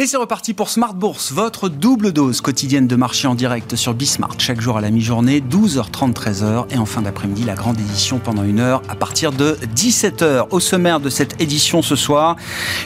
Et 0.00 0.06
c'est 0.06 0.16
reparti 0.16 0.54
pour 0.54 0.70
Smart 0.70 0.94
Bourse, 0.94 1.30
votre 1.30 1.68
double 1.68 2.14
dose 2.14 2.40
quotidienne 2.40 2.86
de 2.86 2.96
marché 2.96 3.28
en 3.28 3.34
direct 3.34 3.76
sur 3.76 3.92
Bismart, 3.92 4.36
chaque 4.38 4.58
jour 4.58 4.78
à 4.78 4.80
la 4.80 4.90
mi-journée, 4.90 5.42
12h30, 5.42 6.14
13h, 6.14 6.64
et 6.70 6.78
en 6.78 6.86
fin 6.86 7.02
d'après-midi, 7.02 7.44
la 7.44 7.52
grande 7.52 7.78
édition 7.78 8.18
pendant 8.18 8.42
une 8.42 8.60
heure 8.60 8.80
à 8.88 8.94
partir 8.94 9.30
de 9.30 9.58
17h. 9.76 10.46
Au 10.52 10.58
sommaire 10.58 11.00
de 11.00 11.10
cette 11.10 11.38
édition 11.38 11.82
ce 11.82 11.96
soir, 11.96 12.36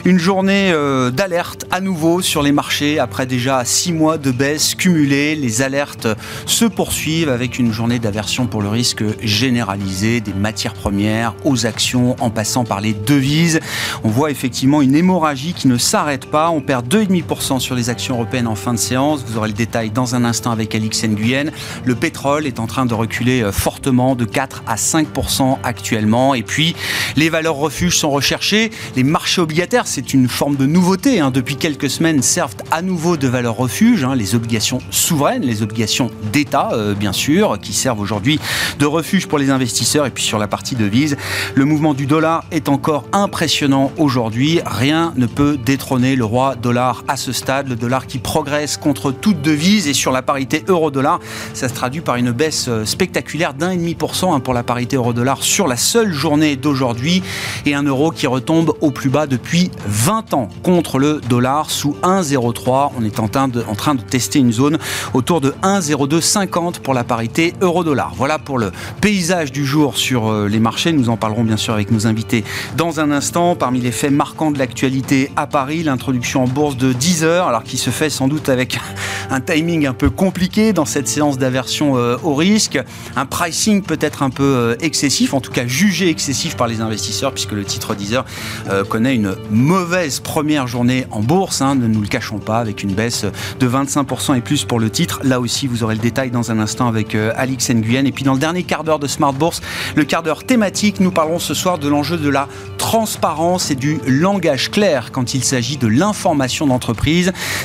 une 0.03 0.17
journée 0.17 0.73
euh, 0.73 1.09
d'alerte 1.09 1.65
à 1.71 1.79
nouveau 1.79 2.21
sur 2.21 2.43
les 2.43 2.51
marchés 2.51 2.99
après 2.99 3.25
déjà 3.25 3.63
six 3.63 3.93
mois 3.93 4.17
de 4.17 4.31
baisse 4.31 4.75
cumulée. 4.75 5.35
Les 5.35 5.61
alertes 5.61 6.09
se 6.45 6.65
poursuivent 6.65 7.29
avec 7.29 7.59
une 7.59 7.71
journée 7.71 7.99
d'aversion 7.99 8.45
pour 8.45 8.61
le 8.61 8.67
risque 8.67 9.05
généralisé 9.23 10.19
des 10.19 10.33
matières 10.33 10.73
premières 10.73 11.33
aux 11.45 11.65
actions 11.65 12.17
en 12.19 12.29
passant 12.29 12.65
par 12.65 12.81
les 12.81 12.93
devises. 12.93 13.61
On 14.03 14.09
voit 14.09 14.31
effectivement 14.31 14.81
une 14.81 14.95
hémorragie 14.95 15.53
qui 15.53 15.69
ne 15.69 15.77
s'arrête 15.77 16.25
pas. 16.25 16.49
On 16.49 16.59
perd 16.59 16.85
2 16.89 17.04
2,5% 17.05 17.59
sur 17.59 17.75
les 17.75 17.89
actions 17.89 18.15
européennes 18.15 18.47
en 18.47 18.55
fin 18.55 18.73
de 18.73 18.79
séance. 18.79 19.23
Vous 19.25 19.37
aurez 19.37 19.49
le 19.49 19.53
détail 19.53 19.91
dans 19.91 20.15
un 20.15 20.23
instant 20.23 20.51
avec 20.51 20.73
Alix 20.75 21.03
Nguyen. 21.03 21.51
Le 21.83 21.95
pétrole 21.95 22.47
est 22.47 22.59
en 22.59 22.67
train 22.67 22.85
de 22.85 22.93
reculer 22.93 23.41
euh, 23.41 23.51
fortement 23.51 24.15
de 24.15 24.25
4 24.25 24.63
à 24.67 24.75
5% 24.75 25.57
actuellement. 25.63 26.33
Et 26.33 26.43
puis, 26.43 26.75
les 27.15 27.29
valeurs 27.29 27.55
refuges 27.55 27.97
sont 27.97 28.09
recherchées. 28.09 28.71
Les 28.95 29.03
marchés 29.03 29.41
obligataires, 29.41 29.87
c'est 29.87 30.13
une 30.13 30.27
forme 30.27 30.55
de 30.55 30.65
nouveauté. 30.65 31.19
Hein. 31.19 31.31
Depuis 31.31 31.55
quelques 31.55 31.89
semaines, 31.89 32.21
servent 32.21 32.55
à 32.71 32.81
nouveau 32.81 33.17
de 33.17 33.27
valeurs 33.27 33.57
refuges. 33.57 34.03
Hein. 34.03 34.15
Les 34.15 34.35
obligations 34.35 34.79
souveraines, 34.89 35.43
les 35.43 35.61
obligations 35.61 36.09
d'État, 36.31 36.69
euh, 36.73 36.93
bien 36.93 37.13
sûr, 37.13 37.59
qui 37.61 37.73
servent 37.73 37.99
aujourd'hui 37.99 38.39
de 38.79 38.85
refuge 38.85 39.27
pour 39.27 39.37
les 39.37 39.49
investisseurs. 39.49 40.05
Et 40.05 40.11
puis 40.11 40.23
sur 40.23 40.39
la 40.39 40.47
partie 40.47 40.75
devise, 40.75 41.17
le 41.53 41.65
mouvement 41.65 41.93
du 41.93 42.05
dollar 42.05 42.43
est 42.51 42.69
encore 42.69 43.05
impressionnant 43.11 43.91
aujourd'hui. 43.97 44.59
Rien 44.65 45.13
ne 45.15 45.25
peut 45.25 45.57
détrôner 45.57 46.15
le 46.15 46.25
roi 46.25 46.55
dollar 46.55 46.94
à 47.07 47.17
ce 47.17 47.31
stade, 47.31 47.67
le 47.67 47.75
dollar 47.75 48.07
qui 48.07 48.19
progresse 48.19 48.77
contre 48.77 49.11
toute 49.11 49.41
devise 49.41 49.87
et 49.87 49.93
sur 49.93 50.11
la 50.11 50.21
parité 50.21 50.63
euro-dollar, 50.67 51.19
ça 51.53 51.69
se 51.69 51.73
traduit 51.73 52.01
par 52.01 52.15
une 52.15 52.31
baisse 52.31 52.67
euh, 52.67 52.85
spectaculaire 52.85 53.53
d'un 53.53 53.75
demi 53.75 53.95
pour 53.95 54.13
hein, 54.23 54.39
pour 54.39 54.53
la 54.53 54.63
parité 54.63 54.95
euro-dollar 54.95 55.43
sur 55.43 55.67
la 55.67 55.77
seule 55.77 56.13
journée 56.13 56.55
d'aujourd'hui 56.55 57.21
et 57.65 57.75
un 57.75 57.83
euro 57.83 58.11
qui 58.11 58.27
retombe 58.27 58.73
au 58.81 58.91
plus 58.91 59.09
bas 59.09 59.27
depuis 59.27 59.71
20 59.87 60.33
ans 60.33 60.49
contre 60.63 60.99
le 60.99 61.21
dollar 61.29 61.69
sous 61.69 61.95
1,03. 62.03 62.91
On 62.97 63.03
est 63.03 63.19
en 63.19 63.27
train, 63.27 63.47
de, 63.47 63.63
en 63.67 63.75
train 63.75 63.95
de 63.95 64.01
tester 64.01 64.39
une 64.39 64.51
zone 64.51 64.77
autour 65.13 65.41
de 65.41 65.53
1,0250 65.63 66.79
pour 66.79 66.93
la 66.93 67.03
parité 67.03 67.53
euro-dollar. 67.61 68.13
Voilà 68.15 68.39
pour 68.39 68.57
le 68.57 68.71
paysage 69.01 69.51
du 69.51 69.65
jour 69.65 69.97
sur 69.97 70.27
euh, 70.27 70.47
les 70.47 70.59
marchés. 70.59 70.91
Nous 70.91 71.09
en 71.09 71.17
parlerons 71.17 71.43
bien 71.43 71.57
sûr 71.57 71.73
avec 71.73 71.91
nos 71.91 72.07
invités 72.07 72.43
dans 72.77 72.99
un 72.99 73.11
instant. 73.11 73.55
Parmi 73.55 73.79
les 73.79 73.91
faits 73.91 74.11
marquants 74.11 74.51
de 74.51 74.59
l'actualité 74.59 75.31
à 75.35 75.47
Paris, 75.47 75.83
l'introduction 75.83 76.43
en 76.43 76.47
bourse 76.47 76.77
de 76.77 76.84
10 76.93 77.23
heures, 77.23 77.47
alors 77.47 77.63
qui 77.63 77.77
se 77.77 77.89
fait 77.89 78.09
sans 78.09 78.27
doute 78.27 78.49
avec 78.49 78.79
un 79.29 79.41
timing 79.41 79.87
un 79.87 79.93
peu 79.93 80.09
compliqué 80.09 80.73
dans 80.73 80.85
cette 80.85 81.07
séance 81.07 81.37
d'aversion 81.37 81.97
euh, 81.97 82.17
au 82.23 82.35
risque, 82.35 82.79
un 83.15 83.25
pricing 83.25 83.81
peut-être 83.81 84.23
un 84.23 84.29
peu 84.29 84.43
euh, 84.43 84.75
excessif, 84.81 85.33
en 85.33 85.41
tout 85.41 85.51
cas 85.51 85.65
jugé 85.67 86.09
excessif 86.09 86.55
par 86.55 86.67
les 86.67 86.81
investisseurs, 86.81 87.33
puisque 87.33 87.51
le 87.51 87.63
titre 87.63 87.95
10 87.95 88.13
heures 88.13 88.25
euh, 88.69 88.83
connaît 88.83 89.15
une 89.15 89.35
mauvaise 89.49 90.19
première 90.19 90.67
journée 90.67 91.05
en 91.11 91.21
bourse, 91.21 91.61
hein, 91.61 91.75
ne 91.75 91.87
nous 91.87 92.01
le 92.01 92.07
cachons 92.07 92.39
pas, 92.39 92.59
avec 92.59 92.83
une 92.83 92.93
baisse 92.93 93.25
de 93.59 93.67
25% 93.67 94.37
et 94.37 94.41
plus 94.41 94.65
pour 94.65 94.79
le 94.79 94.89
titre. 94.89 95.21
Là 95.23 95.39
aussi, 95.39 95.67
vous 95.67 95.83
aurez 95.83 95.95
le 95.95 96.01
détail 96.01 96.31
dans 96.31 96.51
un 96.51 96.59
instant 96.59 96.87
avec 96.87 97.15
Alix 97.15 97.69
Nguyen. 97.69 98.05
Et 98.05 98.11
puis 98.11 98.23
dans 98.23 98.33
le 98.33 98.39
dernier 98.39 98.63
quart 98.63 98.83
d'heure 98.83 98.99
de 98.99 99.07
Smart 99.07 99.33
Bourse, 99.33 99.61
le 99.95 100.03
quart 100.03 100.23
d'heure 100.23 100.43
thématique, 100.43 100.99
nous 100.99 101.11
parlerons 101.11 101.39
ce 101.39 101.53
soir 101.53 101.77
de 101.77 101.87
l'enjeu 101.87 102.17
de 102.17 102.29
la 102.29 102.47
transparence 102.77 103.71
et 103.71 103.75
du 103.75 103.99
langage 104.05 104.69
clair 104.69 105.11
quand 105.11 105.33
il 105.33 105.43
s'agit 105.43 105.77
de 105.77 105.87
l'information 105.87 106.67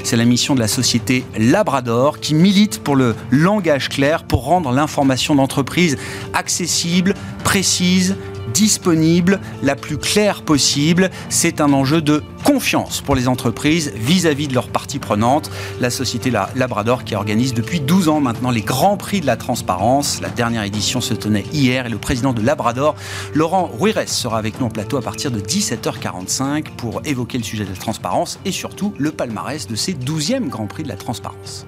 C'est 0.04 0.16
la 0.16 0.24
mission 0.24 0.54
de 0.54 0.60
la 0.60 0.68
société 0.68 1.24
Labrador 1.38 2.20
qui 2.20 2.34
milite 2.34 2.82
pour 2.82 2.96
le 2.96 3.14
langage 3.30 3.88
clair 3.88 4.24
pour 4.24 4.44
rendre 4.44 4.72
l'information 4.72 5.34
d'entreprise 5.34 5.96
accessible, 6.32 7.14
précise, 7.44 8.16
disponible, 8.52 9.40
la 9.62 9.76
plus 9.76 9.98
claire 9.98 10.42
possible. 10.42 11.10
C'est 11.28 11.60
un 11.60 11.72
enjeu 11.72 12.02
de 12.02 12.22
confiance 12.44 13.00
pour 13.00 13.14
les 13.14 13.28
entreprises 13.28 13.92
vis-à-vis 13.94 14.48
de 14.48 14.54
leurs 14.54 14.68
parties 14.68 14.98
prenantes. 14.98 15.50
La 15.80 15.90
société 15.90 16.30
Labrador 16.30 17.04
qui 17.04 17.14
organise 17.14 17.54
depuis 17.54 17.80
12 17.80 18.08
ans 18.08 18.20
maintenant 18.20 18.50
les 18.50 18.62
grands 18.62 18.96
prix 18.96 19.20
de 19.20 19.26
la 19.26 19.36
transparence. 19.36 20.20
La 20.20 20.28
dernière 20.28 20.64
édition 20.64 21.00
se 21.00 21.14
tenait 21.14 21.44
hier 21.52 21.86
et 21.86 21.90
le 21.90 21.98
président 21.98 22.32
de 22.32 22.42
Labrador, 22.42 22.94
Laurent 23.34 23.70
Ruires, 23.78 24.08
sera 24.08 24.38
avec 24.38 24.60
nous 24.60 24.66
en 24.66 24.70
plateau 24.70 24.96
à 24.96 25.02
partir 25.02 25.30
de 25.30 25.40
17h45 25.40 26.70
pour 26.76 27.02
évoquer 27.04 27.38
le 27.38 27.44
sujet 27.44 27.64
de 27.64 27.70
la 27.70 27.76
transparence 27.76 28.38
et 28.44 28.52
surtout 28.52 28.94
le 28.98 29.10
palmarès 29.12 29.66
de 29.66 29.74
ces 29.74 29.92
12e 29.92 30.48
grands 30.48 30.66
prix 30.66 30.82
de 30.82 30.88
la 30.88 30.96
transparence. 30.96 31.66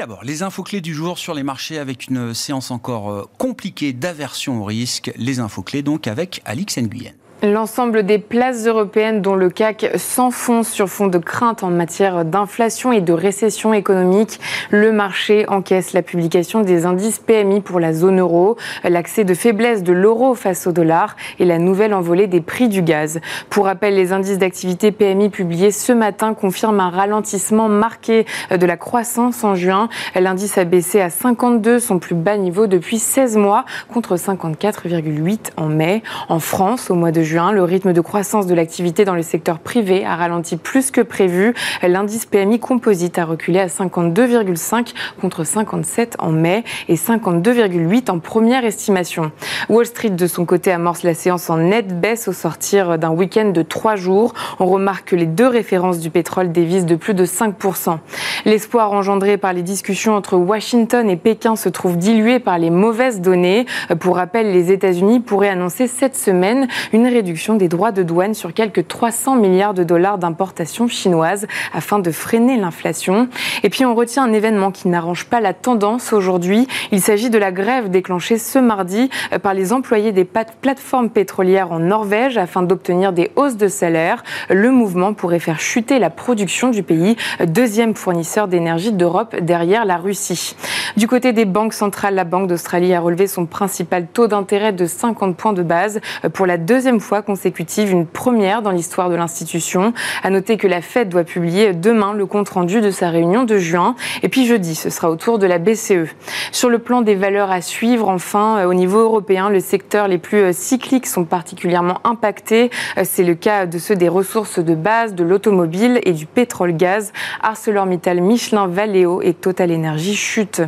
D'abord, 0.00 0.24
les 0.24 0.42
infos 0.42 0.62
clés 0.62 0.80
du 0.80 0.94
jour 0.94 1.18
sur 1.18 1.34
les 1.34 1.42
marchés 1.42 1.78
avec 1.78 2.06
une 2.06 2.32
séance 2.32 2.70
encore 2.70 3.10
euh, 3.10 3.28
compliquée 3.36 3.92
d'aversion 3.92 4.62
au 4.62 4.64
risque. 4.64 5.12
Les 5.16 5.40
infos 5.40 5.62
clés 5.62 5.82
donc 5.82 6.06
avec 6.06 6.40
Alix 6.46 6.78
Nguyen. 6.78 7.12
L'ensemble 7.42 8.02
des 8.02 8.18
places 8.18 8.66
européennes 8.66 9.22
dont 9.22 9.34
le 9.34 9.48
CAC 9.48 9.92
s'enfonce 9.96 10.68
sur 10.68 10.90
fond 10.90 11.06
de 11.06 11.16
crainte 11.16 11.62
en 11.62 11.70
matière 11.70 12.26
d'inflation 12.26 12.92
et 12.92 13.00
de 13.00 13.14
récession 13.14 13.72
économique. 13.72 14.38
Le 14.70 14.92
marché 14.92 15.46
encaisse 15.48 15.94
la 15.94 16.02
publication 16.02 16.60
des 16.60 16.84
indices 16.84 17.18
PMI 17.18 17.62
pour 17.62 17.80
la 17.80 17.94
zone 17.94 18.20
euro, 18.20 18.58
l'accès 18.84 19.24
de 19.24 19.32
faiblesse 19.32 19.82
de 19.82 19.94
l'euro 19.94 20.34
face 20.34 20.66
au 20.66 20.72
dollar 20.72 21.16
et 21.38 21.46
la 21.46 21.58
nouvelle 21.58 21.94
envolée 21.94 22.26
des 22.26 22.42
prix 22.42 22.68
du 22.68 22.82
gaz. 22.82 23.20
Pour 23.48 23.64
rappel, 23.64 23.94
les 23.94 24.12
indices 24.12 24.36
d'activité 24.36 24.92
PMI 24.92 25.30
publiés 25.30 25.70
ce 25.70 25.92
matin 25.94 26.34
confirment 26.34 26.80
un 26.80 26.90
ralentissement 26.90 27.70
marqué 27.70 28.26
de 28.50 28.66
la 28.66 28.76
croissance 28.76 29.44
en 29.44 29.54
juin. 29.54 29.88
L'indice 30.14 30.58
a 30.58 30.64
baissé 30.64 31.00
à 31.00 31.08
52, 31.08 31.78
son 31.78 32.00
plus 32.00 32.14
bas 32.14 32.36
niveau 32.36 32.66
depuis 32.66 32.98
16 32.98 33.38
mois, 33.38 33.64
contre 33.90 34.16
54,8 34.16 35.52
en 35.56 35.68
mai. 35.68 36.02
En 36.28 36.38
France, 36.38 36.90
au 36.90 36.94
mois 36.94 37.12
de 37.12 37.29
le 37.30 37.62
rythme 37.62 37.92
de 37.92 38.00
croissance 38.00 38.46
de 38.46 38.54
l'activité 38.54 39.04
dans 39.04 39.14
le 39.14 39.22
secteur 39.22 39.60
privé 39.60 40.04
a 40.04 40.16
ralenti 40.16 40.56
plus 40.56 40.90
que 40.90 41.00
prévu. 41.00 41.54
L'indice 41.82 42.26
PMI 42.26 42.58
composite 42.58 43.18
a 43.18 43.24
reculé 43.24 43.60
à 43.60 43.68
52,5 43.68 44.94
contre 45.20 45.44
57 45.44 46.16
en 46.18 46.30
mai 46.32 46.64
et 46.88 46.96
52,8 46.96 48.10
en 48.10 48.18
première 48.18 48.64
estimation. 48.64 49.30
Wall 49.68 49.86
Street, 49.86 50.10
de 50.10 50.26
son 50.26 50.44
côté, 50.44 50.72
amorce 50.72 51.04
la 51.04 51.14
séance 51.14 51.50
en 51.50 51.58
nette 51.58 52.00
baisse 52.00 52.26
au 52.26 52.32
sortir 52.32 52.98
d'un 52.98 53.10
week-end 53.10 53.50
de 53.50 53.62
trois 53.62 53.94
jours. 53.94 54.34
On 54.58 54.66
remarque 54.66 55.10
que 55.10 55.16
les 55.16 55.26
deux 55.26 55.48
références 55.48 56.00
du 56.00 56.10
pétrole 56.10 56.50
dévisent 56.50 56.86
de 56.86 56.96
plus 56.96 57.14
de 57.14 57.24
5%. 57.24 57.98
L'espoir 58.44 58.92
engendré 58.92 59.36
par 59.36 59.52
les 59.52 59.62
discussions 59.62 60.14
entre 60.14 60.36
Washington 60.36 61.08
et 61.08 61.16
Pékin 61.16 61.54
se 61.54 61.68
trouve 61.68 61.96
dilué 61.96 62.40
par 62.40 62.58
les 62.58 62.70
mauvaises 62.70 63.20
données. 63.20 63.66
Pour 64.00 64.16
rappel, 64.16 64.52
les 64.52 64.72
États-Unis 64.72 65.20
pourraient 65.20 65.48
annoncer 65.48 65.86
cette 65.86 66.16
semaine 66.16 66.66
une 66.92 67.06
réduction 67.20 67.54
des 67.54 67.68
droits 67.68 67.92
de 67.92 68.02
douane 68.02 68.32
sur 68.32 68.54
quelques 68.54 68.88
300 68.88 69.36
milliards 69.36 69.74
de 69.74 69.84
dollars 69.84 70.16
d'importation 70.16 70.88
chinoise 70.88 71.46
afin 71.74 71.98
de 71.98 72.10
freiner 72.10 72.56
l'inflation. 72.56 73.28
Et 73.62 73.68
puis 73.68 73.84
on 73.84 73.94
retient 73.94 74.24
un 74.24 74.32
événement 74.32 74.70
qui 74.70 74.88
n'arrange 74.88 75.26
pas 75.26 75.42
la 75.42 75.52
tendance 75.52 76.14
aujourd'hui. 76.14 76.66
Il 76.92 77.02
s'agit 77.02 77.28
de 77.28 77.36
la 77.36 77.52
grève 77.52 77.90
déclenchée 77.90 78.38
ce 78.38 78.58
mardi 78.58 79.10
euh, 79.34 79.38
par 79.38 79.52
les 79.52 79.74
employés 79.74 80.12
des 80.12 80.24
plateformes 80.24 81.10
pétrolières 81.10 81.72
en 81.72 81.78
Norvège 81.78 82.38
afin 82.38 82.62
d'obtenir 82.62 83.12
des 83.12 83.30
hausses 83.36 83.58
de 83.58 83.68
salaire. 83.68 84.24
Le 84.48 84.70
mouvement 84.70 85.12
pourrait 85.12 85.40
faire 85.40 85.60
chuter 85.60 85.98
la 85.98 86.08
production 86.08 86.70
du 86.70 86.82
pays, 86.82 87.16
deuxième 87.44 87.94
fournisseur 87.94 88.48
d'énergie 88.48 88.92
d'Europe 88.92 89.36
derrière 89.42 89.84
la 89.84 89.98
Russie. 89.98 90.56
Du 90.96 91.06
côté 91.06 91.34
des 91.34 91.44
banques 91.44 91.74
centrales, 91.74 92.14
la 92.14 92.24
Banque 92.24 92.48
d'Australie 92.48 92.94
a 92.94 93.00
relevé 93.00 93.26
son 93.26 93.44
principal 93.44 94.06
taux 94.06 94.26
d'intérêt 94.26 94.72
de 94.72 94.86
50 94.86 95.36
points 95.36 95.52
de 95.52 95.62
base 95.62 96.00
euh, 96.24 96.30
pour 96.30 96.46
la 96.46 96.56
deuxième 96.56 97.00
fois 97.00 97.09
consécutive, 97.22 97.90
une 97.90 98.06
première 98.06 98.62
dans 98.62 98.70
l'histoire 98.70 99.10
de 99.10 99.16
l'institution. 99.16 99.92
À 100.22 100.30
noter 100.30 100.56
que 100.56 100.66
la 100.66 100.80
Fed 100.80 101.08
doit 101.08 101.24
publier 101.24 101.72
demain 101.72 102.12
le 102.12 102.26
compte-rendu 102.26 102.80
de 102.80 102.90
sa 102.90 103.10
réunion 103.10 103.44
de 103.44 103.58
juin. 103.58 103.96
Et 104.22 104.28
puis 104.28 104.46
jeudi, 104.46 104.74
ce 104.74 104.90
sera 104.90 105.10
au 105.10 105.16
tour 105.16 105.38
de 105.38 105.46
la 105.46 105.58
BCE. 105.58 106.14
Sur 106.52 106.70
le 106.70 106.78
plan 106.78 107.02
des 107.02 107.14
valeurs 107.14 107.50
à 107.50 107.60
suivre, 107.60 108.08
enfin, 108.08 108.58
euh, 108.58 108.66
au 108.66 108.74
niveau 108.74 109.00
européen, 109.00 109.50
les 109.50 109.60
secteurs 109.60 110.08
les 110.08 110.18
plus 110.18 110.38
euh, 110.38 110.52
cycliques 110.52 111.06
sont 111.06 111.24
particulièrement 111.24 111.98
impactés. 112.04 112.70
Euh, 112.96 113.02
c'est 113.04 113.24
le 113.24 113.34
cas 113.34 113.66
de 113.66 113.78
ceux 113.78 113.96
des 113.96 114.08
ressources 114.08 114.60
de 114.60 114.74
base, 114.74 115.14
de 115.14 115.24
l'automobile 115.24 116.00
et 116.04 116.12
du 116.12 116.26
pétrole-gaz. 116.26 117.12
ArcelorMittal, 117.42 118.20
Michelin, 118.20 118.68
Valeo 118.68 119.20
et 119.22 119.34
Total 119.34 119.72
Energy 119.72 120.14
chutent. 120.14 120.62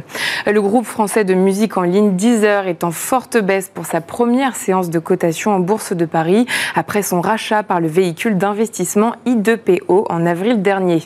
Le 0.46 0.60
groupe 0.60 0.86
français 0.86 1.24
de 1.24 1.34
musique 1.34 1.76
en 1.76 1.82
ligne 1.82 2.16
Deezer 2.16 2.66
est 2.66 2.84
en 2.84 2.90
forte 2.90 3.36
baisse 3.36 3.70
pour 3.72 3.86
sa 3.86 4.00
première 4.00 4.56
séance 4.56 4.90
de 4.90 4.98
cotation 4.98 5.52
en 5.52 5.60
bourse 5.60 5.92
de 5.92 6.04
Paris 6.04 6.31
Après 6.74 7.02
son 7.02 7.20
rachat 7.20 7.62
par 7.62 7.80
le 7.80 7.88
véhicule 7.88 8.38
d'investissement 8.38 9.14
I2PO 9.26 10.06
en 10.08 10.26
avril 10.26 10.62
dernier. 10.62 11.02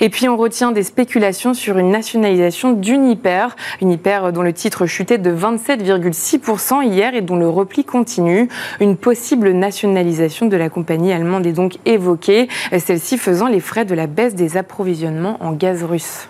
Et 0.00 0.10
puis 0.10 0.28
on 0.28 0.36
retient 0.36 0.72
des 0.72 0.82
spéculations 0.82 1.54
sur 1.54 1.78
une 1.78 1.90
nationalisation 1.90 2.72
d'Uniper, 2.72 3.56
Uniper 3.80 4.30
dont 4.32 4.42
le 4.42 4.52
titre 4.52 4.86
chutait 4.86 5.18
de 5.18 5.30
27,6% 5.34 6.84
hier 6.84 7.14
et 7.14 7.20
dont 7.20 7.36
le 7.36 7.48
repli 7.48 7.84
continue. 7.84 8.48
Une 8.80 8.96
possible 8.96 9.50
nationalisation 9.52 10.46
de 10.46 10.56
la 10.56 10.68
compagnie 10.68 11.12
allemande 11.12 11.46
est 11.46 11.52
donc 11.52 11.78
évoquée, 11.84 12.48
celle-ci 12.76 13.18
faisant 13.18 13.48
les 13.48 13.60
frais 13.60 13.84
de 13.84 13.94
la 13.94 14.06
baisse 14.06 14.34
des 14.34 14.56
approvisionnements 14.56 15.36
en 15.40 15.52
gaz 15.52 15.82
russe. 15.82 16.28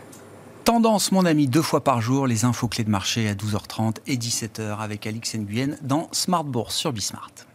Tendance, 0.64 1.12
mon 1.12 1.24
ami, 1.24 1.46
deux 1.46 1.62
fois 1.62 1.82
par 1.82 2.02
jour, 2.02 2.26
les 2.26 2.44
infos 2.44 2.68
clés 2.68 2.84
de 2.84 2.90
marché 2.90 3.26
à 3.26 3.32
12h30 3.32 3.96
et 4.06 4.16
17h 4.16 4.78
avec 4.80 5.06
Alix 5.06 5.34
Nguyen 5.34 5.78
dans 5.80 6.08
Smart 6.12 6.44
Bourse 6.44 6.74
sur 6.74 6.92
Bismart. 6.92 7.47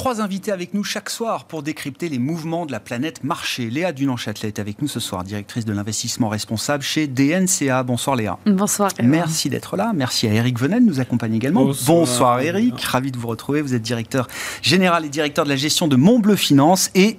Trois 0.00 0.22
invités 0.22 0.50
avec 0.50 0.72
nous 0.72 0.82
chaque 0.82 1.10
soir 1.10 1.44
pour 1.44 1.62
décrypter 1.62 2.08
les 2.08 2.18
mouvements 2.18 2.64
de 2.64 2.72
la 2.72 2.80
planète 2.80 3.22
marché. 3.22 3.68
Léa 3.68 3.92
Dunan-Châtelet 3.92 4.48
est 4.48 4.58
avec 4.58 4.80
nous 4.80 4.88
ce 4.88 4.98
soir, 4.98 5.24
directrice 5.24 5.66
de 5.66 5.74
l'investissement 5.74 6.30
responsable 6.30 6.82
chez 6.82 7.06
DNCA. 7.06 7.82
Bonsoir 7.82 8.16
Léa. 8.16 8.38
Bonsoir. 8.46 8.90
Merci 9.02 9.50
d'être 9.50 9.76
là. 9.76 9.92
Merci 9.94 10.26
à 10.26 10.32
Eric 10.32 10.58
Venel 10.58 10.84
de 10.84 10.88
nous 10.88 11.00
accompagner 11.00 11.36
également. 11.36 11.70
Bonsoir, 11.86 12.40
Eric. 12.40 12.80
Ravi 12.80 13.12
de 13.12 13.18
vous 13.18 13.28
retrouver. 13.28 13.60
Vous 13.60 13.74
êtes 13.74 13.82
directeur 13.82 14.26
général 14.62 15.04
et 15.04 15.10
directeur 15.10 15.44
de 15.44 15.50
la 15.50 15.56
gestion 15.56 15.86
de 15.86 15.96
Montbleu 15.96 16.34
Finance 16.34 16.90
et 16.94 17.18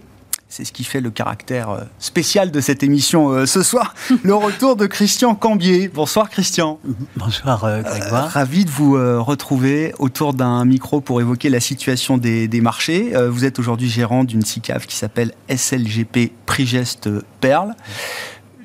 c'est 0.52 0.66
ce 0.66 0.74
qui 0.74 0.84
fait 0.84 1.00
le 1.00 1.12
caractère 1.12 1.70
euh, 1.70 1.80
spécial 1.98 2.52
de 2.52 2.60
cette 2.60 2.84
émission 2.84 3.30
euh, 3.30 3.46
ce 3.46 3.64
soir. 3.64 3.96
Le 4.24 4.36
retour 4.36 4.76
de 4.76 4.86
Christian 4.86 5.34
Cambier. 5.34 5.88
Bonsoir 5.88 6.30
Christian. 6.30 6.78
Bonsoir 7.16 7.64
euh, 7.64 7.82
Grégoire. 7.82 8.30
ravi 8.30 8.66
de 8.66 8.70
vous 8.70 8.92
retrouver 9.24 9.94
autour 9.98 10.34
d'un 10.34 10.66
micro 10.66 11.00
pour 11.00 11.22
évoquer 11.22 11.50
la 11.50 11.62
situation 11.62 12.18
des, 12.18 12.50
marchés. 12.62 13.14
vous 13.30 13.46
êtes 13.46 13.60
aujourd'hui 13.60 13.90
gérant 13.90 14.26
d'une 14.26 14.42
SICAV 14.42 14.86
qui 14.86 14.96
s'appelle 14.96 15.32
SLGP 15.50 16.34
Prigest 16.46 17.10
Perle 17.40 17.76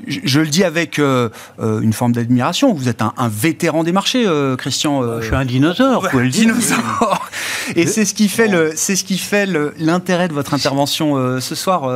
je, 0.06 0.40
le 0.40 0.46
dis 0.46 0.64
avec 0.64 0.98
euh, 0.98 1.28
euh, 1.60 1.80
une 1.80 1.92
forme 1.92 2.12
d'admiration. 2.12 2.72
Vous 2.72 2.88
êtes 2.88 3.02
un, 3.02 3.12
vétéran 3.28 3.84
des 3.84 3.92
marchés, 3.92 4.24
euh, 4.26 4.56
Christian. 4.56 5.20
je 5.20 5.26
suis 5.26 5.34
un 5.34 5.44
dinosaure, 5.44 6.08
vous 6.12 6.18
le 6.18 6.28
Dinosaure. 6.36 7.28
Et 7.74 7.86
c'est 7.86 8.04
ce 8.04 8.14
qui 8.14 8.28
fait 8.28 8.48
le, 8.48 8.72
c'est 8.76 8.96
ce 8.96 9.04
qui 9.04 9.18
fait 9.18 9.48
l'intérêt 9.78 10.28
de 10.28 10.32
votre 10.32 10.54
intervention 10.54 11.40
ce 11.40 11.54
soir, 11.54 11.90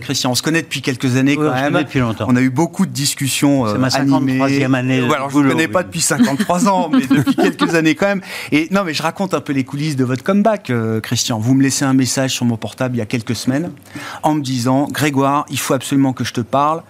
Christian. 0.00 0.30
On 0.30 0.34
se 0.34 0.42
connaît 0.42 0.62
depuis 0.62 0.82
quelques 0.82 1.16
années 1.16 1.36
quand 1.36 1.52
même. 1.52 1.74
On 1.74 1.80
depuis 1.80 2.00
longtemps. 2.00 2.26
On 2.28 2.36
a 2.36 2.40
eu 2.40 2.50
beaucoup 2.50 2.86
de 2.86 2.92
discussions 2.92 3.66
C'est 3.66 3.78
ma 3.78 3.88
53e 3.88 4.74
année. 4.74 5.02
alors 5.14 5.30
je 5.30 5.38
ne 5.38 5.48
connais 5.48 5.68
pas 5.68 5.82
depuis 5.82 6.00
53 6.00 6.68
ans, 6.68 6.90
mais 6.92 7.06
depuis 7.10 7.34
quelques 7.34 7.74
années 7.74 7.94
quand 7.94 8.06
même. 8.06 8.20
Et 8.52 8.68
non, 8.70 8.84
mais 8.84 8.94
je 8.94 9.02
raconte 9.02 9.34
un 9.34 9.40
peu 9.40 9.52
les 9.52 9.64
coulisses 9.64 9.96
de 9.96 10.04
votre 10.04 10.22
comeback, 10.22 10.72
Christian. 11.02 11.38
Vous 11.38 11.54
me 11.54 11.62
laissez 11.62 11.84
un 11.84 11.94
message 11.94 12.32
sur 12.32 12.44
mon 12.44 12.56
portable 12.56 12.96
il 12.96 12.98
y 12.98 13.02
a 13.02 13.06
quelques 13.06 13.36
semaines 13.36 13.70
en 14.22 14.34
me 14.34 14.40
disant, 14.40 14.88
Grégoire, 14.90 15.46
il 15.50 15.58
faut 15.58 15.74
absolument 15.74 16.12
que 16.12 16.24
je 16.24 16.32
te 16.32 16.40
parle 16.40 16.82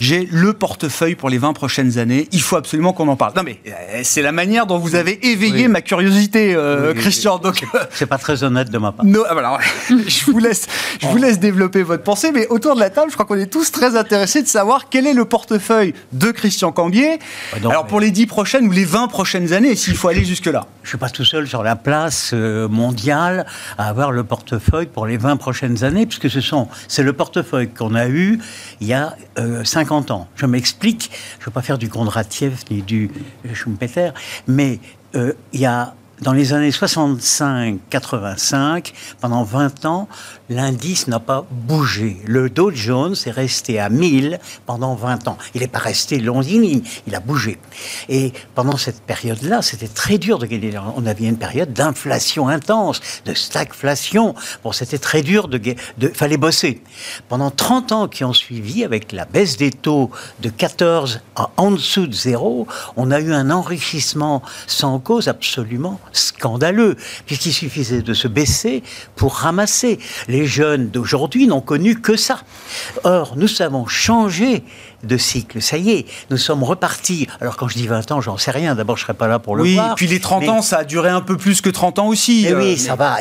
j'ai 0.00 0.28
le 0.30 0.52
portefeuille 0.52 1.14
pour 1.14 1.28
les 1.28 1.38
20 1.38 1.52
prochaines 1.52 1.98
années, 1.98 2.28
il 2.32 2.40
faut 2.40 2.56
absolument 2.56 2.92
qu'on 2.92 3.08
en 3.08 3.16
parle. 3.16 3.32
Non 3.36 3.42
mais 3.44 3.58
euh, 3.66 4.00
c'est 4.02 4.22
la 4.22 4.32
manière 4.32 4.66
dont 4.66 4.78
vous 4.78 4.94
avez 4.94 5.26
éveillé 5.26 5.68
ma 5.68 5.80
curiosité, 5.80 6.54
euh, 6.54 6.94
Christian. 6.94 7.38
Donc 7.38 7.62
euh, 7.74 7.78
c'est 7.90 8.06
pas 8.06 8.18
très 8.18 8.44
honnête 8.44 8.70
de 8.70 8.78
ma 8.78 8.92
part. 8.92 9.04
Non, 9.04 9.24
alors, 9.24 9.60
je 9.88 10.30
vous 10.30 10.38
laisse, 10.38 10.66
je 11.00 11.06
vous 11.06 11.16
laisse 11.16 11.38
développer 11.38 11.82
votre 11.82 12.02
pensée, 12.02 12.32
mais 12.32 12.46
autour 12.48 12.74
de 12.74 12.80
la 12.80 12.90
table, 12.90 13.10
je 13.10 13.14
crois 13.14 13.26
qu'on 13.26 13.38
est 13.38 13.52
tous 13.52 13.70
très 13.70 13.96
intéressés 13.96 14.42
de 14.42 14.48
savoir 14.48 14.88
quel 14.88 15.06
est 15.06 15.14
le 15.14 15.24
portefeuille 15.24 15.94
de 16.12 16.30
Christian 16.30 16.72
Cambier. 16.72 17.18
alors 17.64 17.86
pour 17.86 18.00
les 18.00 18.10
10 18.10 18.26
prochaines 18.26 18.66
ou 18.66 18.72
les 18.72 18.84
20 18.84 19.08
prochaines 19.08 19.52
années, 19.52 19.76
s'il 19.76 19.96
faut 19.96 20.08
aller 20.08 20.24
jusque 20.24 20.46
là. 20.46 20.66
Je 20.82 20.88
suis 20.88 20.98
pas 20.98 21.10
tout 21.10 21.24
seul 21.24 21.46
sur 21.46 21.62
la 21.62 21.76
place 21.76 22.32
mondiale 22.32 23.46
à 23.78 23.88
avoir 23.88 24.10
le 24.10 24.24
portefeuille 24.24 24.86
pour 24.86 25.06
les 25.06 25.16
20 25.16 25.36
prochaines 25.36 25.84
années, 25.84 26.06
puisque 26.06 26.30
ce 26.30 26.40
sont, 26.40 26.68
c'est 26.88 27.02
le 27.02 27.12
portefeuille 27.12 27.68
qu'on 27.68 27.94
a 27.94 28.08
eu 28.08 28.38
il 28.82 28.88
y 28.88 28.94
a 28.94 29.16
5 29.36 29.64
50 29.64 30.10
ans. 30.10 30.28
Je 30.34 30.44
m'explique, 30.44 31.10
je 31.38 31.42
ne 31.42 31.46
veux 31.46 31.52
pas 31.52 31.62
faire 31.62 31.78
du 31.78 31.88
Kondratiev 31.88 32.64
ni 32.68 32.82
du 32.82 33.10
Schumpeter, 33.54 34.10
mais 34.48 34.80
euh, 35.14 35.32
il 35.52 35.60
y 35.60 35.66
a 35.66 35.94
dans 36.20 36.32
les 36.32 36.52
années 36.52 36.70
65-85, 36.70 38.92
pendant 39.20 39.42
20 39.42 39.86
ans, 39.86 40.06
l'indice 40.48 41.08
n'a 41.08 41.18
pas 41.18 41.44
bougé. 41.50 42.18
Le 42.26 42.48
Dow 42.48 42.70
Jones 42.70 43.16
est 43.26 43.30
resté 43.30 43.80
à 43.80 43.88
1000 43.88 44.38
pendant 44.66 44.94
20 44.94 45.26
ans. 45.28 45.38
Il 45.54 45.62
n'est 45.62 45.68
pas 45.68 45.80
resté 45.80 46.20
longiligne, 46.20 46.82
il 47.06 47.14
a 47.14 47.20
bougé. 47.20 47.58
Et 48.08 48.32
pendant 48.54 48.76
cette 48.76 49.00
période-là, 49.02 49.62
c'était 49.62 49.88
très 49.88 50.18
dur 50.18 50.38
de 50.38 50.46
gagner. 50.46 50.78
On 50.96 51.06
avait 51.06 51.24
une 51.24 51.38
période 51.38 51.72
d'inflation 51.72 52.48
intense, 52.48 53.00
de 53.24 53.32
stagflation. 53.34 54.34
Bon, 54.62 54.72
c'était 54.72 54.98
très 54.98 55.22
dur 55.22 55.48
de, 55.48 55.58
de... 55.98 56.08
fallait 56.08 56.36
bosser. 56.36 56.82
Pendant 57.28 57.50
30 57.50 57.92
ans 57.92 58.08
qui 58.08 58.24
ont 58.24 58.32
suivi, 58.32 58.84
avec 58.84 59.12
la 59.12 59.24
baisse 59.24 59.56
des 59.56 59.70
taux 59.70 60.10
de 60.40 60.50
14 60.50 61.20
à 61.36 61.50
en 61.56 61.70
dessous 61.72 62.06
de 62.06 62.14
zéro, 62.14 62.66
on 62.96 63.10
a 63.10 63.20
eu 63.20 63.32
un 63.32 63.50
enrichissement 63.50 64.42
sans 64.66 64.98
cause 64.98 65.28
absolument 65.28 66.00
scandaleux, 66.12 66.96
puisqu'il 67.26 67.52
suffisait 67.52 68.02
de 68.02 68.14
se 68.14 68.28
baisser 68.28 68.82
pour 69.16 69.34
ramasser. 69.34 69.98
Les 70.28 70.46
jeunes 70.46 70.88
d'aujourd'hui 70.88 71.46
n'ont 71.46 71.60
connu 71.60 72.00
que 72.00 72.16
ça. 72.16 72.42
Or, 73.04 73.34
nous 73.36 73.62
avons 73.62 73.86
changé 73.86 74.64
de 75.02 75.16
cycle. 75.16 75.60
Ça 75.60 75.76
y 75.76 75.90
est, 75.90 76.06
nous 76.30 76.36
sommes 76.36 76.62
repartis. 76.62 77.26
Alors 77.40 77.56
quand 77.56 77.68
je 77.68 77.74
dis 77.74 77.86
20 77.86 78.12
ans, 78.12 78.20
j'en 78.20 78.38
sais 78.38 78.50
rien. 78.50 78.74
D'abord, 78.74 78.96
je 78.96 79.02
serais 79.02 79.14
pas 79.14 79.26
là 79.26 79.38
pour 79.38 79.56
le 79.56 79.64
voir. 79.64 79.88
Oui, 79.88 79.94
puis 79.96 80.06
les 80.06 80.20
30 80.20 80.48
ans, 80.48 80.62
ça 80.62 80.78
a 80.78 80.84
duré 80.84 81.08
un 81.08 81.20
peu 81.20 81.36
plus 81.36 81.60
que 81.60 81.70
30 81.70 81.98
ans 81.98 82.08
aussi. 82.08 82.42
Mais 82.44 82.54
oui, 82.54 82.72
euh, 82.74 82.76
ça 82.76 82.94
va. 82.94 83.18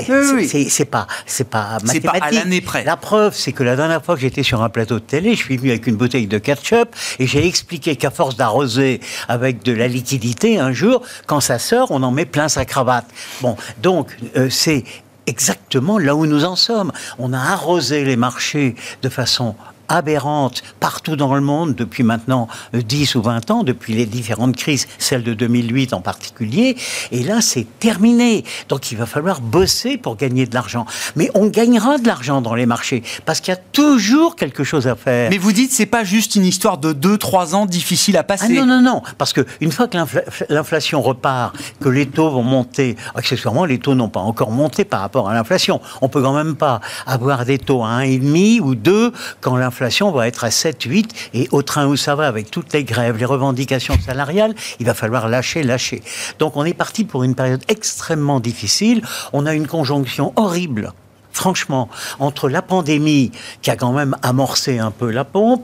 C'est 0.67 0.85
pas, 0.85 1.07
c'est 1.25 1.49
pas 1.49 1.77
mathématique. 1.83 2.03
pas 2.03 2.25
à 2.25 2.31
l'année 2.31 2.61
près. 2.61 2.83
La 2.83 2.97
preuve, 2.97 3.35
c'est 3.35 3.51
que 3.51 3.63
la 3.63 3.75
dernière 3.75 4.03
fois 4.03 4.15
que 4.15 4.21
j'étais 4.21 4.43
sur 4.43 4.61
un 4.61 4.69
plateau 4.69 4.95
de 4.95 5.03
télé, 5.05 5.35
je 5.35 5.43
suis 5.43 5.57
venu 5.57 5.69
avec 5.69 5.87
une 5.87 5.95
bouteille 5.95 6.27
de 6.27 6.37
ketchup 6.37 6.95
et 7.19 7.27
j'ai 7.27 7.47
expliqué 7.47 7.95
qu'à 7.95 8.11
force 8.11 8.35
d'arroser 8.35 9.01
avec 9.27 9.63
de 9.63 9.73
la 9.73 9.87
liquidité, 9.87 10.59
un 10.59 10.71
jour, 10.71 11.01
quand 11.25 11.39
ça 11.39 11.59
sort, 11.59 11.91
on 11.91 12.03
en 12.03 12.11
met 12.11 12.25
plein 12.25 12.49
sa 12.49 12.65
cravate. 12.65 13.05
Bon, 13.41 13.55
donc 13.81 14.15
euh, 14.35 14.49
c'est 14.49 14.83
exactement 15.27 15.97
là 15.97 16.15
où 16.15 16.25
nous 16.25 16.45
en 16.45 16.55
sommes. 16.55 16.91
On 17.19 17.33
a 17.33 17.39
arrosé 17.39 18.03
les 18.03 18.15
marchés 18.15 18.75
de 19.01 19.09
façon 19.09 19.55
aberrante 19.91 20.63
partout 20.79 21.15
dans 21.15 21.35
le 21.35 21.41
monde 21.41 21.75
depuis 21.75 22.03
maintenant 22.03 22.47
10 22.73 23.15
euh, 23.15 23.19
ou 23.19 23.21
20 23.21 23.51
ans, 23.51 23.63
depuis 23.63 23.93
les 23.93 24.05
différentes 24.05 24.55
crises, 24.55 24.87
celle 24.97 25.23
de 25.23 25.33
2008 25.33 25.93
en 25.93 26.01
particulier. 26.01 26.77
Et 27.11 27.23
là, 27.23 27.41
c'est 27.41 27.67
terminé. 27.79 28.43
Donc 28.69 28.91
il 28.91 28.97
va 28.97 29.05
falloir 29.05 29.41
bosser 29.41 29.97
pour 29.97 30.15
gagner 30.15 30.45
de 30.45 30.53
l'argent. 30.53 30.85
Mais 31.15 31.29
on 31.33 31.47
gagnera 31.47 31.97
de 31.97 32.07
l'argent 32.07 32.41
dans 32.41 32.55
les 32.55 32.65
marchés 32.65 33.03
parce 33.25 33.41
qu'il 33.41 33.53
y 33.53 33.57
a 33.57 33.61
toujours 33.71 34.35
quelque 34.35 34.63
chose 34.63 34.87
à 34.87 34.95
faire. 34.95 35.29
Mais 35.29 35.37
vous 35.37 35.51
dites, 35.51 35.71
c'est 35.71 35.85
pas 35.85 36.03
juste 36.03 36.35
une 36.35 36.45
histoire 36.45 36.77
de 36.77 36.93
2-3 36.93 37.53
ans 37.55 37.65
difficile 37.65 38.17
à 38.17 38.23
passer. 38.23 38.47
Ah 38.49 38.53
non, 38.53 38.65
non, 38.65 38.81
non. 38.81 39.01
Parce 39.17 39.33
que 39.33 39.45
une 39.59 39.71
fois 39.71 39.87
que 39.87 39.97
l'inflation 40.49 41.01
repart, 41.01 41.55
que 41.79 41.89
les 41.89 42.05
taux 42.05 42.29
vont 42.29 42.43
monter, 42.43 42.95
accessoirement, 43.15 43.65
les 43.65 43.79
taux 43.79 43.95
n'ont 43.95 44.09
pas 44.09 44.19
encore 44.19 44.51
monté 44.51 44.85
par 44.85 45.01
rapport 45.01 45.29
à 45.29 45.33
l'inflation. 45.33 45.81
On 46.01 46.09
peut 46.09 46.21
quand 46.21 46.33
même 46.33 46.55
pas 46.55 46.79
avoir 47.05 47.45
des 47.45 47.57
taux 47.57 47.83
à 47.83 48.01
1,5 48.01 48.61
ou 48.61 48.75
2 48.75 49.11
quand 49.41 49.57
l'inflation 49.57 49.80
l'inflation 49.81 50.11
va 50.11 50.27
être 50.27 50.43
à 50.43 50.51
7, 50.51 50.83
8, 50.83 51.31
et 51.33 51.47
au 51.51 51.63
train 51.63 51.87
où 51.87 51.97
ça 51.97 52.13
va, 52.13 52.27
avec 52.27 52.51
toutes 52.51 52.71
les 52.71 52.83
grèves, 52.83 53.17
les 53.17 53.25
revendications 53.25 53.95
salariales, 53.99 54.53
il 54.79 54.85
va 54.85 54.93
falloir 54.93 55.27
lâcher, 55.27 55.63
lâcher. 55.63 56.03
Donc 56.37 56.55
on 56.55 56.65
est 56.65 56.75
parti 56.75 57.03
pour 57.03 57.23
une 57.23 57.33
période 57.33 57.63
extrêmement 57.67 58.39
difficile. 58.39 59.01
On 59.33 59.47
a 59.47 59.55
une 59.55 59.65
conjonction 59.65 60.33
horrible 60.35 60.93
franchement, 61.33 61.87
entre 62.19 62.49
la 62.49 62.61
pandémie 62.61 63.31
qui 63.61 63.71
a 63.71 63.77
quand 63.77 63.93
même 63.93 64.17
amorcé 64.21 64.79
un 64.79 64.91
peu 64.91 65.09
la 65.09 65.23
pompe, 65.23 65.63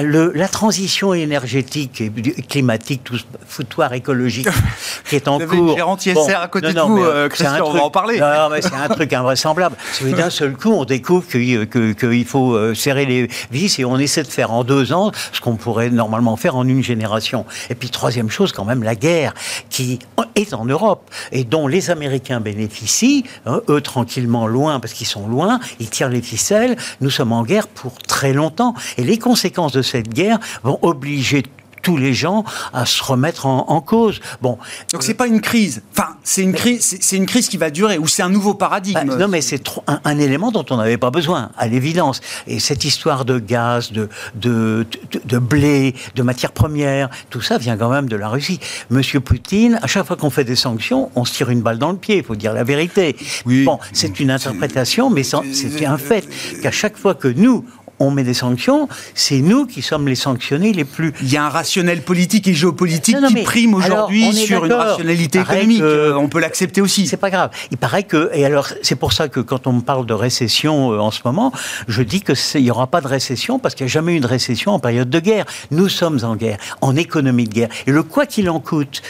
la 0.00 0.48
transition 0.48 1.14
énergétique 1.14 2.00
et 2.00 2.10
climatique, 2.42 3.02
tout 3.04 3.18
ce 3.18 3.24
foutoir 3.46 3.92
écologique 3.92 4.48
qui 5.08 5.16
est 5.16 5.28
en 5.28 5.38
vous 5.38 5.46
cours. 5.46 5.70
Avez 5.72 6.14
bon, 6.14 6.28
à 6.28 6.48
côté 6.48 6.72
de 6.72 6.80
vous, 6.80 7.04
euh, 7.04 7.28
Christian, 7.28 7.66
on 7.66 7.72
va 7.72 7.84
en 7.84 7.90
parler. 7.90 8.18
Non, 8.18 8.48
mais 8.50 8.62
c'est 8.62 8.74
un 8.74 8.88
truc 8.88 9.12
invraisemblable. 9.12 9.76
D'un 10.02 10.30
seul 10.30 10.56
coup, 10.56 10.72
on 10.72 10.84
découvre 10.84 11.26
qu'il 11.28 12.24
faut 12.24 12.54
euh, 12.54 12.74
serrer 12.74 13.04
les 13.04 13.28
vis 13.50 13.78
et 13.78 13.84
on 13.84 13.98
essaie 13.98 14.22
de 14.22 14.28
faire 14.28 14.52
en 14.52 14.64
deux 14.64 14.92
ans 14.92 15.12
ce 15.32 15.40
qu'on 15.40 15.56
pourrait 15.56 15.90
normalement 15.90 16.36
faire 16.36 16.56
en 16.56 16.66
une 16.66 16.82
génération. 16.82 17.44
Et 17.70 17.74
puis, 17.74 17.90
troisième 17.90 18.30
chose, 18.30 18.52
quand 18.52 18.64
même, 18.64 18.82
la 18.82 18.94
guerre 18.94 19.34
qui 19.68 19.98
est 20.34 20.54
en 20.54 20.64
Europe 20.64 21.10
et 21.30 21.44
dont 21.44 21.66
les 21.66 21.90
Américains 21.90 22.40
bénéficient, 22.40 23.24
hein, 23.46 23.60
eux 23.68 23.80
tranquillement 23.80 24.46
loin, 24.46 24.80
parce 24.80 24.94
qu'ils 24.94 25.06
sont 25.06 25.28
loin, 25.28 25.60
ils 25.80 25.90
tirent 25.90 26.08
les 26.08 26.22
ficelles. 26.22 26.76
Nous 27.00 27.10
sommes 27.10 27.32
en 27.32 27.42
guerre 27.42 27.68
pour 27.68 27.98
très 27.98 28.32
longtemps. 28.32 28.74
Et 28.96 29.04
les 29.04 29.18
conséquences 29.18 29.72
de 29.72 29.81
cette 29.82 30.08
guerre 30.08 30.38
vont 30.62 30.78
obliger 30.82 31.42
tous 31.82 31.96
les 31.96 32.14
gens 32.14 32.44
à 32.72 32.86
se 32.86 33.02
remettre 33.02 33.46
en, 33.46 33.80
cause. 33.80 34.20
Bon. 34.40 34.58
Donc 34.92 35.02
c'est 35.02 35.14
pas 35.14 35.26
une 35.26 35.40
crise. 35.40 35.82
Enfin, 35.92 36.10
c'est 36.22 36.42
une 36.42 36.52
crise, 36.52 36.98
c'est 37.00 37.16
une 37.16 37.26
crise 37.26 37.48
qui 37.48 37.56
va 37.56 37.70
durer 37.70 37.98
ou 37.98 38.06
c'est 38.06 38.22
un 38.22 38.28
nouveau 38.28 38.54
paradigme. 38.54 39.00
Bah, 39.04 39.16
non, 39.16 39.28
mais 39.28 39.40
c'est 39.40 39.62
un, 39.88 40.00
un, 40.04 40.18
élément 40.18 40.52
dont 40.52 40.64
on 40.70 40.76
n'avait 40.76 40.96
pas 40.96 41.10
besoin, 41.10 41.50
à 41.58 41.66
l'évidence. 41.66 42.20
Et 42.46 42.60
cette 42.60 42.84
histoire 42.84 43.24
de 43.24 43.38
gaz, 43.38 43.90
de, 43.90 44.08
de, 44.36 44.86
de, 45.24 45.38
blé, 45.38 45.94
de 46.14 46.22
matières 46.22 46.52
premières, 46.52 47.10
tout 47.30 47.40
ça 47.40 47.58
vient 47.58 47.76
quand 47.76 47.90
même 47.90 48.08
de 48.08 48.16
la 48.16 48.28
Russie. 48.28 48.60
Monsieur 48.90 49.20
Poutine, 49.20 49.80
à 49.82 49.88
chaque 49.88 50.06
fois 50.06 50.16
qu'on 50.16 50.30
fait 50.30 50.44
des 50.44 50.56
sanctions, 50.56 51.10
on 51.16 51.24
se 51.24 51.34
tire 51.34 51.50
une 51.50 51.62
balle 51.62 51.78
dans 51.78 51.90
le 51.90 51.98
pied. 51.98 52.18
Il 52.18 52.24
faut 52.24 52.36
dire 52.36 52.52
la 52.52 52.64
vérité. 52.64 53.16
Oui, 53.44 53.64
bon, 53.64 53.78
c'est 53.92 54.20
une 54.20 54.30
interprétation, 54.30 55.10
mais 55.10 55.24
c'est 55.24 55.84
un 55.84 55.98
fait 55.98 56.28
qu'à 56.62 56.70
chaque 56.70 56.96
fois 56.96 57.14
que 57.14 57.28
nous 57.28 57.64
on 58.02 58.10
met 58.10 58.24
des 58.24 58.34
sanctions, 58.34 58.88
c'est 59.14 59.40
nous 59.40 59.66
qui 59.66 59.82
sommes 59.82 60.08
les 60.08 60.14
sanctionnés 60.14 60.72
les 60.72 60.84
plus. 60.84 61.12
Il 61.22 61.32
y 61.32 61.36
a 61.36 61.44
un 61.44 61.48
rationnel 61.48 62.02
politique 62.02 62.48
et 62.48 62.54
géopolitique 62.54 63.16
qui 63.28 63.42
prime 63.42 63.74
aujourd'hui 63.74 64.32
sur 64.32 64.64
une 64.64 64.72
rationalité 64.72 65.40
économique. 65.40 65.82
on 65.82 66.28
peut 66.28 66.40
l'accepter 66.40 66.80
aussi. 66.80 67.06
C'est 67.06 67.16
pas 67.16 67.30
grave. 67.30 67.50
Il 67.70 67.78
paraît 67.78 68.02
que 68.02 68.30
et 68.32 68.44
alors 68.44 68.68
c'est 68.82 68.96
pour 68.96 69.12
ça 69.12 69.28
que 69.28 69.40
quand 69.40 69.66
on 69.66 69.72
me 69.74 69.80
parle 69.80 70.06
de 70.06 70.14
récession 70.14 70.92
euh, 70.92 70.98
en 70.98 71.10
ce 71.10 71.20
moment, 71.24 71.52
je 71.88 72.02
dis 72.02 72.20
que 72.22 72.32
il 72.58 72.64
y 72.64 72.70
aura 72.70 72.86
pas 72.86 73.00
de 73.00 73.08
récession 73.08 73.58
parce 73.58 73.74
qu'il 73.74 73.84
n'y 73.86 73.90
a 73.90 73.92
jamais 73.92 74.16
eu 74.16 74.20
de 74.20 74.26
récession 74.26 74.72
en 74.72 74.78
période 74.78 75.10
de 75.10 75.20
guerre. 75.20 75.44
Nous 75.70 75.88
sommes 75.88 76.18
en 76.22 76.36
guerre, 76.36 76.58
en 76.80 76.96
économie 76.96 77.44
de 77.44 77.54
guerre. 77.54 77.68
Et 77.86 77.92
le 77.92 78.02
quoi 78.02 78.26
qu'il 78.26 78.50
en 78.50 78.60
coûte, 78.60 79.02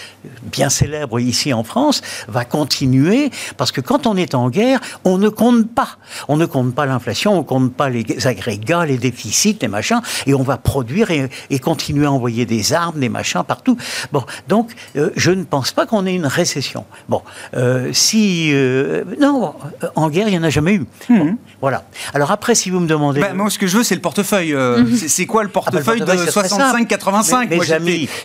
bien 0.45 0.69
célèbre 0.69 1.19
ici 1.21 1.53
en 1.53 1.65
France, 1.65 2.03
va 2.29 2.45
continuer 2.45 3.31
parce 3.57 3.73
que 3.73 3.81
quand 3.81 4.07
on 4.07 4.17
est 4.17 4.35
en 4.35 4.51
guerre, 4.51 4.81
on 5.05 5.19
ne 5.19 5.29
compte 5.29 5.73
pas. 5.73 5.99
On 6.29 6.37
ne 6.37 6.47
compte 6.47 6.75
pas 6.75 6.87
l'inflation, 6.87 7.39
on 7.39 7.45
compte 7.45 7.73
pas 7.75 7.89
les 7.89 8.05
agrégats 8.27 8.82
les 8.85 8.99
déficits, 8.99 9.59
les 9.61 9.69
machins, 9.69 10.01
et 10.27 10.35
on 10.35 10.43
va 10.43 10.57
produire 10.57 11.11
et, 11.11 11.29
continuer 11.59 12.07
à 12.07 12.13
envoyer 12.13 12.45
des 12.45 12.73
armes, 12.73 12.99
des 12.99 13.09
machins 13.09 13.43
partout. 13.47 13.77
Bon, 14.13 14.25
donc 14.49 14.71
euh, 14.97 15.11
je 15.17 15.31
ne 15.31 15.45
pense 15.45 15.73
pas 15.73 15.87
qu'on 15.87 16.07
ait 16.07 16.15
une 16.15 16.27
récession. 16.27 16.85
Bon, 17.09 17.23
euh, 17.55 17.91
si 17.93 18.51
euh, 18.53 19.05
non, 19.21 19.55
en 19.95 20.11
guerre 20.11 20.29
il 20.29 20.33
n'y 20.33 20.39
en 20.39 20.43
a 20.43 20.51
jamais 20.51 20.75
eu. 20.75 20.85
Mhm. 21.09 21.37
voilà. 21.61 21.85
Alors 22.15 22.31
après, 22.31 22.55
si 22.55 22.71
vous 22.71 22.81
me 22.81 22.89
demandez, 22.89 23.21
bah, 23.21 23.33
moi 23.35 23.51
ce 23.51 23.59
que 23.59 23.67
je 23.67 23.77
veux 23.79 23.85
c'est 23.85 23.95
le 23.95 24.01
portefeuille. 24.01 24.55
Mhm. 24.55 24.97
C'est 24.97 25.27
quoi 25.27 25.43
le 25.43 25.49
portefeuille, 25.49 26.01
ah, 26.03 26.05
bah, 26.05 26.17
de 26.17 26.31
65-85 26.31 27.55
Moi 27.55 27.65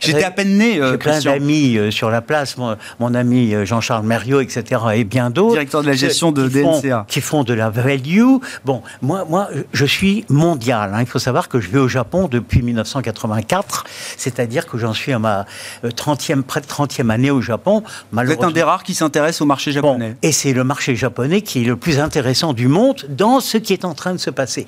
j'étais 0.01 0.23
à 0.23 0.31
peine 0.31 0.57
né. 0.57 0.79
J'ai 0.81 0.97
plein 0.97 1.19
d'amis 1.19 1.77
sur 1.91 2.09
la 2.09 2.21
place, 2.21 2.55
mon, 2.57 3.13
ami 3.13 3.53
Jean-Charles 3.65 4.05
Merriot, 4.05 4.41
etc. 4.41 4.81
et 4.95 5.03
bien 5.03 5.29
d'autres. 5.29 5.53
Directeur 5.53 5.81
de 5.81 5.87
la 5.87 5.93
gestion 5.93 6.31
de 6.31 6.47
DNCA. 6.47 7.05
qui 7.07 7.21
font 7.21 7.43
de 7.43 7.53
la 7.53 7.69
value. 7.69 8.37
Bon, 8.65 8.81
moi, 9.01 9.25
moi, 9.29 9.49
je 9.73 9.85
suis 9.85 10.25
mondial. 10.37 10.93
Hein. 10.93 11.01
Il 11.01 11.07
faut 11.07 11.19
savoir 11.19 11.49
que 11.49 11.59
je 11.59 11.69
vais 11.69 11.79
au 11.79 11.87
Japon 11.87 12.27
depuis 12.29 12.61
1984, 12.61 13.83
c'est-à-dire 14.15 14.65
que 14.67 14.77
j'en 14.77 14.93
suis 14.93 15.11
à 15.11 15.19
ma 15.19 15.45
30e, 15.83 16.39
euh, 16.39 16.41
près 16.43 16.61
de 16.61 16.65
30e 16.65 17.09
année 17.09 17.31
au 17.31 17.41
Japon. 17.41 17.83
Vous 18.11 18.31
êtes 18.31 18.43
un 18.43 18.51
des 18.51 18.63
rares 18.63 18.83
qui 18.83 18.93
s'intéresse 18.93 19.41
au 19.41 19.45
marché 19.45 19.71
japonais. 19.71 20.15
et 20.21 20.31
c'est 20.31 20.53
le 20.53 20.63
marché 20.63 20.95
japonais 20.95 21.41
qui 21.41 21.63
est 21.63 21.65
le 21.65 21.75
plus 21.75 21.99
intéressant 21.99 22.53
du 22.53 22.67
monde 22.67 23.05
dans 23.09 23.39
ce 23.39 23.57
qui 23.57 23.73
est 23.73 23.83
en 23.83 23.93
train 23.93 24.13
de 24.13 24.19
se 24.19 24.29
passer. 24.29 24.65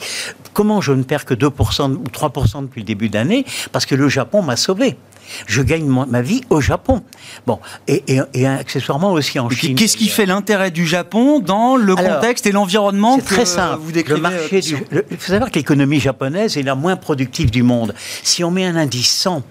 Comment 0.53 0.81
je 0.81 0.91
ne 0.91 1.03
perds 1.03 1.25
que 1.25 1.33
2% 1.33 1.93
ou 1.93 2.03
3% 2.03 2.63
depuis 2.63 2.81
le 2.81 2.85
début 2.85 3.09
d'année? 3.09 3.45
Parce 3.71 3.85
que 3.85 3.95
le 3.95 4.09
Japon 4.09 4.41
m'a 4.41 4.57
sauvé 4.57 4.97
je 5.47 5.61
gagne 5.61 5.85
ma 5.85 6.21
vie 6.21 6.41
au 6.49 6.61
Japon. 6.61 7.03
Bon, 7.45 7.59
et, 7.87 8.19
accessoirement 8.45 9.11
aussi 9.11 9.39
en 9.39 9.49
Chine. 9.49 9.75
Qu'est-ce 9.75 9.97
qui 9.97 10.09
fait 10.09 10.25
l'intérêt 10.25 10.71
du 10.71 10.85
Japon 10.85 11.39
dans 11.39 11.75
le 11.75 11.95
contexte 11.95 12.45
et 12.45 12.51
l'environnement 12.51 13.17
que 13.17 13.23
très 13.23 13.45
simple. 13.45 13.79
vous 13.81 13.91
décrivez 13.91 14.17
le 14.17 14.23
marché 14.23 14.61
euh, 14.93 15.01
Il 15.11 15.17
faut 15.17 15.31
savoir 15.31 15.51
que 15.51 15.55
l'économie 15.55 15.99
japonaise 15.99 16.57
est 16.57 16.63
la 16.63 16.75
moins 16.75 16.95
productive 16.95 17.51
du 17.51 17.63
monde. 17.63 17.93
Si 18.23 18.43
on 18.43 18.51
met 18.51 18.65
un 18.65 18.75
indice 18.75 19.11
100 19.11 19.43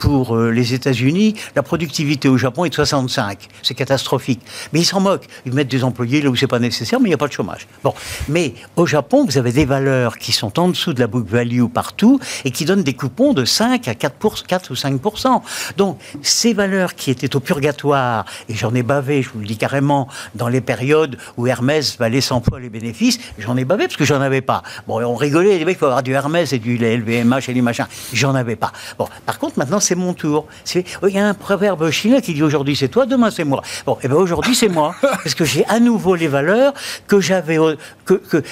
pour 0.00 0.34
euh, 0.34 0.50
les 0.50 0.74
États-Unis, 0.74 1.34
la 1.54 1.62
productivité 1.62 2.28
au 2.28 2.38
Japon 2.38 2.64
est 2.64 2.70
de 2.70 2.74
65. 2.74 3.48
C'est 3.62 3.74
catastrophique. 3.74 4.40
Mais 4.72 4.80
ils 4.80 4.84
s'en 4.84 4.98
moquent. 4.98 5.26
Ils 5.44 5.52
mettent 5.52 5.68
des 5.68 5.84
employés 5.84 6.22
là 6.22 6.30
où 6.30 6.36
c'est 6.36 6.46
pas 6.46 6.58
nécessaire, 6.58 6.98
mais 7.00 7.06
il 7.06 7.10
n'y 7.10 7.14
a 7.14 7.18
pas 7.18 7.28
de 7.28 7.32
chômage. 7.32 7.68
Bon. 7.84 7.94
Mais 8.28 8.54
au 8.76 8.86
Japon, 8.86 9.26
vous 9.26 9.36
avez 9.36 9.52
des 9.52 9.66
valeurs 9.66 10.16
qui 10.16 10.32
sont 10.32 10.58
en 10.58 10.68
dessous 10.68 10.94
de 10.94 11.00
la 11.00 11.06
book 11.06 11.28
value 11.28 11.66
partout 11.66 12.18
et 12.46 12.50
qui 12.50 12.64
donnent 12.64 12.82
des 12.82 12.94
coupons 12.94 13.34
de 13.34 13.44
5 13.44 13.86
à 13.88 13.94
4, 13.94 14.14
pour, 14.14 14.42
4 14.42 14.70
ou 14.70 14.74
5% 14.74 15.42
Donc, 15.76 15.98
ces 16.22 16.54
valeurs 16.54 16.94
qui 16.94 17.10
étaient 17.10 17.36
au 17.36 17.40
purgatoire, 17.40 18.24
et 18.48 18.54
j'en 18.54 18.74
ai 18.74 18.82
bavé, 18.82 19.22
je 19.22 19.28
vous 19.28 19.40
le 19.40 19.46
dis 19.46 19.58
carrément, 19.58 20.08
dans 20.34 20.48
les 20.48 20.62
périodes 20.62 21.18
où 21.36 21.46
Hermès 21.46 21.98
valait 21.98 22.22
100 22.22 22.42
fois 22.48 22.58
les 22.58 22.70
bénéfices, 22.70 23.18
j'en 23.38 23.56
ai 23.58 23.66
bavé 23.66 23.84
parce 23.84 23.98
que 23.98 24.06
j'en 24.06 24.22
avais 24.22 24.40
pas. 24.40 24.62
Bon, 24.88 25.04
on 25.04 25.14
rigolait, 25.14 25.60
il 25.60 25.74
faut 25.74 25.84
avoir 25.84 26.02
du 26.02 26.12
Hermès 26.12 26.54
et 26.54 26.58
du 26.58 26.78
LVMH 26.78 27.48
et 27.48 27.52
du 27.52 27.60
machin. 27.60 27.86
J'en 28.14 28.34
avais 28.34 28.56
pas. 28.56 28.72
Bon, 28.98 29.06
par 29.26 29.38
contre, 29.38 29.58
maintenant, 29.58 29.80
c'est 29.90 29.96
mon 29.96 30.14
tour. 30.14 30.46
Il 30.76 30.84
y 31.08 31.18
a 31.18 31.26
un 31.26 31.34
proverbe 31.34 31.90
chinois 31.90 32.20
qui 32.20 32.32
dit 32.32 32.44
aujourd'hui 32.44 32.76
c'est 32.76 32.86
toi, 32.86 33.06
demain 33.06 33.32
c'est 33.32 33.42
moi. 33.42 33.60
Bon, 33.86 33.94
et 33.94 34.04
eh 34.04 34.08
ben 34.08 34.14
aujourd'hui 34.14 34.54
c'est 34.54 34.68
moi, 34.68 34.94
parce 35.00 35.34
que 35.34 35.44
j'ai 35.44 35.66
à 35.66 35.80
nouveau 35.80 36.14
les 36.14 36.28
valeurs 36.28 36.74
que 37.08 37.20
j'avais. 37.20 37.58
Que, 38.04 38.14
que 38.14 38.44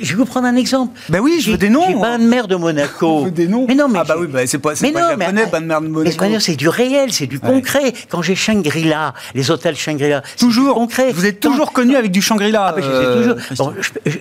je 0.00 0.12
vais 0.12 0.14
vous 0.14 0.24
prendre 0.24 0.46
un 0.46 0.56
exemple. 0.56 0.98
Ben 1.10 1.20
oui, 1.20 1.38
je 1.40 1.50
veux 1.50 1.58
des 1.58 1.68
noms. 1.68 1.84
J'ai 1.86 1.94
ban 1.94 2.18
de 2.18 2.24
mer 2.24 2.48
de 2.48 2.56
Monaco. 2.56 3.24
veux 3.24 3.30
des 3.30 3.46
noms. 3.46 3.66
Mais 3.68 3.74
non, 3.74 3.88
mais 3.88 3.98
ah 4.00 4.04
bah 4.04 4.14
oui, 4.18 4.26
bah 4.26 4.46
c'est 4.46 4.58
pas, 4.58 4.72
mais 4.80 4.90
pas 4.90 5.00
non, 5.02 5.08
japonais, 5.20 5.32
mais, 5.44 5.50
ban 5.50 5.60
de 5.60 5.66
mer 5.66 5.80
de 5.82 5.88
Monaco. 5.88 6.16
Mais 6.18 6.40
c'est 6.40 6.56
du 6.56 6.70
réel, 6.70 7.12
c'est 7.12 7.26
du 7.26 7.38
concret. 7.38 7.92
Quand 8.08 8.22
j'ai 8.22 8.34
Shangri-La, 8.34 9.12
les 9.34 9.50
hôtels 9.50 9.76
Shangri-La, 9.76 10.22
toujours 10.38 10.76
concret. 10.76 11.12
Vous 11.12 11.26
êtes 11.26 11.40
toujours 11.40 11.72
connu 11.72 11.94
avec 11.94 12.10
du 12.10 12.22
Shangri-La. 12.22 12.68
Ah 12.68 12.72
ben, 12.72 12.82
euh, 12.82 13.16
toujours. 13.18 13.36
Bon, 13.58 13.74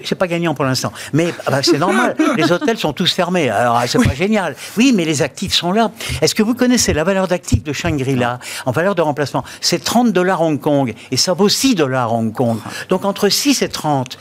c'est 0.04 0.16
pas 0.16 0.28
gagnant 0.28 0.54
pour 0.54 0.66
l'instant, 0.66 0.92
mais 1.14 1.34
ah 1.46 1.52
bah, 1.52 1.64
c'est 1.64 1.80
normal. 1.80 2.18
les 2.38 2.52
hôtels 2.52 2.78
sont 2.78 2.92
tous 2.92 3.14
fermés. 3.14 3.50
Alors 3.50 3.82
c'est 3.88 4.04
pas 4.04 4.14
génial. 4.14 4.58
Oui, 4.76 4.92
mais 4.94 5.06
les 5.06 5.22
actifs 5.22 5.54
sont 5.54 5.72
là. 5.72 5.92
Est-ce 6.22 6.36
que 6.36 6.44
vous 6.44 6.54
connaissez 6.54 6.65
la 6.94 7.04
valeur 7.04 7.28
d'actifs 7.28 7.64
de 7.64 7.74
Shangri-La 7.74 8.40
en 8.66 8.72
valeur 8.72 8.96
de 8.96 9.02
remplacement, 9.02 9.44
c'est 9.62 9.84
30 9.84 10.12
dollars 10.12 10.42
Hong 10.42 10.60
Kong 10.60 10.94
et 11.12 11.18
ça 11.18 11.34
vaut 11.34 11.50
6 11.50 11.76
dollars 11.76 12.14
Hong 12.14 12.34
Kong. 12.34 12.58
Donc 12.90 13.06
entre 13.06 13.30
6 13.30 13.62
et 13.62 13.70
30, 13.70 14.18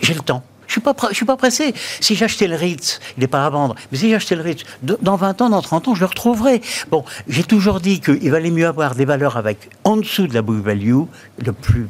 j'ai 0.00 0.14
le 0.14 0.20
temps. 0.20 0.42
Je 0.66 0.80
suis, 0.80 1.14
suis, 1.14 1.26
pas 1.26 1.36
pressé. 1.36 1.74
Si 2.00 2.14
j'achetais 2.14 2.46
le 2.46 2.56
Ritz, 2.56 2.98
il 3.16 3.20
n'est 3.20 3.26
pas 3.26 3.44
à 3.44 3.50
vendre, 3.50 3.74
mais 3.90 3.98
si 3.98 4.08
j'achetais 4.08 4.36
le 4.36 4.42
Ritz, 4.42 4.62
dans 4.82 5.16
20 5.16 5.42
ans, 5.42 5.50
dans 5.50 5.60
30 5.60 5.88
ans, 5.88 5.94
je 5.94 6.00
le 6.00 6.06
retrouverai. 6.06 6.62
Bon, 6.90 7.04
j'ai 7.28 7.44
toujours 7.44 7.80
dit 7.80 8.00
qu'il 8.00 8.30
valait 8.30 8.50
mieux 8.50 8.66
avoir 8.66 8.94
des 8.94 9.04
valeurs 9.04 9.36
avec 9.36 9.68
en 9.84 9.98
dessous 9.98 10.26
de 10.26 10.34
la 10.34 10.40
book 10.40 10.64
value, 10.64 11.02
le 11.44 11.52
plus 11.52 11.88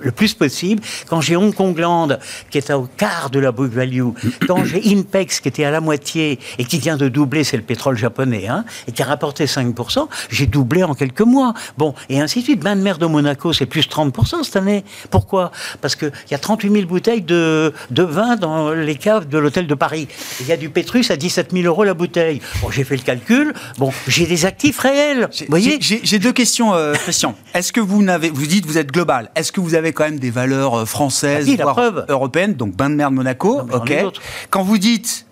le 0.00 0.12
plus 0.12 0.34
possible. 0.34 0.82
Quand 1.08 1.20
j'ai 1.20 1.36
Hong 1.36 1.54
Kong 1.54 1.78
Land, 1.78 2.18
qui 2.50 2.58
est 2.58 2.70
au 2.70 2.88
quart 2.96 3.30
de 3.30 3.38
la 3.38 3.52
book 3.52 3.70
value, 3.70 4.08
quand 4.46 4.64
j'ai 4.64 4.82
Inpex, 4.94 5.40
qui 5.40 5.48
était 5.48 5.64
à 5.64 5.70
la 5.70 5.80
moitié 5.80 6.38
et 6.58 6.64
qui 6.64 6.78
vient 6.78 6.96
de 6.96 7.08
doubler, 7.08 7.44
c'est 7.44 7.56
le 7.56 7.62
pétrole 7.62 7.96
japonais, 7.96 8.48
hein, 8.48 8.64
et 8.88 8.92
qui 8.92 9.02
a 9.02 9.06
rapporté 9.06 9.44
5%, 9.46 10.08
j'ai 10.30 10.46
doublé 10.46 10.82
en 10.82 10.94
quelques 10.94 11.20
mois. 11.20 11.54
Bon, 11.78 11.94
et 12.08 12.20
ainsi 12.20 12.40
de 12.40 12.44
suite. 12.44 12.60
Bain 12.60 12.76
de 12.76 12.82
mer 12.82 12.98
de 12.98 13.06
Monaco, 13.06 13.52
c'est 13.52 13.66
plus 13.66 13.88
30% 13.88 14.44
cette 14.44 14.56
année. 14.56 14.84
Pourquoi? 15.10 15.50
Parce 15.80 15.96
qu'il 15.96 16.12
y 16.30 16.34
a 16.34 16.38
38 16.38 16.70
000 16.72 16.86
bouteilles 16.86 17.22
de, 17.22 17.72
de 17.90 18.02
vin 18.02 18.36
dans 18.36 18.72
les 18.72 18.96
caves 18.96 19.28
de 19.28 19.38
l'hôtel 19.38 19.66
de 19.66 19.74
Paris. 19.74 20.08
Il 20.40 20.46
y 20.46 20.52
a 20.52 20.56
du 20.56 20.68
Pétrus 20.68 21.10
à 21.10 21.16
17 21.16 21.52
000 21.52 21.64
euros 21.64 21.84
la 21.84 21.94
bouteille. 21.94 22.40
Bon, 22.60 22.70
j'ai 22.70 22.84
fait 22.84 22.96
le 22.96 23.02
calcul. 23.02 23.54
Bon, 23.78 23.92
j'ai 24.06 24.26
des 24.26 24.44
actifs 24.44 24.78
réels. 24.78 25.28
Vous 25.40 25.46
voyez? 25.48 25.78
J'ai 25.80 26.18
deux 26.18 26.32
questions, 26.32 26.74
euh, 26.74 26.92
Christian. 26.94 27.34
Est-ce 27.54 27.72
que 27.72 27.80
vous 27.80 28.02
n'avez, 28.02 28.30
vous 28.30 28.46
dites 28.46 28.66
vous 28.66 28.78
êtes 28.78 28.92
global. 28.92 29.30
Est-ce 29.34 29.52
que 29.52 29.60
vous 29.60 29.74
avez 29.74 29.89
quand 29.92 30.04
même 30.04 30.18
des 30.18 30.30
valeurs 30.30 30.80
euh, 30.80 30.84
françaises, 30.84 31.48
ah 31.58 31.62
voire 31.62 32.04
européennes, 32.08 32.54
donc 32.54 32.76
bain 32.76 32.90
de 32.90 32.94
mer 32.94 33.10
de 33.10 33.16
Monaco. 33.16 33.60
ok. 33.72 33.94
Quand 34.50 34.62
vous 34.62 34.78
dites 34.78 35.26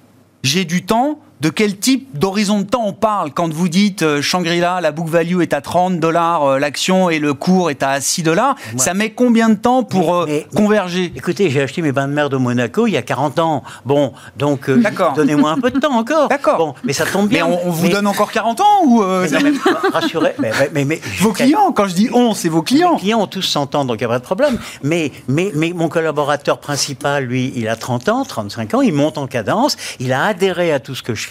j'ai 0.45 0.65
du 0.65 0.85
temps, 0.85 1.19
de 1.40 1.50
quel 1.50 1.76
type 1.78 2.18
d'horizon 2.18 2.61
de 2.61 2.64
temps 2.64 2.85
on 2.85 2.92
parle 2.92 3.33
quand 3.33 3.52
vous 3.52 3.68
dites 3.68 4.02
euh, 4.02 4.21
Shangri-La, 4.21 4.80
la 4.80 4.90
book 4.90 5.09
value 5.09 5.40
est 5.40 5.52
à 5.52 5.61
30 5.61 6.00
dollars 6.00 6.42
euh, 6.45 6.59
l'action 6.59 7.11
et 7.11 7.21
le 7.21 7.33
cours 7.33 7.71
est 7.71 7.83
à 7.83 8.00
6 8.00 8.25
dollars 8.25 8.57
Ça 8.76 8.95
met 8.95 9.11
combien 9.11 9.49
de 9.49 9.54
temps 9.54 9.85
pour 9.85 10.14
euh, 10.14 10.26
converger? 10.54 11.12
Écoutez, 11.14 11.50
j'ai 11.50 11.62
acheté 11.62 11.80
mes 11.80 11.92
bains 11.92 12.09
de 12.09 12.12
mer 12.12 12.28
de 12.28 12.37
Monaco 12.37 12.87
il 12.87 12.92
y 12.92 12.97
a 12.97 13.02
40 13.02 13.38
ans. 13.38 13.62
Bon, 13.85 14.12
donc 14.37 14.68
donnez-moi 14.68 15.50
un 15.50 15.61
peu 15.61 15.71
de 15.71 15.78
temps 15.78 15.92
encore. 15.99 16.28
D'accord. 16.28 16.59
Bon, 16.59 16.75
mais 16.83 16.92
ça 16.92 17.07
tombe 17.07 17.28
bien. 17.28 17.47
Mais 17.47 17.59
on, 17.64 17.71
vous 17.71 17.88
donne 17.88 18.07
encore 18.07 18.33
40 18.33 18.61
ans 18.61 18.85
ou 18.85 19.00
Rassurez. 19.92 20.35
Mais, 20.38 20.85
mais, 20.85 21.00
vos 21.21 21.33
clients, 21.33 21.73
quand 21.73 21.87
je 21.87 21.95
dis 21.95 22.09
on, 22.12 22.35
c'est 22.35 22.49
vos 22.49 22.62
clients. 22.62 22.95
Les 22.95 23.00
clients 23.00 23.21
ont 23.21 23.26
tous 23.26 23.42
100 23.42 23.75
ans, 23.75 23.85
donc 23.85 24.00
il 24.00 24.07
n'y 24.07 24.07
a 24.07 24.09
pas 24.09 24.18
de 24.18 24.25
problème. 24.25 24.59
Mais, 24.83 25.12
mais, 25.28 25.52
mais 25.54 25.73
mon 25.75 25.88
collaborateur 25.88 26.59
principal, 26.59 27.25
lui, 27.25 27.52
il 27.54 27.68
a 27.68 27.76
30 27.76 28.09
ans, 28.09 28.25
35 28.25 28.75
ans, 28.75 28.80
il 28.80 28.92
monte 28.92 29.18
en 29.18 29.26
cadence, 29.26 29.76
il 30.00 30.12
a 30.12 30.25
adhéré 30.25 30.73
à 30.73 30.80
tout 30.80 30.95
ce 30.95 31.02
que 31.02 31.14
je 31.14 31.27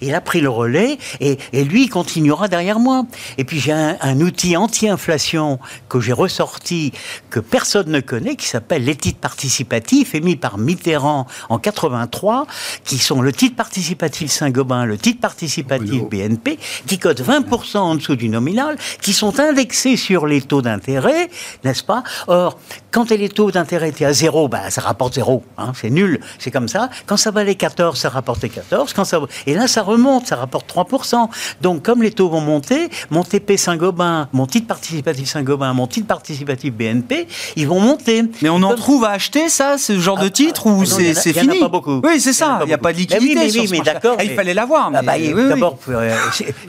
il 0.00 0.14
a 0.14 0.20
pris 0.20 0.40
le 0.40 0.48
relais 0.48 0.98
et, 1.20 1.38
lui, 1.64 1.84
il 1.84 1.88
continuera 1.88 2.48
derrière 2.48 2.78
moi. 2.78 3.04
Et 3.36 3.44
puis 3.44 3.60
j'ai 3.60 3.72
un, 3.72 4.20
outil 4.20 4.56
anti-inflation 4.56 5.58
que 5.88 6.00
j'ai 6.00 6.12
ressorti, 6.12 6.92
que 7.30 7.40
personne 7.40 7.90
ne 7.90 8.00
connaît, 8.00 8.36
qui 8.36 8.46
s'appelle 8.46 8.84
les 8.84 8.96
titres 8.96 9.20
participatifs, 9.20 10.14
émis 10.14 10.36
par 10.36 10.58
Mitterrand 10.58 11.26
en 11.48 11.58
83, 11.58 12.46
qui 12.84 12.98
sont 12.98 13.22
le 13.22 13.32
titre 13.32 13.56
participatif 13.56 14.30
Saint-Gobain, 14.30 14.84
le 14.84 14.98
titre 14.98 15.20
participatif 15.20 16.02
BNP, 16.04 16.58
qui 16.86 16.98
cotent 16.98 17.22
20% 17.22 17.78
en 17.78 17.94
dessous 17.94 18.16
du 18.16 18.28
nominal, 18.28 18.76
qui 19.00 19.12
sont 19.12 19.38
indexés 19.40 19.96
sur 19.96 20.26
les 20.26 20.42
taux 20.42 20.62
d'intérêt, 20.62 21.30
n'est-ce 21.64 21.84
pas? 21.84 22.02
Or, 22.26 22.58
quand 22.90 23.10
les 23.10 23.28
taux 23.28 23.50
d'intérêt 23.50 23.90
étaient 23.90 24.04
à 24.04 24.12
zéro, 24.12 24.48
ben, 24.48 24.70
ça 24.70 24.80
rapporte 24.80 25.14
zéro, 25.14 25.44
hein, 25.56 25.72
c'est 25.74 25.90
nul, 25.90 26.20
c'est 26.38 26.50
comme 26.50 26.68
ça. 26.68 26.90
Quand 27.06 27.16
ça 27.16 27.30
valait 27.30 27.54
14, 27.54 27.98
ça 27.98 28.08
rapportait 28.08 28.48
14. 28.48 28.92
Quand 28.92 29.04
ça 29.04 29.20
Et 29.46 29.54
là, 29.54 29.66
ça 29.68 29.82
remonte, 29.82 30.26
ça 30.26 30.36
rapporte 30.36 30.68
3%. 30.72 31.28
Donc, 31.62 31.82
comme 31.82 32.02
les 32.02 32.10
taux 32.10 32.28
vont 32.28 32.40
monter, 32.40 32.88
mon 33.10 33.22
TP 33.24 33.56
Saint-Gobain, 33.56 34.28
mon 34.32 34.46
titre 34.46 34.66
participatif 34.66 35.28
Saint-Gobain, 35.28 35.72
mon 35.72 35.86
titre 35.86 36.06
participatif 36.06 36.72
BNP, 36.74 37.26
ils 37.56 37.66
vont 37.68 37.80
monter. 37.80 38.22
Mais 38.42 38.48
on 38.48 38.62
en 38.62 38.74
trouve 38.74 39.04
à 39.04 39.10
acheter, 39.10 39.48
ça, 39.48 39.78
ce 39.78 39.98
genre 39.98 40.18
de 40.18 40.26
Ah, 40.26 40.30
titre, 40.30 40.62
ah, 40.66 40.70
ou 40.70 40.84
c'est 40.84 41.02
il 41.02 41.06
y 41.06 41.08
en 41.08 41.12
a- 41.12 41.14
c'est 41.14 41.30
il 41.30 41.36
y 41.36 41.38
en 41.40 41.42
a 41.42 41.46
fini 41.52 41.60
pas 41.60 41.68
beaucoup. 41.68 42.00
Oui, 42.04 42.20
c'est 42.20 42.32
ça. 42.32 42.58
Il 42.62 42.66
n'y 42.68 42.72
a 42.72 42.78
pas 42.78 42.92
de 42.92 42.98
beaucoup. 42.98 43.08
Mais 43.14 43.18
oui, 43.20 43.28
liquidité. 43.28 43.34
mais 43.44 43.48
sur 43.50 43.60
oui, 43.62 43.68
ce 43.68 43.72
mais 43.72 43.80
d'accord, 43.80 44.16
Ah, 44.18 44.24
Il 44.24 44.30
fallait 44.30 44.54
l'avoir. 44.54 44.90
Ah 44.94 45.00
mais 45.02 45.06
bah, 45.06 45.12
oui, 45.18 45.32
oui. 45.34 45.48
D'abord, 45.48 45.78
euh, 45.88 46.16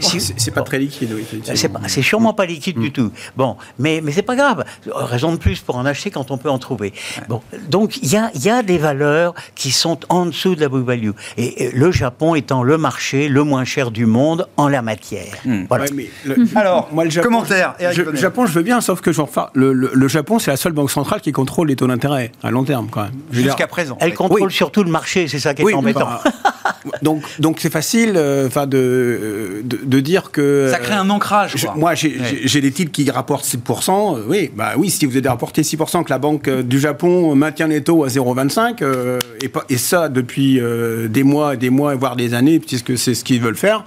c'est- 0.01 0.51
pas 0.51 0.61
très 0.61 0.79
liquide, 0.79 1.13
oui. 1.15 1.25
c'est 1.87 2.01
sûrement 2.01 2.33
pas 2.33 2.45
liquide 2.45 2.77
Mm. 2.77 2.81
du 2.81 2.91
tout. 2.91 3.11
Bon, 3.37 3.55
mais, 3.77 4.01
mais 4.03 4.11
c'est 4.11 4.21
pas 4.21 4.35
grave. 4.35 4.63
Raison 4.93 5.31
de 5.31 5.37
plus 5.37 5.59
pour 5.59 5.77
en 5.77 5.85
acheter 5.85 6.11
quand 6.11 6.31
on 6.31 6.37
peut 6.37 6.49
en 6.49 6.59
trouver. 6.59 6.93
Bon, 7.27 7.41
donc 7.69 7.97
il 8.01 8.11
y 8.11 8.17
a, 8.17 8.31
il 8.35 8.43
y 8.43 8.49
a 8.49 8.61
des 8.63 8.77
valeurs 8.77 9.33
qui 9.55 9.71
sont 9.71 9.99
en 10.09 10.25
dessous 10.25 10.55
de 10.55 10.61
la 10.61 10.69
book 10.69 10.85
value. 10.85 11.11
Et, 11.37 11.65
et 11.65 11.71
le 11.71 11.91
Japon 11.91 12.35
étant 12.35 12.58
le 12.63 12.77
marché 12.77 13.27
le 13.29 13.43
moins 13.43 13.65
cher 13.65 13.91
du 13.91 14.05
monde 14.05 14.47
en 14.57 14.67
la 14.67 14.81
matière. 14.81 15.33
Mm. 15.45 15.63
Voilà. 15.69 15.85
Ouais, 15.85 15.89
mais 15.95 16.09
le- 16.25 16.35
Alors, 16.55 16.89
moi, 16.91 17.03
le 17.05 17.09
Japon, 17.09 17.27
commentaire, 17.29 17.75
Eric 17.79 17.97
je- 17.97 18.03
Bonnet. 18.03 18.17
Japon, 18.19 18.45
je 18.45 18.53
veux 18.53 18.61
bien, 18.63 18.81
sauf 18.81 19.01
que 19.01 19.11
je 19.11 19.21
enfin, 19.21 19.49
le, 19.53 19.73
le- 19.73 19.91
le 19.93 20.07
Japon, 20.07 20.39
c'est 20.39 20.51
la 20.51 20.57
seule 20.57 20.73
banque 20.73 20.91
centrale 20.91 21.21
qui 21.21 21.31
contrôle 21.31 21.67
les 21.67 21.75
taux 21.75 21.87
d'intérêt 21.87 22.31
à 22.43 22.51
long 22.51 22.63
terme, 22.63 22.87
quand 22.91 23.03
même. 23.03 23.11
Jusqu'à 23.31 23.67
présent. 23.67 23.97
Elle 24.01 24.13
contrôle 24.13 24.43
Oui. 24.43 24.51
surtout 24.51 24.83
le 24.83 24.91
marché, 24.91 25.27
c'est 25.27 25.39
ça 25.39 25.53
qui 25.53 25.61
est 25.61 25.65
Oui, 25.65 25.73
embêtant. 25.73 26.07
bah, 26.23 26.23
donc, 27.01 27.21
donc 27.39 27.57
c'est 27.59 27.69
facile, 27.71 28.13
euh, 28.15 28.47
enfin, 28.47 28.67
de, 28.67 29.61
de, 29.63 29.79
de 29.83 29.99
dire 29.99 30.31
que. 30.31 30.69
Ça 30.71 30.79
crée 30.79 30.93
un 30.95 31.09
ancrage. 31.09 31.53
Je- 31.55 31.67
moi, 31.75 31.95
j'ai 31.95 32.09
Ouais. 32.09 32.15
j'ai- 32.29 32.47
j'ai 32.47 32.61
des 32.61 32.71
titres 32.71 32.91
qui 32.91 33.09
rapportent 33.11 33.45
6%. 33.45 34.15
euh, 34.17 34.23
oui, 34.27 34.51
bah 34.55 34.71
oui, 34.77 34.89
si 34.89 35.05
vous 35.05 35.15
avez 35.15 35.29
rapporté 35.29 35.63
6%, 35.63 36.03
que 36.03 36.09
la 36.09 36.17
Banque 36.19 36.47
euh, 36.47 36.63
du 36.63 36.79
Japon 36.79 37.35
maintient 37.35 37.67
les 37.67 37.83
taux 37.83 38.03
à 38.03 38.07
0,25, 38.09 38.81
euh, 38.81 39.19
et, 39.41 39.49
pas- 39.49 39.65
et 39.69 39.77
ça 39.77 40.09
depuis 40.09 40.59
euh, 40.59 41.07
des 41.07 41.23
mois, 41.23 41.55
des 41.55 41.69
mois, 41.69 41.95
voire 41.95 42.15
des 42.15 42.33
années, 42.33 42.48
puisque 42.57 42.97
c'est 42.97 43.13
ce 43.13 43.23
qu'ils 43.23 43.41
veulent 43.41 43.55
faire. 43.55 43.83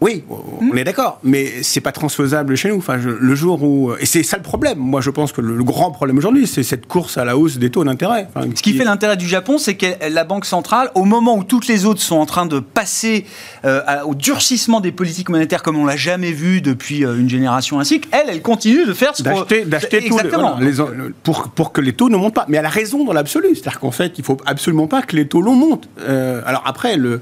Oui, 0.00 0.22
on 0.60 0.76
est 0.76 0.84
d'accord, 0.84 1.18
mais 1.24 1.62
c'est 1.62 1.80
pas 1.80 1.90
transfaisable 1.90 2.54
chez 2.56 2.68
nous. 2.68 2.76
Enfin, 2.78 2.98
je- 3.00 3.08
le 3.08 3.34
jour 3.34 3.60
où 3.64 3.92
et 3.98 4.06
c'est 4.06 4.22
ça 4.22 4.36
le 4.36 4.44
problème. 4.44 4.78
Moi, 4.78 5.00
je 5.00 5.10
pense 5.10 5.32
que 5.32 5.40
le, 5.40 5.56
le 5.56 5.64
grand 5.64 5.90
problème 5.90 6.16
aujourd'hui, 6.18 6.46
c'est 6.46 6.62
cette 6.62 6.86
course 6.86 7.18
à 7.18 7.24
la 7.24 7.36
hausse 7.36 7.58
des 7.58 7.70
taux 7.70 7.82
d'intérêt. 7.82 8.28
Enfin, 8.32 8.46
Ce 8.54 8.62
qui 8.62 8.74
fait 8.74 8.84
l'intérêt 8.84 9.16
du 9.16 9.26
Japon, 9.26 9.58
c'est 9.58 9.74
que 9.74 9.86
la 10.08 10.22
Banque 10.22 10.44
centrale, 10.44 10.90
au 10.94 11.04
moment 11.04 11.36
où 11.36 11.42
toutes 11.42 11.66
les 11.66 11.84
autres 11.84 12.00
sont 12.00 12.16
en 12.16 12.26
train 12.26 12.46
de 12.46 12.60
passer 12.60 13.24
euh, 13.64 13.80
au 14.06 14.14
durcissement 14.14 14.80
des 14.80 14.92
politiques 14.92 15.30
monétaires 15.30 15.62
comme 15.64 15.76
on 15.76 15.84
l'a 15.86 15.96
jamais 15.96 16.30
vu 16.32 16.60
depuis 16.60 17.04
euh, 17.04 17.18
une 17.18 17.28
génération 17.28 17.80
ainsi, 17.80 18.00
elle, 18.12 18.26
elle 18.28 18.42
continue 18.42 18.86
de 18.86 18.92
faire 18.92 19.16
ce 19.16 19.22
d'acheter 19.24 19.64
d'acheter 19.64 19.98
tout 20.04 20.16
le- 20.16 20.24
Exactement. 20.26 20.54
voilà, 20.56 20.64
les 20.64 20.76
le- 20.76 21.14
pour 21.24 21.48
pour 21.48 21.72
que 21.72 21.80
les 21.80 21.92
taux 21.92 22.08
ne 22.08 22.16
montent 22.16 22.34
pas 22.34 22.44
mais 22.48 22.56
elle 22.58 22.66
a 22.66 22.68
raison 22.70 23.04
dans 23.04 23.12
l'absolu 23.12 23.48
c'est-à-dire 23.54 23.80
qu'en 23.80 23.90
fait 23.90 24.12
il 24.18 24.24
faut 24.24 24.36
absolument 24.46 24.86
pas 24.86 25.02
que 25.02 25.16
les 25.16 25.26
taux 25.26 25.40
longs 25.42 25.56
montent 25.56 25.88
Euh, 26.00 26.40
alors 26.46 26.62
après 26.66 26.96
le 26.96 27.20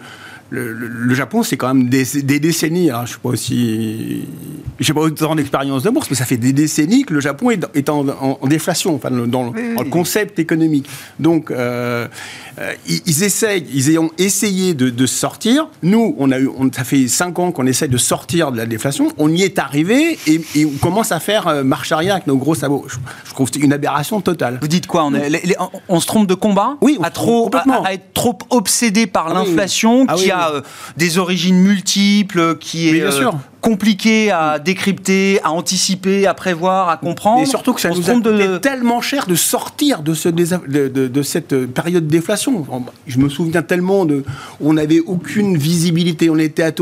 le, 0.51 0.73
le- 0.73 0.89
le 0.89 1.15
Japon, 1.15 1.43
c'est 1.43 1.57
quand 1.57 1.73
même 1.75 1.89
des, 1.89 2.05
des 2.23 2.39
décennies. 2.41 2.91
Alors, 2.91 3.07
je 3.07 3.11
suis 3.13 3.19
pas 3.21 3.29
aussi, 3.31 4.25
j'ai 4.81 4.93
pas 4.93 5.01
autant 5.01 5.35
d'expérience 5.35 5.83
de 5.83 5.91
bourse, 5.91 6.09
mais 6.11 6.17
ça 6.17 6.25
fait 6.25 6.37
des 6.37 6.53
décennies 6.53 7.05
que 7.05 7.15
le 7.15 7.21
Japon 7.21 7.51
est, 7.51 7.89
en, 7.91 8.07
en- 8.09 8.39
en 8.41 8.47
déflation, 8.47 8.95
enfin, 8.95 9.11
dans, 9.11 9.23
le- 9.25 9.27
dans 9.27 9.53
le 9.83 9.91
concept 9.91 10.39
économique. 10.39 10.89
Donc, 11.19 11.51
euh, 11.51 12.07
euh, 12.59 12.73
ils, 12.89 13.01
ils 13.07 13.23
essayent, 13.23 13.67
ils 13.75 13.99
ont 13.99 14.11
essayé 14.19 14.75
de, 14.75 14.89
de 14.91 15.07
sortir. 15.07 15.69
Nous, 15.83 16.15
on 16.19 16.31
a 16.31 16.39
eu, 16.39 16.49
on, 16.49 16.71
ça 16.73 16.85
fait 16.85 17.09
cinq 17.09 17.39
ans 17.39 17.53
qu'on 17.53 17.67
essaie 17.67 17.89
de 17.89 17.99
sortir 17.99 18.53
de 18.53 18.57
la 18.57 18.67
déflation. 18.67 19.09
On 19.19 19.31
y 19.31 19.43
est 19.43 19.59
arrivé 19.59 20.19
et, 20.27 20.41
et 20.55 20.65
on 20.65 20.71
commence 20.81 21.13
à 21.13 21.21
faire 21.21 21.49
euh, 21.49 21.65
marche 21.65 21.93
arrière 21.93 22.15
avec 22.15 22.27
nos 22.27 22.37
gros 22.37 22.55
sabots. 22.55 22.85
Je, 22.89 22.97
je 23.25 23.35
trouve 23.35 23.49
que 23.51 23.55
c'est 23.59 23.65
une 23.65 23.73
aberration 23.73 24.21
totale. 24.21 24.59
Vous 24.61 24.69
dites 24.69 24.87
quoi 24.87 25.05
on, 25.05 25.15
est- 25.15 25.29
les- 25.29 25.41
les- 25.45 25.57
on- 25.59 25.71
on 25.89 26.01
se 26.01 26.07
trompe 26.07 26.27
de 26.27 26.35
combat 26.35 26.77
Oui, 26.81 26.97
on 26.99 27.03
à 27.03 27.09
se 27.09 27.13
trompe 27.15 27.27
trop, 27.27 27.43
complètement. 27.45 27.83
à, 27.85 27.89
à 27.89 27.93
être 27.93 28.13
trop 28.15 28.39
obsédé 28.51 29.07
par 29.07 29.27
Ah 29.29 29.33
oui, 29.35 29.41
oui. 29.45 29.51
l'inflation 29.51 30.05
Ah 30.09 30.15
qui 30.15 30.25
oui, 30.25 30.31
a 30.39 30.51
euh, 30.53 30.61
des 30.97 31.19
origines 31.19 31.59
multiples, 31.59 32.57
qui 32.59 32.91
Mais 32.93 32.99
est 32.99 33.03
euh, 33.03 33.31
compliqué 33.61 34.31
à 34.31 34.59
décrypter, 34.59 35.41
à 35.43 35.51
anticiper, 35.51 36.27
à 36.27 36.35
prévoir, 36.35 36.89
à 36.89 36.97
comprendre. 36.97 37.43
Et 37.43 37.47
surtout 37.47 37.73
que 37.73 37.81
ça 37.81 37.91
On 37.93 37.97
nous 37.97 38.11
a 38.11 38.15
de- 38.21 38.59
tellement 38.59 39.01
cher 39.01 39.27
de 39.27 39.35
sortir 39.35 40.03
de, 40.03 40.15
ce 40.15 40.29
désa- 40.29 40.67
de, 40.69 40.89
de- 40.89 41.09
de 41.09 41.23
cette 41.23 41.53
euh, 41.53 41.67
période 41.67 42.07
déflation. 42.07 42.65
Je 43.07 43.19
me 43.19 43.29
souviens 43.29 43.63
tellement 43.63 44.05
de. 44.05 44.25
On 44.61 44.75
n'avait 44.75 45.01
aucune 45.01 45.57
visibilité, 45.57 46.31
on 46.31 46.39
était 46.39 46.63
à 46.63 46.73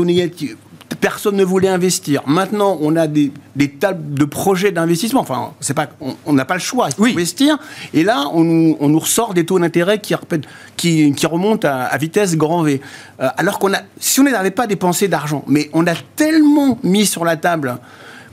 personne 0.95 1.35
ne 1.35 1.43
voulait 1.43 1.67
investir. 1.67 2.21
Maintenant, 2.27 2.77
on 2.81 2.95
a 2.95 3.07
des, 3.07 3.31
des 3.55 3.69
tas 3.69 3.93
de 3.93 4.25
projets 4.25 4.71
d'investissement. 4.71 5.21
Enfin, 5.21 5.51
c'est 5.59 5.73
pas, 5.73 5.87
on- 6.25 6.33
n'a 6.33 6.45
pas 6.45 6.53
le 6.55 6.59
choix, 6.59 6.87
il 6.89 6.95
faut 6.95 7.03
Oui. 7.03 7.11
investir. 7.13 7.57
Et 7.93 8.03
là, 8.03 8.25
on 8.33 8.43
nous, 8.43 8.77
on 8.79 8.89
nous 8.89 8.99
ressort 8.99 9.33
des 9.33 9.45
taux 9.45 9.59
d'intérêt 9.59 9.99
qui, 9.99 10.13
répètent- 10.15 10.47
qui, 10.77 11.13
qui 11.13 11.25
remontent 11.25 11.67
à, 11.67 11.83
à 11.83 11.97
vitesse 11.97 12.35
grand 12.35 12.63
V. 12.63 12.81
Euh, 13.21 13.27
alors 13.37 13.59
qu'on 13.59 13.73
a, 13.73 13.79
si 13.99 14.19
on 14.19 14.23
n'avait 14.23 14.51
pas 14.51 14.67
dépensé 14.67 15.07
d'argent, 15.07 15.43
mais 15.47 15.69
on 15.73 15.85
a 15.87 15.93
tellement 16.15 16.77
mis 16.83 17.05
sur 17.05 17.25
la 17.25 17.37
table 17.37 17.77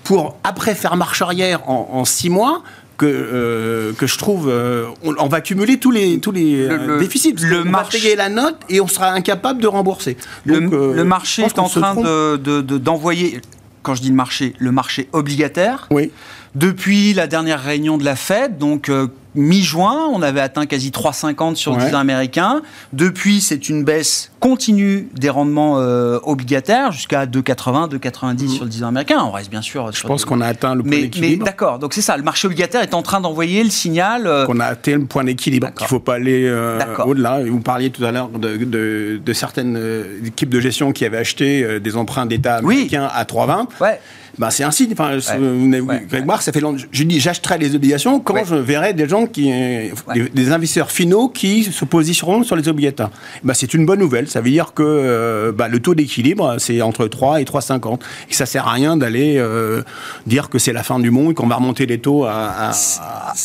pour 0.04 0.36
après 0.42 0.74
faire 0.74 0.96
marche 0.96 1.22
arrière 1.22 1.68
en, 1.70 1.88
en 1.92 2.04
six 2.04 2.28
mois 2.30 2.62
que, 3.02 3.06
euh, 3.10 3.92
que 3.94 4.06
je 4.06 4.16
trouve 4.16 4.48
euh, 4.48 4.86
on, 5.02 5.14
on 5.18 5.26
va 5.26 5.40
cumuler 5.40 5.78
tous 5.78 5.90
les, 5.90 6.20
tous 6.20 6.30
les 6.30 6.68
Le- 6.68 6.70
euh, 6.72 6.86
le- 6.86 6.98
déficits. 7.00 7.32
Parce 7.32 7.44
le 7.46 7.62
qu'on 7.64 7.68
marché- 7.70 7.98
va 7.98 8.02
payer 8.04 8.16
la 8.16 8.28
note 8.28 8.56
et 8.68 8.80
on 8.80 8.86
sera 8.86 9.10
incapable 9.10 9.60
de 9.60 9.66
rembourser. 9.66 10.16
Le, 10.44 10.60
Donc, 10.60 10.72
le 10.72 11.04
marché 11.04 11.42
est 11.42 11.58
en 11.58 11.68
train 11.68 11.92
trompe. 11.94 12.04
de- 12.06 12.36
de- 12.36 12.60
de- 12.60 12.78
d'envoyer, 12.78 13.40
quand 13.82 13.96
je 13.96 14.02
dis 14.02 14.08
le 14.10 14.14
marché, 14.14 14.54
le 14.58 14.70
marché 14.70 15.08
obligataire. 15.12 15.88
Oui. 15.90 16.12
Depuis 16.54 17.12
la 17.14 17.26
dernière 17.26 17.60
réunion 17.62 17.98
de 17.98 18.04
la 18.04 18.14
Fed, 18.14 18.56
donc 18.58 18.88
mi-juin, 19.34 19.98
on 20.12 20.22
avait 20.22 20.40
atteint 20.40 20.66
quasi 20.66 20.90
3,50 20.90 21.54
sur 21.56 21.72
le 21.72 21.78
Ouais. 21.78 21.86
10 21.88 21.94
ans 21.94 21.98
américain. 21.98 22.62
Depuis, 22.92 23.40
c'est 23.40 23.68
une 23.68 23.82
baisse 23.84 24.30
continue 24.40 25.08
des 25.14 25.30
rendements 25.30 25.78
euh, 25.78 26.18
obligataires 26.24 26.92
jusqu'à 26.92 27.26
2,80, 27.26 27.88
2,90 27.90 28.48
sur 28.48 28.64
le 28.64 28.70
10 28.70 28.84
ans 28.84 28.88
américain. 28.88 29.22
On 29.24 29.30
reste 29.30 29.50
bien 29.50 29.62
sûr. 29.62 29.90
Je 29.92 30.06
pense 30.06 30.24
qu'on 30.24 30.40
a 30.40 30.46
atteint 30.46 30.74
le 30.74 30.82
point 30.82 30.90
Mais, 30.90 30.96
mais 30.96 31.02
d'équilibre. 31.04 31.44
d'accord, 31.46 31.78
donc 31.78 31.94
c'est 31.94 32.02
ça. 32.02 32.16
Le 32.16 32.22
marché 32.22 32.46
obligataire 32.46 32.82
est 32.82 32.94
en 32.94 33.02
train 33.02 33.20
d'envoyer 33.20 33.62
le 33.64 33.70
signal. 33.70 34.26
euh, 34.26 34.46
qu'on 34.46 34.60
a 34.60 34.66
atteint 34.66 34.96
le 34.98 35.04
point 35.06 35.24
d'équilibre, 35.24 35.68
qu'il 35.74 35.84
ne 35.84 35.88
faut 35.88 36.00
pas 36.00 36.14
aller 36.14 36.44
euh, 36.46 36.78
au-delà. 37.06 37.42
Vous 37.44 37.60
parliez 37.60 37.90
tout 37.90 38.04
à 38.04 38.10
l'heure 38.12 38.28
de, 38.28 38.56
de- 38.56 39.20
de 39.24 39.32
certaines 39.32 39.76
euh, 39.76 40.18
équipes 40.26 40.50
de 40.50 40.60
gestion 40.60 40.92
qui 40.92 41.04
avaient 41.04 41.18
acheté 41.18 41.62
euh, 41.62 41.78
des 41.80 41.96
emprunts 41.96 42.26
d'État 42.26 42.60
Oui. 42.62 42.74
américains 42.74 43.08
à 43.14 43.24
3,20. 43.24 43.66
ouais. 43.80 44.00
Ben, 44.38 44.50
c'est 44.50 44.64
un 44.64 44.70
signe. 44.70 44.90
Enfin, 44.92 45.16
Ouais. 45.16 45.38
vous 45.38 45.68
n'avez- 45.68 45.82
Ouais. 45.82 46.06
Greg 46.08 46.24
Marx, 46.24 46.44
ça 46.46 46.52
fait 46.52 46.60
longtemps. 46.60 46.82
Je 46.90 47.02
dis, 47.04 47.20
j'achèterai 47.20 47.58
les 47.58 47.74
obligations 47.74 48.18
quand 48.20 48.34
Ouais. 48.34 48.44
je 48.48 48.54
verrai 48.54 48.94
des 48.94 49.08
gens 49.08 49.26
qui, 49.26 49.50
euh, 49.52 49.88
des, 50.14 50.28
des 50.30 50.50
investisseurs 50.52 50.90
finaux 50.90 51.28
qui 51.28 51.64
se 51.64 51.84
positionneront 51.84 52.42
sur 52.42 52.56
les 52.56 52.66
obligataires. 52.68 53.10
Ben, 53.44 53.52
c'est 53.54 53.74
une 53.74 53.84
bonne 53.84 53.98
nouvelle. 54.00 54.28
Ça 54.28 54.40
veut 54.40 54.50
dire 54.50 54.72
que 54.74 54.82
euh, 54.82 55.52
ben, 55.52 55.68
le 55.68 55.80
taux 55.80 55.94
d'équilibre, 55.94 56.56
c'est 56.58 56.80
entre 56.82 57.06
3 57.08 57.40
et 57.40 57.44
3,50. 57.44 58.00
Et 58.30 58.34
ça 58.34 58.46
sert 58.46 58.66
à 58.66 58.72
rien 58.72 58.96
d'aller 58.96 59.36
euh, 59.38 59.82
dire 60.26 60.48
que 60.48 60.58
c'est 60.58 60.72
la 60.72 60.82
fin 60.82 60.98
du 60.98 61.10
monde, 61.10 61.34
qu'on 61.34 61.46
va 61.46 61.56
remonter 61.56 61.86
les 61.86 61.98
taux 61.98 62.24
à, 62.24 62.32
à, 62.32 62.70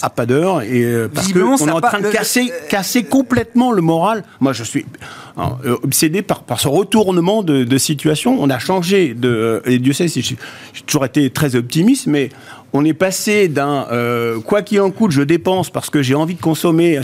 à- 0.02 0.10
pas 0.10 0.26
d'heure. 0.26 0.62
Et 0.62 0.84
euh, 0.84 1.10
parce 1.14 1.32
qu'on 1.34 1.68
est 1.68 1.72
en 1.72 1.82
train 1.82 2.00
de 2.00 2.04
le- 2.06 2.12
casser, 2.12 2.44
le- 2.46 2.70
casser 2.70 3.04
complètement 3.04 3.72
le 3.72 3.82
moral. 3.82 4.24
Moi, 4.40 4.54
je 4.54 4.64
suis 4.64 4.86
hein, 5.38 5.58
euh, 5.66 5.78
obsédé 5.84 6.22
par, 6.22 6.60
ce 6.60 6.68
retournement 6.68 7.44
de, 7.44 7.78
situation. 7.78 8.38
On 8.40 8.50
a 8.50 8.60
changé 8.60 9.14
de. 9.14 9.62
Et 9.66 9.80
Dieu 9.80 9.94
sait 9.94 10.08
si 10.08 10.22
j'ai 10.22 10.38
toujours 10.86 11.06
été 11.06 11.30
très 11.30 11.56
optimiste, 11.56 12.08
mais 12.08 12.30
on 12.74 12.84
est 12.84 12.94
passé 12.94 13.48
d'un 13.48 13.88
euh, 13.92 14.40
quoi 14.40 14.62
qu'il 14.62 14.82
en 14.82 14.92
coûte, 14.92 15.12
je 15.12 15.22
dépense 15.22 15.70
parce 15.70 15.90
que 15.90 16.02
j'ai 16.02 16.16
envie 16.16 16.36
de 16.36 16.42
consommer, 16.42 16.94
et 16.94 16.98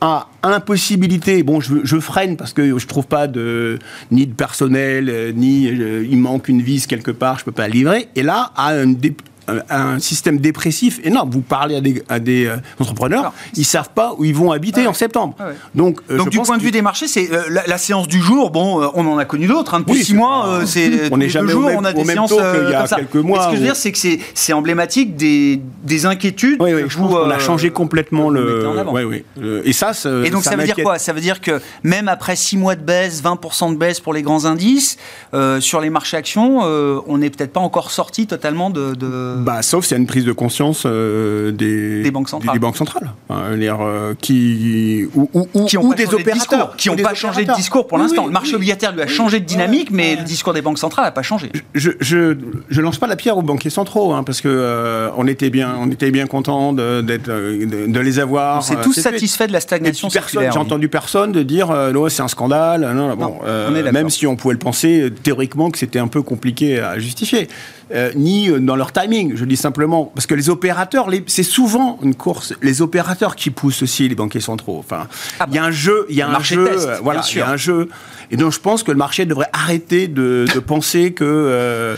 à 0.00 0.28
impossibilité. 0.42 1.42
Bon, 1.42 1.60
je, 1.60 2.00
freine 2.00 2.36
parce 2.36 2.52
que 2.52 2.78
je 2.78 2.86
trouve 2.86 3.06
pas 3.06 3.26
de 3.26 3.78
ni 4.10 4.26
de 4.26 4.34
personnel, 4.34 5.08
euh, 5.08 5.32
ni 5.32 5.68
euh, 5.68 6.06
il 6.08 6.18
manque 6.18 6.48
une 6.48 6.62
vis 6.62 6.86
quelque 6.86 7.10
part, 7.10 7.38
je 7.38 7.44
peux 7.44 7.52
pas 7.52 7.62
la 7.62 7.68
livrer. 7.68 8.08
Et 8.14 8.22
là, 8.22 8.52
à 8.56 8.70
un, 8.70 8.86
dé- 8.86 9.16
un- 9.70 9.98
système 9.98 10.38
dépressif 10.38 11.00
énorme. 11.04 11.30
Vous 11.30 11.40
parlez 11.40 11.76
à 11.76 11.80
des, 11.80 12.02
à 12.08 12.18
des 12.18 12.46
euh, 12.46 12.56
entrepreneurs, 12.80 13.20
Alors, 13.20 13.34
ils 13.54 13.64
savent 13.64 13.90
pas 13.94 14.14
où 14.18 14.24
ils 14.24 14.34
vont 14.34 14.52
habiter 14.52 14.82
Ouais. 14.82 14.86
en 14.86 14.94
septembre. 14.94 15.34
Ouais. 15.38 15.54
Donc, 15.74 16.00
euh, 16.10 16.16
Donc 16.18 16.30
du 16.30 16.38
point 16.40 16.56
de 16.58 16.62
vue 16.62 16.70
des 16.70 16.82
marchés, 16.82 17.06
c'est 17.08 17.30
euh, 17.32 17.42
la, 17.50 17.66
la 17.66 17.78
séance 17.78 18.08
du 18.08 18.20
jour. 18.20 18.50
Bon, 18.50 18.82
euh, 18.82 18.88
on 18.94 19.06
en 19.06 19.18
a 19.18 19.24
connu 19.24 19.46
d'autres. 19.46 19.74
hein. 19.74 19.80
Depuis 19.80 19.94
Oui, 19.94 20.04
six 20.04 20.14
mois, 20.14 20.60
c'est 20.66 21.08
On 21.12 21.16
les 21.16 21.28
jamais 21.28 21.52
jours, 21.52 21.62
même- 21.62 21.78
on 21.78 21.84
a 21.84 21.92
des 21.92 22.04
séances 22.04 22.32
euh, 22.32 22.68
y 22.70 22.74
a 22.74 22.78
comme 22.78 22.86
ça. 22.86 22.96
quelques 22.96 23.14
mois 23.16 23.42
ce 23.44 23.48
que 23.48 23.52
je 23.54 23.60
veux 23.60 23.66
dire, 23.66 23.76
c'est 23.76 23.92
que 23.92 23.98
c'est 23.98 24.18
c'est 24.34 24.52
emblématique 24.52 25.16
des, 25.16 25.60
des 25.84 26.06
inquiétudes. 26.06 26.60
Oui, 26.60 26.74
oui, 26.74 26.82
je 26.88 26.98
vous, 26.98 27.08
qu'on 27.08 27.30
a 27.30 27.38
changé 27.38 27.70
complètement 27.70 28.30
le. 28.30 28.64
Et 29.64 29.72
ça, 29.72 29.92
Et 30.24 30.30
donc 30.30 30.44
ça, 30.44 30.56
veut 30.56 30.64
dire 30.64 30.76
quoi? 30.76 30.98
Ça 30.98 31.12
veut 31.12 31.20
dire 31.20 31.40
que 31.40 31.60
même 31.82 32.08
après 32.08 32.36
6 32.36 32.56
mois 32.56 32.74
de 32.76 32.82
baisse, 32.82 33.22
20% 33.22 33.72
de 33.72 33.76
baisse 33.78 34.00
pour 34.00 34.12
les 34.12 34.22
grands 34.22 34.44
indices, 34.44 34.96
sur 35.60 35.80
les 35.80 35.90
marchés 35.90 36.16
actions, 36.16 36.60
on 36.60 37.18
n'est 37.18 37.30
peut-être 37.30 37.52
pas 37.52 37.60
encore 37.60 37.90
sorti 37.90 38.26
totalement 38.26 38.70
de, 38.70 38.94
de, 38.94 39.35
Bah, 39.36 39.62
sauf 39.62 39.84
s'il 39.84 39.92
y 39.92 39.98
a 39.98 40.00
une 40.00 40.06
prise 40.06 40.24
de 40.24 40.32
conscience 40.32 40.82
euh, 40.86 41.52
des, 41.52 42.02
Des 42.02 42.10
banques 42.10 42.28
centrales. 42.28 42.54
Des, 42.54 42.58
banques 42.58 42.76
centrales. 42.76 43.10
Dire, 43.58 43.78
euh, 43.80 44.14
qui, 44.20 45.06
ou, 45.14 45.28
ou- 45.32 45.48
ou- 45.54 45.64
qui 45.66 45.76
ou 45.76 45.82
n'ont 45.82 45.88
pas 45.90 45.94
des 45.96 46.06
de 46.06 46.14
opérateurs. 46.14 46.76
qui 46.76 46.88
n'ont 46.88 46.96
pas 46.96 47.14
changé 47.14 47.44
de 47.44 47.52
discours 47.54 47.86
pour 47.86 47.98
l'instant. 47.98 48.22
oui, 48.22 48.28
le 48.28 48.32
marché 48.32 48.50
oui. 48.50 48.56
obligataire 48.56 48.92
lui 48.92 49.02
a 49.02 49.06
changé 49.06 49.40
de 49.40 49.44
dynamique, 49.44 49.90
mais 49.90 50.16
le 50.16 50.22
discours 50.24 50.52
des 50.52 50.62
banques 50.62 50.78
centrales 50.78 51.04
n'a 51.04 51.10
pas 51.10 51.22
changé. 51.22 51.50
je, 51.74 51.90
je, 52.00 52.36
je 52.68 52.80
lance 52.80 52.98
pas 52.98 53.06
la 53.06 53.16
pierre 53.16 53.36
aux 53.38 53.42
banquiers 53.42 53.70
centraux, 53.70 54.12
hein, 54.12 54.22
parce 54.24 54.40
que 54.40 54.48
euh, 54.48 55.10
on 55.16 55.26
était 55.26 55.50
bien, 55.50 55.74
on 55.78 55.90
était 55.90 56.10
bien 56.10 56.26
content 56.26 56.72
de, 56.72 57.00
de, 57.02 57.86
de 57.86 58.00
les 58.00 58.18
avoir. 58.18 58.58
On 58.58 58.62
s'est 58.62 58.76
tous 58.82 58.92
satisfaits 58.92 59.46
de 59.46 59.52
la 59.52 59.60
stagnation 59.60 60.08
personne, 60.08 60.42
j'ai 60.44 60.48
oui. 60.50 60.56
entendu 60.56 60.88
personne 60.88 61.32
de 61.32 61.42
dire 61.42 61.68
non, 61.92 62.08
c'est 62.08 62.22
un 62.22 62.28
scandale. 62.28 62.80
Non, 62.94 63.14
bon, 63.16 63.26
Non, 63.26 63.38
on 63.44 63.70
est 63.74 63.74
d'accord. 63.78 63.92
même 63.92 64.10
si 64.10 64.26
on 64.26 64.36
pouvait 64.36 64.54
le 64.54 64.58
penser 64.58 65.12
théoriquement 65.22 65.70
que 65.70 65.78
c'était 65.78 65.98
un 65.98 66.08
peu 66.08 66.22
compliqué 66.22 66.80
à 66.80 66.98
justifier, 66.98 67.48
Euh, 67.94 68.10
ni 68.16 68.50
euh, 68.50 68.58
dans 68.58 68.74
leur 68.74 68.90
timing. 68.90 69.36
Je 69.36 69.44
dis 69.44 69.56
simplement 69.56 70.10
parce 70.12 70.26
que 70.26 70.34
les 70.34 70.50
opérateurs, 70.50 71.08
c'est 71.28 71.44
souvent 71.44 72.00
une 72.02 72.16
course. 72.16 72.52
Les 72.60 72.82
opérateurs 72.82 73.36
qui 73.36 73.50
poussent 73.50 73.80
aussi 73.82 74.08
les 74.08 74.16
banquiers 74.16 74.40
centraux. 74.40 74.78
Enfin, 74.80 75.06
Ah 75.38 75.46
il 75.48 75.54
y 75.54 75.58
a 75.58 75.64
un 75.64 75.70
jeu, 75.70 76.04
il 76.08 76.16
y 76.16 76.20
a 76.20 76.24
le 76.24 76.30
un 76.30 76.32
marché 76.32 76.56
jeu, 76.56 76.64
teste, 76.68 76.88
euh, 76.88 76.98
voilà, 77.00 77.22
il 77.30 77.38
y 77.38 77.40
a 77.40 77.48
un 77.48 77.56
jeu. 77.56 77.88
Et 78.32 78.36
donc 78.36 78.50
je 78.52 78.58
pense 78.58 78.82
que 78.82 78.90
le 78.90 78.96
marché 78.96 79.24
devrait 79.24 79.48
arrêter 79.52 80.08
de, 80.08 80.46
de 80.52 80.58
penser 80.72 81.12
que 81.12 81.22
euh, 81.24 81.94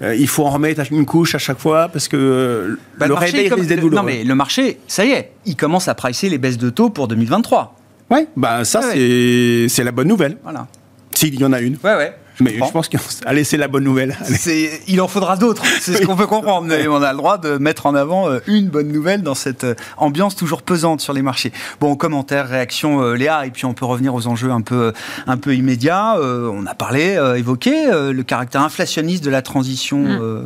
euh, 0.00 0.14
il 0.16 0.26
faut 0.26 0.46
en 0.46 0.50
remettre 0.50 0.80
une 0.90 1.04
couche 1.04 1.34
à 1.34 1.38
chaque 1.38 1.58
fois 1.58 1.90
parce 1.90 2.08
que 2.08 2.16
euh, 2.16 2.78
Bah, 2.96 3.06
le, 3.06 3.12
marché, 3.12 3.32
réveil 3.32 3.48
comme- 3.50 3.58
risque 3.58 3.68
d'être 3.68 3.76
le- 3.76 3.82
douloureux. 3.90 4.02
Non, 4.02 4.06
mais 4.06 4.24
le 4.24 4.34
marché, 4.34 4.78
ça 4.88 5.04
y 5.04 5.10
est, 5.10 5.32
il 5.44 5.54
commence 5.56 5.86
à 5.88 5.94
pricer 5.94 6.30
les 6.30 6.38
baisses 6.38 6.56
de 6.56 6.70
taux 6.70 6.88
pour 6.88 7.08
2023. 7.08 7.74
Ouais, 8.10 8.26
bah 8.36 8.64
ça 8.64 8.80
c'est 8.94 9.84
la 9.84 9.92
bonne 9.92 10.08
nouvelle. 10.08 10.38
Voilà. 10.44 10.66
S'il 11.12 11.34
y 11.38 11.44
en 11.44 11.52
a 11.52 11.60
une. 11.60 11.74
Ouais, 11.84 11.94
ouais. 11.94 12.16
Mais 12.40 12.54
je 12.54 12.70
pense 12.72 12.88
que 12.88 12.96
allez, 13.24 13.44
c'est 13.44 13.56
la 13.56 13.68
bonne 13.68 13.84
nouvelle. 13.84 14.16
Il 14.88 15.00
en 15.00 15.08
faudra 15.08 15.36
d'autres, 15.36 15.62
c'est 15.80 15.94
ce 15.94 16.02
qu'on 16.06 16.16
peut 16.16 16.26
comprendre. 16.26 16.66
Mais 16.66 16.86
on 16.86 17.02
a 17.02 17.12
le 17.12 17.16
droit 17.18 17.38
de 17.38 17.56
mettre 17.58 17.86
en 17.86 17.94
avant 17.94 18.28
euh, 18.28 18.40
une 18.46 18.68
bonne 18.68 18.88
nouvelle 18.92 19.22
dans 19.22 19.34
cette 19.34 19.64
euh, 19.64 19.74
ambiance 19.96 20.36
toujours 20.36 20.62
pesante 20.62 21.00
sur 21.00 21.12
les 21.12 21.22
marchés. 21.22 21.52
Bon, 21.80 21.96
commentaire, 21.96 22.48
réaction, 22.48 23.00
euh, 23.02 23.14
Léa, 23.14 23.46
et 23.46 23.50
puis 23.50 23.64
on 23.64 23.74
peut 23.74 23.84
revenir 23.86 24.14
aux 24.14 24.26
enjeux 24.26 24.50
un 24.50 24.60
peu, 24.60 24.92
un 25.26 25.36
peu 25.36 25.54
immédiats. 25.54 26.16
Euh, 26.18 26.50
on 26.52 26.66
a 26.66 26.74
parlé, 26.74 27.16
euh, 27.16 27.36
évoqué 27.38 27.86
euh, 27.88 28.12
le 28.12 28.22
caractère 28.22 28.60
inflationniste 28.62 29.24
de 29.24 29.30
la 29.30 29.42
transition 29.42 29.98
Mm. 30.00 30.18
euh, 30.20 30.42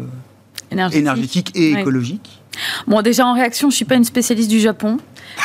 Énergétique. 0.70 1.00
énergétique 1.00 1.53
et 1.57 1.74
Ouais. 1.74 1.81
écologique. 1.81 2.39
Bon, 2.87 3.03
déjà 3.03 3.27
en 3.27 3.35
réaction, 3.35 3.70
je 3.70 3.77
suis 3.77 3.85
pas 3.85 3.94
une 3.94 4.05
spécialiste 4.05 4.51
du 4.51 4.61
Japon, 4.61 4.99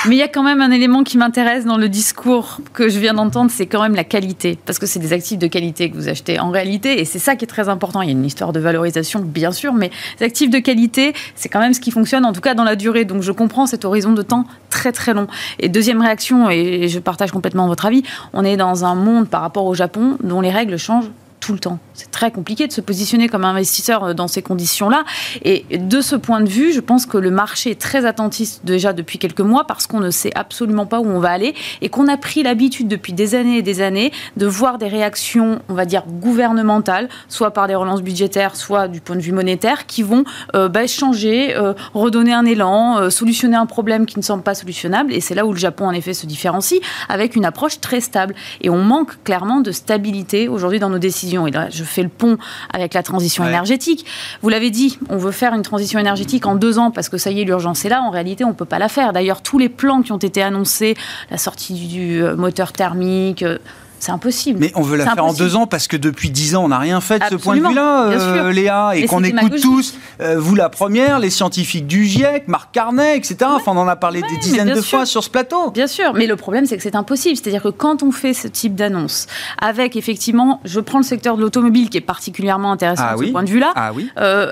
mais 0.08 0.16
il 0.16 0.20
y 0.20 0.24
a 0.24 0.28
quand 0.28 0.44
même 0.44 0.62
un 0.62 0.72
élément 0.72 1.04
qui 1.04 1.18
m'intéresse 1.18 1.66
dans 1.66 1.78
le 1.78 1.90
discours 1.90 2.60
que 2.74 2.90
je 2.90 3.00
viens 3.00 3.14
d'entendre, 3.14 3.52
c'est 3.52 3.66
quand 3.66 3.82
même 3.82 3.96
la 3.96 4.04
qualité, 4.04 4.58
parce 4.66 4.80
que 4.80 4.86
c'est 4.86 5.00
des 5.00 5.14
actifs 5.14 5.38
de 5.38 5.48
qualité 5.48 5.90
que 5.90 5.96
vous 5.96 6.08
achetez 6.08 6.40
en 6.40 6.50
réalité, 6.50 7.00
et 7.00 7.06
c'est 7.06 7.20
ça 7.20 7.36
qui 7.36 7.46
est 7.46 7.48
très 7.48 7.70
important. 7.70 8.02
Il 8.02 8.08
y 8.08 8.10
a 8.10 8.12
une 8.14 8.26
histoire 8.26 8.54
de 8.54 8.60
valorisation, 8.60 9.22
bien 9.22 9.52
sûr, 9.52 9.74
mais 9.74 9.92
les 10.20 10.26
actifs 10.26 10.50
de 10.50 10.60
qualité, 10.60 11.14
c'est 11.36 11.50
quand 11.50 11.60
même 11.60 11.74
ce 11.74 11.80
qui 11.80 11.92
fonctionne, 11.92 12.26
en 12.26 12.34
tout 12.34 12.42
cas 12.42 12.54
dans 12.54 12.64
la 12.64 12.76
durée. 12.76 13.06
Donc 13.06 13.22
je 13.22 13.32
comprends 13.32 13.66
cet 13.68 13.86
horizon 13.86 14.14
de 14.14 14.22
temps 14.22 14.46
très 14.70 14.92
très 14.92 15.14
long. 15.14 15.28
Et 15.60 15.70
deuxième 15.70 16.02
réaction, 16.02 16.50
et 16.50 16.88
je 16.88 17.00
partage 17.00 17.32
complètement 17.32 17.68
votre 17.68 17.86
avis, 17.86 18.04
on 18.34 18.44
est 18.44 18.58
dans 18.58 18.86
un 18.86 18.96
monde 18.96 19.28
par 19.28 19.42
rapport 19.42 19.66
au 19.66 19.74
Japon 19.74 20.18
dont 20.24 20.42
les 20.42 20.52
règles 20.52 20.78
changent 20.78 21.10
tout 21.40 21.54
le 21.54 21.60
temps. 21.60 21.80
C'est 21.96 22.12
très 22.12 22.32
compliqué 22.32 22.68
de 22.68 22.72
se 22.72 22.82
positionner 22.82 23.28
comme 23.28 23.46
investisseur 23.46 24.04
euh, 24.04 24.14
dans 24.14 24.28
ces 24.28 24.42
conditions-là. 24.42 25.04
Et 25.44 25.66
de 25.78 26.02
ce 26.02 26.16
point 26.16 26.42
de 26.42 26.50
vue, 26.50 26.72
je 26.74 26.80
pense 26.80 27.06
que 27.06 27.18
le 27.18 27.32
marché 27.32 27.72
est 27.72 27.82
très 27.82 28.06
attentif 28.06 28.60
déjà 28.64 28.94
depuis 28.94 29.18
quelques 29.18 29.42
mois 29.42 29.66
parce 29.66 29.88
qu'on 29.88 30.00
ne 30.00 30.12
sait 30.12 30.32
absolument 30.36 30.86
pas 30.86 31.00
où 31.00 31.08
on 31.08 31.20
va 31.20 31.32
aller 31.32 31.56
et 31.82 31.90
qu'on 31.90 32.08
a 32.08 32.18
pris 32.18 32.44
l'habitude 32.44 32.88
depuis 32.88 33.14
des 33.14 33.36
années 33.36 33.58
et 33.58 33.62
des 33.62 33.82
années 33.82 34.12
de 34.38 34.46
voir 34.46 34.78
des 34.78 34.88
réactions, 34.88 35.60
on 35.70 35.74
va 35.74 35.86
dire, 35.86 36.04
gouvernementales, 36.08 37.10
soit 37.30 37.52
par 37.52 37.68
des 37.68 37.76
relances 37.76 38.02
budgétaires, 38.02 38.56
soit 38.56 38.88
du 38.88 39.02
point 39.02 39.16
de 39.16 39.22
vue 39.22 39.32
monétaire, 39.32 39.86
qui 39.86 40.04
vont 40.04 40.24
euh, 40.56 40.68
bah, 40.68 40.88
changer, 40.88 41.56
euh, 41.56 41.74
redonner 41.94 42.34
un 42.34 42.46
élan, 42.46 42.98
euh, 42.98 43.10
solutionner 43.10 43.56
un 43.56 43.66
problème 43.66 44.06
qui 44.06 44.20
ne 44.20 44.24
semble 44.24 44.44
pas 44.44 44.56
solutionnable. 44.56 45.14
Et 45.14 45.22
c'est 45.22 45.36
là 45.36 45.46
où 45.46 45.54
le 45.54 45.58
Japon, 45.58 45.88
en 45.88 45.92
effet, 45.92 46.14
se 46.14 46.26
différencie 46.26 46.82
avec 47.10 47.36
une 47.36 47.46
approche 47.46 47.80
très 47.80 48.02
stable. 48.02 48.36
Et 48.62 48.70
on 48.70 48.82
manque 48.82 49.24
clairement 49.24 49.62
de 49.62 49.72
stabilité 49.72 50.48
aujourd'hui 50.48 50.80
dans 50.80 50.90
nos 50.90 51.00
décisions. 51.00 51.48
Et 51.48 51.52
là, 51.52 51.70
je 51.70 51.84
fais 51.86 52.04
le 52.04 52.10
pont 52.10 52.38
avec 52.74 52.94
la 52.94 53.04
transition 53.04 53.44
Ouais. 53.44 53.50
énergétique. 53.50 54.06
Vous 54.42 54.50
l'avez 54.50 54.70
dit, 54.72 54.98
on 55.10 55.18
veut 55.18 55.32
faire 55.32 55.54
une 55.54 55.62
transition 55.62 56.00
énergétique 56.00 56.46
en 56.46 56.56
deux 56.56 56.80
ans 56.80 56.92
parce 56.92 57.10
que 57.10 57.18
ça 57.18 57.32
y 57.32 57.42
est, 57.42 57.44
l'urgence 57.44 57.86
est 57.86 57.90
là. 57.90 58.02
En 58.02 58.10
réalité, 58.10 58.44
on 58.46 58.50
ne 58.50 58.54
peut 58.54 58.66
pas 58.66 58.80
la 58.80 58.90
faire. 58.90 59.14
D'ailleurs, 59.14 59.42
tous 59.42 59.58
les 59.58 59.70
plans 59.70 60.02
qui 60.02 60.12
ont 60.12 60.18
été 60.18 60.42
annoncés, 60.42 60.96
la 61.32 61.38
sortie 61.38 61.74
du, 61.74 61.88
du, 61.88 62.24
euh, 62.24 62.36
moteur 62.36 62.72
thermique, 62.72 63.44
euh, 63.44 63.58
c'est 64.06 64.12
impossible. 64.12 64.60
Mais 64.60 64.72
on 64.76 64.82
veut 64.82 64.98
la 64.98 65.06
faire 65.06 65.26
en 65.26 65.34
deux 65.34 65.56
ans 65.56 65.66
parce 65.66 65.88
que 65.88 65.98
depuis 65.98 66.30
dix 66.30 66.56
ans, 66.56 66.64
on 66.66 66.68
n'a 66.68 66.78
rien 66.78 67.02
fait 67.02 67.20
de 67.20 67.24
ce 67.32 67.36
point 67.36 67.58
de 67.58 67.68
vue-là, 67.68 68.10
euh. 68.10 68.52
Léa, 68.52 68.92
et 68.96 69.06
qu'on 69.08 69.24
écoute 69.24 69.60
tous, 69.62 69.96
euh, 70.22 70.36
vous 70.38 70.54
la 70.56 70.70
première, 70.70 71.18
les 71.20 71.30
scientifiques 71.32 71.88
du 71.88 72.06
GIEC, 72.06 72.48
Marc 72.48 72.72
Carnet, 72.72 73.18
etc. 73.18 73.38
Enfin, 73.46 73.72
on 73.74 73.78
en 73.80 73.88
a 73.88 73.96
parlé 73.96 74.22
des 74.22 74.38
dizaines 74.38 74.70
de 74.70 74.82
sûr. 74.82 74.98
fois 75.00 75.06
sur 75.06 75.24
ce 75.24 75.30
plateau. 75.30 75.72
Bien 75.72 75.88
sûr, 75.88 76.14
mais 76.14 76.28
le 76.28 76.36
problème, 76.36 76.66
c'est 76.66 76.78
que 76.78 76.84
c'est 76.84 76.96
impossible. 76.96 77.36
C'est-à-dire 77.36 77.64
que 77.64 77.70
quand 77.70 78.04
on 78.04 78.12
fait 78.12 78.34
ce 78.34 78.48
type 78.48 78.76
d'annonce, 78.76 79.26
avec 79.60 79.96
effectivement, 79.96 80.62
je 80.66 80.80
prends 80.80 81.00
le 81.00 81.04
secteur 81.04 81.36
de 81.38 81.42
l'automobile 81.42 81.90
qui 81.90 81.98
est 81.98 82.02
particulièrement 82.02 82.72
intéressant 82.72 83.04
Ah 83.08 83.14
de 83.16 83.20
oui. 83.20 83.28
ce 83.28 83.32
point 83.32 83.44
de 83.44 83.50
vue-là, 83.50 83.72
Ah 83.76 83.92
oui. 83.94 84.10
euh, 84.20 84.52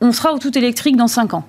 on 0.00 0.10
sera 0.12 0.32
au 0.32 0.38
tout 0.38 0.56
électrique 0.58 0.96
dans 0.96 1.08
5 1.08 1.34
ans. 1.34 1.44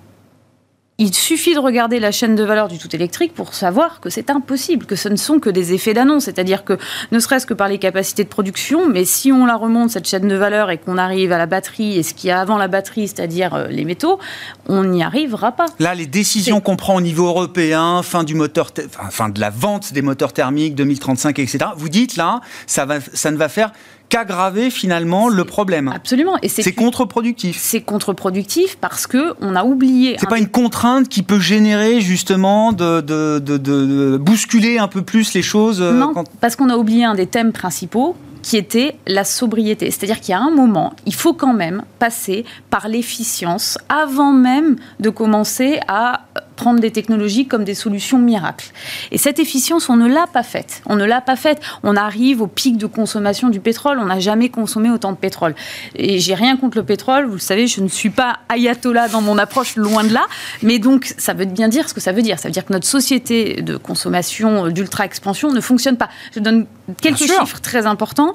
Il 1.01 1.13
suffit 1.13 1.53
de 1.53 1.59
regarder 1.59 1.97
la 2.01 2.12
chaîne 2.12 2.35
de 2.35 2.43
valeur 2.43 2.67
du 2.67 2.77
tout 2.77 2.93
électrique 2.93 3.33
pour 3.33 3.53
savoir 3.53 4.01
que 4.01 4.09
c'est 4.09 4.29
impossible, 4.29 4.85
que 4.85 4.97
ce 4.97 5.07
ne 5.07 5.15
sont 5.15 5.39
que 5.39 5.49
des 5.49 5.71
effets 5.73 5.93
d'annonce. 5.93 6.25
C'est-à-dire 6.25 6.65
que, 6.65 6.77
ne 7.13 7.19
serait-ce 7.19 7.45
que 7.45 7.53
par 7.53 7.69
les 7.69 7.77
capacités 7.77 8.25
de 8.25 8.29
production, 8.29 8.89
mais 8.89 9.05
si 9.05 9.31
on 9.31 9.45
la 9.45 9.55
remonte, 9.55 9.91
cette 9.91 10.09
chaîne 10.09 10.27
de 10.27 10.35
valeur, 10.35 10.71
et 10.71 10.77
qu'on 10.77 10.97
arrive 10.97 11.31
à 11.31 11.38
la 11.38 11.45
batterie 11.45 11.97
et 11.97 12.03
ce 12.03 12.13
qu'il 12.13 12.27
y 12.27 12.31
a 12.31 12.41
avant 12.41 12.57
la 12.57 12.67
batterie, 12.67 13.07
c'est-à-dire 13.07 13.53
euh, 13.53 13.67
les 13.67 13.85
métaux, 13.85 14.19
on 14.67 14.83
n'y 14.83 15.01
arrivera 15.01 15.53
pas. 15.53 15.67
Là, 15.79 15.95
les 15.95 16.05
décisions 16.05 16.59
qu'on 16.59 16.75
prend 16.75 16.95
au 16.95 17.01
niveau 17.01 17.27
européen, 17.27 18.03
fin 18.03 18.25
du 18.25 18.35
moteur, 18.35 18.71
fin 19.09 19.29
de 19.29 19.39
la 19.39 19.51
vente 19.51 19.93
des 19.93 20.01
moteurs 20.01 20.33
thermiques 20.33 20.75
2035, 20.75 21.39
etc. 21.39 21.59
Vous 21.77 21.88
dites 21.88 22.17
là, 22.17 22.41
ça 22.67 22.85
va, 22.85 22.99
ça 22.99 23.31
ne 23.31 23.38
va 23.38 23.47
faire 23.47 23.71
qu'aggraver 24.10 24.69
finalement 24.69 25.30
le 25.30 25.45
problème. 25.45 25.91
Absolument. 25.95 26.38
Et 26.41 26.50
C'est 26.50 26.72
contre-productif. 26.74 27.58
c'est 27.60 27.82
contre-productif 27.82 28.78
parce 28.82 29.08
que 29.08 29.34
on 29.41 29.56
a 29.56 29.63
oublié. 29.63 30.15
C'est 30.19 30.26
un- 30.26 30.30
pas 30.30 30.39
une 30.39 30.50
contrainte 30.50 31.08
qui 31.10 31.22
peut 31.24 31.39
générer 31.39 32.02
justement 32.02 32.74
de, 32.74 33.02
de, 33.02 33.39
de- 33.39 33.58
de 33.58 34.17
bousculer 34.17 34.78
un 34.80 34.88
peu 34.88 35.02
plus 35.04 35.34
les 35.34 35.41
choses. 35.41 35.82
euh, 35.82 35.93
Non, 35.93 36.13
quand- 36.13 36.26
parce 36.41 36.56
qu'on 36.56 36.69
a 36.69 36.76
oublié 36.78 37.06
un 37.06 37.15
des 37.15 37.28
thèmes 37.28 37.52
principaux 37.52 38.15
qui 38.41 38.56
était 38.56 38.95
la 39.06 39.26
sobriété. 39.26 39.91
C'est-à-dire 39.91 40.22
qu'il 40.22 40.32
y 40.32 40.34
a 40.36 40.39
un 40.39 40.50
moment, 40.50 40.93
il 41.06 41.13
faut 41.13 41.34
quand 41.34 41.54
même 41.54 41.84
passer 42.00 42.45
par 42.69 42.88
l'efficience 42.88 43.78
avant 43.89 44.32
même 44.32 44.78
de 45.02 45.10
commencer 45.10 45.80
à 45.89 46.22
prendre 46.60 46.82
des 46.82 46.91
technologies 46.91 47.48
comme 47.48 47.63
des 47.63 47.74
solutions 47.74 48.19
miracles. 48.19 48.72
Et 49.12 49.17
cette 49.17 49.39
efficience, 49.39 49.88
on 49.88 49.95
ne 49.95 50.10
l'a 50.10 50.28
pas 50.28 50.43
faite. 50.43 50.82
On 50.88 50.98
ne 50.98 51.06
l'a 51.06 51.22
pas 51.22 51.38
faite. 51.38 51.62
On 51.84 51.95
arrive 51.95 52.41
au 52.41 52.48
pic 52.48 52.76
de 52.76 52.86
consommation 52.86 53.48
du 53.48 53.62
pétrole. 53.62 53.98
On 53.98 54.08
n'a 54.08 54.19
jamais 54.19 54.50
consommé 54.50 54.89
autant 54.89 55.13
de 55.13 55.17
pétrole. 55.17 55.56
Et 55.95 56.19
j'ai 56.19 56.34
rien 56.34 56.58
contre 56.58 56.78
le 56.78 56.84
pétrole. 56.84 57.28
Vous 57.28 57.36
le 57.36 57.39
savez, 57.39 57.65
je 57.65 57.80
ne 57.80 57.88
suis 57.88 58.10
pas 58.10 58.39
ayatollah 58.50 59.08
dans 59.08 59.22
mon 59.22 59.38
approche, 59.38 59.78
loin 59.78 60.04
de 60.04 60.13
là. 60.13 60.28
Mais 60.62 60.80
donc, 60.80 61.13
ça 61.17 61.34
veut 61.34 61.45
bien 61.45 61.69
dire 61.69 61.88
ce 61.88 61.93
que 61.93 62.02
ça 62.02 62.12
veut 62.12 62.22
dire. 62.22 62.39
Ça 62.39 62.50
veut 62.50 62.54
dire 62.54 62.65
que 62.65 62.74
notre 62.74 62.88
société 62.88 63.62
de 63.62 63.78
consommation 63.78 64.65
euh, 64.65 64.69
d'ultra-expansion 64.69 65.54
ne 65.54 65.62
fonctionne 65.62 65.95
pas. 65.95 66.10
Je 66.36 66.41
donne 66.41 66.65
quelques 67.02 67.19
chiffres 67.19 67.62
très 67.62 67.86
importants. 67.86 68.34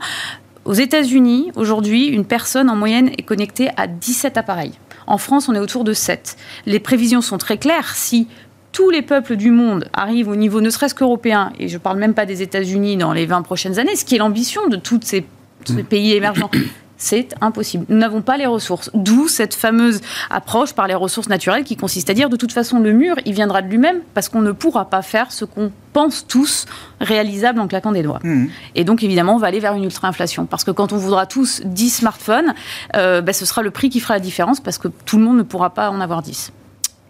Aux 0.65 0.73
États-Unis, 0.73 1.53
aujourd'hui, 1.57 2.07
une 2.07 2.25
personne 2.25 2.71
en 2.71 2.77
moyenne 2.77 3.11
est 3.19 3.23
connectée 3.23 3.69
à 3.77 3.87
17 3.87 4.39
appareils. 4.39 4.73
En 5.07 5.19
France, 5.19 5.49
on 5.49 5.55
est 5.55 5.59
autour 5.59 5.85
de 5.85 5.93
7. 5.93 6.37
Les 6.67 6.81
prévisions 6.81 7.21
sont 7.21 7.39
très 7.39 7.59
claires. 7.59 7.95
Si 7.95 8.29
tous 8.73 8.91
les 8.91 9.03
peuples 9.03 9.37
du 9.37 9.51
monde 9.51 9.89
arrivent 9.93 10.29
au 10.29 10.37
niveau 10.37 10.61
ne 10.61 10.71
serait-ce 10.71 10.95
qu'européen, 10.95 11.53
et 11.59 11.69
je 11.69 11.75
ne 11.75 11.79
parle 11.79 11.99
même 11.99 12.15
pas 12.15 12.27
des 12.27 12.43
États-Unis 12.43 12.97
dans 12.97 13.13
les 13.13 13.27
20 13.27 13.43
prochaines 13.43 13.79
années, 13.79 13.97
ce 13.97 14.05
qui 14.05 14.17
est 14.17 14.19
l'ambition 14.19 14.67
de 14.69 14.77
tous 14.77 15.01
ces, 15.03 15.25
ces 15.65 15.83
pays 15.85 16.13
émergents, 16.13 16.51
c'est 16.97 17.35
impossible. 17.41 17.87
Nous 17.89 17.97
n'avons 17.97 18.23
pas 18.23 18.37
les 18.37 18.47
ressources. 18.47 18.91
D'où 18.95 19.29
cette 19.29 19.55
fameuse 19.55 20.01
approche 20.31 20.73
par 20.75 20.87
les 20.87 20.95
ressources 20.95 21.29
naturelles 21.29 21.65
qui 21.65 21.77
consiste 21.77 22.09
à 22.11 22.15
dire 22.15 22.29
de 22.29 22.37
toute 22.37 22.53
façon 22.53 22.81
le 22.81 22.93
mur, 22.93 23.17
il 23.25 23.35
viendra 23.35 23.63
de 23.63 23.69
lui-même 23.69 24.01
parce 24.15 24.29
qu'on 24.29 24.43
ne 24.43 24.53
pourra 24.53 24.89
pas 24.89 25.03
faire 25.03 25.33
ce 25.33 25.45
qu'on 25.45 25.73
pense 25.93 26.27
tous 26.27 26.67
réalisable 27.01 27.61
en 27.61 27.69
claquant 27.69 27.93
des 27.93 28.03
doigts. 28.03 28.21
Mhm. 28.23 28.51
Et 28.75 28.85
donc, 28.85 29.03
évidemment, 29.03 29.35
on 29.35 29.39
va 29.39 29.49
aller 29.49 29.61
vers 29.61 29.75
une 29.75 29.85
ultra-inflation. 29.85 30.47
Parce 30.47 30.65
que 30.65 30.71
quand 30.71 30.93
on 30.93 30.97
voudra 30.97 31.27
tous 31.27 31.63
10 31.65 31.91
smartphones, 31.91 32.55
euh, 32.97 33.21
bah, 33.21 33.33
ce 33.33 33.47
sera 33.47 33.63
le 33.63 33.71
prix 33.71 33.91
qui 33.91 34.01
fera 34.01 34.15
la 34.15 34.21
différence 34.21 34.61
parce 34.61 34.79
que 34.79 34.89
tout 34.89 35.19
le 35.19 35.25
monde 35.25 35.37
ne 35.37 35.43
pourra 35.43 35.71
pas 35.71 35.91
en 35.91 36.01
avoir 36.01 36.23
10. 36.23 36.53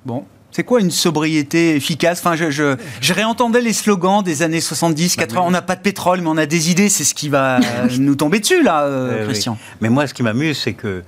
Bon, 0.05 0.25
C'est 0.55 0.63
quoi 0.63 0.81
une 0.81 0.93
sobriété 0.93 1.75
efficace? 1.75 2.21
Enfin, 2.21 2.37
je, 2.37 2.49
je, 2.49 2.77
je, 3.01 3.13
réentendais 3.13 3.61
les 3.61 3.73
slogans 3.73 4.23
des 4.23 4.43
années 4.43 4.61
70, 4.61 5.17
80. 5.17 5.41
Bah, 5.41 5.45
on 5.45 5.51
n'a 5.51 5.63
pas 5.63 5.75
de 5.75 5.81
pétrole, 5.81 6.21
mais 6.21 6.29
on 6.29 6.37
a 6.37 6.47
des 6.47 6.71
idées. 6.71 6.89
C'est 6.89 7.03
ce 7.03 7.13
qui 7.13 7.29
va 7.29 7.59
nous 7.99 8.15
tomber 8.15 8.39
dessus, 8.39 8.63
là, 8.63 8.83
euh, 8.83 9.25
Christian. 9.25 9.59
Mais 9.81 9.89
moi, 9.89 10.07
ce 10.07 10.15
qui 10.15 10.23
m'amuse, 10.23 10.57
c'est 10.57 10.75
que 10.75 11.03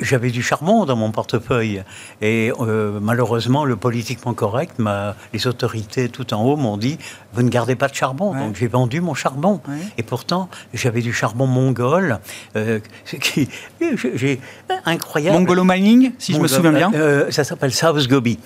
j'avais 0.00 0.30
du 0.30 0.40
charbon 0.40 0.84
dans 0.84 0.94
mon 0.94 1.10
portefeuille. 1.10 1.82
Et 2.20 2.52
euh, 2.60 3.00
malheureusement, 3.02 3.64
le 3.64 3.74
politiquement 3.74 4.34
correct, 4.34 4.76
les 5.32 5.46
autorités 5.48 6.08
tout 6.08 6.32
en 6.32 6.44
haut 6.44 6.56
m'ont 6.56 6.76
dit 6.76 6.96
Vous 7.34 7.42
ne 7.42 7.48
gardez 7.48 7.74
pas 7.74 7.88
de 7.88 7.96
charbon. 7.96 8.36
Donc 8.36 8.54
j'ai 8.54 8.68
vendu 8.68 9.00
mon 9.00 9.14
charbon. 9.14 9.60
Et 9.98 10.04
pourtant, 10.04 10.48
j'avais 10.74 11.00
du 11.00 11.12
charbon 11.12 11.48
mongol. 11.48 12.20
Euh, 12.54 12.78
qui, 13.20 13.48
j'ai, 13.80 14.38
incroyable. 14.84 15.38
Mongolo 15.38 15.64
mining, 15.64 16.12
si 16.20 16.34
je 16.34 16.38
me 16.38 16.46
souviens 16.46 16.70
bien 16.70 16.92
Ça 17.30 17.42
s'appelle 17.42 17.72
South 17.72 18.06
Gobi. 18.06 18.38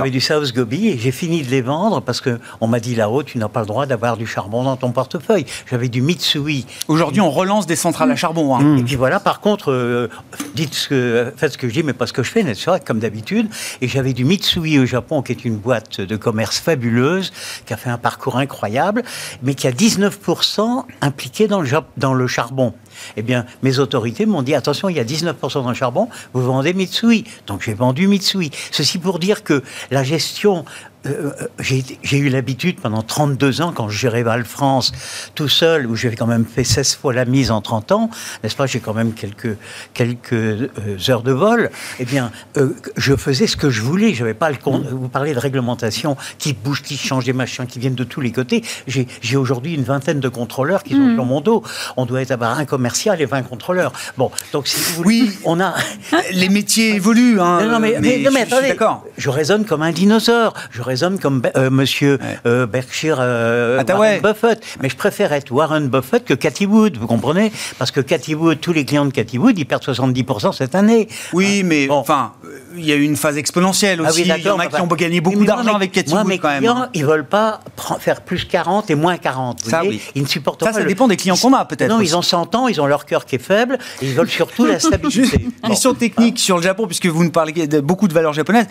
J'avais 0.00 0.10
du 0.10 0.20
South 0.22 0.54
Gobi 0.54 0.88
et 0.88 0.98
j'ai 0.98 1.12
fini 1.12 1.42
de 1.42 1.50
les 1.50 1.60
vendre 1.60 2.00
parce 2.00 2.22
qu'on 2.22 2.66
m'a 2.66 2.80
dit 2.80 2.94
là-haut, 2.94 3.22
tu 3.22 3.36
n'as 3.36 3.48
pas 3.48 3.60
le 3.60 3.66
droit 3.66 3.84
d'avoir 3.84 4.16
du 4.16 4.26
charbon 4.26 4.62
dans 4.62 4.78
ton 4.78 4.92
portefeuille. 4.92 5.44
J'avais 5.70 5.90
du 5.90 6.00
Mitsui. 6.00 6.64
Aujourd'hui, 6.88 7.20
on 7.20 7.30
relance 7.30 7.66
des 7.66 7.76
centrales 7.76 8.10
à 8.10 8.16
charbon. 8.16 8.56
Hein. 8.56 8.78
Et 8.78 8.82
puis 8.82 8.96
voilà, 8.96 9.20
par 9.20 9.40
contre, 9.40 9.70
euh, 9.70 10.08
dites 10.54 10.72
ce 10.72 10.88
que, 10.88 11.32
faites 11.36 11.52
ce 11.52 11.58
que 11.58 11.68
je 11.68 11.74
dis, 11.74 11.82
mais 11.82 11.92
pas 11.92 12.06
ce 12.06 12.14
que 12.14 12.22
je 12.22 12.30
fais, 12.30 12.42
n'est-ce 12.42 12.64
pas, 12.64 12.80
comme 12.80 12.98
d'habitude. 12.98 13.50
Et 13.82 13.88
j'avais 13.88 14.14
du 14.14 14.24
Mitsui 14.24 14.78
au 14.78 14.86
Japon, 14.86 15.20
qui 15.20 15.32
est 15.32 15.44
une 15.44 15.56
boîte 15.56 16.00
de 16.00 16.16
commerce 16.16 16.60
fabuleuse, 16.60 17.30
qui 17.66 17.74
a 17.74 17.76
fait 17.76 17.90
un 17.90 17.98
parcours 17.98 18.38
incroyable, 18.38 19.02
mais 19.42 19.54
qui 19.54 19.66
a 19.66 19.72
19% 19.72 20.84
impliqué 21.02 21.46
dans 21.46 21.60
le, 21.60 21.68
dans 21.98 22.14
le 22.14 22.26
charbon 22.26 22.72
eh 23.16 23.22
bien, 23.22 23.46
mes 23.62 23.78
autorités 23.78 24.26
m'ont 24.26 24.42
dit 24.42 24.54
attention, 24.54 24.88
il 24.88 24.96
y 24.96 25.00
a 25.00 25.04
19% 25.04 25.62
dans 25.62 25.68
le 25.68 25.74
charbon, 25.74 26.08
vous 26.32 26.42
vendez 26.42 26.74
Mitsui. 26.74 27.24
Donc 27.46 27.62
j'ai 27.62 27.74
vendu 27.74 28.06
Mitsui. 28.08 28.50
Ceci 28.70 28.98
pour 28.98 29.18
dire 29.18 29.42
que 29.42 29.62
la 29.90 30.02
gestion 30.02 30.64
euh, 31.06 31.32
euh, 31.40 31.46
j'ai 31.58 32.18
eu 32.18 32.28
l'habitude 32.28 32.80
pendant 32.80 33.02
32 33.02 33.62
ans, 33.62 33.72
quand 33.74 33.88
je 33.88 33.98
gérais 33.98 34.22
Val 34.22 34.44
France 34.44 34.92
tout 35.34 35.48
seul, 35.48 35.86
où 35.86 35.96
j'ai 35.96 36.14
quand 36.14 36.26
même 36.26 36.44
fait 36.44 36.64
16 36.64 36.96
fois 36.96 37.12
la 37.12 37.24
mise 37.24 37.50
en 37.50 37.60
30 37.60 37.92
ans, 37.92 38.10
n'est-ce 38.42 38.56
pas 38.56 38.66
J'ai 38.66 38.80
quand 38.80 38.94
même 38.94 39.12
quelques, 39.12 39.56
quelques 39.94 40.32
euh, 40.32 40.68
heures 41.08 41.22
de 41.22 41.32
vol. 41.32 41.70
Eh 41.98 42.04
bien, 42.04 42.30
je 42.96 43.16
faisais 43.16 43.46
ce 43.46 43.56
que 43.56 43.70
je 43.70 43.82
voulais. 43.82 44.14
Je 44.14 44.30
pas 44.32 44.50
le 44.50 44.56
mmh. 44.56 44.88
Vous 44.90 45.08
parlez 45.08 45.34
de 45.34 45.38
réglementation 45.38 46.16
qui 46.38 46.52
bouge, 46.52 46.82
qui 46.82 46.96
change 46.96 47.24
des 47.24 47.32
machins, 47.32 47.66
qui 47.66 47.78
viennent 47.78 47.94
de 47.94 48.04
tous 48.04 48.20
les 48.20 48.32
côtés. 48.32 48.62
J'ai 48.86 49.36
aujourd'hui 49.36 49.74
une 49.74 49.84
vingtaine 49.84 50.20
de 50.20 50.28
contrôleurs 50.28 50.82
qui 50.82 50.94
sont 50.94 51.00
mmh. 51.00 51.14
sur 51.14 51.24
mon 51.24 51.40
dos. 51.40 51.62
On 51.96 52.06
doit 52.06 52.22
être 52.22 52.30
avoir 52.30 52.58
un 52.58 52.64
commercial 52.64 53.20
et 53.20 53.26
20 53.26 53.42
contrôleurs. 53.42 53.92
Bon, 54.16 54.30
donc 54.52 54.68
si 54.68 54.78
vous 54.80 55.02
voulez, 55.02 55.22
oui, 55.22 55.38
on 55.44 55.60
a 55.60 55.74
les 56.32 56.48
métiers 56.48 56.94
évoluent. 56.94 57.40
Hein, 57.40 57.66
non, 57.66 57.80
mais, 57.80 57.96
mais, 58.00 58.22
mais, 58.32 58.42
attendez, 58.42 58.76
je 59.16 59.30
raisonne 59.30 59.64
comme 59.64 59.82
un 59.82 59.92
dinosaure. 59.92 60.54
Je 60.70 60.82
hommes 61.02 61.18
comme 61.18 61.42
euh, 61.56 61.70
Monsieur 61.70 62.18
euh, 62.46 62.66
Berkshire 62.66 63.18
euh, 63.20 63.82
Warren 63.88 64.20
Buffett. 64.20 64.62
Mais 64.82 64.88
je 64.88 64.96
préfère 64.96 65.32
être 65.32 65.50
Warren 65.50 65.88
Buffett 65.88 66.24
que 66.24 66.34
Cathy 66.34 66.66
Wood, 66.66 66.96
vous 66.96 67.06
comprenez? 67.06 67.52
Parce 67.78 67.90
que 67.90 68.00
Cathy 68.00 68.34
Wood, 68.34 68.60
tous 68.60 68.72
les 68.72 68.84
clients 68.84 69.06
de 69.06 69.12
Cathy 69.12 69.38
Wood, 69.38 69.58
ils 69.58 69.66
perdent 69.66 69.84
70% 69.84 70.52
cette 70.52 70.74
année. 70.74 71.08
Oui, 71.32 71.62
mais 71.64 71.88
enfin, 71.90 72.32
il 72.76 72.84
y 72.84 72.92
a 72.92 72.96
eu 72.96 73.02
une 73.02 73.16
phase 73.16 73.36
exponentielle 73.36 74.00
ah 74.04 74.10
aussi. 74.10 74.22
il 74.22 74.26
y 74.26 74.50
en 74.50 74.58
a 74.58 74.66
qui 74.66 74.80
ont 74.80 74.86
gagné 74.86 75.20
beaucoup 75.20 75.44
d'argent 75.44 75.74
avec 75.74 75.92
Cathy 75.92 76.14
Wood 76.14 76.38
quand 76.40 76.48
même. 76.48 76.60
Clients, 76.60 76.88
ils 76.94 77.04
veulent 77.04 77.26
pas 77.26 77.60
faire 77.98 78.20
plus 78.20 78.44
40 78.44 78.90
et 78.90 78.94
moins 78.94 79.16
40. 79.16 79.60
ça, 79.60 79.82
oui. 79.84 80.00
Ils 80.14 80.22
ne 80.22 80.28
supportent 80.28 80.62
ça, 80.62 80.70
pas. 80.70 80.78
Ça 80.78 80.84
dépend 80.84 81.08
des 81.08 81.16
clients 81.16 81.36
qu'on 81.36 81.54
a 81.54 81.64
peut-être. 81.64 81.90
Non, 81.90 82.00
ils 82.00 82.16
ont 82.16 82.22
100 82.22 82.54
ans, 82.54 82.68
ils 82.68 82.80
ont 82.80 82.86
leur 82.86 83.06
cœur 83.06 83.24
qui 83.24 83.36
est 83.36 83.42
faible, 83.42 83.78
et 84.02 84.06
ils 84.06 84.14
veulent 84.14 84.28
surtout 84.28 84.66
la 84.66 84.78
stabilité. 84.78 85.48
Question 85.66 85.94
technique 85.94 86.38
sur 86.38 86.56
le 86.56 86.62
Japon, 86.62 86.86
puisque 86.86 87.06
vous 87.06 87.24
nous 87.24 87.30
parlez 87.30 87.66
de 87.66 87.80
beaucoup 87.80 88.08
de 88.08 88.14
valeurs 88.14 88.32
japonaises. 88.32 88.66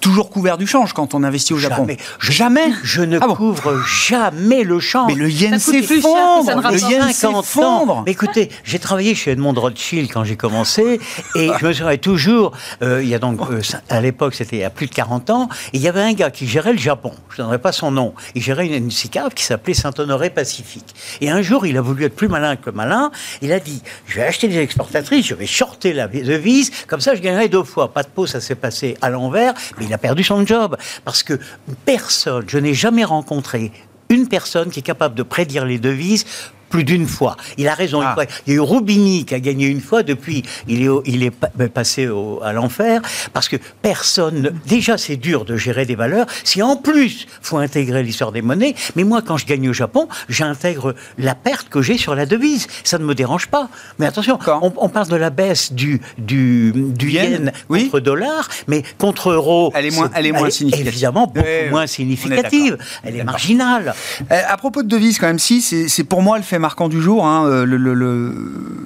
toujours 0.00 0.30
couvert 0.30 0.58
du 0.58 0.66
change 0.66 0.92
quand 0.92 1.14
on 1.14 1.22
investit 1.22 1.52
au 1.52 1.58
Japon. 1.68 1.86
Jamais. 2.18 2.72
Je 2.82 3.02
ne 3.02 3.18
ah 3.20 3.26
couvre 3.26 3.80
jamais 3.86 4.62
le 4.62 4.80
change. 4.80 5.12
Mais 5.12 5.18
le 5.18 5.30
yen 5.30 5.58
s'effondre. 5.58 6.70
Le 6.70 6.78
yen 6.78 7.12
s'effondre. 7.12 8.04
Écoutez, 8.06 8.50
j'ai 8.64 8.78
travaillé 8.78 9.14
chez 9.14 9.32
Edmond 9.32 9.54
Rothschild 9.54 10.10
quand 10.12 10.24
j'ai 10.24 10.36
commencé 10.36 11.00
et 11.34 11.50
je 11.58 11.66
me 11.66 11.72
souviens 11.72 11.96
toujours, 11.96 12.52
euh, 12.82 13.02
il 13.02 13.08
y 13.08 13.14
a 13.14 13.18
donc, 13.18 13.40
euh, 13.50 13.60
à 13.88 14.00
l'époque, 14.00 14.34
c'était 14.34 14.56
il 14.56 14.60
y 14.60 14.64
a 14.64 14.70
plus 14.70 14.86
de 14.86 14.94
40 14.94 15.30
ans, 15.30 15.48
et 15.72 15.76
il 15.76 15.82
y 15.82 15.88
avait 15.88 16.00
un 16.00 16.12
gars 16.12 16.30
qui 16.30 16.46
gérait 16.46 16.72
le 16.72 16.78
Japon. 16.78 17.12
Je 17.30 17.34
ne 17.34 17.46
donnerai 17.46 17.58
pas 17.58 17.72
son 17.72 17.90
nom. 17.90 18.14
Il 18.34 18.42
gérait 18.42 18.66
une, 18.66 18.74
une 18.74 18.90
SICAV 18.90 19.34
qui 19.34 19.44
s'appelait 19.44 19.74
Saint-Honoré 19.74 20.30
Pacifique. 20.30 20.94
Et 21.20 21.30
un 21.30 21.42
jour, 21.42 21.66
il 21.66 21.76
a 21.76 21.80
voulu 21.80 22.04
être 22.04 22.16
plus 22.16 22.28
malin 22.28 22.56
que 22.56 22.66
le 22.66 22.72
malin. 22.72 23.10
Il 23.40 23.52
a 23.52 23.60
dit, 23.60 23.82
je 24.06 24.16
vais 24.16 24.22
acheter 24.22 24.48
des 24.48 24.58
exportatrices, 24.58 25.26
je 25.26 25.34
vais 25.34 25.46
shorter 25.46 25.92
la 25.92 26.08
devise, 26.08 26.70
comme 26.86 27.00
ça 27.00 27.14
je 27.14 27.20
gagnerai 27.20 27.48
deux 27.48 27.64
fois. 27.64 27.92
Pas 27.92 28.02
de 28.02 28.08
peau, 28.08 28.26
ça 28.26 28.40
s'est 28.40 28.54
passé 28.54 28.96
à 29.00 29.10
l'envers, 29.10 29.54
mais 29.78 29.86
il 29.86 29.92
a 29.92 29.98
perdu 29.98 30.22
son 30.22 30.44
job. 30.46 30.76
Parce 31.04 31.22
que 31.22 31.38
personne 31.84 32.44
je 32.48 32.58
n'ai 32.58 32.74
jamais 32.74 33.04
rencontré 33.04 33.72
une 34.08 34.28
personne 34.28 34.70
qui 34.70 34.80
est 34.80 34.82
capable 34.82 35.14
de 35.14 35.22
prédire 35.22 35.64
les 35.64 35.78
devises 35.78 36.26
plus 36.72 36.84
d'une 36.84 37.06
fois. 37.06 37.36
Il 37.58 37.68
a 37.68 37.74
raison. 37.74 38.00
Ah. 38.02 38.16
Il 38.46 38.52
y 38.52 38.56
a 38.56 38.56
eu 38.56 38.60
Roubini 38.60 39.24
qui 39.24 39.34
a 39.34 39.40
gagné 39.40 39.66
une 39.66 39.82
fois. 39.82 40.02
Depuis, 40.02 40.42
il 40.66 40.82
est, 40.82 40.90
il 41.04 41.22
est 41.22 41.30
passé 41.68 42.08
à 42.42 42.52
l'enfer 42.52 43.02
parce 43.32 43.48
que 43.48 43.56
personne. 43.82 44.52
Déjà, 44.66 44.96
c'est 44.96 45.16
dur 45.16 45.44
de 45.44 45.56
gérer 45.56 45.84
des 45.84 45.94
valeurs. 45.94 46.26
Si 46.44 46.62
en 46.62 46.76
plus, 46.76 47.26
faut 47.42 47.58
intégrer 47.58 48.02
l'histoire 48.02 48.32
des 48.32 48.42
monnaies. 48.42 48.74
Mais 48.96 49.04
moi, 49.04 49.20
quand 49.22 49.36
je 49.36 49.46
gagne 49.46 49.68
au 49.68 49.72
Japon, 49.74 50.08
j'intègre 50.28 50.94
la 51.18 51.34
perte 51.34 51.68
que 51.68 51.82
j'ai 51.82 51.98
sur 51.98 52.14
la 52.14 52.24
devise. 52.24 52.66
Ça 52.84 52.98
ne 52.98 53.04
me 53.04 53.14
dérange 53.14 53.48
pas. 53.48 53.68
Mais 53.98 54.06
attention, 54.06 54.38
on, 54.62 54.88
parle 54.88 55.08
de 55.08 55.16
la 55.16 55.30
baisse 55.30 55.72
du, 55.74 56.00
du, 56.16 56.72
du 56.74 57.10
yen, 57.10 57.52
contre 57.68 58.00
dollar, 58.00 58.48
mais 58.66 58.82
contre 58.96 59.30
euro. 59.30 59.72
Elle 59.74 59.86
est 59.86 59.94
moins, 59.94 60.10
elle 60.14 60.26
est 60.26 60.32
moins 60.32 60.48
significative. 60.48 60.88
Évidemment, 60.88 61.26
beaucoup 61.26 61.46
moins 61.70 61.86
significative. 61.86 62.78
Elle 63.04 63.16
est 63.16 63.24
marginale. 63.24 63.94
Euh, 64.30 64.40
à 64.48 64.56
propos 64.56 64.82
de 64.82 64.88
devise, 64.88 65.18
quand 65.18 65.26
même, 65.26 65.38
si, 65.38 65.60
c'est 65.60 66.04
pour 66.04 66.22
moi 66.22 66.38
le 66.38 66.44
fait 66.44 66.61
marquant 66.62 66.88
du 66.88 67.02
jour, 67.02 67.26
hein, 67.26 67.44
euh, 67.46 68.32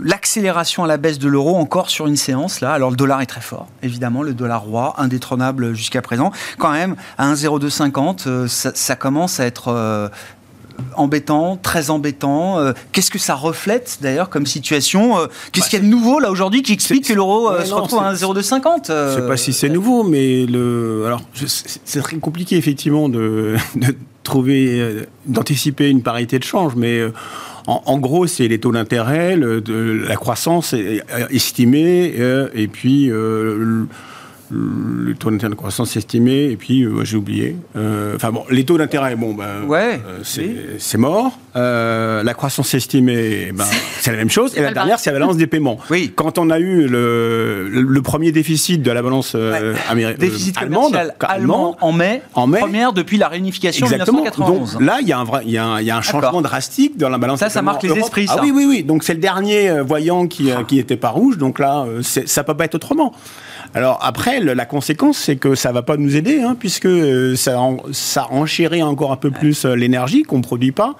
l'accélération 0.02 0.82
à 0.82 0.88
la 0.88 0.96
baisse 0.96 1.20
de 1.20 1.28
l'euro 1.28 1.54
encore 1.54 1.90
sur 1.90 2.08
une 2.08 2.16
séance 2.16 2.60
là. 2.60 2.72
Alors 2.72 2.90
le 2.90 2.96
dollar 2.96 3.20
est 3.20 3.26
très 3.26 3.40
fort, 3.40 3.68
évidemment, 3.84 4.22
le 4.22 4.34
dollar 4.34 4.62
roi, 4.62 4.94
indétrônable 4.98 5.74
jusqu'à 5.74 6.02
présent. 6.02 6.32
Quand 6.58 6.72
même, 6.72 6.96
à 7.18 7.32
1,0250, 7.32 8.26
euh, 8.26 8.48
ça, 8.48 8.96
commence 8.96 9.38
à 9.38 9.46
être 9.46 9.68
euh, 9.68 10.08
embêtant, 10.94 11.56
très 11.56 11.90
embêtant. 11.90 12.72
Qu'est-ce 12.92 13.10
que 13.10 13.18
ça 13.18 13.34
reflète 13.34 13.98
d'ailleurs 14.00 14.30
comme 14.30 14.46
situation 14.46 15.16
Qu'est-ce 15.52 15.66
bah, 15.66 15.68
qu'il 15.70 15.78
y 15.78 15.82
a 15.82 15.84
de 15.84 15.90
nouveau 15.90 16.18
là 16.18 16.30
aujourd'hui 16.30 16.62
qui 16.62 16.72
explique 16.72 17.06
que 17.06 17.12
l'euro 17.12 17.52
se 17.62 17.74
retrouve 17.74 18.00
à 18.00 18.14
1,0250 18.14 18.86
Je 18.88 18.92
ne 18.92 19.20
sais 19.22 19.28
pas 19.28 19.36
si 19.36 19.52
c'est 19.52 19.68
nouveau, 19.68 20.02
mais 20.02 20.46
le 20.46 21.04
alors 21.06 21.20
c'est 21.34 22.00
très 22.02 22.16
compliqué 22.16 22.56
effectivement 22.56 23.08
de, 23.10 23.56
de 23.76 23.94
trouver, 24.22 25.06
d'anticiper 25.26 25.88
une 25.88 26.02
parité 26.02 26.38
de 26.38 26.44
change, 26.44 26.74
mais 26.74 27.00
en, 27.66 27.98
gros, 27.98 28.26
c'est 28.26 28.46
les 28.46 28.58
taux 28.58 28.70
d'intérêt, 28.70 29.36
la 29.36 30.16
croissance 30.16 30.74
estimée, 31.30 32.14
euh, 32.18 32.48
et 32.54 32.68
puis 32.68 33.10
euh, 33.10 33.86
le 34.50 35.14
taux 35.14 35.30
d'intérêt 35.30 35.50
de 35.50 35.56
croissance 35.56 35.96
estimé, 35.96 36.50
et 36.50 36.56
puis 36.56 36.82
euh, 36.82 37.04
j'ai 37.04 37.16
oublié. 37.16 37.56
Euh, 37.76 38.14
enfin 38.16 38.30
bon, 38.30 38.44
les 38.50 38.64
taux 38.64 38.78
d'intérêt, 38.78 39.16
bon, 39.16 39.34
ben, 39.34 39.64
ouais, 39.66 40.00
euh, 40.06 40.76
c'est 40.78 40.98
mort. 40.98 41.38
la 41.54 42.34
croissance 42.34 42.72
estimée, 42.74 43.52
ben, 43.52 43.64
c'est 44.00 44.12
la 44.12 44.18
même 44.18 44.30
chose. 44.30 44.56
Et 44.56 44.62
la 44.62 44.72
dernière, 44.72 44.98
c'est 44.98 45.10
la 45.10 45.18
balance 45.18 45.36
des 45.36 45.46
paiements. 45.46 45.78
Oui. 45.90 46.12
Quand 46.14 46.38
on 46.38 46.50
a 46.50 46.58
eu 46.58 46.86
le, 46.86 47.68
le 47.68 48.02
premier 48.02 48.32
déficit 48.32 48.82
de 48.82 48.90
la 48.90 49.02
balance 49.02 49.34
américaine, 49.88 50.20
déficit 50.20 50.58
allemande, 50.58 50.96
allemand 51.20 51.76
en 51.80 51.92
mai, 51.92 52.22
en 52.34 52.46
mai, 52.46 52.60
première 52.60 52.92
depuis 52.92 53.16
la 53.16 53.28
réunification 53.28 53.86
exactement. 53.86 54.18
1991. 54.18 54.72
Donc 54.74 54.82
là, 54.82 54.98
il 55.00 55.08
y 55.08 55.12
a 55.12 55.18
un 55.18 55.24
vrai, 55.24 55.42
il 55.44 55.50
y 55.50 55.58
a 55.58 55.66
un, 55.66 55.80
y 55.80 55.90
a 55.90 55.96
un 55.96 56.02
changement 56.02 56.42
drastique 56.42 56.96
dans 56.96 57.08
la 57.08 57.18
balance. 57.18 57.40
Ça, 57.40 57.48
ça 57.48 57.62
marque 57.62 57.82
les 57.82 57.92
esprits. 57.92 58.26
Ah 58.28 58.38
oui, 58.42 58.52
oui, 58.54 58.66
oui. 58.68 58.82
Donc 58.82 59.02
c'est 59.02 59.14
le 59.14 59.20
dernier 59.20 59.80
voyant 59.80 60.26
qui, 60.26 60.50
qui 60.68 60.78
était 60.78 60.96
pas 60.96 61.10
rouge. 61.10 61.38
Donc 61.38 61.58
là, 61.58 61.86
ça 62.02 62.44
peut 62.44 62.54
pas 62.54 62.64
être 62.64 62.76
autrement. 62.76 63.12
Alors 63.76 63.98
après, 64.00 64.40
la 64.40 64.64
conséquence, 64.64 65.18
c'est 65.18 65.36
que 65.36 65.54
ça 65.54 65.70
va 65.70 65.82
pas 65.82 65.98
nous 65.98 66.16
aider, 66.16 66.40
hein, 66.40 66.56
puisque 66.58 66.86
euh, 66.86 67.36
ça, 67.36 67.60
ça 67.92 68.26
enchérit 68.30 68.82
encore 68.82 69.12
un 69.12 69.16
peu 69.16 69.30
plus 69.30 69.66
euh, 69.66 69.74
l'énergie 69.74 70.22
qu'on 70.22 70.40
produit 70.40 70.72
pas, 70.72 70.94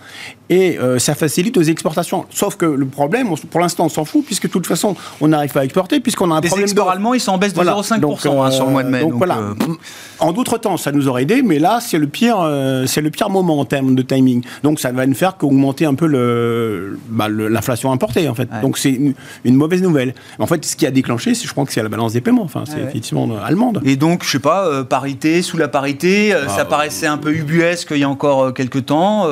et 0.50 0.78
euh, 0.78 0.98
ça 0.98 1.14
facilite 1.14 1.56
aux 1.56 1.62
exportations. 1.62 2.26
Sauf 2.28 2.56
que 2.56 2.66
le 2.66 2.84
problème, 2.84 3.28
pour 3.50 3.60
l'instant, 3.60 3.86
on 3.86 3.88
s'en 3.88 4.04
fout, 4.04 4.26
puisque 4.26 4.42
de 4.42 4.52
toute 4.52 4.66
façon, 4.66 4.94
on 5.22 5.28
n'arrive 5.28 5.52
pas 5.52 5.60
à 5.60 5.64
exporter, 5.64 6.00
puisqu'on 6.00 6.30
a 6.30 6.34
un 6.34 6.40
Les 6.42 6.48
problème. 6.48 6.68
Les 6.68 6.82
allemands, 6.82 7.14
ils 7.14 7.20
sont 7.20 7.32
en 7.32 7.38
baisse 7.38 7.54
de 7.54 7.60
0,5% 7.62 8.44
hein, 8.44 8.50
sur 8.50 8.66
le 8.66 8.72
mois 8.72 8.82
de 8.82 8.90
mai. 8.90 9.00
Donc, 9.00 9.14
voilà. 9.14 9.38
En 10.18 10.32
d'autres 10.32 10.58
temps, 10.58 10.76
ça 10.76 10.92
nous 10.92 11.08
aurait 11.08 11.22
aidé, 11.22 11.40
mais 11.40 11.58
là, 11.58 11.78
c'est 11.80 11.98
le 11.98 12.08
pire, 12.08 12.36
c'est 12.86 13.00
le 13.00 13.10
pire 13.10 13.30
moment 13.30 13.58
en 13.58 13.64
termes 13.64 13.94
de 13.94 14.02
timing. 14.02 14.42
Donc 14.62 14.80
ça 14.80 14.92
va 14.92 15.06
ne 15.06 15.14
faire 15.14 15.38
qu'augmenter 15.38 15.86
un 15.86 15.94
peu 15.94 16.96
bah, 17.08 17.28
l'inflation 17.30 17.90
importée, 17.90 18.28
en 18.28 18.34
fait. 18.34 18.50
Donc 18.60 18.76
c'est 18.76 18.92
une, 18.92 19.14
une, 19.46 19.54
mauvaise 19.54 19.80
nouvelle. 19.80 20.14
En 20.38 20.46
fait, 20.46 20.62
ce 20.64 20.76
qui 20.76 20.84
a 20.84 20.90
déclenché, 20.90 21.32
je 21.34 21.50
crois 21.50 21.64
que 21.64 21.72
c'est 21.72 21.82
la 21.82 21.88
balance 21.88 22.12
des 22.12 22.20
paiements. 22.20 22.42
Enfin, 22.42 22.65
c'est 22.66 22.80
effectivement 22.80 23.28
allemande. 23.44 23.80
Et 23.84 23.96
donc, 23.96 24.24
je 24.24 24.30
sais 24.30 24.38
pas, 24.38 24.66
euh, 24.66 24.84
parité, 24.84 25.42
sous 25.42 25.56
la 25.56 25.68
parité, 25.68 26.34
euh, 26.34 26.48
ça 26.48 26.58
ah, 26.60 26.64
paraissait 26.64 27.06
un 27.06 27.18
peu 27.18 27.32
ubuesque 27.34 27.88
il 27.92 27.98
y 27.98 28.04
a 28.04 28.08
encore 28.08 28.44
euh, 28.44 28.52
quelques 28.52 28.86
temps. 28.86 29.26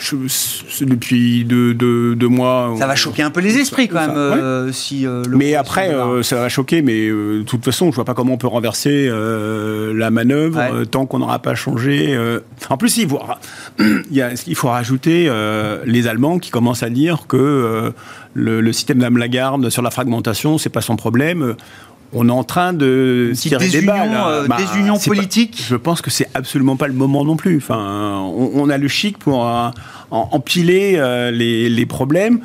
je- 0.00 0.14
c'est 0.28 0.84
depuis 0.84 1.44
deux, 1.44 1.74
deux- 1.74 2.14
deux 2.14 2.28
mois. 2.28 2.72
Ça 2.78 2.86
va 2.86 2.94
choquer 2.94 3.24
un 3.24 3.30
peu 3.30 3.40
les 3.40 3.58
esprits 3.58 3.88
quand 3.88 3.98
Ça, 3.98 4.06
même 4.06 4.16
ouais. 4.16 4.38
euh, 4.40 4.72
si 4.72 5.04
euh, 5.04 5.24
le 5.26 5.36
Mais 5.36 5.56
après, 5.56 5.92
euh, 5.92 6.22
ça 6.22 6.36
va 6.36 6.48
choquer, 6.48 6.82
mais 6.82 7.08
euh, 7.08 7.38
de 7.38 7.42
toute 7.42 7.64
façon, 7.64 7.90
je 7.90 7.96
vois 7.96 8.04
pas 8.04 8.14
comment 8.14 8.34
on 8.34 8.38
peut 8.38 8.46
renverser 8.46 9.08
euh, 9.10 9.92
la 9.96 10.12
manœuvre 10.12 10.56
Ouais. 10.58 10.70
euh, 10.72 10.84
tant 10.84 11.04
qu'on 11.06 11.18
n'aura 11.18 11.40
pas 11.40 11.56
changé. 11.56 12.14
euh. 12.14 12.38
En 12.70 12.76
plus, 12.76 12.96
il 12.98 13.08
faut, 13.08 13.20
il, 13.80 14.16
y 14.16 14.22
a- 14.22 14.30
il 14.46 14.54
faut 14.54 14.68
rajouter 14.68 15.26
euh, 15.28 15.78
les 15.84 16.06
Allemands 16.06 16.38
qui 16.38 16.50
commencent 16.52 16.84
à 16.84 16.90
dire 16.90 17.24
que 17.26 17.36
euh, 17.36 17.90
le, 18.34 18.60
le 18.60 18.72
système 18.72 18.98
d'Mme 18.98 19.18
Lagarde 19.18 19.68
sur 19.68 19.82
la 19.82 19.90
fragmentation, 19.90 20.58
c'est 20.58 20.68
pas 20.70 20.80
son 20.80 20.94
problème. 20.94 21.56
On 22.12 22.28
est 22.28 22.32
en 22.32 22.44
train 22.44 22.72
de 22.72 23.32
se 23.34 23.40
tirer 23.48 23.68
des 23.68 23.82
balles. 23.82 24.10
euh, 24.14 24.46
Bah, 24.48 24.56
désunion 24.58 24.96
c'est 24.96 25.10
pas- 25.10 25.16
politique. 25.16 25.62
je 25.68 25.76
pense 25.76 26.00
que 26.00 26.10
c'est 26.10 26.28
absolument 26.34 26.76
pas 26.76 26.88
le 26.88 26.94
moment 26.94 27.24
non 27.24 27.36
plus. 27.36 27.58
Enfin, 27.58 28.18
on, 28.24 28.50
on 28.54 28.70
a 28.70 28.78
le 28.78 28.88
chic 28.88 29.18
pour 29.18 29.46
euh, 29.46 29.68
en- 30.10 30.28
empiler 30.32 30.94
euh, 30.96 31.30
les, 31.30 31.68
les 31.68 31.86
problèmes. 31.86 32.40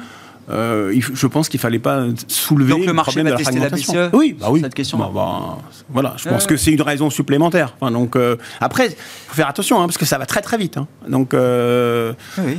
Euh, 0.50 0.94
je 1.00 1.28
pense 1.28 1.48
qu'il 1.48 1.62
fallait 1.62 1.80
pas 1.80 2.04
soulever 2.28 2.74
Donc 2.74 2.86
le 2.86 2.92
marché 2.92 3.12
problème 3.14 3.28
va 3.28 3.38
de 3.38 3.44
la 3.44 3.46
tester 3.46 3.60
la 3.62 3.68
fragmentation. 3.70 4.08
BCE 4.10 4.18
Oui, 4.20 4.36
bah 4.38 4.48
oui. 4.52 4.60
cette 4.60 4.74
question 4.74 4.98
Bah, 4.98 5.10
bah, 5.16 5.58
voilà, 5.90 6.16
je 6.18 6.28
pense 6.28 6.46
que 6.48 6.58
c'est 6.58 6.74
une 6.74 6.82
raison 6.82 7.10
supplémentaire. 7.10 7.74
Enfin, 7.80 7.94
donc 7.94 8.18
après, 8.60 8.90
faut 8.90 9.36
faire 9.36 9.48
attention 9.48 9.80
hein, 9.82 9.86
parce 9.86 9.98
que 9.98 10.04
ça 10.04 10.18
va 10.18 10.26
très 10.26 10.42
très 10.42 10.58
vite. 10.58 10.76
hein. 10.76 10.88
Donc 11.08 11.30
Oui, 11.32 11.38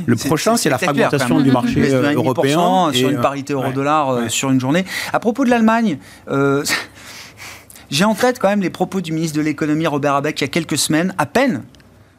le 0.07 0.15
prochain, 0.15 0.57
c'est 0.57 0.69
la 0.71 0.79
fragmentation 0.79 1.39
du 1.39 1.51
marché 1.51 1.75
Baisse 1.79 1.93
de 1.93 2.01
1,5% 2.01 2.13
européen 2.15 2.89
sur 2.91 3.09
une 3.11 3.21
parité 3.21 3.53
euro-dollar 3.53 4.15
ouais. 4.15 4.29
sur 4.29 4.49
une 4.49 4.59
journée. 4.59 4.83
À 5.13 5.19
propos 5.19 5.45
de 5.45 5.51
l'Allemagne, 5.51 5.99
j'ai 7.91 8.03
en 8.05 8.15
tête 8.15 8.39
quand 8.39 8.49
même 8.49 8.61
les 8.61 8.69
propos 8.69 9.01
du 9.01 9.11
ministre 9.11 9.37
de 9.37 9.41
l'économie 9.41 9.87
Robert 9.87 10.15
Habeck 10.15 10.39
il 10.41 10.43
y 10.43 10.45
a 10.45 10.49
quelques 10.49 10.77
semaines, 10.77 11.13
à 11.17 11.25
peine. 11.25 11.63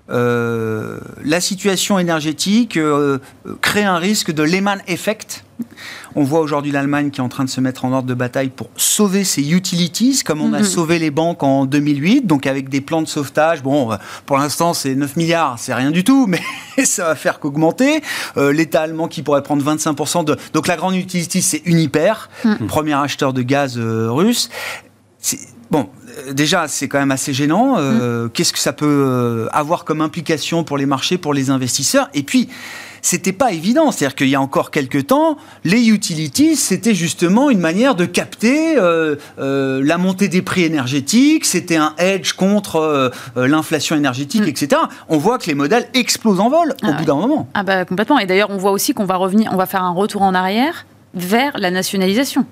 Euh, 0.08 1.00
la 1.24 1.40
situation 1.40 1.98
énergétique 1.98 2.76
euh, 2.76 3.18
crée 3.60 3.82
un 3.82 3.96
risque 3.96 4.30
de 4.30 4.44
Lehman 4.44 4.80
Effect. 4.86 5.42
On 6.14 6.22
voit 6.22 6.38
aujourd'hui 6.40 6.70
l'Allemagne 6.70 7.10
qui 7.10 7.20
est 7.20 7.24
en 7.24 7.28
train 7.28 7.42
de 7.44 7.50
se 7.50 7.60
mettre 7.60 7.84
en 7.84 7.92
ordre 7.92 8.06
de 8.06 8.14
bataille 8.14 8.50
pour 8.50 8.68
sauver 8.76 9.24
ses 9.24 9.52
utilities, 9.52 10.20
comme 10.24 10.40
on 10.42 10.52
a 10.52 10.58
Mhm. 10.60 10.64
sauvé 10.64 10.98
les 11.00 11.10
banques 11.10 11.42
en 11.42 11.66
2008, 11.66 12.24
donc 12.24 12.46
avec 12.46 12.68
des 12.68 12.80
plans 12.80 13.02
de 13.02 13.08
sauvetage. 13.08 13.64
Bon, 13.64 13.90
euh, 13.90 13.96
pour 14.26 14.38
l'instant, 14.38 14.74
c'est 14.74 14.94
9 14.94 15.16
milliards, 15.16 15.58
c'est 15.58 15.74
rien 15.74 15.90
du 15.90 16.04
tout, 16.04 16.26
mais 16.76 16.84
ça 16.84 17.06
va 17.06 17.14
faire 17.16 17.40
qu'augmenter. 17.40 18.00
Euh, 18.36 18.52
L'État 18.52 18.82
allemand 18.82 19.08
qui 19.08 19.22
pourrait 19.22 19.42
prendre 19.42 19.64
25% 19.64 20.22
de... 20.24 20.36
Donc 20.52 20.68
la 20.68 20.76
grande 20.76 20.94
utility, 20.94 21.42
c'est 21.42 21.62
Uniper, 21.64 22.12
premier 22.68 22.94
acheteur 22.94 23.32
de 23.32 23.42
gaz 23.42 23.76
russe. 23.76 24.50
Bon, 25.70 25.88
euh, 26.28 26.32
déjà, 26.32 26.68
c'est 26.68 26.88
quand 26.88 26.98
même 26.98 27.10
assez 27.10 27.32
gênant. 27.32 27.76
Euh, 27.78 28.28
Qu'est-ce 28.28 28.52
que 28.52 28.58
ça 28.58 28.72
peut 28.72 28.86
euh, 28.86 29.48
avoir 29.52 29.84
comme 29.84 30.00
implication 30.00 30.64
pour 30.64 30.78
les 30.78 30.86
marchés, 30.86 31.18
pour 31.18 31.34
les 31.34 31.50
investisseurs? 31.50 32.08
Et 32.14 32.22
puis, 32.22 32.48
c'était 33.06 33.32
pas 33.32 33.52
évident. 33.52 33.92
C'est-à-dire 33.92 34.16
qu'il 34.16 34.28
y 34.28 34.34
a 34.34 34.40
encore 34.40 34.72
quelques 34.72 35.06
temps, 35.06 35.36
les 35.64 35.88
utilities, 35.88 36.56
c'était 36.56 36.94
justement 36.94 37.50
une 37.50 37.60
manière 37.60 37.94
de 37.94 38.04
capter 38.04 38.76
euh, 38.76 39.14
euh, 39.38 39.80
la 39.84 39.96
montée 39.96 40.26
des 40.26 40.42
prix 40.42 40.64
énergétiques. 40.64 41.44
C'était 41.44 41.76
un 41.76 41.94
hedge 41.98 42.32
contre 42.32 42.76
euh, 42.76 43.10
l'inflation 43.36 43.94
énergétique, 43.94 44.48
etc. 44.48 44.82
On 45.08 45.18
voit 45.18 45.38
que 45.38 45.46
les 45.46 45.54
modèles 45.54 45.86
explosent 45.94 46.40
en 46.40 46.48
vol 46.48 46.74
au 46.82 46.88
Ah 46.88 46.92
bout 46.94 47.04
d'un 47.04 47.14
moment. 47.14 47.48
Ah 47.54 47.62
bah 47.62 47.84
complètement. 47.84 48.18
Et 48.18 48.26
d'ailleurs, 48.26 48.50
on 48.50 48.56
voit 48.56 48.72
aussi 48.72 48.92
qu'on 48.92 49.04
va 49.04 49.16
revenir, 49.16 49.50
on 49.52 49.56
va 49.56 49.66
faire 49.66 49.84
un 49.84 49.92
retour 49.92 50.22
en 50.22 50.34
arrière 50.34 50.86
vers 51.14 51.56
la 51.58 51.70
nationalisation. 51.70 52.44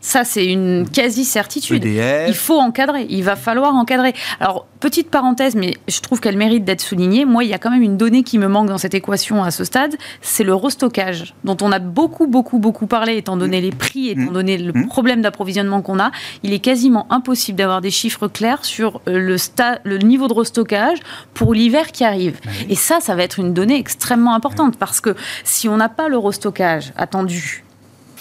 Ça, 0.00 0.24
c'est 0.24 0.46
une 0.46 0.88
quasi-certitude. 0.88 1.84
EDF. 1.84 2.28
Il 2.28 2.34
faut 2.34 2.58
encadrer, 2.58 3.06
il 3.10 3.24
va 3.24 3.34
falloir 3.34 3.74
encadrer. 3.74 4.14
Alors, 4.38 4.66
petite 4.78 5.10
parenthèse, 5.10 5.56
mais 5.56 5.74
je 5.88 6.00
trouve 6.00 6.20
qu'elle 6.20 6.36
mérite 6.36 6.64
d'être 6.64 6.80
soulignée. 6.80 7.24
Moi, 7.24 7.42
il 7.42 7.50
y 7.50 7.54
a 7.54 7.58
quand 7.58 7.70
même 7.70 7.82
une 7.82 7.96
donnée 7.96 8.22
qui 8.22 8.38
me 8.38 8.46
manque 8.46 8.68
dans 8.68 8.78
cette 8.78 8.94
équation 8.94 9.42
à 9.42 9.50
ce 9.50 9.64
stade, 9.64 9.96
c'est 10.22 10.44
le 10.44 10.54
restockage, 10.54 11.34
dont 11.42 11.56
on 11.62 11.72
a 11.72 11.80
beaucoup, 11.80 12.28
beaucoup, 12.28 12.58
beaucoup 12.58 12.86
parlé, 12.86 13.16
étant 13.16 13.36
donné 13.36 13.60
les 13.60 13.70
prix, 13.72 14.10
étant 14.10 14.20
Mmh. 14.30 14.32
donné 14.32 14.58
le 14.58 14.72
Mmh. 14.72 14.86
problème 14.86 15.20
d'approvisionnement 15.22 15.82
qu'on 15.82 15.98
a. 15.98 16.12
Il 16.44 16.52
est 16.52 16.58
quasiment 16.60 17.06
impossible 17.12 17.58
d'avoir 17.58 17.80
des 17.80 17.90
chiffres 17.90 18.28
clairs 18.28 18.64
sur 18.64 19.00
euh, 19.08 19.18
le, 19.18 19.36
le 19.84 19.98
niveau 19.98 20.28
de 20.28 20.34
restockage 20.34 20.98
pour 21.34 21.54
l'hiver 21.54 21.90
qui 21.92 22.04
arrive. 22.04 22.38
Et 22.68 22.74
ça, 22.76 23.00
ça 23.00 23.14
va 23.16 23.22
être 23.24 23.38
une 23.40 23.52
donnée 23.52 23.76
extrêmement 23.78 24.34
importante, 24.34 24.76
parce 24.78 25.00
que 25.00 25.16
si 25.44 25.68
on 25.68 25.76
n'a 25.76 25.88
pas 25.88 26.08
le 26.08 26.18
restockage 26.18 26.92
attendu, 26.96 27.64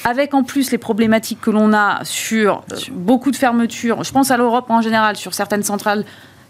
avec 0.03 0.33
en 0.33 0.43
plus 0.43 0.71
les 0.71 0.77
problématiques 0.77 1.41
que 1.41 1.51
l'on 1.51 1.73
a 1.73 2.03
sur 2.03 2.63
euh, 2.71 2.75
beaucoup 2.91 3.31
de 3.31 3.35
fermetures, 3.35 4.03
je 4.03 4.11
pense 4.11 4.31
à 4.31 4.37
l'Europe 4.37 4.69
en 4.69 4.81
général, 4.81 5.15
sur 5.15 5.33
certaines 5.33 5.63
centrales 5.63 6.05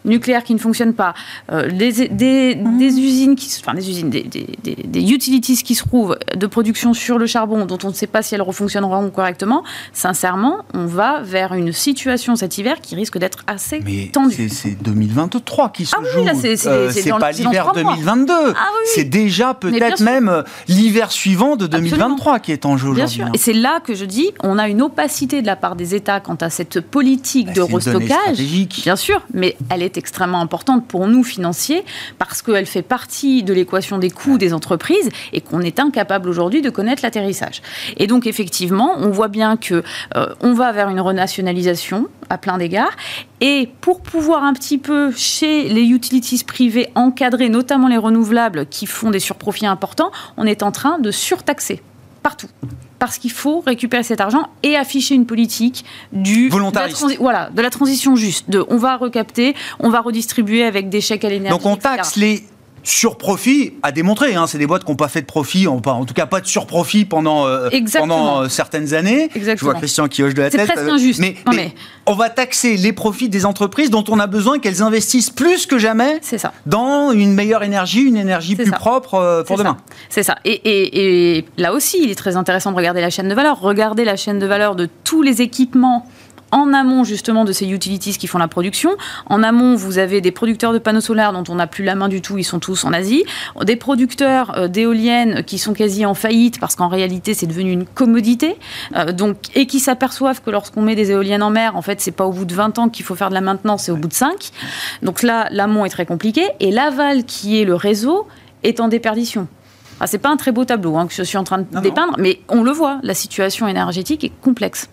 nucléaires 0.07 0.43
qui 0.43 0.53
ne 0.53 0.59
fonctionnent 0.59 0.93
pas, 0.93 1.13
euh, 1.51 1.69
des, 1.69 2.07
des- 2.09 2.55
Mmh. 2.55 2.77
des 2.79 2.99
usines 2.99 3.35
qui, 3.35 3.49
enfin 3.61 3.73
des 3.73 3.89
usines, 3.89 4.09
des, 4.09 4.23
des- 4.23 4.47
des- 4.63 4.75
des 4.83 5.11
utilities 5.11 5.61
qui 5.63 5.75
se 5.75 5.83
trouvent 5.83 6.17
de 6.35 6.47
production 6.47 6.93
sur 6.93 7.17
le 7.19 7.25
charbon 7.27 7.65
dont 7.65 7.77
on 7.83 7.89
ne 7.89 7.93
sait 7.93 8.07
pas 8.07 8.21
si 8.21 8.33
elles 8.35 8.41
refonctionneront 8.41 9.09
correctement, 9.09 9.63
sincèrement, 9.93 10.59
on 10.73 10.85
va 10.85 11.21
vers 11.21 11.53
une 11.53 11.71
situation 11.73 12.35
cet 12.35 12.57
hiver 12.57 12.81
qui 12.81 12.95
risque 12.95 13.17
d'être 13.17 13.39
assez 13.47 13.81
Mais 13.85 14.09
tendue. 14.11 14.35
c'est- 14.35 14.49
c'est 14.49 14.83
2023 14.83 15.69
qui 15.69 15.85
se 15.85 15.95
Ah 15.95 15.99
oui, 16.01 16.07
joue. 16.13 16.23
là, 16.25 16.33
c'est- 16.35 16.55
c'est- 16.55 16.69
Euh, 16.69 16.89
c'est 16.91 17.09
dans- 17.09 17.19
pas 17.19 17.31
l'hiver 17.31 17.65
trois 17.67 17.81
mois. 17.83 17.93
2022. 17.95 18.33
Ah 18.33 18.47
oui, 18.47 18.53
oui. 18.53 18.89
C'est 18.95 19.03
déjà 19.03 19.53
bien 19.53 19.53
peut-être 19.71 20.01
même 20.01 20.29
euh, 20.29 20.43
l'hiver 20.67 21.11
suivant 21.11 21.55
de 21.55 21.67
2023 21.67 22.39
qui 22.39 22.51
est 22.51 22.65
en 22.65 22.77
jeu 22.77 22.87
Bien 22.93 23.05
aujourd'hui. 23.05 23.15
sûr. 23.17 23.25
hein. 23.27 23.31
Et 23.33 23.37
c'est 23.37 23.53
là 23.53 23.79
que 23.83 23.95
je 23.95 24.05
dis, 24.05 24.31
on 24.43 24.57
a 24.57 24.67
une 24.69 24.81
opacité 24.81 25.41
de 25.41 25.47
la 25.47 25.55
part 25.55 25.75
des 25.75 25.95
États 25.95 26.19
quant 26.19 26.35
à 26.41 26.49
cette 26.49 26.79
politique 26.81 27.47
Bah, 27.47 27.53
de 27.53 27.55
c'est 27.55 27.61
une 27.61 27.67
donnée 27.67 27.75
restockage. 28.05 28.17
stratégique. 28.35 28.81
Bien 28.83 28.95
sûr, 28.95 29.21
mais 29.33 29.55
elle 29.69 29.83
est 29.83 29.96
extrêmement 29.97 30.41
importante 30.41 30.87
pour 30.87 31.07
nous 31.07 31.23
financiers 31.23 31.83
parce 32.17 32.41
qu'elle 32.41 32.65
fait 32.65 32.81
partie 32.81 33.43
de 33.43 33.53
l'équation 33.53 33.97
des 33.97 34.09
coûts 34.09 34.37
des 34.37 34.53
entreprises 34.53 35.09
et 35.33 35.41
qu'on 35.41 35.61
est 35.61 35.79
incapable 35.79 36.29
aujourd'hui 36.29 36.61
de 36.61 36.69
connaître 36.69 37.03
l'atterrissage. 37.03 37.61
Et 37.97 38.07
donc 38.07 38.27
effectivement, 38.27 38.93
on 38.97 39.09
voit 39.09 39.27
bien 39.27 39.57
que 39.57 39.83
euh, 40.15 40.27
on 40.41 40.53
va 40.53 40.71
vers 40.71 40.89
une 40.89 41.01
renationalisation 41.01 42.07
à 42.29 42.37
plein 42.37 42.57
d'égards. 42.57 42.95
Et 43.41 43.69
pour 43.81 44.01
pouvoir 44.01 44.43
un 44.43 44.53
petit 44.53 44.77
peu 44.77 45.11
chez 45.11 45.69
les 45.69 45.83
utilities 45.83 46.43
privées 46.43 46.89
encadrer, 46.95 47.49
notamment 47.49 47.87
les 47.87 47.97
renouvelables 47.97 48.65
qui 48.67 48.85
font 48.85 49.11
des 49.11 49.19
surprofits 49.19 49.65
importants, 49.65 50.11
on 50.37 50.45
est 50.45 50.63
en 50.63 50.71
train 50.71 50.99
de 50.99 51.11
surtaxer 51.11 51.81
partout. 52.23 52.47
Parce 52.99 53.17
qu'il 53.17 53.31
faut 53.31 53.59
récupérer 53.59 54.03
cet 54.03 54.21
argent 54.21 54.47
et 54.63 54.75
afficher 54.75 55.15
une 55.15 55.25
politique 55.25 55.85
du 56.11 56.49
Volontariste. 56.49 57.03
de 57.03 57.11
la 57.11 57.15
voilà, 57.17 57.49
de 57.51 57.61
la 57.61 57.69
transition 57.69 58.15
juste. 58.15 58.49
De, 58.49 58.65
on 58.69 58.77
va 58.77 58.97
recapter, 58.97 59.55
on 59.79 59.89
va 59.89 60.01
redistribuer 60.01 60.63
avec 60.63 60.89
des 60.89 61.01
chèques 61.01 61.25
à 61.25 61.29
l'énergie. 61.29 61.57
Donc 61.57 61.65
on 61.65 61.75
etc. 61.75 61.95
taxe 61.95 62.15
les 62.15 62.43
surprofits 62.87 63.73
à 63.83 63.91
démontrer. 63.91 64.35
Hein. 64.35 64.47
C'est 64.47 64.57
des 64.57 64.67
boîtes 64.67 64.83
qui 64.83 64.91
n'ont 64.91 64.95
pas 64.95 65.07
fait 65.07 65.21
de 65.21 65.25
profit, 65.25 65.67
en, 65.67 65.81
en 65.85 66.05
tout 66.05 66.13
cas 66.13 66.25
pas 66.25 66.41
de 66.41 66.47
surprofit 66.47 67.05
pendant, 67.05 67.45
euh, 67.47 67.69
pendant 67.97 68.41
euh, 68.43 68.49
certaines 68.49 68.93
années. 68.93 69.29
Exactement. 69.35 69.55
Je 69.57 69.63
vois 69.65 69.73
Christian 69.75 70.07
qui 70.07 70.23
hoche 70.23 70.33
de 70.33 70.41
la 70.41 70.49
C'est 70.51 70.57
tête. 70.57 70.71
presque 70.71 70.87
injuste. 70.89 71.19
Mais, 71.19 71.35
Non, 71.45 71.51
mais 71.53 71.55
mais- 71.55 71.73
on 72.05 72.13
va 72.13 72.29
taxer 72.29 72.77
les 72.77 72.93
profits 72.93 73.29
des 73.29 73.45
entreprises 73.45 73.89
dont 73.89 74.03
on 74.09 74.19
a 74.19 74.27
besoin 74.27 74.59
qu'elles 74.59 74.81
investissent 74.81 75.29
plus 75.29 75.65
que 75.65 75.77
jamais 75.77 76.19
C'est 76.21 76.37
ça. 76.37 76.53
dans 76.65 77.11
une 77.11 77.33
meilleure 77.33 77.63
énergie, 77.63 78.01
une 78.01 78.17
énergie 78.17 78.55
C'est 78.57 78.63
plus 78.63 78.71
ça. 78.71 78.77
propre 78.77 79.15
euh, 79.15 79.43
pour 79.43 79.57
C'est 79.57 79.63
demain. 79.63 79.77
C'est 80.09 80.23
ça. 80.23 80.37
Et, 80.45 80.51
et- 80.51 81.37
et 81.39 81.45
là 81.57 81.73
aussi, 81.73 81.99
il 82.03 82.09
est 82.11 82.15
très 82.15 82.35
intéressant 82.35 82.71
de 82.71 82.77
regarder 82.77 83.01
la 83.01 83.09
chaîne 83.09 83.27
de 83.29 83.33
valeur. 83.35 83.59
Regardez 83.59 84.05
la 84.05 84.15
chaîne 84.15 84.39
de 84.39 84.45
valeur 84.47 84.75
de 84.75 84.87
tous 85.03 85.21
les 85.21 85.41
équipements 85.41 86.07
en 86.51 86.73
amont 86.73 87.03
justement 87.03 87.45
de 87.45 87.51
ces 87.51 87.67
utilities 87.69 88.17
qui 88.17 88.27
font 88.27 88.37
la 88.37 88.47
production. 88.47 88.91
En 89.27 89.43
amont, 89.43 89.75
vous 89.75 89.97
avez 89.97 90.21
des 90.21 90.31
producteurs 90.31 90.73
de 90.73 90.79
panneaux 90.79 91.01
solaires 91.01 91.33
dont 91.33 91.43
on 91.49 91.55
n'a 91.55 91.67
plus 91.67 91.83
la 91.83 91.95
main 91.95 92.09
du 92.09 92.21
tout, 92.21 92.37
ils 92.37 92.43
sont 92.43 92.59
tous 92.59 92.83
en 92.85 92.93
Asie. 92.93 93.23
Des 93.63 93.75
producteurs 93.75 94.57
euh, 94.57 94.67
d'éoliennes 94.67 95.43
qui 95.43 95.57
sont 95.57 95.73
quasi 95.73 96.05
en 96.05 96.13
faillite 96.13 96.59
parce 96.59 96.75
qu'en 96.75 96.87
réalité 96.87 97.33
c'est 97.33 97.47
devenu 97.47 97.71
une 97.71 97.85
commodité. 97.85 98.57
Euh, 98.95 99.11
donc, 99.11 99.37
et 99.55 99.65
qui 99.67 99.79
s'aperçoivent 99.79 100.41
que 100.41 100.49
lorsqu'on 100.49 100.81
met 100.81 100.95
des 100.95 101.11
éoliennes 101.11 101.43
en 101.43 101.49
mer, 101.49 101.75
en 101.75 101.81
fait 101.81 102.01
c'est 102.01 102.11
pas 102.11 102.25
au 102.25 102.31
bout 102.31 102.45
de 102.45 102.53
20 102.53 102.79
ans 102.79 102.89
qu'il 102.89 103.05
faut 103.05 103.15
faire 103.15 103.29
de 103.29 103.33
la 103.33 103.41
maintenance, 103.41 103.83
c'est 103.83 103.91
au 103.91 103.97
bout 103.97 104.07
de 104.07 104.13
5. 104.13 104.51
Donc 105.01 105.23
là, 105.23 105.47
l'amont 105.51 105.85
est 105.85 105.89
très 105.89 106.05
compliqué. 106.05 106.43
Et 106.59 106.71
l'aval 106.71 107.23
qui 107.25 107.61
est 107.61 107.65
le 107.65 107.75
réseau 107.75 108.27
est 108.63 108.79
en 108.79 108.87
déperdition. 108.87 109.47
Ah, 109.99 110.07
c'est 110.07 110.19
pas 110.19 110.29
un 110.29 110.37
très 110.37 110.51
beau 110.51 110.65
tableau 110.65 110.95
hein, 110.97 111.07
que 111.07 111.13
je 111.13 111.23
suis 111.23 111.37
en 111.37 111.43
train 111.43 111.59
de 111.59 111.65
non. 111.71 111.81
dépeindre, 111.81 112.15
mais 112.19 112.39
on 112.49 112.63
le 112.63 112.71
voit, 112.71 112.99
la 113.01 113.13
situation 113.13 113.67
énergétique 113.67 114.23
est 114.23 114.31
complexe. 114.41 114.89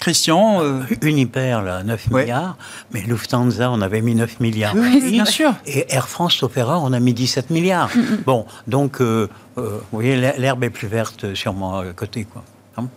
Christian, 0.00 0.62
euh, 0.62 0.80
Uniper, 1.02 1.60
là, 1.64 1.82
9 1.84 2.08
Ouais. 2.10 2.22
milliards, 2.22 2.56
mais 2.92 3.02
Lufthansa, 3.02 3.70
on 3.70 3.80
avait 3.82 4.00
mis 4.00 4.14
9 4.14 4.40
milliards. 4.40 4.74
oui, 4.74 5.10
bien 5.10 5.24
sûr. 5.26 5.54
Et 5.66 5.84
Air 5.94 6.08
France, 6.08 6.42
erreur, 6.56 6.82
on 6.82 6.92
a 6.92 7.00
mis 7.00 7.12
17 7.14 7.50
milliards. 7.50 7.90
Bon, 8.26 8.46
donc, 8.66 9.00
euh, 9.00 9.28
euh, 9.58 9.78
vous 9.78 9.80
voyez, 9.98 10.16
l'herbe 10.16 10.64
est 10.64 10.70
plus 10.70 10.88
verte 10.88 11.34
sûrement 11.34 11.78
à 11.78 11.84
côté, 11.92 12.24
quoi. 12.24 12.42
Hein? 12.78 12.88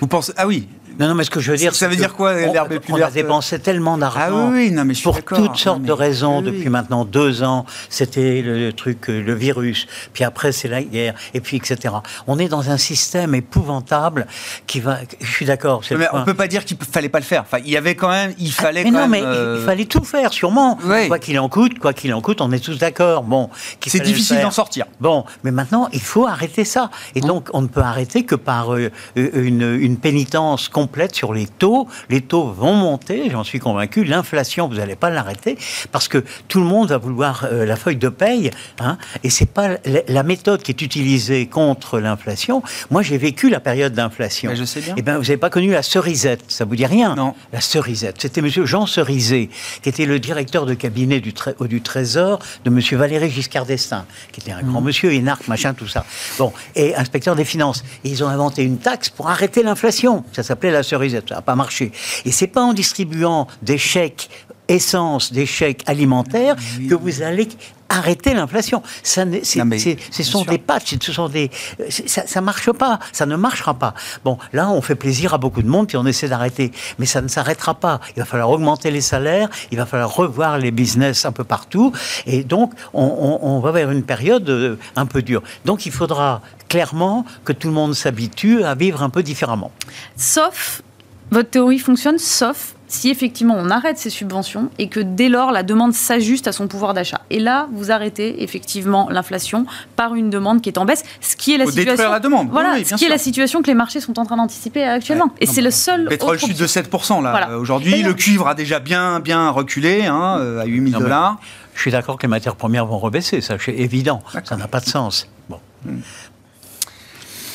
Vous 0.00 0.06
pensez 0.06 0.32
Ah 0.36 0.46
oui, 0.46 0.68
Non, 0.98 1.08
non, 1.08 1.14
mais 1.14 1.24
ce 1.24 1.30
que 1.30 1.40
je 1.40 1.50
veux 1.50 1.56
dire, 1.56 1.74
Ça 1.74 1.88
veut 1.88 1.96
dire 1.96 2.14
quoi, 2.14 2.34
l'herbe 2.34 2.72
est 2.72 2.80
plus 2.80 2.92
on 2.92 2.96
a 3.02 3.10
dépensé 3.10 3.58
tellement 3.58 3.98
d'argent. 3.98 4.48
Ah 4.48 4.50
oui, 4.52 4.70
non, 4.70 4.84
mais 4.84 4.94
je 4.94 5.00
suis 5.00 5.04
pour 5.04 5.22
toutes 5.22 5.56
sortes 5.56 5.82
de 5.82 5.86
mais- 5.88 5.92
raisons 5.92 6.38
oui, 6.38 6.44
depuis 6.44 6.68
maintenant 6.70 7.04
deux 7.04 7.42
ans. 7.42 7.66
C'était 7.90 8.40
le, 8.42 8.72
truc, 8.72 9.10
euh, 9.10 9.22
le 9.22 9.34
virus. 9.34 9.86
Puis 10.12 10.24
après, 10.24 10.52
c'est 10.52 10.68
la 10.68 10.82
guerre. 10.82 11.14
Et 11.34 11.40
puis, 11.40 11.56
etc. 11.58 11.94
On 12.26 12.38
est 12.38 12.48
dans 12.48 12.70
un 12.70 12.78
système 12.78 13.34
épouvantable 13.34 14.26
qui 14.66 14.80
va. 14.80 14.98
Je 15.20 15.30
suis 15.30 15.44
d'accord. 15.46 15.82
Mais 15.90 16.06
on 16.12 16.24
peut 16.24 16.34
pas 16.34 16.48
dire 16.48 16.64
qu'il 16.64 16.76
fallait 16.78 17.08
pas 17.08 17.18
le 17.18 17.24
faire. 17.24 17.42
Enfin, 17.42 17.58
il 17.64 17.70
y 17.70 17.76
avait 17.76 17.94
quand 17.94 18.08
même, 18.08 18.32
il 18.38 18.50
fallait 18.52 18.84
mais 18.84 18.90
quand 18.90 18.96
non, 19.00 19.08
même. 19.08 19.22
mais 19.22 19.26
euh, 19.26 19.58
il 19.60 19.66
fallait 19.66 19.84
tout 19.84 20.04
faire, 20.04 20.32
sûrement. 20.32 20.78
Oui. 20.84 21.08
Quoi 21.08 21.18
qu'il 21.18 21.38
en 21.38 21.48
coûte, 21.48 21.78
quoi 21.78 21.92
qu'il 21.92 22.12
en 22.14 22.20
coûte, 22.22 22.40
on 22.40 22.50
est 22.52 22.64
tous 22.64 22.78
d'accord. 22.78 23.22
Bon, 23.22 23.50
C'est 23.86 24.00
difficile 24.00 24.40
d'en 24.40 24.50
sortir. 24.50 24.86
Bon, 25.00 25.24
mais 25.44 25.50
maintenant, 25.50 25.88
il 25.92 26.00
faut 26.00 26.26
arrêter 26.26 26.64
ça. 26.64 26.90
Et 27.14 27.20
donc, 27.20 27.48
on 27.52 27.60
ne 27.62 27.66
peut 27.68 27.80
arrêter 27.82 28.24
que 28.24 28.34
par 28.34 28.74
euh, 28.74 28.90
une, 29.14 29.76
une 29.80 29.98
pénitence 29.98 30.68
complète 30.68 30.85
sur 31.12 31.32
les 31.32 31.46
taux. 31.46 31.86
Les 32.10 32.20
taux 32.20 32.50
vont 32.50 32.74
monter, 32.74 33.30
j'en 33.30 33.44
suis 33.44 33.58
convaincu. 33.58 34.04
L'inflation, 34.04 34.68
vous 34.68 34.76
n'allez 34.76 34.96
pas 34.96 35.10
l'arrêter 35.10 35.56
parce 35.92 36.08
que 36.08 36.24
tout 36.48 36.60
le 36.60 36.66
monde 36.66 36.88
va 36.88 36.98
vouloir 36.98 37.46
euh, 37.50 37.66
la 37.66 37.76
feuille 37.76 37.96
de 37.96 38.08
paye. 38.08 38.50
Hein, 38.80 38.98
et 39.22 39.30
c'est 39.30 39.46
pas 39.46 39.76
la, 40.08 40.22
méthode 40.22 40.62
qui 40.62 40.72
est 40.72 40.82
utilisée 40.82 41.46
contre 41.46 42.00
l'inflation. 42.00 42.62
Moi, 42.90 43.02
j'ai 43.02 43.18
vécu 43.18 43.48
la 43.48 43.60
période 43.60 43.92
d'inflation. 43.92 44.50
Ouais, 44.50 44.56
je 44.56 44.64
sais 44.64 44.80
bien. 44.80 44.94
Eh 44.96 45.02
ben, 45.02 45.16
vous 45.16 45.22
n'avez 45.22 45.36
pas 45.36 45.50
connu 45.50 45.70
la 45.70 45.82
cerisette. 45.82 46.42
Ça 46.48 46.64
vous 46.64 46.76
dit 46.76 46.86
rien 46.86 47.14
Non. 47.14 47.34
La 47.52 47.60
cerisette. 47.60 48.16
C'était 48.20 48.42
Monsieur 48.42 48.66
Jean 48.66 48.86
Cerizet, 48.86 49.50
qui 49.82 49.88
était 49.88 50.06
le 50.06 50.18
directeur 50.18 50.66
de 50.66 50.74
cabinet 50.74 51.20
du, 51.20 51.32
Tré- 51.32 51.54
du 51.60 51.80
Trésor 51.80 52.38
de 52.64 52.70
Monsieur 52.70 52.96
Valéry 52.96 53.30
Giscard 53.30 53.66
d'Estaing, 53.66 54.04
qui 54.32 54.40
était 54.40 54.52
un 54.52 54.62
grand 54.62 54.80
monsieur, 54.80 55.12
énarque, 55.12 55.46
machin, 55.48 55.74
tout 55.74 55.86
ça. 55.88 56.04
Bon, 56.38 56.52
et 56.74 56.94
inspecteur 56.96 57.36
des 57.36 57.44
finances. 57.44 57.84
Et 58.04 58.08
ils 58.08 58.24
ont 58.24 58.28
inventé 58.28 58.62
une 58.62 58.78
taxe 58.78 59.10
pour 59.10 59.28
arrêter 59.28 59.62
l'inflation. 59.62 60.24
Ça 60.32 60.42
s'appelait 60.42 60.65
la 60.70 60.82
cerisette. 60.82 61.28
Ça 61.28 61.36
n'a 61.36 61.42
pas 61.42 61.54
marché. 61.54 61.92
Et 62.24 62.32
c'est 62.32 62.46
pas 62.46 62.62
en 62.62 62.72
distribuant 62.72 63.46
des 63.62 63.78
chèques 63.78 64.28
essence, 64.68 65.32
des 65.32 65.46
chèques 65.46 65.82
alimentaires, 65.86 66.56
que 66.88 66.94
vous 66.94 67.22
allez 67.22 67.48
arrêter 67.88 68.34
l'inflation. 68.34 68.82
Ça, 69.04 69.24
n'est- 69.24 69.44
c'est- 69.44 69.60
Non, 69.60 69.64
mais 69.66 69.78
c'est- 69.78 69.96
ce 70.10 70.24
sont 70.24 70.42
sûr. 70.42 70.50
des 70.50 70.58
patchs, 70.58 70.96
ce 71.00 71.12
sont 71.12 71.28
des, 71.28 71.50
ça, 71.88 72.26
ça 72.26 72.40
marche 72.40 72.72
pas, 72.72 72.98
ça 73.12 73.26
ne 73.26 73.36
marchera 73.36 73.74
pas. 73.74 73.94
Bon, 74.24 74.38
là, 74.52 74.68
on 74.70 74.82
fait 74.82 74.96
plaisir 74.96 75.34
à 75.34 75.38
beaucoup 75.38 75.62
de 75.62 75.68
monde, 75.68 75.86
puis 75.86 75.96
on 75.96 76.04
essaie 76.04 76.28
d'arrêter, 76.28 76.72
mais 76.98 77.06
ça 77.06 77.22
ne 77.22 77.28
s'arrêtera 77.28 77.74
pas. 77.74 78.00
Il 78.16 78.18
va 78.18 78.24
falloir 78.24 78.50
augmenter 78.50 78.90
les 78.90 79.00
salaires, 79.00 79.48
il 79.70 79.78
va 79.78 79.86
falloir 79.86 80.12
revoir 80.12 80.58
les 80.58 80.72
business 80.72 81.24
un 81.26 81.32
peu 81.32 81.44
partout, 81.44 81.92
et 82.26 82.42
donc 82.42 82.72
on, 82.92 83.04
on- 83.04 83.46
on 83.48 83.60
va 83.60 83.70
vers 83.70 83.90
une 83.92 84.02
période 84.02 84.48
euh, 84.50 84.76
un 84.96 85.06
peu 85.06 85.22
dure. 85.22 85.42
Donc 85.64 85.86
il 85.86 85.92
faudra 85.92 86.42
clairement 86.68 87.24
que 87.44 87.52
tout 87.52 87.68
le 87.68 87.74
monde 87.74 87.94
s'habitue 87.94 88.64
à 88.64 88.74
vivre 88.74 89.04
un 89.04 89.10
peu 89.10 89.22
différemment. 89.22 89.70
Sauf, 90.16 90.82
votre 91.30 91.50
théorie 91.50 91.78
fonctionne, 91.78 92.18
sauf 92.18 92.74
si 92.88 93.10
effectivement 93.10 93.54
on 93.58 93.70
arrête 93.70 93.98
ces 93.98 94.10
subventions 94.10 94.70
et 94.78 94.88
que 94.88 95.00
dès 95.00 95.28
lors 95.28 95.50
la 95.52 95.62
demande 95.62 95.92
s'ajuste 95.92 96.46
à 96.48 96.52
son 96.52 96.68
pouvoir 96.68 96.94
d'achat. 96.94 97.20
Et 97.30 97.40
là, 97.40 97.68
vous 97.72 97.90
arrêtez 97.90 98.42
effectivement 98.42 99.08
l'inflation 99.10 99.66
par 99.96 100.14
une 100.14 100.30
demande 100.30 100.60
qui 100.62 100.68
est 100.68 100.78
en 100.78 100.84
baisse, 100.84 101.02
ce 101.20 101.36
qui 101.36 101.52
est 101.54 101.58
la 101.58 101.64
Faut 101.64 101.70
situation. 101.70 101.92
détruire 101.92 102.10
la 102.10 102.20
demande. 102.20 102.48
Voilà, 102.50 102.70
Oui, 102.74 102.78
oui, 102.80 102.84
ce 102.84 102.94
qui 102.94 103.04
est 103.04 103.08
la 103.08 103.18
situation 103.18 103.62
que 103.62 103.66
les 103.66 103.74
marchés 103.74 104.00
sont 104.00 104.18
en 104.18 104.24
train 104.24 104.36
d'anticiper 104.36 104.84
actuellement. 104.84 105.30
et 105.40 105.46
c'est 105.46 105.62
le 105.62 105.70
seul. 105.70 106.04
Le 106.04 106.08
pétrole 106.08 106.38
chute 106.38 106.58
de 106.58 106.66
7% 106.66 107.22
là. 107.22 107.30
Voilà. 107.30 107.50
Euh, 107.50 107.58
Aujourd'hui, 107.58 108.02
le 108.02 108.14
cuivre 108.14 108.46
a 108.48 108.54
déjà 108.54 108.78
bien, 108.78 109.20
bien 109.20 109.50
reculé 109.50 110.04
hein, 110.06 110.36
euh, 110.38 110.60
à 110.60 110.64
8000 110.66 110.92
Non, 110.92 110.98
mais- 110.98 111.04
dollars. 111.04 111.38
Je 111.74 111.80
suis 111.82 111.90
d'accord 111.90 112.16
que 112.16 112.22
les 112.22 112.28
matières 112.28 112.56
premières 112.56 112.86
vont 112.86 112.98
rebaisser, 112.98 113.42
ça 113.42 113.56
c'est 113.62 113.74
évident, 113.74 114.22
ça 114.44 114.56
n'a 114.56 114.66
pas 114.66 114.80
de 114.80 114.86
sens. 114.86 115.28
Bon. 115.50 115.60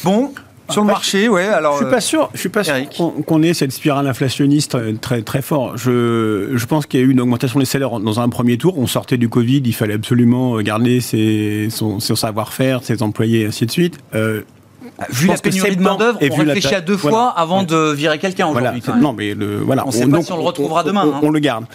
Bon, 0.04 0.34
sur 0.72 0.82
le 0.82 0.88
marché, 0.88 1.30
ouais. 1.30 1.46
Alors, 1.46 1.74
Je 1.74 1.78
suis 1.80 1.86
euh, 1.86 1.90
pas 1.92 2.02
sûr, 2.02 2.30
je 2.34 2.40
suis 2.40 2.50
pas 2.50 2.64
sûr 2.64 2.76
Eric. 2.76 2.96
qu'on 2.98 3.10
qu'on 3.12 3.44
ait 3.44 3.54
cette 3.54 3.72
spirale 3.72 4.08
inflationniste 4.08 4.76
euh, 4.76 4.94
très 5.00 5.22
très 5.22 5.42
fort. 5.42 5.78
Je, 5.78 6.50
je 6.56 6.66
pense 6.66 6.86
qu'il 6.86 7.00
y 7.00 7.04
a 7.04 7.06
eu 7.06 7.12
une 7.12 7.22
augmentation 7.22 7.60
des 7.60 7.66
salaires 7.66 8.00
dans 8.00 8.20
un 8.20 8.30
premier 8.30 8.58
tour. 8.58 8.78
On 8.78 8.88
sortait 8.88 9.18
du 9.18 9.30
Covid, 9.30 9.62
il 9.66 9.74
fallait 9.74 9.94
absolument 9.96 10.60
garder 10.62 11.02
ses, 11.02 11.68
son, 11.70 12.00
son 12.00 12.16
savoir-faire, 12.16 12.84
ses 12.84 13.04
employés, 13.04 13.42
et 13.42 13.46
ainsi 13.48 13.66
de 13.66 13.72
suite. 13.72 14.00
Euh, 14.16 14.42
vu 15.10 15.22
je 15.24 15.28
la 15.28 15.34
pense 15.34 15.42
que 15.42 15.50
pénurie 15.50 15.70
de 15.70 15.76
septembre- 15.76 16.00
main 16.00 16.06
d'œuvre, 16.06 16.18
et 16.22 16.32
on 16.32 16.36
vu 16.36 16.42
réfléchit 16.44 16.76
à 16.76 16.82
deux 16.82 16.94
voilà. 16.96 17.18
fois 17.18 17.30
avant 17.30 17.64
de 17.64 17.92
virer 17.92 18.20
quelqu'un 18.20 18.48
aujourd'hui. 18.48 18.82
Non, 19.00 19.14
mais 19.14 19.34
le, 19.34 19.58
voilà. 19.58 19.84
On 19.88 19.92
sait 19.92 20.06
pas 20.08 20.22
si 20.22 20.32
on 20.32 20.38
le 20.38 20.44
retrouvera 20.44 20.84
demain, 20.84 21.04
On, 21.06 21.16
hein. 21.16 21.20
on 21.24 21.30
le 21.32 21.40
garde. 21.40 21.66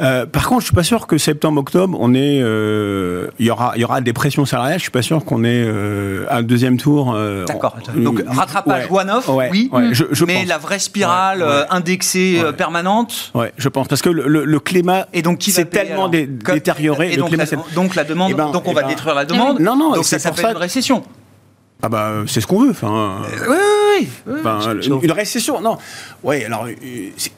Euh, 0.00 0.26
par 0.26 0.48
contre, 0.48 0.62
je 0.62 0.66
suis 0.66 0.74
pas 0.74 0.82
sûr 0.82 1.06
que 1.06 1.18
septembre-octobre, 1.18 1.96
on 2.00 2.14
est, 2.14 2.40
euh, 2.42 3.28
il 3.38 3.46
y 3.46 3.50
aura, 3.50 3.72
il 3.76 3.80
y 3.82 3.84
aura 3.84 4.00
des 4.00 4.12
pressions 4.12 4.44
salariales. 4.44 4.78
Je 4.78 4.82
suis 4.84 4.90
pas 4.90 5.02
sûr 5.02 5.24
qu'on 5.24 5.44
ait 5.44 5.62
euh, 5.64 6.26
un 6.30 6.42
deuxième 6.42 6.78
tour. 6.78 7.12
euh, 7.14 7.44
D'accord. 7.44 7.76
Donc 7.94 8.20
euh, 8.20 8.24
rattrapage 8.26 8.90
ouais. 8.90 9.00
one-off, 9.02 9.28
Ouais, 9.28 9.48
oui. 9.52 9.68
ouais, 9.72 9.88
je, 9.92 10.04
je 10.10 10.24
mais 10.24 10.40
pense. 10.40 10.48
la 10.48 10.58
vraie 10.58 10.78
spirale 10.80 11.44
indexée 11.70 12.42
permanente. 12.56 13.30
Ouais, 13.34 13.52
je 13.56 13.68
pense 13.68 13.86
parce 13.88 14.02
que 14.02 14.10
le, 14.10 14.26
le- 14.26 14.44
le 14.44 14.60
climat 14.60 15.06
Et 15.12 15.22
donc 15.22 15.38
payer, 15.38 15.64
tellement 15.66 16.08
dé- 16.08 16.26
détérioré. 16.26 17.08
Et 17.12 17.16
le 17.16 17.20
donc, 17.20 17.28
climat 17.28 17.44
la, 17.44 17.46
s'est- 17.50 17.74
donc 17.74 17.94
la 17.94 18.04
demande, 18.04 18.30
Eh 18.32 18.34
ben, 18.34 18.50
donc 18.50 18.66
on 18.66 18.72
eh 18.72 18.74
va 18.74 18.82
ben, 18.82 18.88
détruire 18.88 19.14
la 19.14 19.24
demande. 19.24 19.60
Non, 19.60 19.76
non, 19.76 19.92
donc 19.94 20.04
ça 20.04 20.18
c'est 20.18 20.34
s'appelle 20.34 20.46
une 20.52 20.56
récession. 20.56 21.02
Ah 21.86 21.88
bah 21.90 22.08
euh, 22.08 22.24
c'est 22.26 22.40
ce 22.40 22.46
qu'on 22.46 22.62
veut. 22.62 22.70
Enfin, 22.70 23.20
Oui, 23.46 23.56
oui, 23.98 24.08
oui. 24.26 24.40
une, 24.86 24.98
une 25.02 25.12
récession. 25.12 25.60
Non. 25.60 25.76
Oui, 26.22 26.42
alors 26.44 26.64
euh, 26.66 26.72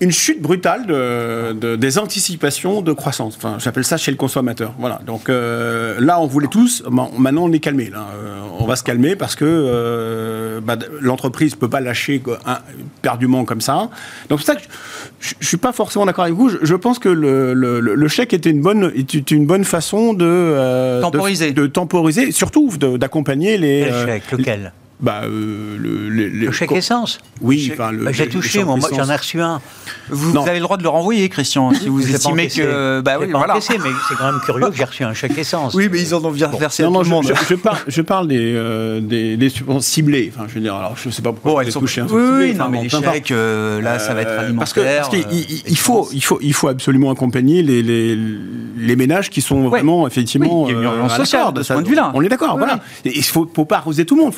une 0.00 0.12
chute 0.12 0.40
brutale 0.40 0.86
de, 0.86 1.52
de- 1.52 1.74
des 1.74 1.98
anticipations 1.98 2.80
de 2.80 2.92
croissance. 2.92 3.34
Enfin, 3.36 3.56
j'appelle 3.58 3.84
ça 3.84 3.96
chez 3.96 4.12
le 4.12 4.16
consommateur. 4.16 4.72
Voilà. 4.78 5.00
Donc 5.04 5.28
euh, 5.28 5.96
là, 5.98 6.20
on 6.20 6.26
voulait 6.26 6.46
tous. 6.46 6.84
Maintenant, 6.88 7.42
on 7.44 7.52
est 7.52 7.58
calmé. 7.58 7.90
Là, 7.90 8.06
Euh, 8.14 8.36
on 8.60 8.64
va 8.66 8.76
se 8.76 8.82
calmer 8.84 9.16
parce 9.16 9.34
que 9.34 10.60
bah, 10.64 10.76
l'entreprise 11.00 11.54
peut 11.56 11.68
pas 11.68 11.80
lâcher 11.80 12.22
un- 12.46 12.58
perdument 13.02 13.44
comme 13.44 13.60
ça. 13.60 13.90
Donc 14.28 14.40
c'est 14.40 14.46
ça 14.46 14.54
que 14.54 14.62
je, 15.20 15.34
je 15.40 15.46
suis 15.46 15.56
pas 15.56 15.72
forcément 15.72 16.06
d'accord 16.06 16.24
avec 16.24 16.36
vous. 16.36 16.48
Je, 16.48 16.56
je 16.62 16.74
pense 16.74 16.98
que 16.98 17.08
le, 17.08 17.52
le- 17.52 17.80
le- 17.80 18.08
chèque 18.08 18.32
était 18.32 18.50
une 18.50 18.62
bonne, 18.62 18.92
était 18.94 19.18
une 19.34 19.44
bonne 19.46 19.64
façon 19.64 20.14
de 20.14 21.00
Temporiser. 21.02 21.50
de, 21.52 21.62
de 21.62 21.66
temporiser, 21.66 22.30
surtout 22.32 22.70
d'accompagner 22.78 23.58
les. 23.58 23.82
Lequel? 24.38 24.72
Bah, 24.98 25.22
euh, 25.24 25.76
le, 25.78 26.08
le- 26.08 26.28
le- 26.28 26.46
Le 26.46 26.52
chèque 26.52 26.70
co- 26.70 26.76
essence 26.76 27.18
Oui, 27.42 27.70
enfin, 27.72 27.92
le. 27.92 28.04
Bah, 28.04 28.12
J'ai 28.12 28.28
touché, 28.28 28.64
moi, 28.64 28.78
j'en 28.94 29.10
ai 29.10 29.16
reçu 29.16 29.40
un. 29.42 29.60
Vous, 30.08 30.32
Non. 30.32 30.42
vous 30.42 30.48
avez 30.48 30.58
le 30.58 30.62
droit 30.64 30.76
de 30.78 30.82
le 30.82 30.88
renvoyer, 30.88 31.28
Christian, 31.28 31.74
si 31.74 31.88
vous 31.88 32.00
estimez 32.14 32.44
encaissé. 32.44 32.62
que. 32.62 33.00
Bah 33.02 33.16
oui, 33.20 33.26
pas 33.26 33.38
voilà. 33.38 33.54
encaissé, 33.54 33.74
mais 33.82 33.90
c'est 34.08 34.14
quand 34.16 34.24
même 34.32 34.40
curieux 34.44 34.70
que 34.70 34.76
j'ai 34.76 34.84
reçu 34.84 35.04
un 35.04 35.12
chèque 35.12 35.36
essence. 35.36 35.74
Oui, 35.74 35.88
mais 35.92 36.00
ils 36.00 36.14
en 36.14 36.24
ont 36.24 36.30
bien 36.30 36.48
versé 36.48 36.82
Non, 36.82 36.88
à 36.88 36.92
non, 36.92 36.98
tout 37.00 37.04
le 37.04 37.08
je, 37.08 37.10
monde. 37.10 37.26
je- 37.40 37.46
je 37.50 37.54
parle, 37.56 37.78
je 37.86 38.02
parle 38.02 38.28
des, 38.28 38.54
euh, 38.56 39.00
des, 39.00 39.36
des 39.36 39.48
subventions 39.50 39.80
ciblées. 39.80 40.32
Enfin, 40.34 40.46
je 40.48 40.54
veux 40.54 40.60
dire, 40.60 40.74
alors 40.74 40.96
je 40.96 41.10
sais 41.10 41.20
pas 41.22 41.32
pourquoi 41.32 41.52
Bon, 41.52 41.60
elles 41.60 41.70
sont 41.72 41.80
touché 41.80 42.00
un 42.00 42.06
oui, 42.06 42.22
oui, 42.38 42.54
non, 42.54 42.68
mais 42.70 42.78
bon, 42.78 42.82
les 42.84 42.88
chèques, 42.88 43.30
euh, 43.32 43.82
là, 43.82 43.98
ça 43.98 44.14
va 44.14 44.22
être 44.22 44.30
alimentaire. 44.30 44.84
Parce 45.00 45.08
qu'il- 45.10 45.26
il, 45.30 45.38
il- 45.40 45.62
il 45.68 45.76
faut, 45.78 46.02
essence. 46.04 46.14
il, 46.14 46.24
faut, 46.24 46.38
il 46.40 46.54
faut 46.54 46.68
absolument 46.68 47.10
accompagner 47.10 47.62
les, 47.62 47.82
les, 47.82 48.16
les 48.78 48.96
ménages 48.96 49.28
qui 49.28 49.42
sont 49.42 49.68
vraiment, 49.68 50.06
effectivement, 50.06 50.66
à 50.66 51.18
la 51.18 51.24
corde. 51.26 51.56
de 51.58 51.62
ce 51.62 51.68
Ça, 51.68 51.74
point 51.74 51.82
de 51.82 51.88
vue-là. 51.88 52.12
On 52.14 52.22
est 52.22 52.28
d'accord, 52.28 52.56
voilà. 52.56 52.80
Il 53.04 53.22
faut, 53.24 53.46
faut 53.54 53.64
pas 53.66 53.76
arroser 53.76 54.04
tout 54.06 54.16
le 54.16 54.22
monde. 54.22 54.32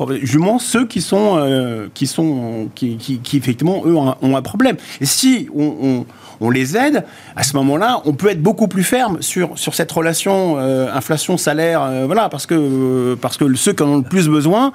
Ceux 0.59 0.87
qui 0.87 1.03
sont, 1.03 1.37
euh, 1.37 1.89
qui 1.93 2.07
sont, 2.07 2.71
qui, 2.75 3.21
effectivement, 3.35 3.83
eux, 3.85 3.95
ont 3.95 4.37
un, 4.37 4.43
problème. 4.43 4.77
Et 5.03 5.07
si 5.07 5.49
on, 5.55 6.07
on 6.41 6.51
les 6.51 6.77
aide, 6.77 7.05
à 7.37 7.43
ce 7.43 7.57
moment-là, 7.57 8.01
on 8.05 8.13
peut 8.13 8.29
être 8.31 8.43
beaucoup 8.43 8.69
plus 8.69 8.85
ferme 8.85 9.21
sur, 9.23 9.59
sur 9.59 9.75
cette 9.75 9.91
relation 9.91 10.57
euh, 10.59 10.93
inflation-salaire, 10.95 11.83
euh, 11.83 12.07
voilà, 12.07 12.29
parce 12.29 12.47
que, 12.47 12.55
euh, 12.55 13.17
parce 13.21 13.37
que 13.37 13.53
ceux 13.57 13.73
qui 13.73 13.83
en 13.83 13.89
ont 13.89 13.97
le 13.99 14.03
plus 14.03 14.29
besoin 14.29 14.73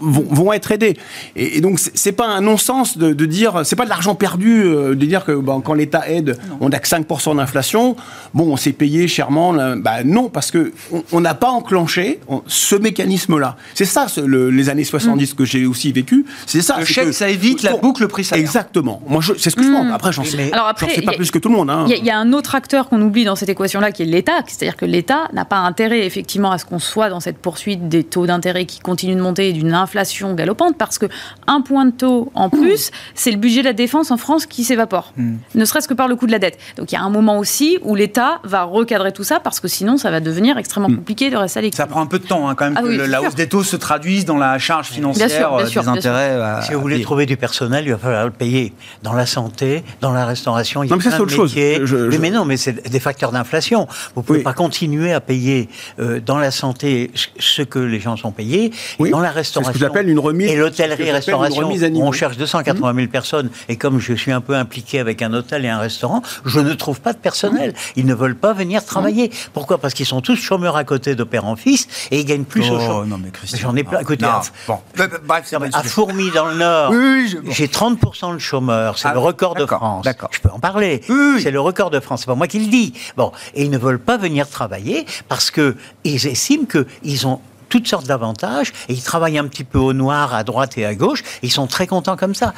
vont, 0.00 0.24
vont 0.30 0.52
être 0.52 0.72
aidés. 0.72 0.96
Et, 1.36 1.58
et 1.58 1.60
donc, 1.60 1.78
c'est 1.78 2.12
pas 2.12 2.26
un 2.28 2.40
non-sens 2.40 2.96
de, 2.98 3.12
de 3.12 3.26
dire, 3.26 3.60
c'est 3.64 3.76
pas 3.76 3.84
de 3.84 3.90
l'argent 3.90 4.14
perdu 4.14 4.62
de 4.64 4.94
dire 4.94 5.24
que 5.24 5.32
ben, 5.32 5.60
quand 5.64 5.74
l'État 5.74 6.08
aide, 6.08 6.38
on 6.60 6.68
n'a 6.70 6.78
que 6.78 6.88
5% 6.88 7.36
d'inflation. 7.36 7.96
Bon, 8.34 8.52
on 8.52 8.56
s'est 8.56 8.72
payé 8.72 9.08
chèrement. 9.08 9.52
là. 9.52 9.76
Bah, 9.76 10.04
non, 10.04 10.28
parce 10.28 10.50
que 10.50 10.72
on- 11.12 11.20
n'a 11.20 11.34
pas 11.34 11.50
enclenché 11.50 12.18
on- 12.28 12.42
ce 12.46 12.74
mécanisme-là. 12.76 13.56
C'est 13.74 13.84
ça, 13.84 14.08
ce- 14.08 14.20
le- 14.20 14.50
les 14.50 14.68
années 14.68 14.84
70 14.84 15.34
que 15.34 15.44
j'ai 15.44 15.66
aussi 15.66 15.92
vécu. 15.92 16.24
C'est 16.46 16.62
ça. 16.62 16.78
Le 16.80 16.84
chèque, 16.84 17.06
que- 17.06 17.12
ça 17.12 17.28
évite 17.28 17.62
la 17.62 17.76
boucle 17.76 18.08
prix-salaire. 18.08 18.44
Exactement. 18.44 19.00
Moi, 19.06 19.20
c'est 19.38 19.50
ce 19.50 19.56
que 19.56 19.62
je 19.62 19.70
pense. 19.70 19.86
Après, 19.92 20.12
j'en 20.12 20.24
sais, 20.24 20.50
après, 20.70 20.86
pas 21.04 21.12
y 21.12 21.14
a- 21.14 21.18
plus 21.18 21.30
que 21.30 21.38
tout 21.38 21.48
le 21.48 21.54
monde. 21.56 21.70
hein. 21.70 21.84
Il 21.86 21.90
y, 21.90 21.94
a- 21.94 21.98
il 21.98 22.04
y 22.04 22.10
a 22.10 22.18
un 22.18 22.32
autre 22.32 22.54
acteur 22.54 22.88
qu'on 22.88 23.00
oublie 23.02 23.24
dans 23.24 23.36
cette 23.36 23.48
équation-là 23.48 23.92
qui 23.92 24.02
est 24.02 24.06
l'État. 24.06 24.32
C'est-à-dire 24.46 24.76
que 24.76 24.84
l'État 24.84 25.28
n'a 25.32 25.44
pas 25.44 25.58
intérêt 25.58 26.04
effectivement 26.06 26.50
à 26.52 26.58
ce 26.58 26.64
qu'on 26.64 26.78
soit 26.78 27.08
dans 27.08 27.20
cette 27.20 27.38
poursuite 27.38 27.88
des 27.88 28.04
taux 28.04 28.26
d'intérêt 28.26 28.64
qui 28.66 28.78
continuent 28.80 29.16
de 29.16 29.20
monter 29.22 29.48
et 29.48 29.52
d'une 29.52 29.74
inflation 29.74 30.34
galopante 30.34 30.76
parce 30.78 30.98
que 30.98 31.06
un 31.46 31.60
point 31.60 31.86
de 31.86 31.90
taux 31.92 32.30
en 32.34 32.48
plus, 32.50 32.90
c'est 33.14 33.30
le 33.30 33.36
budget 33.38 33.60
de 33.60 33.66
la 33.66 33.72
défense 33.72 34.10
en 34.10 34.16
France 34.16 34.46
qui 34.46 34.64
s'évapore. 34.64 35.12
Ne 35.54 35.64
serait-ce 35.64 35.88
que 35.88 35.94
par 35.94 36.08
le 36.08 36.16
coût 36.16 36.26
de 36.26 36.32
la 36.32 36.38
dette. 36.38 36.58
Donc 36.76 36.92
il 36.92 36.94
y 36.94 36.98
a 36.98 37.02
un 37.02 37.10
moment 37.10 37.38
aussi 37.38 37.78
où 37.82 37.94
l'État 37.94 38.40
va 38.44 38.62
recadrer 38.64 39.12
tout 39.12 39.24
ça 39.24 39.40
parce 39.40 39.60
que 39.60 39.68
sinon 39.68 39.96
ça 39.96 40.10
va 40.10 40.20
devenir 40.20 40.58
extrêmement 40.58 40.88
compliqué 40.88 41.30
de 41.30 41.36
rester 41.36 41.58
à 41.58 41.62
Ça 41.62 41.64
l'équilibre. 41.66 41.88
prend 41.90 42.00
un 42.00 42.06
peu 42.06 42.18
de 42.18 42.26
temps, 42.26 42.48
hein, 42.48 42.54
quand 42.54 42.64
même, 42.64 42.74
Ah 42.76 42.82
que 42.82 42.86
oui, 42.88 42.96
le- 42.96 43.04
c'est 43.04 43.10
la 43.10 43.18
sûr. 43.18 43.28
hausse 43.28 43.34
des 43.34 43.48
taux 43.48 43.62
se 43.62 43.76
traduise 43.76 44.24
dans 44.24 44.38
la 44.38 44.58
charge 44.58 44.88
financière 44.88 45.26
Bien 45.28 45.36
sûr, 45.36 45.48
bien 45.56 45.58
euh, 45.58 45.66
sûr, 45.66 45.82
des 45.82 45.90
bien 45.90 46.00
sûr. 46.00 46.10
intérêts. 46.10 46.30
à- 46.40 46.62
Si 46.62 46.72
vous 46.74 46.80
voulez 46.80 47.00
trouver 47.02 47.26
du 47.26 47.36
personnel, 47.36 47.84
il 47.86 47.92
va 47.92 47.98
falloir 47.98 48.24
le 48.24 48.30
payer. 48.30 48.72
Dans 49.02 49.12
la 49.12 49.26
santé, 49.26 49.82
dans 50.00 50.12
la 50.12 50.24
restauration, 50.26 50.82
il 50.82 50.88
Non, 50.92 50.98
mais 50.98 51.02
ça, 51.04 51.10
c'est 51.16 51.20
autre 51.22 51.32
chose. 51.32 51.52
Je- 51.54 51.86
je- 51.86 52.18
mais 52.18 52.30
non, 52.30 52.44
mais 52.44 52.56
c'est 52.56 52.88
des 52.88 53.00
facteurs 53.00 53.32
d'inflation. 53.32 53.88
Vous 54.14 54.22
pouvez 54.22 54.38
Oui. 54.40 54.44
pas 54.44 54.52
continuer 54.52 55.12
à 55.12 55.20
payer 55.20 55.68
euh, 55.98 56.20
dans 56.20 56.38
la 56.38 56.50
santé 56.50 57.10
ce 57.38 57.62
que 57.62 57.78
les 57.78 57.98
gens 58.00 58.16
sont 58.16 58.30
payés, 58.32 58.72
Oui. 58.98 59.10
dans 59.10 59.20
la 59.20 59.30
ce 59.30 59.34
restauration. 59.36 59.72
que 59.72 59.78
j'appelle 59.78 60.08
une 60.08 60.18
remise- 60.18 60.50
Et 60.50 60.56
ce 60.56 60.70
que 60.70 61.30
une 61.32 61.64
remise 61.64 61.82
où 61.82 61.88
niveau. 61.88 62.06
on 62.06 62.12
cherche 62.12 62.36
280 62.36 62.94
000 62.94 63.08
personnes. 63.08 63.50
Et 63.68 63.76
comme 63.76 63.98
je 63.98 64.12
suis 64.14 64.32
un 64.32 64.40
peu 64.40 64.54
impliqué 64.54 65.00
avec 65.00 65.22
un 65.22 65.32
hôtel 65.32 65.64
et 65.64 65.68
un 65.68 65.78
restaurant, 65.78 66.22
je 66.44 66.60
ne 66.60 66.74
trouve 66.74 67.00
pas 67.00 67.12
de 67.12 67.18
personnel. 67.18 67.74
Ils 67.96 68.06
ne 68.06 68.14
veulent 68.14 68.36
pas 68.36 68.52
venir 68.52 68.84
travailler. 68.84 69.30
Pourquoi? 69.54 69.78
Parce 69.78 69.94
qu'ils 69.94 70.06
sont 70.06 70.20
tous 70.20 70.36
chômeurs 70.36 70.76
à 70.76 70.84
côté 70.84 71.14
de 71.14 71.24
père 71.24 71.46
en 71.46 71.56
fils 71.56 71.88
et 72.10 72.20
ils 72.20 72.24
gagnent 72.24 72.44
plus 72.44 72.70
au 72.70 72.74
Oh, 72.76 72.80
chômage. 72.80 73.08
non, 73.08 73.18
mais 73.22 73.30
Christian. 73.30 73.58
J'en 73.62 73.76
ai 73.76 73.84
plein. 73.84 74.00
Écoutez, 74.00 74.24
Non. 74.24 74.30
à- 74.32 74.42
Bon. 74.66 74.78
Bref, 74.96 75.10
pas 75.26 75.40
mais 75.60 75.68
le 75.68 75.76
à. 75.76 75.82
Fourmi 75.82 76.30
dans 76.30 76.46
le 76.46 76.54
Nord, 76.56 76.90
Oui, 76.92 77.36
j'ai 77.50 77.68
30% 77.68 78.32
de 78.34 78.38
chômeurs. 78.38 78.98
C'est 78.98 79.08
Ah, 79.08 79.12
le 79.14 79.18
record 79.20 79.54
de 79.54 79.66
France. 79.66 80.04
d'accord. 80.04 80.28
Je 80.32 80.40
peux 80.40 80.50
en 80.50 80.58
parler. 80.58 80.81
Oui. 80.82 81.42
C'est 81.42 81.50
le 81.50 81.60
record 81.60 81.90
de 81.90 82.00
France. 82.00 82.20
C'est 82.20 82.26
pas 82.26 82.34
moi 82.34 82.46
qui 82.46 82.58
le 82.58 82.66
dis. 82.66 82.92
Bon, 83.16 83.32
et 83.54 83.64
ils 83.64 83.70
ne 83.70 83.78
veulent 83.78 84.00
pas 84.00 84.16
venir 84.16 84.48
travailler 84.48 85.06
parce 85.28 85.50
que 85.50 85.76
ils 86.04 86.26
estiment 86.26 86.66
qu'ils 86.66 87.26
ont 87.26 87.40
toutes 87.68 87.88
sortes 87.88 88.06
d'avantages 88.06 88.72
et 88.88 88.92
ils 88.92 89.02
travaillent 89.02 89.38
un 89.38 89.46
petit 89.46 89.64
peu 89.64 89.78
au 89.78 89.94
noir 89.94 90.34
à 90.34 90.44
droite 90.44 90.76
et 90.76 90.84
à 90.84 90.94
gauche. 90.94 91.22
Ils 91.42 91.50
sont 91.50 91.66
très 91.66 91.86
contents 91.86 92.16
comme 92.16 92.34
ça. 92.34 92.52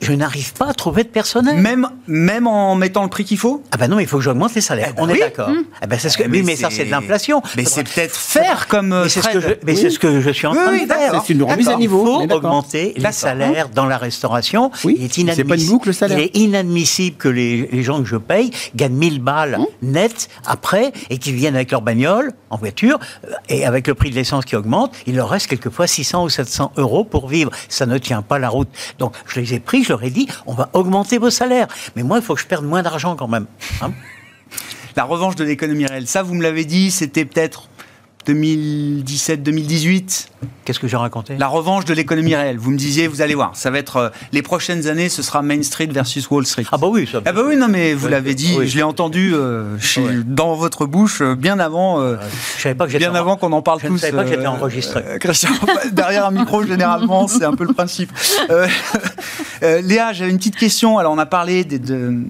Je 0.00 0.12
n'arrive 0.12 0.52
pas 0.52 0.66
à 0.68 0.74
trouver 0.74 1.02
de 1.04 1.08
personnel. 1.08 1.56
Même, 1.56 1.88
même 2.06 2.46
en 2.46 2.74
mettant 2.74 3.02
le 3.04 3.08
prix 3.08 3.24
qu'il 3.24 3.38
faut? 3.38 3.62
Ah 3.72 3.76
ben 3.78 3.88
non, 3.88 3.98
il 3.98 4.06
faut 4.06 4.18
que 4.18 4.22
j'augmente 4.22 4.54
les 4.54 4.60
salaires. 4.60 4.88
Eh 4.90 4.96
ben 4.96 5.02
On 5.02 5.06
oui. 5.08 5.16
est 5.16 5.20
d'accord. 5.20 5.48
Eh 5.82 5.86
ben 5.86 5.98
c'est 5.98 6.08
ce 6.10 6.18
que. 6.18 6.24
Eh, 6.24 6.26
oui, 6.26 6.40
mais 6.40 6.52
mais 6.52 6.56
ça 6.56 6.68
c'est- 6.70 6.84
de 6.84 6.90
l'inflation. 6.90 7.42
Mais 7.56 7.64
c'est 7.64 7.84
peut-être 7.84 8.14
faire 8.14 8.66
comme 8.68 8.88
Mais 9.02 9.08
c'est 9.08 9.22
ce 9.22 9.28
que 9.30 9.40
je, 9.40 9.48
ce 9.90 9.98
que 9.98 10.32
suis 10.32 10.46
en 10.46 10.52
train 10.54 10.70
oui, 10.72 10.82
de 10.82 10.86
faire. 10.86 10.98
d'accord. 10.98 11.24
C'est 11.26 11.32
une 11.32 11.42
remise 11.42 11.68
à 11.68 11.76
niveau, 11.76 12.20
Il 12.22 12.28
faut 12.28 12.36
augmenter 12.36 12.92
les 12.96 13.12
salaires 13.12 13.68
dans 13.70 13.86
la 13.86 13.96
restauration. 13.96 14.70
Oui, 14.84 14.96
Il 14.98 15.04
est 15.06 15.08
c'est 15.14 15.24
pas 15.24 15.30
une 15.32 15.38
inadmissible. 15.38 15.72
boucle, 15.72 15.88
le 15.88 15.92
salaire. 15.94 16.18
Il 16.18 16.24
est 16.24 16.36
inadmissible 16.36 17.16
que 17.16 17.28
les, 17.28 17.68
les 17.72 17.82
gens 17.82 17.98
que 18.02 18.08
je 18.08 18.16
paye 18.16 18.50
gagnent 18.76 18.94
1000 18.96 19.20
balles 19.22 19.54
Hum. 19.58 19.66
net 19.82 20.28
après 20.46 20.92
et 21.10 21.18
qu'ils 21.18 21.34
viennent 21.34 21.54
avec 21.54 21.70
leur 21.70 21.80
bagnole 21.82 22.32
en 22.50 22.56
voiture 22.56 22.98
euh, 23.28 23.32
et 23.48 23.64
avec 23.64 23.86
le 23.86 23.94
prix 23.94 24.10
de 24.10 24.14
l'essence 24.16 24.44
qui 24.44 24.56
augmente, 24.56 24.92
il 25.06 25.16
leur 25.16 25.28
reste 25.28 25.46
quelquefois 25.46 25.86
600 25.86 26.24
ou 26.24 26.28
700 26.28 26.72
euros 26.76 27.04
pour 27.04 27.28
vivre. 27.28 27.50
Ça 27.68 27.86
ne 27.86 27.96
tient 27.98 28.22
pas 28.22 28.38
la 28.38 28.48
route. 28.48 28.68
Donc 28.98 29.14
je 29.26 29.38
les 29.40 29.54
ai 29.54 29.60
pris, 29.60 29.83
je 29.84 29.90
leur 29.90 30.02
ai 30.02 30.10
dit, 30.10 30.28
on 30.46 30.54
va 30.54 30.70
augmenter 30.72 31.18
vos 31.18 31.30
salaires. 31.30 31.68
Mais 31.96 32.02
moi, 32.02 32.18
il 32.18 32.22
faut 32.24 32.34
que 32.34 32.40
je 32.40 32.46
perde 32.46 32.64
moins 32.64 32.82
d'argent 32.82 33.16
quand 33.16 33.28
même. 33.28 33.46
Hein 33.80 33.92
La 34.96 35.04
revanche 35.04 35.34
de 35.34 35.44
l'économie 35.44 35.86
réelle, 35.86 36.06
ça 36.06 36.22
vous 36.22 36.34
me 36.34 36.42
l'avez 36.42 36.64
dit, 36.64 36.90
c'était 36.90 37.24
peut-être 37.24 37.68
2017-2018. 38.26 40.26
Qu'est-ce 40.64 40.78
que 40.78 40.88
j'ai 40.88 40.96
raconté? 40.96 41.36
La 41.38 41.48
revanche 41.48 41.84
de 41.84 41.92
l'économie 41.92 42.34
réelle. 42.34 42.56
Vous 42.58 42.70
me 42.70 42.76
disiez, 42.78 43.06
vous 43.06 43.20
allez 43.20 43.34
voir, 43.34 43.54
ça 43.54 43.70
va 43.70 43.78
être 43.78 43.96
euh, 43.96 44.08
les 44.32 44.40
prochaines 44.42 44.86
années, 44.88 45.08
ce 45.10 45.22
sera 45.22 45.42
Main 45.42 45.62
Street 45.62 45.88
versus 45.90 46.28
Wall 46.30 46.46
Street. 46.46 46.64
Ah 46.72 46.78
bah 46.78 46.86
oui, 46.90 47.06
ça. 47.10 47.20
Ah 47.24 47.32
bah 47.32 47.42
oui, 47.46 47.56
non 47.56 47.68
mais 47.68 47.92
vous 47.94 48.08
l'avez 48.08 48.34
dit, 48.34 48.54
oui. 48.58 48.66
je 48.68 48.76
l'ai 48.76 48.82
entendu 48.82 49.34
euh, 49.34 49.78
chez- 49.78 50.00
Ouais. 50.00 50.14
dans 50.26 50.54
votre 50.54 50.86
bouche 50.86 51.20
euh, 51.20 51.34
bien 51.34 51.58
avant, 51.58 52.00
Je 52.56 52.62
savais 52.62 52.74
pas 52.74 52.86
que 52.86 52.96
bien 52.96 53.12
en- 53.12 53.14
avant 53.14 53.36
qu'on 53.36 53.52
en 53.52 53.62
parle 53.62 53.80
Je 53.82 53.88
tous. 53.88 53.92
ne 53.94 53.98
savais 53.98 54.12
pas 54.16 54.24
que 54.24 54.30
j'étais 54.30 54.46
enregistré. 54.46 55.02
Christian, 55.20 55.50
derrière 55.92 56.26
un 56.26 56.30
micro, 56.30 56.64
généralement, 56.66 57.28
c'est 57.28 57.44
un 57.44 57.54
peu 57.54 57.64
le 57.64 57.74
principe. 57.74 58.10
Léa, 59.62 60.12
j'avais 60.12 60.30
une 60.30 60.38
petite 60.38 60.56
question. 60.56 60.98
Alors, 60.98 61.12
on 61.12 61.18
a 61.18 61.26
parlé 61.26 61.64
des- 61.64 61.78
de- 61.78 62.22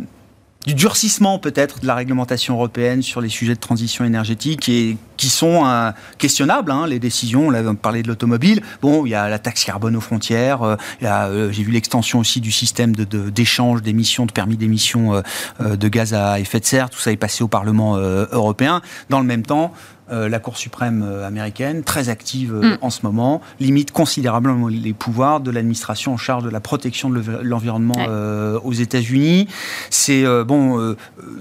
du 0.66 0.74
durcissement 0.74 1.38
peut-être 1.38 1.80
de 1.80 1.86
la 1.86 1.94
réglementation 1.94 2.54
européenne 2.54 3.02
sur 3.02 3.20
les 3.20 3.28
sujets 3.28 3.54
de 3.54 3.60
transition 3.60 4.04
énergétique 4.04 4.68
et 4.68 4.96
qui 5.16 5.28
sont 5.28 5.66
euh, 5.66 5.90
questionnables, 6.18 6.70
hein, 6.70 6.86
les 6.86 6.98
décisions. 6.98 7.48
On 7.48 7.54
a 7.54 7.74
parlé 7.74 8.02
de 8.02 8.08
l'automobile. 8.08 8.62
Bon, 8.82 9.06
il 9.06 9.10
y 9.10 9.14
a 9.14 9.28
la 9.28 9.38
taxe 9.38 9.64
carbone 9.64 9.96
aux 9.96 10.00
frontières. 10.00 10.62
euh, 10.62 10.76
euh, 11.02 11.52
J'ai 11.52 11.62
vu 11.62 11.72
l'extension 11.72 12.18
aussi 12.18 12.40
du 12.40 12.50
système 12.50 12.94
d'échange 12.94 13.82
d'émissions, 13.82 14.26
de 14.26 14.32
permis 14.32 14.56
d'émissions 14.56 15.22
de 15.60 15.88
gaz 15.88 16.14
à 16.14 16.40
effet 16.40 16.60
de 16.60 16.64
serre. 16.64 16.90
Tout 16.90 16.98
ça 16.98 17.12
est 17.12 17.16
passé 17.16 17.44
au 17.44 17.48
Parlement 17.48 17.96
européen. 17.96 18.80
Dans 19.10 19.20
le 19.20 19.26
même 19.26 19.42
temps, 19.42 19.72
euh, 20.12 20.28
la 20.28 20.38
Cour 20.38 20.56
suprême 20.56 21.02
euh, 21.06 21.26
américaine, 21.26 21.82
très 21.82 22.08
active 22.08 22.54
euh, 22.54 22.74
Mm. 22.74 22.78
en 22.82 22.90
ce 22.90 23.00
moment, 23.02 23.40
limite 23.60 23.90
considérablement 23.92 24.68
les 24.68 24.92
pouvoirs 24.92 25.40
de 25.40 25.50
l'administration 25.50 26.12
en 26.12 26.16
charge 26.16 26.44
de 26.44 26.50
la 26.50 26.60
protection 26.60 27.08
de 27.10 27.16
l'env- 27.16 27.40
l'environnement 27.42 27.94
Ouais. 27.96 28.06
euh, 28.08 28.58
aux 28.62 28.72
États-Unis. 28.72 29.48
C'est 29.90 30.24
bon, 30.44 30.94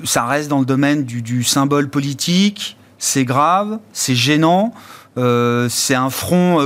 ça 0.03 0.25
reste 0.25 0.49
dans 0.49 0.59
le 0.59 0.65
domaine 0.65 1.03
du, 1.03 1.21
du 1.21 1.43
symbole 1.43 1.89
politique. 1.89 2.77
C'est 2.97 3.25
grave, 3.25 3.79
c'est 3.91 4.15
gênant. 4.15 4.73
c'est 5.17 5.95
un 5.95 6.09
front. 6.09 6.59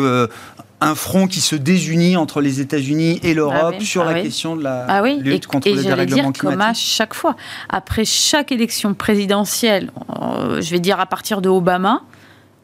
Un 0.79 0.93
front 0.95 1.27
qui 1.27 1.41
se 1.41 1.55
désunit 1.55 2.17
entre 2.17 2.39
les 2.39 2.61
États-Unis 2.61 3.19
et 3.23 3.33
l'Europe 3.33 3.73
Ah 3.73 3.77
oui, 3.79 3.85
sur 3.85 4.03
ah 4.03 4.11
la 4.11 4.13
oui. 4.19 4.23
question 4.23 4.55
de 4.55 4.63
la 4.63 4.85
Ah 4.87 5.01
oui, 5.01 5.17
lutte 5.21 5.45
et, 5.45 5.47
contre 5.47 5.67
et 5.67 5.73
le 5.73 5.81
dérèglement 5.81 6.29
dire 6.31 6.39
comme 6.41 6.49
à 6.51 6.53
climatique. 6.55 6.83
chaque 6.87 7.13
fois. 7.15 7.35
Après 7.69 8.05
chaque 8.05 8.51
élection 8.51 8.93
présidentielle, 8.93 9.91
euh, 10.21 10.61
je 10.61 10.69
vais 10.71 10.79
dire 10.79 10.99
à 10.99 11.05
partir 11.07 11.41
de 11.41 11.49
Obama, 11.49 12.03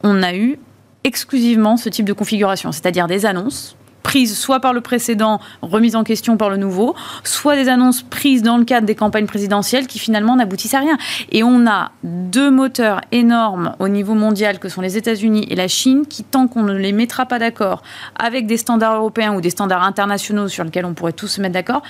on 0.04 0.22
a 0.22 0.34
eu 0.34 0.58
exclusivement 1.02 1.76
ce 1.76 1.88
type 1.88 2.06
de 2.06 2.12
configuration, 2.12 2.70
c'est-à-dire 2.72 3.06
des 3.08 3.26
annonces 3.26 3.76
prises 4.04 4.38
soit 4.38 4.60
par 4.60 4.72
le 4.72 4.80
précédent, 4.80 5.40
remises 5.62 5.96
en 5.96 6.04
question 6.04 6.36
par 6.36 6.50
le 6.50 6.56
nouveau, 6.56 6.94
soit 7.24 7.56
des 7.56 7.68
annonces 7.68 8.02
prises 8.02 8.42
dans 8.42 8.58
le 8.58 8.64
cadre 8.64 8.86
des 8.86 8.94
campagnes 8.94 9.26
présidentielles 9.26 9.88
qui 9.88 9.98
finalement 9.98 10.36
n'aboutissent 10.36 10.74
à 10.74 10.78
rien. 10.78 10.96
Et 11.32 11.42
on 11.42 11.66
a 11.66 11.90
deux 12.04 12.50
moteurs 12.50 13.00
énormes 13.10 13.74
au 13.80 13.88
niveau 13.88 14.14
mondial 14.14 14.60
que 14.60 14.68
sont 14.68 14.82
les 14.82 14.96
États-Unis 14.96 15.46
et 15.50 15.56
la 15.56 15.66
Chine 15.66 16.06
qui, 16.06 16.22
tant 16.22 16.46
qu'on 16.46 16.62
ne 16.62 16.74
les 16.74 16.92
mettra 16.92 17.26
pas 17.26 17.40
d'accord 17.40 17.82
avec 18.16 18.46
des 18.46 18.58
standards 18.58 18.94
européens 18.94 19.34
ou 19.34 19.40
des 19.40 19.50
standards 19.50 19.82
internationaux 19.82 20.46
sur 20.48 20.62
lesquels 20.62 20.84
on 20.84 20.94
pourrait 20.94 21.12
tous 21.12 21.26
se 21.26 21.40
mettre 21.40 21.54
d'accord, 21.54 21.82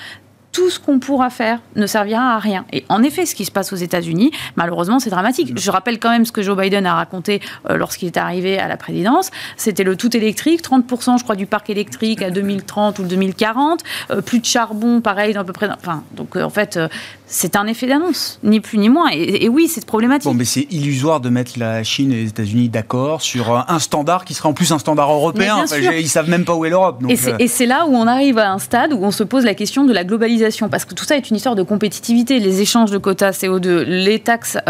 tout 0.54 0.70
ce 0.70 0.78
qu'on 0.78 1.00
pourra 1.00 1.30
faire 1.30 1.58
ne 1.74 1.86
servira 1.86 2.36
à 2.36 2.38
rien. 2.38 2.64
Et 2.72 2.84
en 2.88 3.02
effet, 3.02 3.26
ce 3.26 3.34
qui 3.34 3.44
se 3.44 3.50
passe 3.50 3.72
aux 3.72 3.76
États-Unis, 3.76 4.30
malheureusement, 4.54 5.00
c'est 5.00 5.10
dramatique. 5.10 5.52
Je 5.58 5.70
rappelle 5.70 5.98
quand 5.98 6.10
même 6.10 6.24
ce 6.24 6.30
que 6.32 6.42
Joe 6.42 6.56
Biden 6.56 6.86
a 6.86 6.94
raconté 6.94 7.40
euh, 7.68 7.76
lorsqu'il 7.76 8.06
est 8.06 8.16
arrivé 8.16 8.58
à 8.58 8.68
la 8.68 8.76
présidence. 8.76 9.30
C'était 9.56 9.82
le 9.82 9.96
tout 9.96 10.16
électrique, 10.16 10.62
30% 10.62 11.18
je 11.18 11.24
crois 11.24 11.34
du 11.34 11.46
parc 11.46 11.70
électrique 11.70 12.22
à 12.22 12.30
2030 12.30 13.00
ou 13.00 13.02
2040, 13.04 13.80
euh, 14.12 14.20
plus 14.22 14.38
de 14.38 14.44
charbon, 14.44 15.00
pareil, 15.00 15.34
d'à 15.34 15.42
peu 15.42 15.52
près. 15.52 15.68
Enfin, 15.76 16.04
donc 16.16 16.36
euh, 16.36 16.44
en 16.44 16.50
fait, 16.50 16.78
c'est 17.26 17.56
un 17.56 17.66
effet 17.66 17.88
d'annonce, 17.88 18.38
ni 18.44 18.60
plus 18.60 18.78
ni 18.78 18.88
moins. 18.88 19.10
Et, 19.12 19.44
et 19.46 19.48
oui, 19.48 19.66
c'est 19.68 19.84
problématique. 19.84 20.30
Bon, 20.30 20.34
mais 20.34 20.44
c'est 20.44 20.68
illusoire 20.70 21.18
de 21.20 21.30
mettre 21.30 21.58
la 21.58 21.82
Chine 21.82 22.12
et 22.12 22.16
les 22.22 22.28
États-Unis 22.28 22.68
d'accord 22.68 23.22
sur 23.22 23.50
un- 23.68 23.78
standard 23.80 24.24
qui 24.24 24.34
serait 24.34 24.48
en 24.48 24.52
plus 24.52 24.70
un 24.70 24.78
standard 24.78 25.10
européen. 25.12 25.56
Enfin, 25.64 25.76
ils 25.98 26.08
savent 26.08 26.30
même 26.30 26.44
pas 26.44 26.54
où 26.54 26.64
est 26.64 26.70
l'Europe. 26.70 27.02
donc, 27.02 27.10
et 27.10 27.48
c'est 27.48 27.66
là 27.66 27.86
où 27.88 27.96
on 27.96 28.06
arrive 28.06 28.38
à 28.38 28.52
un 28.52 28.60
stade 28.60 28.92
où 28.92 29.02
on 29.02 29.10
se 29.10 29.24
pose 29.24 29.44
la 29.44 29.54
question 29.54 29.84
de 29.84 29.92
la 29.92 30.04
globalisation, 30.04 30.43
parce 30.70 30.84
que 30.84 30.94
tout 30.94 31.04
ça 31.04 31.16
est 31.16 31.30
une 31.30 31.36
histoire 31.36 31.54
de 31.54 31.62
compétitivité. 31.62 32.38
Les 32.38 32.60
échanges 32.60 32.90
de 32.90 32.98
quotas 32.98 33.30
CO2, 33.30 33.82
les 33.82 34.18
taxes 34.20 34.56
euh, 34.56 34.60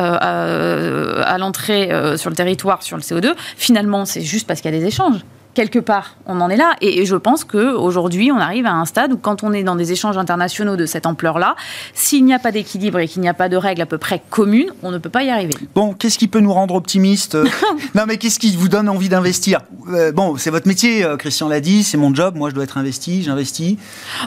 à, 1.21 1.33
à 1.33 1.39
l'entrée 1.39 1.93
euh, 1.93 2.17
sur 2.17 2.31
le 2.31 2.37
territoire 2.37 2.83
sur 2.83 2.97
le 2.97 3.03
CO2, 3.03 3.35
finalement, 3.57 4.05
c'est 4.05 4.23
juste 4.23 4.47
parce 4.47 4.61
qu'il 4.61 4.73
y 4.73 4.77
a 4.77 4.79
des 4.79 4.87
échanges. 4.87 5.21
Quelque 5.55 5.79
part, 5.79 6.17
on 6.27 6.41
en 6.41 6.51
est 6.51 6.57
là. 6.57 6.75
Et, 6.81 7.01
et 7.01 7.07
je 7.07 7.17
pense 7.17 7.45
qu'aujourd'hui, 7.45 8.33
on 8.33 8.39
arrive 8.39 8.67
à 8.67 8.73
un 8.73 8.85
stade 8.85 9.13
où, 9.13 9.17
quand 9.17 9.43
on 9.45 9.53
est 9.53 9.63
dans 9.63 9.77
des 9.77 9.93
échanges 9.93 10.19
internationaux 10.19 10.77
de 10.77 10.85
cette 10.87 11.07
ampleur-là, 11.07 11.55
s'il 11.95 12.25
n'y 12.25 12.35
a 12.35 12.39
pas 12.39 12.51
d'équilibre 12.53 12.99
et 12.99 13.07
qu'il 13.09 13.23
n'y 13.23 13.29
a 13.29 13.35
pas 13.35 13.49
de 13.49 13.57
règles 13.57 13.83
à 13.83 13.87
peu 13.87 13.99
près 13.99 14.21
communes, 14.31 14.71
on 14.83 14.91
ne 14.91 14.99
peut 14.99 15.11
pas 15.11 15.23
y 15.23 15.31
arriver. 15.31 15.55
Bon, 15.75 15.95
qu'est-ce 15.95 16.19
qui 16.19 16.27
peut 16.29 16.41
nous 16.41 16.53
rendre 16.53 16.75
optimistes? 16.75 17.37
Non, 17.95 18.05
mais 18.09 18.17
qu'est-ce 18.19 18.39
qui 18.41 18.55
vous 18.57 18.69
donne 18.69 18.89
envie 18.89 19.09
d'investir? 19.09 19.61
Euh, 19.93 20.11
Bon, 20.13 20.37
c'est 20.37 20.51
votre 20.51 20.67
métier, 20.67 21.05
euh, 21.05 21.17
Christian 21.17 21.49
l'a 21.49 21.61
dit, 21.61 21.83
c'est 21.85 21.97
mon 21.97 22.13
job. 22.15 22.35
Moi, 22.37 22.51
je 22.51 22.55
dois 22.55 22.65
être 22.65 22.77
investi, 22.79 23.23
j'investis. 23.23 23.77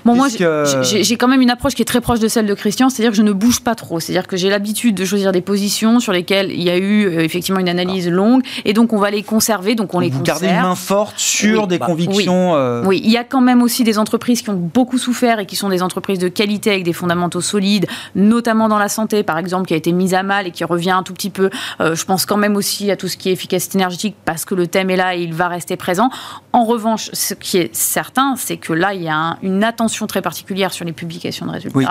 Bon, 0.06 0.16
moi, 0.16 0.30
que- 0.30 0.64
j'ai- 0.84 1.18
quand 1.18 1.28
même 1.28 1.42
une 1.42 1.50
approche 1.50 1.74
qui 1.76 1.82
est 1.82 1.86
très 1.86 2.02
proche 2.02 2.20
de 2.20 2.28
celle 2.28 2.46
de 2.46 2.54
Christian, 2.54 2.90
c'est-à-dire 2.90 3.12
que 3.12 3.18
je 3.18 3.22
ne 3.24 3.32
bouge 3.34 3.60
pas 3.62 3.76
trop. 3.76 4.00
C'est-à-dire 4.00 4.28
que 4.28 4.38
j'ai 4.38 4.50
l'habitude 4.50 4.96
de 4.96 5.04
choisir 5.06 5.32
des 5.32 5.42
positions 5.42 6.00
sur 6.00 6.14
lesquelles 6.14 6.52
il 6.52 6.62
y 6.64 6.70
a 6.70 6.78
eu 6.78 7.06
euh, 7.06 7.20
effectivement 7.22 7.60
une 7.60 7.70
analyse 7.70 8.08
longue, 8.10 8.44
et 8.66 8.74
donc 8.74 8.94
on 8.94 8.98
va 9.00 9.10
les 9.12 9.24
conserver, 9.24 9.76
donc 9.76 9.94
on 9.94 10.00
les 10.00 10.10
vous 10.10 10.20
conserve. 10.20 10.42
gardez 10.42 10.56
une 10.56 10.62
main 10.62 10.76
forte 10.76 11.17
sur 11.18 11.64
Oui, 11.64 11.68
des 11.68 11.78
bah, 11.80 11.86
convictions. 11.88 12.56
euh, 12.56 12.84
Oui, 12.86 13.02
il 13.04 13.12
y 13.12 13.18
a 13.18 13.24
quand 13.24 13.42
même 13.42 13.62
aussi 13.62 13.84
des 13.84 13.98
entreprises 14.00 14.42
qui 14.42 14.50
ont 14.50 14.54
beaucoup 14.74 14.98
souffert 14.98 15.40
et 15.40 15.46
qui 15.46 15.56
sont 15.56 15.70
des 15.70 15.84
entreprises 15.84 16.20
de 16.20 16.28
qualité 16.30 16.72
avec 16.72 16.84
des 16.84 16.94
fondamentaux 16.94 17.42
solides, 17.42 17.88
notamment 18.16 18.70
dans 18.70 18.78
la 18.80 18.90
santé, 18.90 19.24
par 19.24 19.38
exemple, 19.38 19.68
qui 19.68 19.74
a 19.74 19.78
été 19.78 19.92
mise 19.92 20.14
à 20.14 20.24
mal 20.24 20.48
et 20.48 20.52
qui 20.52 20.64
revient 20.64 20.92
un 20.92 21.04
tout 21.04 21.14
petit 21.14 21.30
peu. 21.30 21.50
Euh, 21.82 21.96
je 21.96 22.06
pense 22.06 22.26
quand 22.26 22.38
même 22.38 22.56
aussi 22.56 22.90
à 22.92 22.96
tout 22.96 23.08
ce 23.08 23.18
qui 23.18 23.30
est 23.30 23.34
efficacité 23.34 23.78
énergétique 23.78 24.16
parce 24.26 24.46
que 24.46 24.56
le 24.56 24.68
thème 24.68 24.90
est 24.90 24.96
là 24.96 25.16
et 25.16 25.22
il 25.22 25.34
va 25.34 25.48
rester 25.48 25.76
présent. 25.76 26.10
En 26.54 26.64
revanche, 26.66 27.10
ce 27.14 27.34
qui 27.34 27.58
est 27.58 27.76
certain, 27.76 28.36
c'est 28.38 28.58
que 28.58 28.74
là, 28.74 28.94
il 28.94 29.04
y 29.04 29.10
a 29.10 29.16
un- 29.16 29.38
une 29.42 29.64
attention 29.64 30.08
très 30.08 30.22
particulière 30.22 30.72
sur 30.74 30.86
les 30.86 30.94
publications 30.94 31.46
de 31.46 31.52
résultats. 31.52 31.78
Oui. 31.78 31.86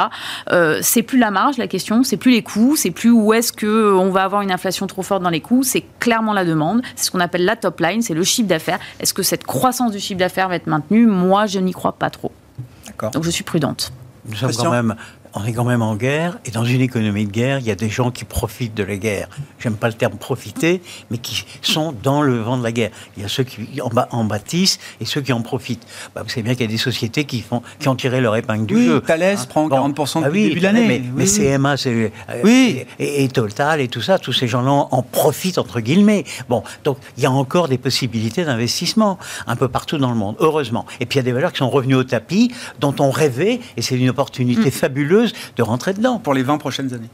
Euh, 0.52 0.78
c'est 0.82 1.02
plus 1.02 1.18
la 1.18 1.30
marge, 1.30 1.56
la 1.58 1.66
question, 1.68 2.02
c'est 2.02 2.16
plus 2.16 2.32
les 2.32 2.42
coûts, 2.42 2.74
c'est 2.76 2.90
plus 2.90 3.10
où 3.10 3.32
est-ce 3.32 3.52
que 3.52 3.92
on 3.92 4.10
va 4.10 4.22
avoir 4.24 4.42
une 4.42 4.52
inflation 4.52 4.86
trop 4.86 5.02
forte 5.02 5.22
dans 5.22 5.30
les 5.30 5.40
coûts, 5.40 5.62
c'est 5.62 5.84
clairement 6.00 6.32
la 6.32 6.44
demande. 6.44 6.82
C'est 6.94 7.06
ce 7.06 7.10
qu'on 7.10 7.20
appelle 7.20 7.44
la 7.44 7.56
top 7.56 7.80
line, 7.80 8.02
c'est 8.02 8.14
le 8.14 8.24
chiffre 8.24 8.48
d'affaires. 8.48 8.78
Est-ce 9.00 9.14
que 9.16 9.22
cette 9.22 9.44
croissance 9.44 9.92
du 9.92 9.98
chiffre 9.98 10.18
d'affaires 10.18 10.50
va 10.50 10.56
être 10.56 10.66
maintenue 10.66 11.06
Moi, 11.06 11.46
je 11.46 11.58
n'y 11.58 11.72
crois 11.72 11.92
pas 11.92 12.10
trop. 12.10 12.32
D'accord. 12.86 13.10
Donc 13.12 13.24
je 13.24 13.30
suis 13.30 13.44
prudente. 13.44 13.90
Nous 14.26 14.34
sommes 14.36 14.48
Christian 14.50 14.66
quand 14.66 14.72
même 14.72 14.94
on 15.36 15.44
est 15.44 15.52
quand 15.52 15.64
même 15.64 15.82
en 15.82 15.96
guerre, 15.96 16.38
et 16.46 16.50
dans 16.50 16.64
une 16.64 16.80
économie 16.80 17.26
de 17.26 17.30
guerre, 17.30 17.58
il 17.58 17.66
y 17.66 17.70
a 17.70 17.74
des 17.74 17.90
gens 17.90 18.10
qui 18.10 18.24
profitent 18.24 18.74
de 18.74 18.82
la 18.82 18.96
guerre. 18.96 19.28
J'aime 19.58 19.76
pas 19.76 19.88
le 19.88 19.92
terme 19.94 20.16
profiter, 20.16 20.80
mais 21.10 21.18
qui 21.18 21.44
sont 21.60 21.94
dans 22.02 22.22
le 22.22 22.38
vent 22.40 22.56
de 22.56 22.62
la 22.62 22.72
guerre. 22.72 22.90
Il 23.16 23.22
y 23.22 23.26
a 23.26 23.28
ceux 23.28 23.44
qui 23.44 23.80
en, 23.82 24.24
bâtissent 24.24 24.78
et 24.98 25.04
ceux 25.04 25.20
qui 25.20 25.34
en 25.34 25.42
profitent. 25.42 25.86
Bah, 26.14 26.22
vous 26.22 26.30
savez 26.30 26.42
bien 26.42 26.54
qu'il 26.54 26.62
y 26.62 26.68
a 26.68 26.72
des 26.72 26.78
sociétés 26.78 27.24
qui, 27.24 27.42
font, 27.42 27.62
qui 27.78 27.88
ont 27.88 27.94
tiré 27.96 28.22
leur 28.22 28.34
épingle 28.34 28.64
du 28.64 28.76
Oui, 28.76 28.86
jeu. 28.86 29.00
Thales 29.02 29.36
prend 29.48 29.68
40% 29.68 30.22
Ah 30.24 30.28
depuis 30.28 30.30
le 30.30 30.30
oui, 30.30 30.48
début 30.48 30.60
de 30.60 30.64
l'année. 30.64 30.86
Mais, 30.86 31.02
mais 31.14 31.24
Oui. 31.24 31.30
CMA, 31.30 31.76
c'est, 31.76 31.90
euh, 31.90 32.10
Oui. 32.42 32.84
et, 32.98 33.24
et 33.24 33.28
Total 33.28 33.82
et 33.82 33.88
tout 33.88 34.00
ça, 34.00 34.18
tous 34.18 34.32
ces 34.32 34.48
gens-là 34.48 34.70
en 34.90 35.02
profitent 35.02 35.58
entre 35.58 35.80
guillemets. 35.80 36.24
Bon, 36.48 36.62
donc 36.84 36.96
il 37.18 37.22
y 37.22 37.26
a 37.26 37.30
encore 37.30 37.68
des 37.68 37.76
possibilités 37.76 38.44
d'investissement 38.46 39.18
un 39.46 39.56
peu 39.56 39.68
partout 39.68 39.98
dans 39.98 40.08
le 40.10 40.16
monde, 40.16 40.36
heureusement. 40.40 40.86
Et 41.00 41.04
puis 41.06 41.16
il 41.16 41.20
y 41.20 41.20
a 41.20 41.24
des 41.24 41.32
valeurs 41.32 41.52
qui 41.52 41.58
sont 41.58 41.68
revenues 41.68 41.94
au 41.96 42.04
tapis, 42.04 42.50
dont 42.80 42.94
on 43.00 43.10
rêvait, 43.10 43.60
et 43.76 43.82
c'est 43.82 43.96
une 43.96 44.08
opportunité 44.08 44.70
fabuleuse 44.70 45.25
de 45.56 45.62
rentrer 45.62 45.92
dedans. 45.94 46.18
Pour 46.18 46.34
les 46.34 46.42
20 46.42 46.58
prochaines 46.58 46.92
années. 46.94 47.10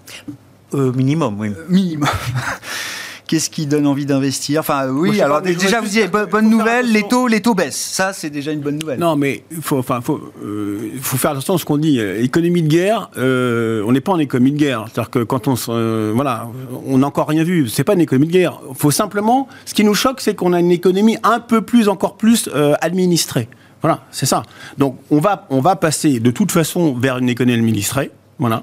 Euh, 0.75 0.93
minimum, 0.93 1.37
oui. 1.39 1.51
Minimum. 1.69 2.09
Qu'est-ce 3.29 3.49
qui 3.49 3.65
donne 3.67 3.87
envie 3.87 4.05
d'investir? 4.05 4.61
Enfin, 4.61 4.89
oui, 4.91 5.07
Moi, 5.07 5.13
je 5.13 5.19
sais 5.19 5.23
alors 5.23 5.41
pas, 5.41 5.49
déjà, 5.49 5.81
vous 5.81 5.87
disiez, 5.87 6.07
bo- 6.07 6.27
bonne 6.27 6.51
nouvelle, 6.51 6.93
les 6.93 7.03
taux, 7.09 7.29
les 7.29 7.41
taux 7.41 7.55
baissent. 7.55 7.77
Ça, 7.93 8.13
c'est 8.13 8.29
déjà 8.29 8.53
une 8.53 8.61
bonne 8.61 8.79
nouvelle. 8.79 8.99
Non, 8.99 9.17
mais 9.17 9.45
il 9.51 9.63
faut, 9.63 9.79
enfin, 9.79 10.03
faut, 10.03 10.21
euh, 10.45 10.91
faut 11.01 11.17
faire 11.17 11.31
attention 11.31 11.55
à 11.55 11.59
ce 11.59 11.65
qu'on 11.65 11.79
dit. 11.79 11.99
Euh, 11.99 12.23
Économie 12.23 12.63
de 12.63 12.69
guerre, 12.69 13.11
euh, 13.17 13.83
on 13.87 13.93
n'est 13.93 14.03
pas 14.03 14.13
en 14.13 14.19
économie 14.19 14.53
de 14.53 14.59
guerre. 14.59 14.85
C'est-à-dire 14.93 15.09
que 15.09 15.21
quand 15.21 15.49
on, 15.49 15.55
euh, 15.71 16.13
voilà, 16.15 16.47
on 16.85 16.99
n'a 16.99 17.07
encore 17.07 17.27
rien 17.29 17.43
vu. 17.43 17.71
C'est 17.71 17.85
pas 17.85 17.95
une 17.95 18.03
économie 18.03 18.27
de 18.27 18.33
guerre. 18.33 18.61
Faut 18.75 18.91
simplement, 18.91 19.49
ce 19.65 19.73
qui 19.73 19.85
nous 19.85 19.95
choque, 19.95 20.21
c'est 20.21 20.35
qu'on 20.35 20.53
a 20.53 20.61
une 20.61 20.73
économie 20.73 21.17
un 21.23 21.41
peu 21.41 21.63
plus, 21.63 21.89
encore 21.89 22.19
plus 22.19 22.51
euh, 22.55 22.75
administrée. 22.83 23.49
Voilà, 23.83 24.05
c'est 24.12 24.26
ça. 24.26 24.45
Donc, 24.78 24.99
on 25.11 25.18
va, 25.18 25.47
on 25.51 25.61
va 25.61 25.76
passer 25.76 26.20
de 26.20 26.30
toute 26.30 26.53
façon 26.53 26.95
vers 26.95 27.18
une 27.18 27.28
économie 27.28 27.59
administrée. 27.59 28.11
Voilà. 28.43 28.61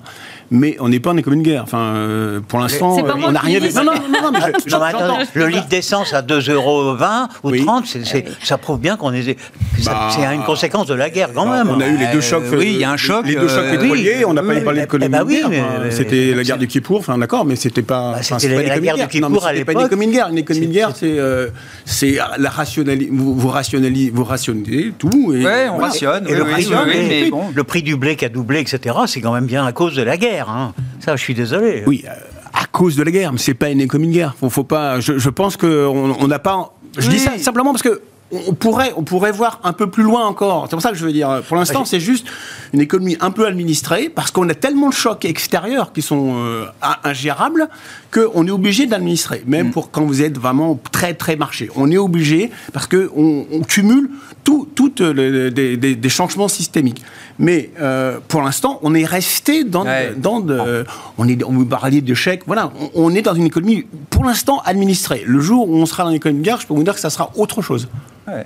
Mais 0.51 0.75
on 0.79 0.89
n'est 0.89 0.99
pas 0.99 1.11
en 1.11 1.17
économie 1.17 1.43
de 1.43 1.47
guerre. 1.49 1.61
Enfin, 1.63 1.93
euh, 1.95 2.39
pour 2.47 2.59
l'instant, 2.59 2.97
euh, 2.97 3.11
on 3.23 3.31
n'a 3.31 3.39
rien. 3.39 3.59
Non, 3.59 3.83
non, 3.83 3.91
non, 3.93 4.21
non, 4.23 4.31
mais 4.33 4.39
je- 4.39 4.45
Non, 4.47 4.51
mais 4.55 4.59
j'entends. 4.67 4.83
attendez, 4.83 5.25
le 5.35 5.47
litre 5.47 5.67
d'essence 5.67 6.11
à 6.13 6.21
2,20 6.23 6.53
euros 6.53 6.95
ou 7.43 7.51
Oui. 7.51 7.63
30, 7.63 7.85
c'est- 7.85 8.03
c'est- 8.03 8.25
ça 8.43 8.57
prouve 8.57 8.79
bien 8.79 8.97
qu'on 8.97 9.13
est. 9.13 9.37
Bah, 9.85 10.09
c'est 10.09 10.23
une 10.35 10.43
conséquence 10.43 10.87
de 10.87 10.95
la 10.95 11.09
guerre 11.11 11.29
quand 11.35 11.45
Bah, 11.45 11.63
même. 11.63 11.69
On 11.69 11.79
a 11.79 11.87
eu 11.87 11.97
les 11.97 12.07
deux 12.07 12.17
Euh, 12.17 12.21
chocs. 12.21 12.43
oui, 12.51 12.71
il 12.73 12.77
y 12.79 12.83
a 12.83 12.91
un 12.91 12.97
choc, 12.97 13.25
Les 13.27 13.35
deux 13.35 13.47
chocs 13.47 13.59
euh, 13.63 13.77
pétroliers. 13.77 14.15
oui, 14.19 14.25
on 14.25 14.33
n'a 14.33 14.41
oui, 14.41 14.47
pas 14.47 14.53
oui, 14.55 14.61
parlé 14.63 14.81
eh 14.91 14.97
ben 15.09 15.19
de 15.19 15.23
oui, 15.23 15.35
guerre. 15.37 15.49
mais- 15.49 15.61
enfin, 15.61 15.69
mais- 15.83 15.91
C'était 15.91 16.33
la 16.33 16.43
guerre 16.43 16.57
du 16.57 16.67
Kippour. 16.67 16.97
Enfin, 16.99 17.17
d'accord, 17.19 17.45
mais 17.45 17.55
c'était 17.55 17.81
pas. 17.83 18.13
Bah, 18.13 18.21
c'était 18.23 18.47
la 18.47 18.55
une 18.77 18.81
guerre 18.81 18.95
économie 18.95 19.01
du 19.03 19.07
Kippour 19.07 19.45
à 19.45 19.51
c'était 19.51 19.65
pas 19.65 19.71
une 19.73 19.77
l'époque. 19.77 19.91
économie 19.91 20.07
de 20.07 20.11
guerre. 20.13 20.29
Une 20.29 20.37
économie 20.39 20.67
de 20.67 20.71
C'est- 20.73 20.77
guerre, 20.79 21.45
c'est 21.85 22.17
la 22.39 22.49
rationali- 22.49 23.09
vous, 23.11 23.35
vous 23.35 23.47
rationalisez, 23.49 24.11
vous 24.13 24.23
rationnez 24.23 24.93
tout. 24.97 25.09
Ouais, 25.27 25.67
on 25.71 25.77
rationne. 25.77 26.25
Et 26.27 26.31
oui, 26.31 26.37
le, 26.37 26.43
oui, 26.43 26.51
prix, 26.51 26.65
oui, 26.65 26.69
du 26.69 26.75
oui, 26.75 26.85
blé, 27.07 27.07
mais 27.23 27.29
bon. 27.29 27.43
le 27.53 27.63
prix 27.63 27.83
du 27.83 27.95
blé 27.95 28.15
qui 28.15 28.25
a 28.25 28.29
doublé, 28.29 28.59
etc., 28.61 28.95
c'est 29.05 29.21
quand 29.21 29.33
même 29.33 29.45
bien 29.45 29.65
à 29.69 29.71
cause 29.71 29.95
de 29.95 30.01
la 30.03 30.17
guerre. 30.17 30.49
hein. 30.49 30.73
Ça, 30.99 31.15
je 31.15 31.21
suis 31.23 31.33
désolé. 31.35 31.83
Oui, 31.87 32.03
euh, 32.07 32.11
à 32.53 32.65
cause 32.65 32.95
de 32.95 33.03
la 33.03 33.11
guerre, 33.11 33.31
mais 33.31 33.37
c'est 33.39 33.53
pas 33.53 33.69
une 33.69 33.81
économie 33.81 34.09
de 34.09 34.13
guerre. 34.13 34.35
Faut, 34.39 34.49
faut 34.49 34.63
pas. 34.63 34.99
Je, 34.99 35.17
je 35.17 35.29
pense 35.29 35.55
que 35.57 35.85
on 35.85 36.15
on 36.19 36.27
n'a 36.27 36.39
pas. 36.39 36.73
Je 36.97 37.07
Oui. 37.07 37.13
dis 37.15 37.19
ça 37.19 37.37
simplement 37.37 37.71
parce 37.71 37.83
que. 37.83 38.01
On 38.31 38.53
pourrait, 38.53 38.93
on 38.95 39.01
pourrait 39.01 39.31
voir 39.31 39.59
un 39.63 39.73
peu 39.73 39.89
plus 39.89 40.03
loin 40.03 40.27
encore. 40.27 40.67
C'est 40.69 40.75
pour 40.75 40.83
ça 40.83 40.91
que 40.91 40.97
je 40.97 41.03
veux 41.03 41.11
dire. 41.11 41.41
Pour 41.47 41.57
l'instant, 41.57 41.83
c'est 41.83 41.99
juste 41.99 42.27
une 42.73 42.79
économie 42.79 43.17
un 43.21 43.31
peu 43.31 43.47
administrée 43.47 44.07
parce 44.07 44.29
qu'on 44.29 44.47
a 44.49 44.53
tellement 44.53 44.89
de 44.89 44.93
chocs 44.93 45.25
extérieurs 45.25 45.91
qui 45.93 46.03
sont 46.03 46.35
euh, 46.37 46.65
in- 46.83 46.97
ingérables 47.09 47.67
qu'on 48.13 48.45
est 48.45 48.51
obligé 48.51 48.85
d'administrer, 48.85 49.41
même 49.47 49.71
pour 49.71 49.89
quand 49.89 50.03
vous 50.05 50.21
êtes 50.21 50.37
vraiment 50.37 50.79
très 50.91 51.15
très 51.15 51.37
marché. 51.37 51.71
On 51.75 51.89
est 51.89 51.97
obligé 51.97 52.51
parce 52.71 52.85
que 52.85 53.09
on, 53.15 53.47
on 53.51 53.61
cumule 53.61 54.11
tout, 54.43 54.69
toutes 54.75 54.99
le- 55.01 55.49
des, 55.49 55.75
des- 55.75 55.95
des 55.95 56.09
changements 56.09 56.47
systémiques. 56.47 57.01
Mais 57.39 57.69
euh, 57.79 58.19
pour 58.27 58.41
l'instant, 58.41 58.79
on 58.83 58.93
est 58.93 59.05
resté 59.05 59.63
dans, 59.63 59.85
Ouais. 59.85 60.13
dans 60.15 60.41
de, 60.41 60.85
on 61.17 61.27
est, 61.27 61.41
on 61.43 61.53
vous 61.53 61.65
parlait 61.65 62.01
de 62.01 62.13
chèques, 62.13 62.43
voilà, 62.45 62.71
on, 62.95 63.05
on 63.11 63.15
est 63.15 63.21
dans 63.21 63.33
une 63.33 63.45
économie 63.45 63.85
pour 64.09 64.25
l'instant 64.25 64.59
administrée. 64.65 65.23
Le 65.25 65.39
jour 65.39 65.69
où 65.69 65.73
on 65.75 65.85
sera 65.85 66.03
dans 66.03 66.09
une 66.09 66.17
économie 66.17 66.41
de 66.41 66.45
guerre, 66.45 66.59
je 66.59 66.67
peux 66.67 66.73
vous 66.73 66.83
dire 66.83 66.93
que 66.93 66.99
ça 66.99 67.09
sera 67.09 67.31
autre 67.37 67.61
chose. 67.61 67.87
Ouais. 68.27 68.45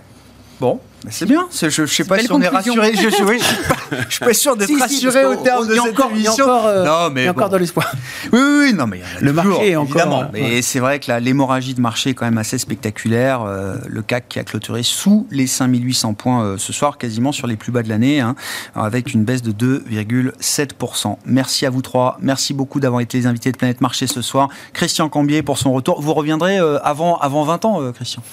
Bon, 0.62 0.80
c'est 1.10 1.26
bien. 1.26 1.48
Je 1.52 1.82
ne 1.82 1.86
sais 1.88 2.04
pas 2.06 2.20
si 2.20 2.32
on 2.32 2.42
est 2.42 2.48
rassuré. 2.48 2.94
Je, 2.96 3.02
je 3.10 3.16
suis 3.16 3.24
pas, 3.26 3.34
je 4.08 4.14
suis 4.16 4.26
pas 4.26 4.34
sûr 4.34 4.56
d'être 4.56 4.68
Si, 4.70 4.76
si, 4.76 4.82
rassuré 4.82 5.24
parce 5.24 5.36
au 5.36 5.44
terme 5.44 5.64
on- 5.64 5.66
de 5.68 5.74
cette 5.74 5.82
encore, 6.00 6.10
il 6.14 6.22
y 6.22 6.26
a 6.28 6.30
émission. 6.30 6.46
encore, 6.46 6.66
euh, 6.68 6.86
non, 6.86 7.10
mais 7.14 7.22
il 7.22 7.26
y 7.26 7.28
a 7.28 7.32
encore 7.32 7.50
de 7.50 7.58
l'espoir. 7.58 7.92
Oui, 8.32 8.40
oui, 8.42 8.60
oui, 8.68 8.74
non, 8.74 8.88
mais 8.88 9.00
il 9.00 9.02
y 9.22 9.26
Le 9.26 9.32
toujours, 9.32 9.46
marché 9.46 9.70
est 9.72 9.76
encore, 9.76 9.90
évidemment. 9.96 10.22
euh, 10.24 10.28
Mais 10.34 10.62
c'est 10.62 10.80
vrai 10.80 11.00
que 11.00 11.12
l'hémorragie 11.20 11.74
de 11.74 11.82
marché 11.82 12.12
est 12.12 12.14
quand 12.14 12.26
même 12.26 12.38
assez 12.38 12.58
spectaculaire. 12.58 13.42
Euh, 13.44 13.76
le 13.88 14.02
CAC 14.02 14.30
qui 14.30 14.40
a 14.40 14.44
clôturé 14.44 14.82
sous 14.84 15.28
les 15.32 15.48
5800 15.48 16.14
points 16.14 16.44
euh, 16.44 16.58
ce 16.58 16.72
soir, 16.74 16.98
quasiment 16.98 17.32
sur 17.32 17.48
les 17.48 17.56
plus 17.58 17.72
bas 17.72 17.84
de 17.84 17.90
l'année, 17.90 18.20
hein, 18.20 18.36
avec 18.76 19.14
une 19.14 19.24
baisse 19.24 19.42
de 19.42 19.52
2,7%. 19.52 21.18
Merci 21.26 21.66
à 21.66 21.70
vous 21.70 21.82
trois. 21.82 22.18
Merci 22.22 22.54
beaucoup 22.54 22.80
d'avoir 22.80 23.02
été 23.02 23.18
les 23.18 23.28
invités 23.28 23.52
de 23.52 23.58
Planète 23.58 23.82
Marché 23.82 24.08
ce 24.08 24.22
soir. 24.22 24.50
Christian 24.74 25.10
Cambier 25.10 25.44
pour 25.44 25.58
son 25.58 25.74
retour. 25.74 26.02
Vous 26.02 26.14
reviendrez 26.14 26.60
euh, 26.60 26.80
avant, 26.84 27.18
avant 27.18 27.44
20 27.44 27.66
ans, 27.66 27.82
euh, 27.82 27.92
Christian? 27.92 28.24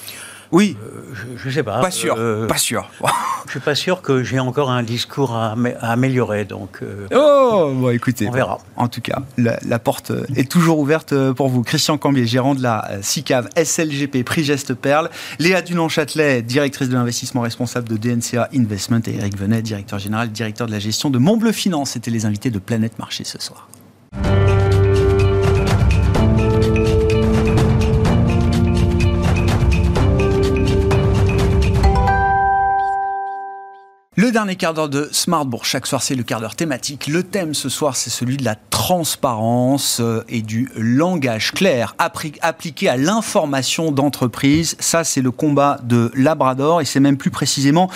Oui, 0.51 0.75
Je, 1.13 1.37
je 1.37 1.49
sais 1.49 1.63
pas. 1.63 1.79
pas 1.81 1.91
sûr. 1.91 2.15
Euh, 2.17 2.47
Pas 2.47 2.57
sûr. 2.57 2.89
Je 3.47 3.51
suis 3.55 3.59
pas 3.59 3.75
sûr 3.75 4.01
que 4.01 4.23
j'ai 4.23 4.39
encore 4.39 4.69
un 4.71 4.81
discours 4.81 5.35
à, 5.35 5.55
amé- 5.55 5.75
à 5.81 5.91
améliorer, 5.91 6.45
donc 6.45 6.79
euh, 6.83 7.07
Oh, 7.13 7.71
bon, 7.75 7.89
écoutez. 7.89 8.25
on 8.29 8.31
verra. 8.31 8.59
En 8.77 8.87
tout 8.87 9.01
cas, 9.01 9.19
la, 9.37 9.59
la 9.67 9.77
porte 9.77 10.11
euh, 10.11 10.23
est 10.37 10.49
toujours 10.49 10.79
ouverte 10.79 11.11
euh, 11.11 11.33
pour 11.33 11.49
vous. 11.49 11.61
Christian 11.61 11.97
Cambier, 11.97 12.25
gérant 12.25 12.55
de 12.55 12.61
la 12.61 12.89
euh, 12.91 12.99
SICAV 13.01 13.49
SLGP 13.61 14.23
Prix 14.23 14.45
Geste 14.45 14.73
Perle. 14.73 15.09
Léa 15.39 15.61
Dunon-Châtelet, 15.61 16.43
directrice 16.43 16.87
de 16.87 16.93
l'investissement 16.93 17.41
responsable 17.41 17.89
de 17.89 17.97
DNCA 17.97 18.47
Investment. 18.55 19.01
Et 19.07 19.15
Eric 19.15 19.37
Venet, 19.37 19.61
directeur 19.63 19.99
général, 19.99 20.31
directeur 20.31 20.67
de 20.67 20.71
la 20.71 20.79
gestion 20.79 21.09
de 21.09 21.17
Montbleu 21.17 21.51
Finance. 21.51 21.89
C'était 21.91 22.11
les 22.11 22.25
invités 22.25 22.51
de 22.51 22.59
Planète 22.59 22.99
Marché 22.99 23.25
ce 23.25 23.37
soir. 23.41 23.67
Le 34.31 34.33
dernier 34.33 34.55
quart 34.55 34.73
d'heure 34.73 34.87
de 34.87 35.09
Smart 35.11 35.45
Bourse, 35.45 35.67
chaque 35.67 35.85
soir 35.85 36.01
c'est 36.01 36.15
le 36.15 36.23
quart 36.23 36.39
d'heure 36.39 36.55
thématique. 36.55 37.07
Le 37.07 37.21
thème 37.21 37.53
ce 37.53 37.67
soir 37.67 37.97
c'est 37.97 38.09
celui 38.09 38.37
de 38.37 38.45
la 38.45 38.55
transparence 38.55 39.99
euh, 39.99 40.23
et 40.29 40.41
du 40.41 40.69
langage 40.77 41.51
clair 41.51 41.97
appliqué 41.99 42.87
à 42.87 42.95
l'information 42.95 43.91
d'entreprise. 43.91 44.77
Ça 44.79 45.03
c'est 45.03 45.19
le 45.19 45.31
combat 45.31 45.79
de 45.83 46.13
Labrador 46.15 46.79
et 46.79 46.85
c'est 46.85 47.01
même 47.01 47.17
plus 47.17 47.29
précisément 47.29 47.89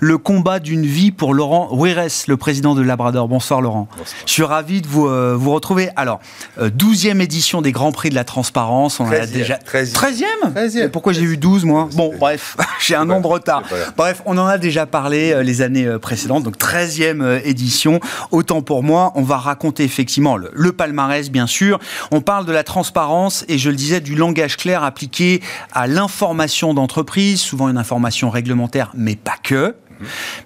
le 0.00 0.16
combat 0.16 0.60
d'une 0.60 0.86
vie 0.86 1.10
pour 1.10 1.34
Laurent 1.34 1.68
Ouérès, 1.72 2.26
le 2.26 2.38
président 2.38 2.74
de 2.74 2.80
Labrador. 2.80 3.28
Bonsoir 3.28 3.60
Laurent. 3.60 3.86
Je 4.24 4.32
suis 4.32 4.44
ravi 4.44 4.80
de 4.80 4.88
vous, 4.88 5.08
euh, 5.08 5.36
vous 5.38 5.52
retrouver. 5.52 5.90
Alors, 5.96 6.20
euh, 6.58 6.70
12e 6.70 7.20
édition 7.20 7.60
des 7.60 7.72
Grands 7.72 7.92
Prix 7.92 8.08
de 8.08 8.14
la 8.14 8.24
Transparence. 8.24 8.98
On 8.98 9.04
en 9.04 9.12
a 9.12 9.26
13e, 9.26 9.30
déjà... 9.30 9.58
13e. 9.58 9.92
13e 9.92 10.52
13e. 10.54 10.84
Et 10.84 10.88
Pourquoi 10.88 11.12
j'ai 11.12 11.20
eu 11.20 11.36
12 11.36 11.66
moi? 11.66 11.90
Bon, 11.92 12.14
bref, 12.18 12.56
j'ai 12.80 12.94
un 12.94 13.10
an 13.10 13.20
de 13.20 13.26
retard. 13.26 13.62
Bref, 13.98 14.22
on 14.24 14.38
en 14.38 14.46
a 14.46 14.56
déjà 14.56 14.86
parlé 14.86 15.32
euh, 15.32 15.42
les 15.42 15.60
années 15.60 15.81
euh, 15.86 15.98
précédentes, 15.98 16.44
donc 16.44 16.56
13e 16.56 17.22
euh, 17.22 17.40
édition. 17.44 18.00
Autant 18.30 18.62
pour 18.62 18.82
moi, 18.82 19.12
on 19.14 19.22
va 19.22 19.36
raconter 19.36 19.84
effectivement 19.84 20.36
le, 20.36 20.72
palmarès, 20.72 21.30
bien 21.30 21.46
sûr. 21.46 21.78
On 22.10 22.20
parle 22.20 22.46
de 22.46 22.52
la 22.52 22.64
transparence 22.64 23.44
et 23.48 23.58
je 23.58 23.70
le 23.70 23.76
disais, 23.76 24.00
du 24.00 24.14
langage 24.14 24.56
clair 24.56 24.82
appliqué 24.82 25.42
à 25.72 25.86
l'information 25.86 26.74
d'entreprise, 26.74 27.40
souvent 27.40 27.68
une 27.68 27.78
information 27.78 28.30
réglementaire, 28.30 28.90
mais 28.94 29.16
pas 29.16 29.36
que. 29.42 29.74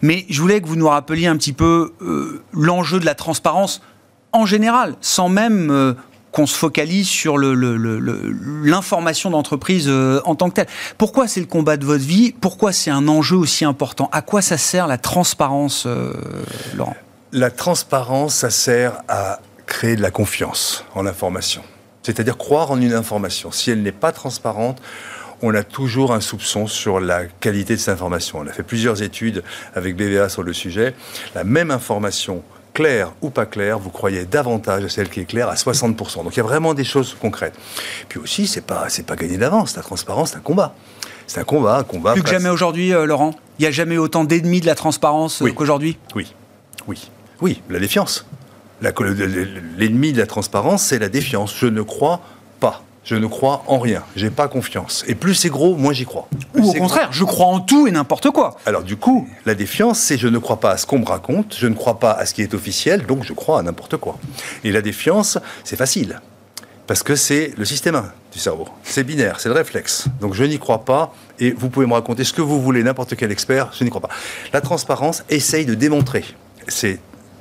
Mais 0.03 0.27
je 0.29 0.41
voulais 0.41 0.61
que 0.61 0.67
vous 0.67 0.77
nous 0.77 0.89
rappeliez 0.89 1.27
un 1.27 1.37
petit 1.37 1.55
peu 1.55 1.95
euh, 2.03 2.43
l'enjeu 2.53 3.01
de 3.01 3.07
la 3.07 3.15
transparence 3.15 3.81
en 4.33 4.45
général, 4.45 4.97
sans 5.01 5.31
même 5.31 5.97
qu'on 6.37 6.47
se 6.47 6.55
focalise 6.55 7.09
sur 7.09 7.39
l'information 7.39 9.31
d'entreprise 9.31 9.87
euh, 9.89 10.21
en 10.27 10.35
tant 10.35 10.51
que 10.51 10.57
telle. 10.57 10.67
Pourquoi 10.99 11.29
c'est 11.29 11.41
le 11.41 11.47
combat 11.47 11.79
de 11.79 11.87
votre 11.87 12.05
vie? 12.05 12.35
Pourquoi 12.39 12.75
c'est 12.75 12.91
un 12.91 13.09
enjeu 13.09 13.37
aussi 13.37 13.65
important? 13.65 14.11
À 14.13 14.21
quoi 14.21 14.43
ça 14.43 14.59
sert 14.59 14.87
la 14.87 14.99
transparence, 14.99 15.85
euh, 15.87 16.13
Laurent? 16.75 16.95
La 17.33 17.51
transparence, 17.51 18.35
ça 18.35 18.51
sert 18.51 19.01
à 19.09 19.41
créer 19.65 19.97
de 19.97 20.03
la 20.03 20.11
confiance 20.11 20.85
en 20.95 21.05
l'information. 21.05 21.63
C'est-à-dire 22.03 22.37
croire 22.37 22.71
en 22.71 22.83
une 22.83 22.93
information. 22.93 23.51
Si 23.51 23.71
elle 23.71 23.83
n'est 23.83 23.91
pas 23.91 24.13
transparente, 24.13 24.83
on 25.41 25.55
a 25.55 25.63
toujours 25.65 26.13
un 26.13 26.21
soupçon 26.21 26.67
sur 26.67 27.01
la 27.01 27.25
qualité 27.25 27.77
de 27.77 27.81
cette 27.81 27.95
information. 27.95 28.41
On 28.41 28.47
a 28.47 28.53
fait 28.53 28.63
plusieurs 28.63 29.03
études 29.03 29.43
avec 29.75 29.97
BVA 29.97 30.29
sur 30.29 30.43
le 30.43 30.53
sujet. 30.53 30.93
La 31.35 31.45
même 31.45 31.71
information, 31.71 32.43
claire 32.77 33.13
ou 33.23 33.31
pas 33.31 33.47
claire, 33.47 33.79
vous 33.79 33.89
croyez 33.89 34.27
davantage 34.27 34.85
à 34.85 34.89
celle 34.91 35.09
qui 35.09 35.21
est 35.21 35.25
claire 35.25 35.49
à 35.49 35.55
60%. 35.55 35.97
Donc 36.25 36.35
il 36.35 36.37
y 36.37 36.41
a 36.41 36.43
vraiment 36.43 36.75
des 36.75 36.85
choses 36.85 37.17
concrètes. 37.19 37.55
Puis 38.11 38.21
aussi, 38.21 38.47
c'est 38.47 38.61
pas, 38.61 38.91
c'est 38.91 39.07
pas 39.07 39.17
gagné 39.17 39.39
d'avance. 39.39 39.75
La 39.77 39.83
transparence, 39.83 40.33
c'est 40.33 40.37
un 40.37 40.41
combat. 40.41 40.75
C'est 41.27 41.41
un 41.41 41.45
combat, 41.45 41.79
un 41.79 41.85
combat. 41.85 42.13
Plus 42.13 42.23
que 42.23 42.29
jamais 42.29 42.51
aujourd'hui, 42.51 42.93
euh, 42.93 43.07
Laurent 43.07 43.35
Il 43.59 43.63
n'y 43.63 43.67
a 43.67 43.71
jamais 43.71 43.97
autant 43.97 44.25
d'ennemis 44.25 44.61
de 44.61 44.67
la 44.67 44.75
transparence 44.75 45.41
euh, 45.41 45.47
Oui. 45.47 45.55
qu'aujourd'hui 45.55 45.97
Oui, 46.15 46.35
oui, 46.87 47.09
oui, 47.41 47.63
la 47.71 47.79
défiance. 47.79 48.27
L'ennemi 48.83 50.13
de 50.13 50.19
la 50.19 50.27
transparence, 50.27 50.85
c'est 50.85 50.99
la 50.99 51.09
défiance. 51.09 51.57
Je 51.57 51.67
ne 51.67 51.81
crois 51.81 52.21
pas 52.61 52.83
Je 53.07 53.15
ne 53.15 53.27
crois 53.29 53.63
en 53.69 53.79
rien. 53.79 54.03
J'ai 54.17 54.31
pas 54.31 54.49
confiance. 54.49 55.05
Et 55.07 55.15
plus 55.15 55.37
c'est 55.37 55.49
gros, 55.49 55.77
moins 55.77 55.93
j'y 55.93 56.05
crois. 56.05 56.29
Plus 56.53 56.63
Ou 56.65 56.71
au 56.71 56.73
contraire, 56.75 57.13
je 57.13 57.23
crois 57.23 57.47
en 57.47 57.61
tout 57.61 57.87
et 57.87 57.93
n'importe 57.93 58.31
quoi. 58.33 58.57
alors 58.67 58.83
du 58.83 58.97
coup, 58.97 59.29
la 59.47 59.55
défiance, 59.55 60.01
c'est 60.01 60.19
je 60.19 60.27
ne 60.27 60.39
crois 60.39 60.59
pas 60.59 60.73
à 60.73 60.77
ce 60.77 60.87
qu'on 60.87 60.99
me 60.99 61.07
raconte, 61.07 61.57
je 61.57 61.69
ne 61.69 61.75
crois 61.75 62.01
pas 62.01 62.11
à 62.11 62.27
ce 62.27 62.35
qui 62.35 62.43
est 62.43 62.53
officiel, 62.53 63.07
donc 63.07 63.23
je 63.23 63.33
crois 63.33 63.61
à 63.61 63.63
n'importe 63.63 63.97
quoi. 63.97 64.19
Et 64.65 64.73
la 64.73 64.83
défiance, 64.83 65.39
c'est 65.63 65.77
facile. 65.77 66.21
Parce 66.89 67.05
que 67.05 67.15
c'est 67.15 67.53
le 67.57 67.65
système 67.65 67.95
1 67.95 68.13
du 68.33 68.41
cerveau. 68.41 68.67
C'est 68.83 69.05
binaire, 69.05 69.39
c'est 69.39 69.49
le 69.49 69.55
réflexe. 69.55 70.07
Donc 70.21 70.35
je 70.35 70.43
n'y 70.43 70.59
crois 70.59 70.85
pas, 70.85 71.15
et 71.39 71.53
vous 71.53 71.69
pouvez 71.71 71.87
me 71.87 71.95
raconter 71.95 72.25
ce 72.25 72.33
que 72.33 72.43
vous 72.43 72.61
voulez, 72.61 72.83
n'importe 72.83 73.15
quel 73.15 73.31
expert, 73.31 73.71
je 73.79 73.85
n'y 73.85 73.91
crois 73.91 74.03
pas. 74.03 74.11
La 74.53 74.61
transparence 74.61 75.23
essaye 75.29 75.65
de 75.65 75.75
démontrer. 75.75 76.25
C'est 76.67 76.99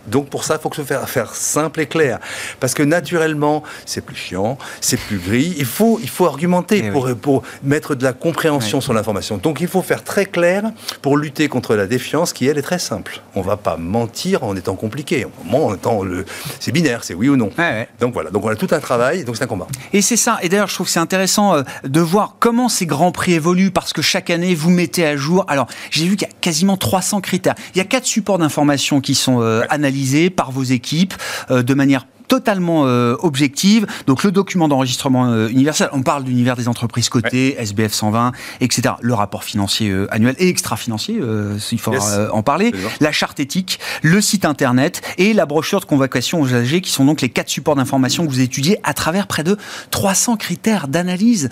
donc 0.08 0.30
pour 0.30 0.43
ça, 0.43 0.56
il 0.56 0.62
faut 0.62 0.70
que 0.70 0.76
ce 0.76 0.84
faire, 0.84 1.08
faire 1.10 1.34
simple 1.34 1.82
et 1.82 1.88
clair. 1.88 2.20
Parce 2.60 2.74
que 2.74 2.84
naturellement, 2.84 3.64
c'est 3.86 4.01
plus 4.01 4.16
chiant, 4.16 4.58
c'est 4.82 4.99
plus 4.99 5.18
gris. 5.18 5.56
Il 5.58 5.66
faut, 5.66 5.99
il 6.01 6.10
faut 6.10 6.26
argumenter 6.26 6.84
Eh 6.86 6.91
pour, 6.91 7.14
pour 7.16 7.43
mettre 7.64 7.95
de 7.95 8.03
la 8.03 8.14
compréhension 8.14 8.82
sur 8.82 8.93
l'information. 8.93 9.38
Donc 9.38 9.62
il 9.62 9.68
faut 9.68 9.82
faire 9.82 10.03
très 10.03 10.26
clair 10.26 10.72
pour 11.01 11.18
lutter 11.18 11.47
contre 11.47 11.76
la 11.76 11.88
défiance 11.88 12.34
qui, 12.34 12.47
elle, 12.47 12.58
est 12.58 12.64
très 12.64 12.80
simple. 12.80 13.22
On 13.36 13.41
ne 13.41 13.45
va 13.45 13.58
pas 13.58 13.78
mentir 13.78 14.43
en 14.43 14.56
étant 14.56 14.76
compliqué. 14.76 15.26
En 15.51 15.74
étant 15.74 16.03
le... 16.03 16.26
C'est 16.60 16.72
binaire, 16.72 17.03
c'est 17.03 17.14
oui 17.14 17.30
ou 17.30 17.36
non. 17.36 17.51
Ouais, 17.58 17.64
ouais. 17.70 17.89
Donc 17.99 18.14
voilà, 18.14 18.30
donc 18.30 18.45
on 18.45 18.49
a 18.49 18.56
tout 18.56 18.68
un 18.72 18.80
travail, 18.80 19.24
donc 19.24 19.38
c'est 19.38 19.43
un 19.43 19.47
combat. 19.47 19.68
Et 19.93 20.01
c'est 20.01 20.18
ça. 20.18 20.38
Et 20.41 20.49
d'ailleurs, 20.49 20.68
je 20.68 20.76
trouve 20.76 20.88
que 20.88 20.93
c'est 20.93 20.99
intéressant 20.99 21.56
euh, 21.56 21.64
de 21.84 21.99
voir 21.99 22.36
comment 22.39 22.70
ces 22.70 22.86
grands 22.86 23.12
prix 23.12 23.34
évoluent 23.34 23.72
parce 23.72 23.93
que 23.93 24.01
chaque 24.01 24.30
année, 24.30 24.56
vous 24.56 24.70
mettez 24.70 25.06
à 25.06 25.16
jour. 25.16 25.45
Alors, 25.47 25.68
j'ai 25.89 26.06
vu 26.06 26.16
qu'il 26.16 26.28
y 26.28 26.32
a 26.32 26.34
quasiment 26.41 26.78
300 26.78 27.22
critères. 27.22 27.56
Il 27.74 27.78
y 27.78 27.82
a 27.82 27.86
quatre 27.86 28.06
supports 28.06 28.38
d'information 28.38 29.01
qui 29.01 29.16
sont 29.16 29.41
euh, 29.41 29.64
analysés 29.70 29.95
par 30.30 30.52
vos 30.52 30.64
équipes 30.64 31.14
euh, 31.52 31.64
de 31.64 31.74
manière 31.74 32.06
totalement 32.28 32.88
euh, 32.88 33.16
objective. 33.20 33.86
Donc 34.08 34.24
le 34.24 34.32
document 34.32 34.68
d'enregistrement 34.68 35.28
euh, 35.28 35.48
universel, 35.48 35.89
on 35.93 36.02
parle 36.02 36.24
d'univers 36.24 36.56
des 36.56 36.68
entreprises 36.68 37.10
cotées, 37.10 37.56
SBF 37.60 37.93
120, 37.93 38.32
etc. 38.62 38.96
Le 39.02 39.14
rapport 39.14 39.43
financier 39.43 39.89
euh, 39.89 40.08
annuel 40.14 40.36
et 40.39 40.50
extra-financier, 40.50 41.22
il 41.72 41.80
faudra 41.80 41.96
Yes. 41.96 42.30
en 42.34 42.43
parler. 42.43 42.74
La 43.00 43.12
charte 43.12 43.39
éthique, 43.39 43.80
le 44.02 44.22
site 44.22 44.43
internet 44.43 45.02
et 45.18 45.34
la 45.34 45.46
brochure 45.46 45.80
de 45.80 45.86
convocation 45.86 46.41
aux 46.41 46.48
usagers 46.48 46.82
qui 46.82 46.89
sont 46.89 47.06
donc 47.06 47.22
les 47.22 47.30
quatre 47.30 47.50
supports 47.50 47.76
d'information 47.76 48.26
que 48.26 48.32
vous 48.32 48.41
étudiez 48.41 48.80
à 48.84 48.93
travers 48.93 49.28
près 49.28 49.43
de 49.43 49.58
300 49.91 50.36
critères 50.38 50.88
d'analyse. 50.88 51.50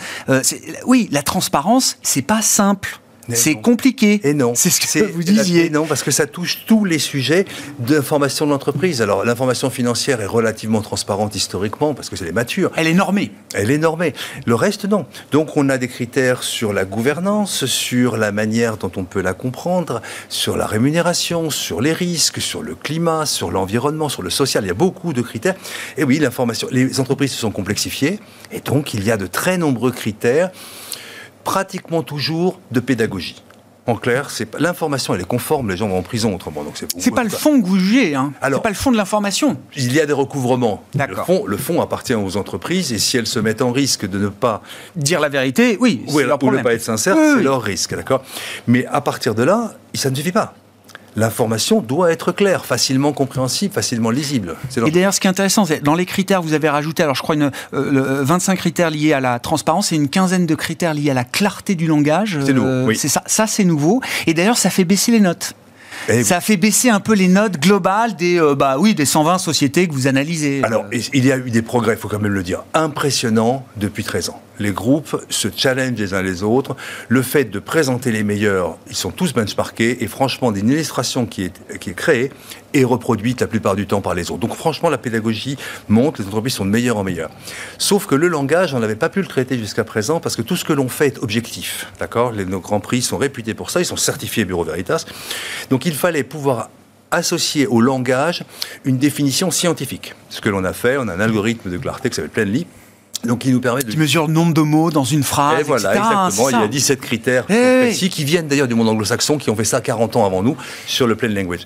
Oui, 0.86 1.08
la 1.12 1.22
transparence, 1.22 1.98
c'est 2.02 2.22
pas 2.24 2.42
simple. 2.42 3.00
C'est 3.30 3.56
compliqué. 3.56 4.20
Et 4.24 4.34
non. 4.34 4.54
C'est 4.56 4.70
ce 4.70 5.00
que 5.00 5.12
vous 5.12 5.24
disiez. 5.24 5.66
Et 5.66 5.70
non, 5.70 5.86
parce 5.86 6.04
que 6.04 6.12
ça 6.12 6.28
touche 6.28 6.66
tous 6.66 6.86
les 6.86 7.00
sujets 7.00 7.46
d'information 7.80 8.46
de 8.46 8.52
l'entreprise. 8.52 9.02
Alors, 9.02 9.24
l'information 9.26 9.70
financière 9.70 10.22
est 10.22 10.26
relativement 10.26 10.82
transparente 10.82 11.36
historiquement, 11.36 11.94
parce 11.94 12.10
que 12.10 12.16
c'est 12.16 12.26
les 12.26 12.32
matures. 12.32 12.72
Elle 12.76 12.88
est 12.88 12.94
normée. 12.94 13.32
Elle 13.54 13.72
est 13.72 13.78
normée. 13.78 14.14
Le 14.46 14.56
reste, 14.56 14.86
non. 14.86 15.06
Donc, 15.32 15.56
on 15.58 15.70
a 15.70 15.78
des 15.78 15.88
critères 15.88 16.44
sur 16.44 16.74
la 16.74 16.86
gouvernance, 16.86 17.66
sur 17.66 18.18
la 18.18 18.32
manière 18.32 18.78
dont 18.78 18.92
on 18.96 19.04
peut 19.04 19.22
la 19.22 19.34
comprendre, 19.34 20.02
sur 20.30 20.58
la 20.58 20.66
rémunération, 20.66 21.50
sur 21.50 21.82
les 21.82 21.94
risques, 21.94 22.42
sur 22.42 22.62
le 22.62 22.76
climat, 22.76 23.26
sur 23.26 23.52
l'environnement, 23.52 24.10
sur 24.10 24.22
le 24.22 24.30
social. 24.30 24.64
Il 24.64 24.68
y 24.68 24.72
a 24.72 24.76
beaucoup 24.76 25.14
de 25.14 25.22
critères. 25.22 25.56
Et 25.98 26.04
oui, 26.04 26.20
l'information. 26.20 26.68
Les 26.72 27.00
entreprises 27.00 27.32
se 27.32 27.40
sont 27.40 27.52
complexifiées, 27.52 28.20
et 28.52 28.60
donc 28.60 28.94
il 28.94 29.04
y 29.04 29.12
a 29.12 29.18
de 29.18 29.28
très 29.28 29.58
nombreux 29.58 29.92
critères, 29.92 30.52
pratiquement 31.44 32.04
toujours 32.04 32.60
de 32.72 32.80
pédagogie. 32.80 33.42
En 33.86 33.96
clair, 33.96 34.30
c'est 34.30 34.48
l'information, 34.62 35.14
elle 35.14 35.20
est 35.20 35.26
conforme, 35.28 35.70
les 35.70 35.76
gens 35.76 35.90
vont 35.90 35.98
en 35.98 36.04
prison 36.04 36.34
autrement. 36.34 36.64
Donc 36.64 36.74
c'est 36.76 36.88
C'est 36.98 37.12
pas 37.12 37.26
le 37.26 37.30
fond 37.30 37.62
que 37.62 37.68
vous 37.68 37.78
jugez, 37.78 38.16
hein. 38.16 38.32
Alors- 38.42 38.60
c'est 38.60 38.64
pas 38.64 38.70
le 38.70 38.76
fond 38.76 38.92
de 38.92 38.96
l'information. 38.96 39.58
il 39.76 39.92
y 39.94 40.00
a 40.00 40.06
des 40.06 40.14
recouvrements. 40.14 40.84
Le 40.96 41.16
fonds, 41.16 41.44
le 41.46 41.80
appartient 41.82 42.14
aux 42.14 42.38
entreprises 42.38 42.94
et 42.94 42.98
si 42.98 43.18
elles 43.18 43.28
se 43.28 43.40
mettent 43.40 43.62
en 43.62 43.74
risque 43.74 44.08
de 44.08 44.18
ne 44.20 44.30
pas 44.30 44.62
Dire 44.96 45.20
la 45.20 45.28
vérité, 45.28 45.78
oui, 45.82 46.02
ou, 46.08 46.12
c'est 46.12 46.24
alors, 46.24 46.40
leur 46.42 46.50
ou 46.50 46.56
ne 46.56 46.64
pas 46.64 46.74
être 46.74 46.82
sincère, 46.82 47.18
Oui, 47.18 47.24
c'est 47.32 47.38
oui. 47.40 47.44
leur 47.44 47.62
risque, 47.62 47.94
d'accord? 47.94 48.24
Mais 48.68 48.86
à 48.86 49.02
partir 49.02 49.36
de 49.36 49.44
là, 49.44 49.74
ça 49.96 50.10
ne 50.10 50.16
suffit 50.16 50.32
pas. 50.32 50.54
L'information 51.16 51.82
doit 51.82 52.12
être 52.12 52.32
claire, 52.32 52.66
facilement 52.66 53.14
compréhensible, 53.14 53.74
facilement 53.74 54.10
lisible. 54.10 54.56
Et 54.86 54.92
d'ailleurs, 54.92 55.14
ce 55.14 55.20
qui 55.20 55.28
est 55.28 55.30
intéressant, 55.30 55.66
c'est 55.66 55.84
dans 55.84 55.96
les 55.96 56.06
critères, 56.06 56.42
vous 56.42 56.54
avez 56.54 56.70
rajouté, 56.70 57.04
alors 57.04 57.16
je 57.16 57.22
crois, 57.22 57.36
une, 57.36 57.52
euh, 57.74 57.92
le- 57.92 58.08
euh, 58.08 58.24
25 58.24 58.56
critères 58.58 58.90
liés 58.90 59.14
à 59.14 59.20
la 59.20 59.40
transparence 59.40 59.92
et 59.92 59.96
une 59.96 60.10
quinzaine 60.10 60.46
de 60.46 60.56
critères 60.56 60.94
liés 60.94 61.12
à 61.12 61.14
la 61.14 61.24
clarté 61.24 61.76
du 61.76 61.88
langage. 61.88 62.40
C'est 62.46 62.54
nouveau, 62.54 62.86
oui. 62.88 62.96
Ça, 62.98 63.22
ça 63.26 63.48
c'est 63.48 63.64
nouveau. 63.64 64.02
Et 64.28 64.34
d'ailleurs, 64.34 64.58
ça 64.58 64.70
fait 64.70 64.86
baisser 64.86 65.12
les 65.12 65.20
notes. 65.20 65.54
Et- 66.10 66.24
Ça 66.24 66.42
fait 66.42 66.58
baisser 66.58 66.90
un 66.90 67.00
peu 67.00 67.14
les 67.14 67.28
notes 67.28 67.60
globales 67.60 68.16
des, 68.16 68.40
euh, 68.40 68.56
bah 68.56 68.78
oui, 68.80 68.96
des 68.96 69.06
120 69.06 69.38
sociétés 69.38 69.88
que 69.88 69.94
vous 69.94 70.08
analysez. 70.08 70.62
Alors, 70.64 70.86
il 70.92 71.26
y 71.26 71.32
a 71.32 71.38
eu 71.38 71.52
des 71.52 71.62
progrès, 71.62 71.94
il 71.94 71.98
faut 72.00 72.08
quand 72.10 72.20
même 72.20 72.34
le 72.34 72.44
dire, 72.44 72.64
impressionnants 72.74 73.64
depuis 73.78 74.04
13 74.04 74.30
ans. 74.30 74.42
Les 74.60 74.72
groupes 74.72 75.24
se 75.30 75.48
challengent 75.56 75.98
les 75.98 76.14
uns 76.14 76.22
les 76.22 76.44
autres. 76.44 76.76
Le 77.08 77.22
fait 77.22 77.46
de 77.46 77.60
présenter 77.60 78.12
les 78.12 78.24
meilleurs, 78.24 78.78
ils 78.90 78.96
sont 78.96 79.12
tous 79.12 79.34
benchmarkés. 79.34 80.04
Et 80.04 80.08
franchement, 80.08 80.52
d'une 80.52 80.70
illustration 80.70 81.26
qui 81.26 81.44
est, 81.44 81.94
créée 81.96 82.32
est 82.74 82.84
reproduite 82.84 83.42
la 83.42 83.48
plupart 83.48 83.76
du 83.76 83.88
temps 83.88 84.02
par 84.02 84.16
les 84.16 84.32
autres. 84.32 84.40
Donc 84.40 84.56
franchement, 84.56 84.90
la 84.90 84.98
pédagogie 84.98 85.58
monte, 85.90 86.20
les 86.20 86.26
entreprises 86.26 86.54
sont 86.54 86.66
de 86.66 86.70
meilleur 86.72 86.98
en 86.98 87.04
meilleur. 87.04 87.30
Sauf 87.78 88.06
que 88.06 88.16
le 88.16 88.28
langage, 88.28 88.74
on 88.74 88.80
n'avait 88.80 88.96
pas 88.96 89.10
pu 89.10 89.22
le 89.22 89.28
traiter 89.28 89.58
jusqu'à 89.58 89.84
présent 89.84 90.20
parce 90.20 90.36
que 90.36 90.42
tout 90.42 90.56
ce 90.56 90.66
que 90.66 90.74
l'on 90.74 90.90
fait 90.90 91.08
est 91.08 91.18
objectif. 91.20 91.88
D'accord? 92.00 92.34
Nos 92.34 92.60
grands 92.60 92.80
prix 92.80 93.02
sont 93.02 93.18
réputés 93.18 93.54
pour 93.54 93.70
ça, 93.70 93.80
ils 93.80 93.86
sont 93.86 93.98
certifiés 93.98 94.46
Bureau 94.46 94.64
Veritas. 94.64 95.06
Donc 95.70 95.86
il 95.86 95.94
fallait 95.94 96.24
pouvoir 96.24 96.70
associer 97.12 97.68
au 97.68 97.80
langage 97.80 98.44
une 98.86 98.98
définition 98.98 99.52
scientifique. 99.52 100.16
Ce 100.30 100.42
que 100.42 100.50
l'on 100.50 100.64
a 100.64 100.74
fait, 100.74 100.98
on 100.98 101.08
a 101.08 101.14
un 101.14 101.20
algorithme 101.20 101.70
de 101.70 101.78
clarté 101.78 102.10
qui 102.10 102.16
s'appelle 102.16 102.32
Planly, 102.32 102.66
donc 103.24 103.40
qui 103.40 103.52
nous 103.52 103.62
permet 103.62 103.84
de... 103.84 103.92
Qui 103.92 103.98
mesure 103.98 104.28
le 104.28 104.34
nombre 104.34 104.54
de 104.54 104.62
mots 104.62 104.92
dans 104.92 105.04
une 105.04 105.24
phrase. 105.24 105.62
Et 105.62 105.64
voilà, 105.64 105.94
etc. 105.96 106.06
exactement. 106.06 106.50
Il 106.50 106.62
y 106.62 106.64
a 106.64 106.68
17 106.68 107.02
critères 107.02 107.46
Eh 107.50 107.80
précis 107.82 108.10
qui 108.10 108.24
viennent 108.24 108.48
d'ailleurs 108.48 108.68
du 108.68 108.76
monde 108.76 108.90
anglo-saxon, 108.90 109.38
qui 109.38 109.50
ont 109.50 109.56
fait 109.56 109.64
ça 109.64 109.82
40 109.82 110.16
ans 110.16 110.26
avant 110.26 110.44
nous 110.44 110.58
sur 110.86 111.08
le 111.08 111.16
plain 111.16 111.30
language. 111.30 111.66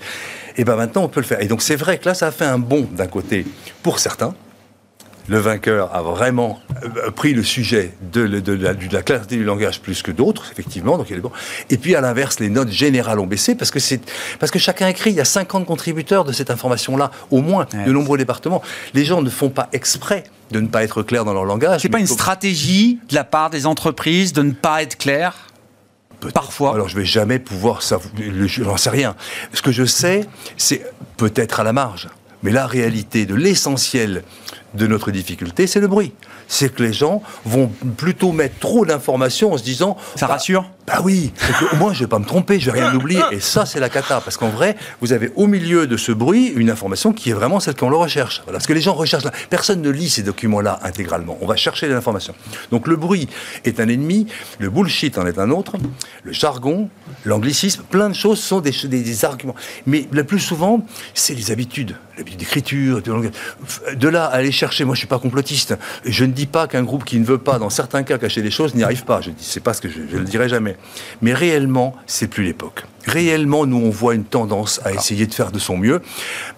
Et 0.56 0.64
bien 0.64 0.76
maintenant, 0.76 1.04
on 1.04 1.10
peut 1.10 1.20
le 1.20 1.26
faire. 1.26 1.42
Et 1.42 1.48
donc 1.48 1.62
c'est 1.62 1.76
vrai 1.76 1.98
que 1.98 2.06
là, 2.06 2.14
ça 2.14 2.28
a 2.28 2.32
fait 2.32 2.46
un 2.46 2.60
bond 2.60 2.88
d'un 2.92 3.08
côté 3.08 3.46
pour 3.84 4.00
certains. 4.00 4.34
Le 5.30 5.40
vainqueur 5.40 5.94
a 5.94 6.02
vraiment 6.02 6.60
euh, 6.84 7.12
pris 7.12 7.34
le 7.34 7.44
sujet 7.44 7.94
de, 8.14 8.28
de- 8.28 8.40
de 8.40 8.54
la, 8.54 8.74
de 8.74 8.94
la 8.94 9.02
clarté 9.02 9.36
du 9.36 9.44
langage 9.44 9.82
plus 9.82 10.02
que 10.02 10.12
d'autres, 10.12 10.46
effectivement. 10.52 10.98
Donc 10.98 11.08
il 11.10 11.18
est 11.18 11.22
bon. 11.22 11.32
Et 11.70 11.78
puis 11.78 11.96
à 11.96 12.02
l'inverse, 12.02 12.40
les 12.40 12.50
notes 12.50 12.70
générales 12.72 13.20
ont 13.20 13.28
baissé 13.28 13.56
parce 13.56 13.70
que 13.72 13.80
c'est 13.80 14.00
parce 14.40 14.52
que 14.52 14.60
chacun 14.60 14.88
écrit. 14.88 15.10
Il 15.10 15.16
y 15.18 15.22
a 15.22 15.26
50 15.26 15.66
contributeurs 15.66 16.24
de 16.24 16.32
cette 16.32 16.50
information-là, 16.50 17.12
au 17.32 17.42
moins, 17.42 17.68
Ouais. 17.74 17.84
de 17.86 17.92
nombreux 17.92 18.18
départements. 18.18 18.62
Les 18.94 19.04
gens 19.04 19.22
ne 19.22 19.30
font 19.30 19.50
pas 19.50 19.68
exprès 19.74 20.24
de 20.52 20.62
ne 20.62 20.68
pas 20.68 20.84
être 20.84 21.04
clairs 21.04 21.26
dans 21.26 21.34
leur 21.34 21.44
langage. 21.46 21.82
C'est 21.82 21.90
pas 21.90 22.00
une 22.00 22.08
faut- 22.08 22.14
stratégie 22.14 23.00
de 23.10 23.16
la 23.16 23.24
part 23.26 23.50
des 23.50 23.66
entreprises 23.66 24.32
de 24.32 24.44
ne 24.44 24.52
pas 24.54 24.82
être 24.82 24.98
clair? 24.98 25.36
Parfois. 26.34 26.74
Alors, 26.74 26.88
je 26.90 26.96
vais 26.96 27.06
jamais 27.06 27.38
pouvoir 27.38 27.82
ça. 27.84 28.00
J'en 28.48 28.78
sais 28.78 28.90
rien. 28.90 29.16
Ce 29.54 29.62
que 29.62 29.72
je 29.72 29.84
sais, 29.86 30.26
c'est 30.58 30.84
peut-être 31.18 31.60
à 31.60 31.64
la 31.64 31.74
marge. 31.74 32.08
Mais 32.44 32.52
la 32.52 32.66
réalité 32.66 33.26
de 33.26 33.36
l'essentiel 33.36 34.24
de 34.78 34.88
notre 34.88 35.12
difficulté, 35.12 35.68
c'est 35.68 35.80
le 35.82 35.88
bruit. 35.88 36.14
C'est 36.48 36.74
que 36.74 36.82
les 36.84 36.94
gens 36.94 37.22
vont 37.44 37.70
plutôt 37.98 38.32
mettre 38.32 38.58
trop 38.60 38.86
d'informations 38.86 39.52
en 39.54 39.58
se 39.58 39.64
disant 39.64 39.98
Ça 40.16 40.28
bah, 40.28 40.34
rassure 40.36 40.70
Bah 40.88 41.02
oui, 41.04 41.34
que 41.36 41.74
au 41.74 41.78
moins 41.78 41.94
je 41.94 42.00
vais 42.02 42.08
pas 42.08 42.20
me 42.20 42.26
tromper, 42.26 42.60
je 42.60 42.72
vais 42.72 42.80
rien 42.82 42.96
oublier. 42.96 43.22
Et 43.32 43.40
ça, 43.42 43.66
c'est 43.66 43.80
la 43.82 43.90
cata. 43.90 44.22
Parce 44.22 44.38
qu'en 44.38 44.50
vrai, 44.50 44.78
vous 45.02 45.12
avez 45.12 45.32
au 45.36 45.48
milieu 45.48 45.88
de 45.88 45.98
ce 45.98 46.12
bruit 46.14 46.54
une 46.56 46.70
information 46.70 47.12
qui 47.12 47.32
est 47.32 47.34
vraiment 47.34 47.60
celle 47.60 47.76
qu'on 47.76 47.90
le 47.90 47.98
recherche. 47.98 48.42
Voilà. 48.46 48.60
Parce 48.60 48.68
que 48.68 48.74
les 48.74 48.80
gens 48.82 48.94
recherchent. 48.94 49.26
là. 49.26 49.32
Personne 49.50 49.82
ne 49.82 49.90
lit 49.90 50.10
ces 50.10 50.24
documents-là 50.24 50.80
intégralement. 50.84 51.38
On 51.42 51.48
va 51.48 51.56
chercher 51.58 51.88
l'information. 51.90 52.34
Donc 52.72 52.88
le 52.88 52.96
bruit 52.96 53.28
est 53.66 53.80
un 53.82 53.90
ennemi, 53.90 54.28
le 54.60 54.70
bullshit 54.70 55.18
en 55.18 55.26
est 55.28 55.40
un 55.40 55.50
autre, 55.52 55.74
le 56.24 56.32
jargon, 56.32 56.90
l'anglicisme, 57.26 57.84
plein 57.90 58.10
de 58.10 58.16
choses 58.16 58.40
sont 58.40 58.62
des, 58.62 58.72
des- 58.86 59.02
des 59.02 59.26
arguments. 59.26 59.56
Mais 59.86 60.08
le 60.12 60.24
plus 60.24 60.40
souvent, 60.40 60.86
c'est 61.14 61.34
les 61.34 61.52
habitudes, 61.52 61.96
l'habitude 62.18 62.40
d'écriture, 62.40 63.02
de. 63.02 63.32
De 63.96 64.08
là 64.10 64.26
à 64.26 64.36
aller 64.36 64.52
chercher, 64.52 64.67
moi 64.86 64.96
je 64.96 65.00
suis 65.00 65.08
pas 65.08 65.20
complotiste. 65.20 65.78
Je 66.06 66.26
ne 66.26 66.32
dis 66.32 66.46
pas 66.46 66.68
qu'un 66.68 66.84
groupe 66.84 67.06
qui 67.06 67.20
ne 67.20 67.26
veut 67.26 67.38
pas, 67.38 67.60
dans 67.60 67.70
certains 67.70 68.04
cas, 68.04 68.18
cacher 68.18 68.42
des 68.42 68.52
choses, 68.52 68.76
n'y 68.76 68.84
arrive 68.84 69.04
pas. 69.04 69.22
Je 69.22 69.32
dis, 69.32 69.44
c'est 69.44 69.60
pas 69.60 69.74
ce 69.74 69.82
que 69.82 69.90
je, 69.90 70.02
je 70.10 70.18
le 70.18 70.24
dirai 70.24 70.50
jamais. 70.50 70.78
Mais 71.22 71.34
réellement, 71.34 71.96
c'est 72.06 72.28
plus 72.28 72.44
l'époque. 72.44 72.86
Réellement, 73.06 73.66
nous, 73.66 73.78
on 73.78 73.90
voit 73.90 74.16
une 74.16 74.26
tendance 74.26 74.82
à 74.84 74.92
essayer 74.92 75.28
de 75.28 75.34
faire 75.34 75.52
de 75.52 75.60
son 75.60 75.78
mieux. 75.78 76.02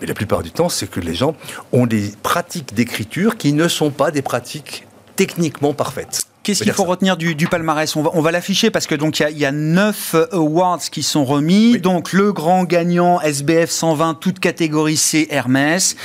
Mais 0.01 0.07
la 0.07 0.13
plupart 0.13 0.41
du 0.41 0.51
temps, 0.51 0.69
c'est 0.69 0.89
que 0.89 0.99
les 0.99 1.13
gens 1.13 1.35
ont 1.71 1.85
des 1.85 2.11
pratiques 2.23 2.73
d'écriture 2.73 3.37
qui 3.37 3.53
ne 3.53 3.67
sont 3.67 3.91
pas 3.91 4.11
des 4.11 4.21
pratiques 4.21 4.87
techniquement 5.15 5.73
parfaites. 5.73 6.23
Qu'est-ce 6.43 6.63
qu'il 6.63 6.71
faut 6.71 6.83
ça. 6.83 6.89
retenir 6.89 7.17
du, 7.17 7.35
du 7.35 7.47
palmarès 7.47 7.95
On 7.95 8.01
va, 8.01 8.11
on 8.13 8.21
va 8.21 8.31
l'afficher 8.31 8.71
parce 8.71 8.87
que 8.87 8.95
donc 8.95 9.19
il 9.19 9.23
y 9.23 9.25
a- 9.25 9.29
il 9.29 9.37
y, 9.37 9.45
a 9.45 9.51
neuf 9.51 10.15
euh, 10.15 10.25
awards 10.31 10.79
qui 10.91 11.03
sont 11.03 11.25
remis. 11.25 11.73
Oui. 11.73 11.79
Donc 11.81 12.13
le 12.13 12.31
grand 12.33 12.63
gagnant 12.63 13.19
SBF 13.21 13.69
120, 13.69 14.15
toute 14.15 14.39
catégorie 14.39 14.97
C, 14.97 15.27
Hermès. 15.29 15.95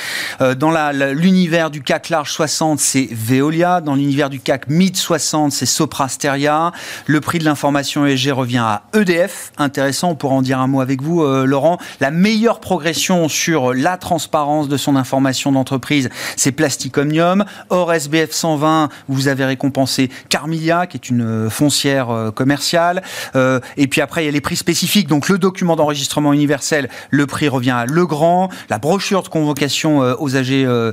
Euh, 0.41 0.55
dans 0.55 0.71
l'univers 1.13 1.71
du 1.71 1.83
CAC 1.83 2.09
large 2.11 2.33
60, 2.33 2.79
c'est 2.81 3.09
Veolia. 3.11 3.81
Dans 3.81 3.95
l'univers 3.95 4.29
du 4.29 4.41
CAC 4.41 4.69
mid 4.69 4.97
60, 4.97 5.53
c'est 5.53 5.67
Soprasteria. 5.67 6.73
Le 7.07 7.21
prix 7.21 7.39
de 7.39 7.45
l'information 7.45 8.05
ESG 8.07 8.31
revient 8.33 8.59
à 8.59 8.83
EDF. 8.95 9.53
Intéressant, 9.59 10.11
on 10.11 10.15
pourra 10.15 10.35
en 10.35 10.43
dire 10.43 10.59
un 10.59 10.67
mot 10.67 10.81
avec 10.81 11.01
vous, 11.03 11.23
euh, 11.23 11.45
Laurent. 11.47 11.79
La 12.01 12.11
meilleure 12.11 12.61
progression 12.61 13.29
sur 13.29 13.73
la 13.73 13.97
transparence 13.97 14.69
de 14.69 14.77
son 14.77 14.97
information 14.97 15.53
d'entreprise, 15.53 16.11
c'est 16.37 16.53
Plastic 16.53 16.99
Omnium. 16.99 17.45
Or 17.71 17.93
SBF 17.93 18.33
120, 18.33 18.89
vous 19.09 19.29
avez 19.29 19.45
récompensé 19.45 20.11
Carmilia, 20.29 20.87
qui 20.87 20.97
est 20.97 21.09
une 21.09 21.23
euh, 21.23 21.51
foncière 21.51 22.11
euh, 22.11 22.31
commerciale. 22.31 23.03
Euh, 23.37 23.61
et 23.77 23.87
puis 23.87 24.01
après, 24.01 24.23
il 24.23 24.27
y 24.27 24.29
a 24.29 24.33
les 24.33 24.41
prix 24.41 24.57
spécifiques. 24.57 25.09
Donc 25.09 25.29
le 25.29 25.39
document 25.39 25.77
d'enregistrement 25.77 26.33
universel, 26.33 26.89
le 27.11 27.27
prix 27.27 27.49
revient 27.49 27.71
à 27.71 27.87
Legrand. 27.87 28.49
La 28.69 28.79
brochure 28.79 29.23
de 29.23 29.29
convocation 29.29 30.03
euh, 30.03 30.15
aux 30.19 30.37
AG 30.37 30.51
euh, 30.53 30.93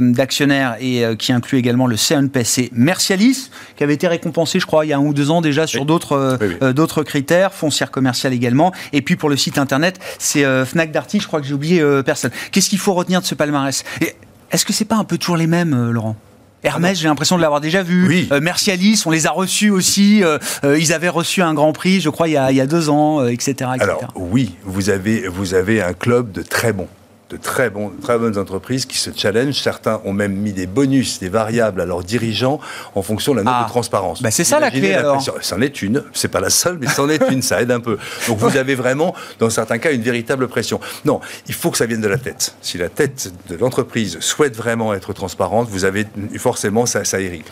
d'actionnaires 0.00 0.76
et 0.80 1.04
qui 1.18 1.32
inclut 1.32 1.58
également 1.58 1.86
le 1.86 1.96
CNP, 1.96 2.44
c'est 2.44 2.70
Mercialis, 2.72 3.50
qui 3.76 3.84
avait 3.84 3.94
été 3.94 4.06
récompensé, 4.08 4.60
je 4.60 4.66
crois, 4.66 4.84
il 4.84 4.88
y 4.88 4.92
a 4.92 4.96
un 4.98 5.00
ou 5.00 5.12
deux 5.14 5.30
ans 5.30 5.40
déjà 5.40 5.66
sur 5.66 5.80
Oui. 5.82 5.86
d'autres 5.86 6.38
Oui, 6.40 6.56
oui. 6.60 6.74
d'autres 6.74 7.02
critères, 7.02 7.52
foncière 7.52 7.90
commerciale 7.90 8.32
également. 8.32 8.72
Et 8.92 9.02
puis 9.02 9.16
pour 9.16 9.28
le 9.30 9.36
site 9.36 9.58
internet, 9.58 9.98
c'est 10.18 10.44
Fnac 10.64 10.92
Darty, 10.92 11.20
je 11.20 11.26
crois 11.26 11.40
que 11.40 11.46
j'ai 11.46 11.54
oublié 11.54 11.82
personne. 12.04 12.30
Qu'est-ce 12.52 12.68
qu'il 12.70 12.78
faut 12.78 12.94
retenir 12.94 13.20
de 13.20 13.26
ce 13.26 13.34
palmarès? 13.34 13.84
Et 14.00 14.14
Est-ce 14.50 14.64
que 14.64 14.72
c'est 14.72 14.84
pas 14.84 14.96
un 14.96 15.04
peu 15.04 15.18
toujours 15.18 15.36
les 15.36 15.46
mêmes, 15.46 15.90
Laurent? 15.90 16.16
Hermès, 16.62 16.98
j'ai 16.98 17.08
l'impression 17.08 17.36
de 17.36 17.42
l'avoir 17.42 17.60
déjà 17.60 17.82
vu. 17.82 18.06
Oui. 18.06 18.28
Euh, 18.32 18.40
Mercialis, 18.40 19.02
on 19.06 19.10
les 19.10 19.26
a 19.26 19.30
reçus 19.30 19.70
aussi. 19.70 20.22
euh, 20.22 20.38
euh, 20.64 20.78
ils 20.78 20.92
avaient 20.92 21.08
reçu 21.08 21.40
un 21.42 21.54
grand 21.54 21.72
prix, 21.72 22.00
je 22.00 22.10
crois, 22.10 22.28
il 22.28 22.32
y 22.32 22.36
a, 22.36 22.50
il 22.50 22.56
y 22.56 22.60
a 22.60 22.66
deux 22.66 22.90
ans, 22.90 23.20
euh, 23.20 23.28
etc., 23.28 23.50
etc. 23.50 23.70
Alors 23.80 24.12
oui, 24.14 24.54
vous 24.64 24.90
avez, 24.90 25.26
vous 25.28 25.54
avez 25.54 25.80
un 25.80 25.92
club 25.94 26.32
de 26.32 26.42
très 26.42 26.72
bons, 26.72 26.88
de 27.30 27.36
très, 27.36 27.70
bonnes 27.70 28.38
entreprises 28.38 28.86
qui 28.86 28.98
se 28.98 29.10
challengent. 29.14 29.60
Certains 29.62 30.00
ont 30.04 30.12
même 30.12 30.32
mis 30.34 30.52
des 30.52 30.66
bonus, 30.66 31.20
des 31.20 31.28
variables 31.28 31.80
à 31.80 31.86
leurs 31.86 32.02
dirigeants 32.02 32.58
en 32.94 33.02
fonction 33.02 33.32
de 33.32 33.38
la 33.38 33.44
note 33.44 33.54
Ah. 33.56 33.64
de 33.64 33.68
transparence. 33.68 34.20
Bah, 34.22 34.30
c'est 34.30 34.44
ça, 34.44 34.58
la 34.58 34.70
clé, 34.70 34.92
alors. 34.94 35.14
pression. 35.16 35.34
C'en 35.40 35.60
est 35.60 35.80
une, 35.82 36.02
c'est 36.12 36.28
pas 36.28 36.40
la 36.40 36.50
seule, 36.50 36.78
mais 36.80 36.88
c'en 36.88 37.08
est 37.08 37.22
une, 37.30 37.40
ça 37.42 37.62
aide 37.62 37.70
un 37.70 37.80
peu. 37.80 37.98
Donc 38.28 38.38
vous 38.38 38.56
avez 38.56 38.74
vraiment, 38.74 39.14
dans 39.38 39.48
certains 39.50 39.78
cas, 39.78 39.92
une 39.92 40.02
véritable 40.02 40.48
pression. 40.48 40.80
Non, 41.04 41.20
il 41.46 41.54
faut 41.54 41.70
que 41.70 41.78
ça 41.78 41.86
vienne 41.86 42.00
de 42.00 42.08
la 42.08 42.18
tête. 42.18 42.54
Si 42.62 42.78
la 42.78 42.88
tête 42.88 43.32
de 43.48 43.56
l'entreprise 43.56 44.18
souhaite 44.20 44.56
vraiment 44.56 44.92
être 44.92 45.12
transparente, 45.12 45.68
vous 45.70 45.84
avez 45.84 46.06
forcément 46.38 46.84
ça, 46.86 47.04
ça 47.04 47.20
irrigue. 47.20 47.44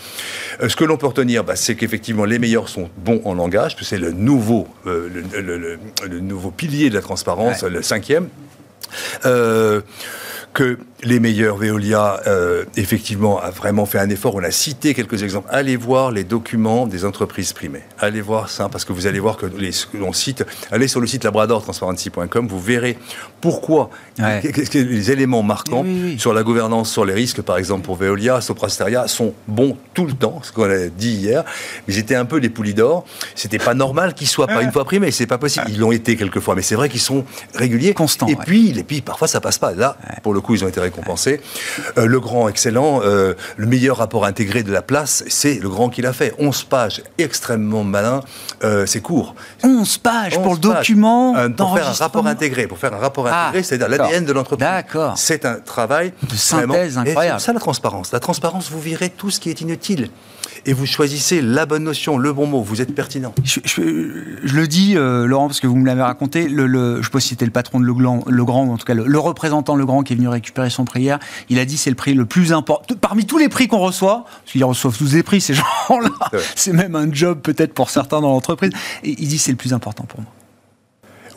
Euh, 0.62 0.68
ce 0.68 0.76
que 0.76 0.85
l'on 0.85 0.97
peut 0.97 1.07
retenir, 1.07 1.45
bah, 1.45 1.55
c'est 1.57 1.76
qu'effectivement 1.76 2.24
les 2.24 2.39
meilleurs 2.39 2.68
sont 2.68 2.91
bons 2.97 3.22
en 3.24 3.35
langage, 3.35 3.76
c'est 3.83 3.99
le 3.99 4.11
nouveau, 4.12 4.66
euh, 4.87 5.09
le, 5.33 5.41
le- 5.43 5.57
le- 5.59 5.79
le 6.09 6.20
nouveau 6.20 6.51
pilier 6.51 6.91
de 6.91 6.95
la 6.95 7.01
transparence, 7.03 7.62
le 7.62 7.83
cinquième. 7.83 8.29
Euh, 9.26 9.80
que 10.55 10.78
les 11.05 11.21
meilleurs 11.21 11.57
Veolia, 11.57 12.21
euh, 12.27 12.65
effectivement, 12.77 13.41
a 13.41 13.51
vraiment 13.51 13.87
fait 13.87 13.99
un 14.01 14.11
effort. 14.11 14.35
On 14.35 14.43
a 14.43 14.51
cité 14.51 14.95
quelques 14.95 15.23
exemples. 15.23 15.47
Allez 15.51 15.77
voir 15.77 16.11
les 16.11 16.25
documents 16.25 16.87
des 16.87 17.05
entreprises 17.05 17.53
primées. 17.53 17.83
Allez 18.01 18.21
voir 18.21 18.51
ça, 18.51 18.69
parce 18.69 18.85
que 18.85 18.93
vous 18.93 19.07
allez 19.07 19.21
voir 19.21 19.37
que 19.37 19.47
les, 19.47 19.71
l'on 19.95 20.13
cite. 20.13 20.45
Allez 20.73 20.89
sur 20.89 21.01
le 21.01 21.07
site 21.07 21.23
labradortransparency.com, 21.25 22.49
vous 22.49 22.61
verrez 22.61 22.99
pourquoi 23.41 23.91
Ouais. 24.19 24.43
les 24.75 25.11
éléments 25.13 25.45
marquants 25.45 25.83
Oui, 25.83 25.93
oui, 25.95 26.01
oui. 26.15 26.19
sur 26.19 26.35
la 26.35 26.43
gouvernance, 26.43 26.91
sur 26.91 27.05
les 27.05 27.15
risques, 27.15 27.43
par 27.43 27.57
exemple 27.57 27.85
pour 27.85 27.95
Veolia, 27.95 28.41
Soprasteria, 28.41 29.07
sont 29.07 29.33
bons 29.47 29.77
tout 29.95 30.07
le 30.07 30.13
temps, 30.15 30.41
ce 30.43 30.51
qu'on 30.51 30.69
a 30.69 30.89
dit 30.89 31.13
hier. 31.13 31.45
Mais 31.87 31.95
ils 31.95 31.99
étaient 32.01 32.17
un 32.17 32.25
peu 32.25 32.39
les 32.39 32.49
poulies 32.49 32.75
d'or. 32.75 33.05
C'était 33.37 33.59
pas 33.59 33.75
normal 33.75 34.15
qu'ils 34.15 34.27
soient 34.27 34.49
pas 34.49 34.63
une 34.63 34.73
fois 34.73 34.85
primés. 34.85 35.13
C'est 35.13 35.27
pas 35.27 35.39
possible. 35.39 35.67
Ils 35.69 35.79
l'ont 35.79 35.93
été 35.93 36.17
quelques 36.17 36.41
fois, 36.41 36.57
mais 36.57 36.63
c'est 36.63 36.75
vrai 36.75 36.89
qu'ils 36.89 37.01
sont 37.01 37.25
réguliers. 37.55 37.95
Constants, 37.95 38.27
Et 38.27 38.35
ouais. 38.35 38.45
puis, 38.45 38.77
et 38.77 38.83
puis 38.83 39.01
parfois 39.01 39.29
ça 39.29 39.41
passe 39.41 39.59
pas. 39.59 39.73
Là, 39.73 39.97
pour 40.25 40.35
le 40.35 40.41
coup, 40.41 40.55
ils 40.57 40.65
ont 40.65 40.69
été 40.69 40.81
récompensés. 40.89 41.41
Euh, 41.97 42.07
le 42.07 42.20
grand, 42.20 42.49
excellent. 42.49 43.01
euh, 43.03 43.34
le 43.57 43.66
meilleur 43.66 43.97
rapport 43.99 44.24
intégré 44.24 44.62
de 44.62 44.72
la 44.72 44.82
place, 44.82 45.24
c'est 45.28 45.55
le 45.61 45.68
grand 45.68 45.89
qu'il 45.89 46.07
a 46.07 46.12
fait. 46.12 46.34
11 46.39 46.64
pages, 46.64 47.03
extrêmement 47.18 47.84
malin. 47.84 48.20
Euh, 48.64 48.86
c'est 48.86 49.01
court. 49.01 49.34
11 49.62 49.99
pages 49.99 50.34
pour 50.34 50.47
11 50.53 50.59
le 50.62 50.68
pages. 50.68 50.76
document 50.89 51.34
pour 51.57 51.76
faire 51.76 51.89
un 51.89 51.93
rapport 51.93 52.26
intégré, 52.26 52.66
pour 52.66 52.78
faire 52.78 52.95
un 52.95 52.99
rapport 52.99 53.26
Ah, 53.28 53.49
intégré, 53.49 53.62
c'est-à-dire 53.62 53.89
l'ADN 53.89 54.24
de 54.24 54.32
l'entreprise. 54.32 54.66
D'accord. 54.68 55.14
C'est 55.16 55.45
un 55.45 55.57
travail 55.57 56.12
De 56.22 56.34
synthèse 56.36 56.95
vraiment- 56.95 57.09
incroyable. 57.11 57.41
C'est 57.41 57.47
ça 57.47 57.53
la 57.53 57.61
transparence. 57.61 58.12
La 58.12 58.20
transparence, 58.20 58.70
vous 58.70 58.80
virez 58.80 59.11
tout 59.11 59.30
ce 59.30 59.39
qui 59.41 59.51
est 59.51 59.61
inutile 59.61 60.11
et 60.67 60.73
vous 60.73 60.87
choisissez 60.87 61.41
la 61.43 61.67
bonne 61.67 61.85
notion, 61.85 62.19
le 62.19 62.33
bon 62.33 62.47
mot. 62.47 62.63
Vous 62.63 62.81
êtes 62.81 62.95
pertinent. 62.95 63.35
Je, 63.45 63.61
je- 63.65 64.13
je 64.45 64.55
le 64.57 64.67
dis, 64.67 64.97
euh, 64.97 65.27
Laurent, 65.27 65.47
parce 65.49 65.61
que 65.61 65.67
vous 65.67 65.77
me 65.77 65.87
l'avez 65.87 66.03
raconté. 66.03 66.49
Le, 66.49 66.67
le- 66.67 66.95
je 66.95 66.99
ne 66.99 67.03
sais 67.05 67.11
pas 67.11 67.21
si 67.21 67.29
c'était 67.29 67.45
le 67.45 67.51
patron 67.51 67.81
de 67.81 67.85
Legrand, 67.87 68.23
Legrand, 68.27 68.65
ou 68.67 68.73
en 68.73 68.77
tout 68.79 68.85
cas 68.85 68.95
le, 68.95 69.05
le 69.07 69.19
représentant 69.19 69.77
Legrand 69.77 70.03
qui 70.03 70.13
est 70.13 70.17
venu 70.17 70.29
récupérer 70.29 70.71
son 70.71 70.85
prix 70.85 71.03
hier. 71.03 71.19
Il 71.49 71.59
a 71.59 71.65
dit 71.65 71.77
c'est 71.77 71.91
le 71.91 71.97
prix 71.97 72.15
le 72.15 72.27
plus 72.27 72.53
important. 72.53 72.95
Parmi 73.01 73.25
tous 73.27 73.39
les 73.39 73.49
prix 73.49 73.69
qu'on 73.69 73.79
reçoit, 73.79 74.25
parce 74.45 74.53
qu'ils 74.53 74.65
reçoivent 74.65 74.97
tous 74.97 75.13
des 75.13 75.23
prix, 75.23 75.41
ces 75.41 75.55
gens-là, 75.89 76.11
c'est 76.55 76.73
même 76.73 76.95
un 76.97 77.13
job 77.13 77.41
peut-être 77.43 77.75
pour 77.75 77.91
certains 77.91 78.21
dans 78.21 78.31
l'entreprise. 78.31 78.73
Et 79.05 79.15
il 79.19 79.29
dit 79.29 79.39
c'est 79.39 79.51
le 79.53 79.57
plus 79.57 79.73
important 79.73 80.05
pour 80.05 80.21
moi. 80.21 80.31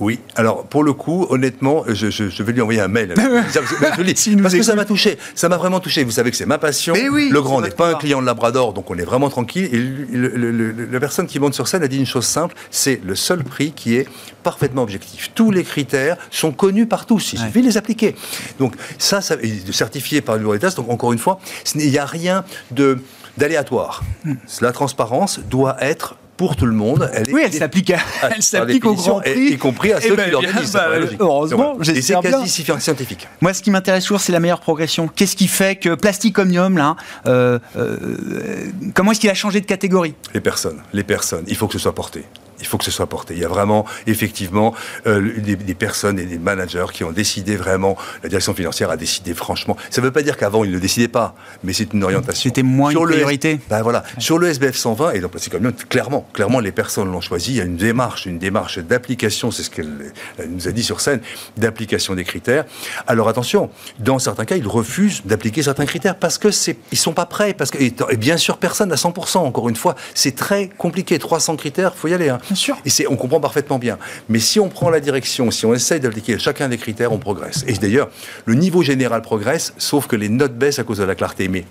Oui. 0.01 0.19
Alors, 0.35 0.65
pour 0.65 0.83
le 0.83 0.91
coup, 0.93 1.27
honnêtement, 1.29 1.83
je, 1.87 2.09
je- 2.09 2.27
je 2.29 2.43
vais 2.43 2.51
lui 2.51 2.59
envoyer 2.61 2.81
un 2.81 2.87
mail. 2.89 3.13
Je 3.97 4.01
dis, 4.01 4.35
parce 4.35 4.53
que 4.55 4.63
ça 4.63 4.75
m'a 4.75 4.83
touché. 4.83 5.17
Ça 5.35 5.47
m'a 5.47 5.57
vraiment 5.57 5.79
touché. 5.79 6.03
Vous 6.03 6.11
savez 6.11 6.31
que 6.31 6.35
c'est 6.37 6.45
ma 6.45 6.57
passion. 6.57 6.93
Mais 6.93 7.07
oui, 7.07 7.29
le 7.31 7.41
grand 7.41 7.61
n'est 7.61 7.69
pas 7.69 7.91
un 7.91 7.93
client 7.93 8.19
de 8.19 8.25
Labrador, 8.25 8.73
donc 8.73 8.89
on 8.91 8.97
est 8.97 9.03
vraiment 9.03 9.29
tranquille. 9.29 9.69
Et 9.71 9.77
lui- 9.77 10.07
le- 10.11 10.27
le- 10.29 10.51
le- 10.51 10.85
la 10.91 10.99
personne 10.99 11.27
qui 11.27 11.39
monte 11.39 11.53
sur 11.53 11.67
scène 11.67 11.83
a 11.83 11.87
dit 11.87 11.97
une 11.97 12.05
chose 12.05 12.25
simple 12.25 12.55
c'est 12.71 12.99
le 13.05 13.15
seul 13.15 13.43
prix 13.43 13.71
qui 13.71 13.95
est 13.95 14.07
parfaitement 14.43 14.81
objectif. 14.81 15.31
Tous 15.35 15.51
les 15.51 15.63
critères 15.63 16.17
sont 16.31 16.51
connus 16.51 16.87
par 16.87 17.05
tous. 17.05 17.33
Il 17.33 17.39
Ouais. 17.39 17.45
suffit 17.45 17.61
de 17.61 17.67
les 17.67 17.77
appliquer. 17.77 18.15
Donc, 18.59 18.73
ça, 18.97 19.21
ça 19.21 19.35
est 19.35 19.71
certifié 19.71 20.21
par 20.21 20.35
le 20.35 20.41
bureau 20.41 20.53
d'État. 20.53 20.71
Donc, 20.71 20.89
encore 20.89 21.13
une 21.13 21.19
fois, 21.19 21.39
il 21.75 21.89
n'y 21.89 21.97
a 21.99 22.05
rien 22.05 22.43
de 22.71 22.97
d'aléatoire. 23.37 24.03
Hmm. 24.25 24.33
La 24.61 24.71
transparence 24.71 25.39
doit 25.49 25.77
être 25.79 26.15
pour 26.41 26.55
tout 26.55 26.65
le 26.65 26.71
monde. 26.73 27.07
Elle 27.13 27.29
est 27.29 27.33
Oui, 27.33 27.41
elle 27.45 27.53
s'applique, 27.53 27.91
elle 27.91 28.79
au 28.83 28.95
grand 28.95 29.19
prix, 29.19 29.49
y 29.51 29.57
compris 29.59 29.93
à 29.93 29.99
Eh 30.01 30.07
ceux 30.07 30.15
ben, 30.15 30.25
qui 30.25 30.31
l'organisent. 30.31 30.73
bah, 30.73 30.79
paraît 30.85 30.99
logique. 31.01 31.17
heureusement, 31.19 31.77
Et 31.81 32.01
c'est 32.01 32.19
bien. 32.19 32.31
quasi 32.31 32.49
scientifique. 32.79 33.27
Moi, 33.41 33.53
ce 33.53 33.61
qui 33.61 33.69
m'intéresse 33.69 34.05
toujours, 34.05 34.21
c'est 34.21 34.31
la 34.31 34.39
meilleure 34.39 34.59
progression. 34.59 35.07
Qu'est-ce 35.07 35.35
qui 35.35 35.47
fait 35.47 35.75
que 35.75 35.93
Plastic 35.93 36.39
Omnium, 36.39 36.79
là, 36.79 36.95
euh, 37.27 37.59
euh, 37.77 38.71
comment 38.95 39.11
est-ce 39.11 39.19
qu'il 39.19 39.29
a 39.29 39.35
changé 39.35 39.61
de 39.61 39.67
catégorie? 39.67 40.15
Les 40.33 40.41
personnes, 40.41 40.81
les 40.93 41.03
personnes, 41.03 41.43
il 41.47 41.55
faut 41.55 41.67
que 41.67 41.73
ce 41.73 41.79
soit 41.79 41.93
porté. 41.93 42.25
Il 42.61 42.67
faut 42.67 42.77
que 42.77 42.83
ce 42.85 42.91
soit 42.91 43.07
porté. 43.07 43.33
Il 43.33 43.39
y 43.39 43.45
a 43.45 43.47
vraiment, 43.47 43.85
effectivement, 44.07 44.73
euh, 45.07 45.33
des, 45.39 45.55
des 45.55 45.73
personnes 45.75 46.19
et 46.19 46.25
des 46.25 46.37
managers 46.37 46.85
qui 46.93 47.03
ont 47.03 47.11
décidé 47.11 47.55
vraiment, 47.55 47.97
la 48.23 48.29
direction 48.29 48.53
financière 48.53 48.89
a 48.91 48.97
décidé 48.97 49.33
franchement. 49.33 49.75
Ça 49.89 50.01
ne 50.01 50.05
veut 50.05 50.11
pas 50.11 50.21
dire 50.21 50.37
qu'avant, 50.37 50.63
ils 50.63 50.69
ne 50.69 50.75
le 50.75 50.79
décidaient 50.81 51.07
pas, 51.07 51.35
mais 51.63 51.73
c'est 51.73 51.93
une 51.93 52.03
orientation. 52.03 52.49
C'était 52.49 52.63
moins 52.63 52.91
une 52.91 53.03
le- 53.03 53.13
priorité. 53.13 53.59
Ben 53.69 53.81
voilà. 53.81 54.03
Sur 54.19 54.37
le 54.37 54.47
SBF 54.47 54.75
120, 54.75 55.11
et 55.13 55.19
donc 55.19 55.31
c'est 55.37 55.53
même 55.59 55.73
clairement, 55.73 56.25
clairement, 56.33 56.59
les 56.59 56.71
personnes 56.71 57.11
l'ont 57.11 57.21
choisi. 57.21 57.51
Il 57.51 57.57
y 57.57 57.61
a 57.61 57.65
une 57.65 57.77
démarche, 57.77 58.25
une 58.25 58.39
démarche 58.39 58.79
d'application, 58.79 59.51
c'est 59.51 59.63
ce 59.63 59.69
qu'elle 59.69 60.13
elle 60.37 60.51
nous 60.51 60.67
a 60.67 60.71
dit 60.71 60.83
sur 60.83 61.01
scène, 61.01 61.21
d'application 61.57 62.15
des 62.15 62.23
critères. 62.23 62.65
Alors 63.07 63.27
attention, 63.27 63.69
dans 63.99 64.19
certains 64.19 64.45
cas, 64.45 64.55
ils 64.55 64.67
refusent 64.67 65.23
d'appliquer 65.25 65.63
certains 65.63 65.85
critères 65.85 66.17
parce 66.17 66.37
que 66.37 66.51
c'est, 66.51 66.77
ils 66.91 66.97
sont 66.97 67.13
pas 67.13 67.25
prêts, 67.25 67.53
parce 67.53 67.71
que 67.71 67.77
et, 67.81 67.93
et 68.09 68.17
bien 68.17 68.37
sûr, 68.37 68.57
personne 68.57 68.91
à 68.91 68.95
100%. 68.95 69.37
Encore 69.39 69.69
une 69.69 69.75
fois, 69.75 69.95
c'est 70.13 70.35
très 70.35 70.69
compliqué. 70.77 71.17
300 71.19 71.55
critères, 71.55 71.95
faut 71.95 72.07
y 72.07 72.13
aller. 72.13 72.29
hein. 72.29 72.37
Bien 72.51 72.55
sûr. 72.57 72.77
Et 72.85 73.07
on 73.07 73.15
comprend 73.15 73.39
parfaitement 73.39 73.79
bien. 73.79 73.97
Mais 74.27 74.39
si 74.39 74.59
on 74.59 74.67
prend 74.67 74.89
la 74.89 74.99
direction, 74.99 75.51
si 75.51 75.65
on 75.65 75.73
essaye 75.73 76.01
d'appliquer 76.01 76.37
chacun 76.37 76.67
des 76.67 76.77
critères, 76.77 77.13
on 77.13 77.17
progresse. 77.17 77.63
Et 77.65 77.71
d'ailleurs, 77.71 78.09
le 78.43 78.55
niveau 78.55 78.83
général 78.83 79.21
progresse, 79.21 79.73
sauf 79.77 80.05
que 80.07 80.17
les 80.17 80.27
notes 80.27 80.55
baissent 80.55 80.79
à 80.79 80.83
cause 80.83 80.97
de 80.97 81.05
la 81.05 81.15
clarté. 81.15 81.47
Mais 81.47 81.63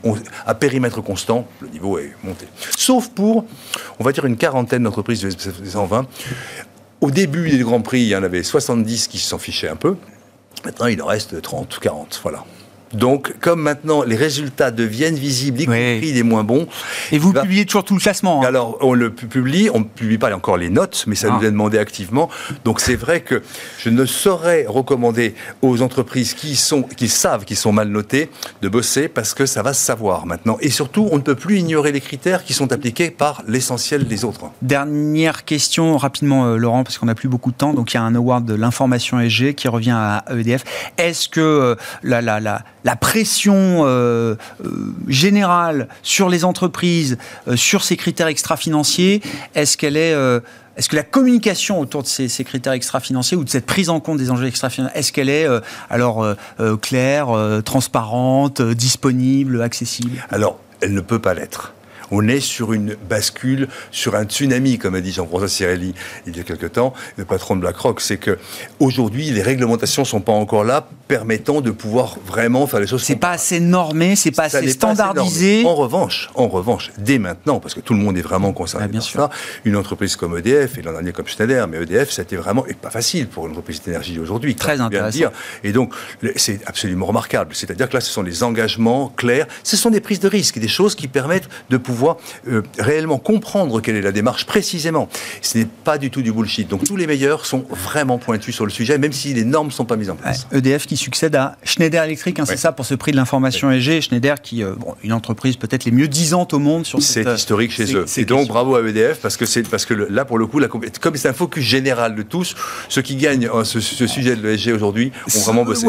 à 0.46 0.54
périmètre 0.54 1.02
constant, 1.02 1.46
le 1.60 1.68
niveau 1.68 1.98
est 1.98 2.14
monté. 2.24 2.46
Sauf 2.78 3.08
pour, 3.08 3.44
on 3.98 4.04
va 4.04 4.12
dire, 4.12 4.24
une 4.24 4.38
quarantaine 4.38 4.84
d'entreprises 4.84 5.20
de 5.20 5.30
120. 5.68 6.06
Au 7.02 7.10
début 7.10 7.50
des 7.50 7.58
Grands 7.58 7.82
Prix, 7.82 8.00
il 8.00 8.08
y 8.08 8.16
en 8.16 8.22
avait 8.22 8.42
70 8.42 9.08
qui 9.08 9.18
s'en 9.18 9.38
fichaient 9.38 9.68
un 9.68 9.76
peu. 9.76 9.96
Maintenant, 10.64 10.86
il 10.86 11.02
en 11.02 11.06
reste 11.06 11.42
30, 11.42 11.78
40. 11.78 12.20
Voilà. 12.22 12.46
Donc, 12.92 13.34
comme 13.40 13.62
maintenant 13.62 14.02
les 14.02 14.16
résultats 14.16 14.70
deviennent 14.70 15.14
visibles, 15.16 15.60
y 15.60 15.66
Oui. 15.68 15.94
compris 15.94 16.12
les 16.12 16.22
moins 16.22 16.44
bons, 16.44 16.66
Et 17.12 17.18
vous 17.18 17.32
va- 17.32 17.42
publiez 17.42 17.64
toujours 17.64 17.84
tout 17.84 17.94
le 17.94 18.00
classement. 18.00 18.42
hein. 18.42 18.46
alors, 18.46 18.78
on 18.80 18.94
le 18.94 19.10
pu- 19.10 19.26
publie, 19.26 19.70
on 19.72 19.80
ne 19.80 19.84
publie 19.84 20.18
pas 20.18 20.34
encore 20.34 20.56
les 20.56 20.70
notes, 20.70 21.04
mais 21.06 21.14
ça 21.14 21.28
Ah. 21.30 21.36
nous 21.38 21.46
est 21.46 21.50
demandé 21.50 21.78
activement. 21.78 22.28
Donc, 22.64 22.80
c'est 22.80 22.96
vrai 22.96 23.20
que 23.20 23.42
je 23.78 23.90
ne 23.90 24.04
saurais 24.06 24.66
recommander 24.66 25.34
aux 25.62 25.82
entreprises 25.82 26.34
qui, 26.34 26.56
sont, 26.56 26.82
qui 26.82 27.08
savent 27.08 27.44
qu'ils 27.44 27.56
sont 27.56 27.72
mal 27.72 27.88
notées 27.88 28.28
de 28.62 28.68
bosser 28.68 29.08
parce 29.08 29.34
que 29.34 29.46
ça 29.46 29.62
va 29.62 29.72
se 29.72 29.84
savoir 29.84 30.26
maintenant. 30.26 30.56
Et 30.60 30.70
surtout, 30.70 31.08
on 31.12 31.16
ne 31.16 31.22
peut 31.22 31.34
plus 31.36 31.58
ignorer 31.58 31.92
les 31.92 32.00
critères 32.00 32.44
qui 32.44 32.52
sont 32.54 32.72
appliqués 32.72 33.10
par 33.10 33.42
l'essentiel 33.46 34.06
des 34.08 34.24
autres. 34.24 34.40
Dernière 34.62 35.44
question 35.44 35.96
rapidement, 35.96 36.46
euh, 36.46 36.56
Laurent, 36.56 36.82
parce 36.84 36.98
qu'on 36.98 37.06
n'a 37.06 37.14
plus 37.14 37.28
beaucoup 37.28 37.50
de 37.52 37.56
temps. 37.56 37.74
Donc 37.74 37.92
il 37.92 37.96
y 37.96 37.98
a 37.98 38.02
un 38.02 38.14
award 38.14 38.44
de 38.44 38.54
l'information 38.54 39.20
SG 39.20 39.54
qui 39.54 39.68
revient 39.68 39.90
à 39.96 40.24
EDF. 40.30 40.64
Est-ce 40.98 41.28
que 41.28 41.40
euh, 41.40 41.74
la, 42.02 42.20
la, 42.22 42.40
la, 42.40 42.62
la 42.84 42.96
pression 42.96 43.54
euh, 43.84 44.36
euh, 44.64 44.94
générale 45.08 45.88
sur 46.02 46.28
les 46.28 46.44
entreprises, 46.44 47.18
euh, 47.48 47.56
sur 47.56 47.84
ces 47.84 47.96
critères 47.96 48.26
extra-financiers, 48.26 49.22
est-ce 49.54 49.76
est... 49.84 50.40
est-ce 50.76 50.88
que 50.88 50.96
la 50.96 51.02
communication 51.02 51.80
autour 51.80 52.02
de 52.02 52.08
ces, 52.08 52.44
critères 52.44 52.72
extra-financiers 52.72 53.36
ou 53.36 53.44
de 53.44 53.50
cette 53.50 53.66
prise 53.66 53.90
en 53.90 54.00
compte 54.00 54.18
des 54.18 54.30
enjeux 54.30 54.46
extra-financiers, 54.46 54.98
est-ce 54.98 55.12
qu'elle 55.12 55.28
est, 55.28 55.46
alors 55.90 56.24
claire, 56.80 57.28
transparente, 57.64 58.62
disponible, 58.62 59.62
accessible? 59.62 60.24
Alors, 60.30 60.58
elle 60.80 60.94
ne 60.94 61.00
peut 61.00 61.18
pas 61.18 61.34
l'être 61.34 61.74
on 62.10 62.26
est 62.28 62.40
sur 62.40 62.72
une 62.72 62.96
bascule, 63.08 63.68
sur 63.90 64.14
un 64.14 64.24
tsunami, 64.24 64.78
comme 64.78 64.94
a 64.94 65.00
dit 65.00 65.12
Jean-François 65.12 65.48
Cirelli 65.48 65.94
il 66.26 66.36
y 66.36 66.40
a 66.40 66.42
quelque 66.42 66.66
temps, 66.66 66.94
le 67.16 67.24
patron 67.24 67.56
de 67.56 67.60
BlackRock. 67.60 68.00
C'est 68.00 68.16
que 68.16 68.38
aujourd'hui, 68.78 69.30
les 69.30 69.42
réglementations 69.42 70.04
sont 70.04 70.20
pas 70.20 70.32
encore 70.32 70.64
là, 70.64 70.86
permettant 71.08 71.60
de 71.60 71.70
pouvoir 71.70 72.16
vraiment 72.24 72.66
faire 72.66 72.80
les 72.80 72.86
choses. 72.86 73.02
C'est 73.02 73.16
pas 73.16 73.30
assez 73.30 73.60
normé, 73.60 74.16
c'est 74.16 74.30
pas 74.30 74.44
assez 74.44 74.70
standardisé. 74.70 75.64
en 75.66 75.74
revanche, 75.74 76.30
en 76.34 76.48
revanche, 76.48 76.90
dès 76.98 77.18
maintenant, 77.18 77.60
parce 77.60 77.74
que 77.74 77.80
tout 77.80 77.94
le 77.94 78.00
monde 78.00 78.16
est 78.16 78.22
vraiment 78.22 78.52
concerné 78.52 78.88
bien 78.88 79.00
par 79.00 79.08
sûr. 79.08 79.20
ça, 79.20 79.30
une 79.64 79.76
entreprise 79.76 80.16
comme 80.16 80.36
EDF 80.36 80.78
et 80.78 80.82
l'an 80.82 80.92
dernier 80.92 81.12
comme 81.12 81.26
Schneider, 81.26 81.66
mais 81.68 81.82
EDF, 81.82 82.10
c'était 82.10 82.36
vraiment 82.36 82.66
et 82.66 82.74
pas 82.74 82.90
facile 82.90 83.28
pour 83.28 83.46
une 83.46 83.52
entreprise 83.52 83.82
d'énergie 83.82 84.18
aujourd'hui. 84.18 84.54
Très 84.54 84.80
intéressant. 84.80 85.10
Dire. 85.10 85.30
Et 85.64 85.72
donc, 85.72 85.92
c'est 86.36 86.60
absolument 86.66 87.06
remarquable. 87.06 87.54
C'est-à-dire 87.54 87.88
que 87.88 87.94
là, 87.94 88.00
ce 88.00 88.10
sont 88.10 88.22
des 88.22 88.42
engagements 88.42 89.12
clairs, 89.16 89.46
ce 89.62 89.76
sont 89.76 89.90
des 89.90 90.00
prises 90.00 90.20
de 90.20 90.28
risques, 90.28 90.58
des 90.58 90.68
choses 90.68 90.94
qui 90.94 91.08
permettent 91.08 91.48
de 91.70 91.76
pouvoir 91.76 91.99
euh, 92.48 92.62
réellement 92.78 93.18
comprendre 93.18 93.80
quelle 93.80 93.96
est 93.96 94.02
la 94.02 94.12
démarche 94.12 94.46
précisément. 94.46 95.08
Ce 95.42 95.58
n'est 95.58 95.66
pas 95.66 95.98
du 95.98 96.10
tout 96.10 96.22
du 96.22 96.32
bullshit. 96.32 96.68
Donc 96.68 96.84
tous 96.84 96.96
les 96.96 97.06
meilleurs 97.06 97.46
sont 97.46 97.64
vraiment 97.70 98.18
pointus 98.18 98.54
sur 98.54 98.64
le 98.64 98.70
sujet, 98.70 98.98
même 98.98 99.12
si 99.12 99.34
les 99.34 99.44
normes 99.44 99.68
ne 99.68 99.72
sont 99.72 99.84
pas 99.84 99.96
mises 99.96 100.10
en 100.10 100.16
place. 100.16 100.46
EDF 100.52 100.86
qui 100.86 100.96
succède 100.96 101.34
à 101.36 101.56
Schneider 101.62 102.02
Electric, 102.04 102.38
hein, 102.38 102.44
c'est 102.46 102.56
ça 102.56 102.72
pour 102.72 102.86
ce 102.86 102.94
prix 102.94 103.12
de 103.12 103.16
l'information 103.16 103.70
EG. 103.70 104.00
Schneider 104.00 104.40
qui, 104.40 104.62
euh, 104.62 104.74
bon, 104.76 104.94
une 105.02 105.12
entreprise 105.12 105.56
peut-être 105.56 105.84
les 105.84 105.92
mieux 105.92 106.08
disantes 106.08 106.52
au 106.52 106.58
monde 106.58 106.86
sur 106.86 107.02
C'est 107.02 107.26
historique 107.28 107.72
chez 107.72 107.94
eux. 107.94 108.04
Et 108.16 108.24
donc 108.24 108.48
bravo 108.48 108.74
à 108.76 108.82
EDF 108.86 109.20
parce 109.20 109.36
que 109.36 109.46
c'est 109.46 109.68
parce 109.68 109.84
que 109.84 109.94
là 109.94 110.24
pour 110.24 110.38
le 110.38 110.46
coup, 110.46 110.58
la, 110.58 110.68
comme 110.68 111.16
c'est 111.16 111.28
un 111.28 111.32
focus 111.32 111.64
général 111.64 112.14
de 112.14 112.22
tous, 112.22 112.54
ceux 112.88 113.02
qui 113.02 113.16
gagnent 113.16 113.48
euh, 113.48 113.64
ce, 113.64 113.80
sujet 113.80 114.36
de 114.36 114.46
l'ESG 114.46 114.72
aujourd'hui 114.72 115.12
ont 115.34 115.40
vraiment 115.40 115.64
bossé. 115.64 115.86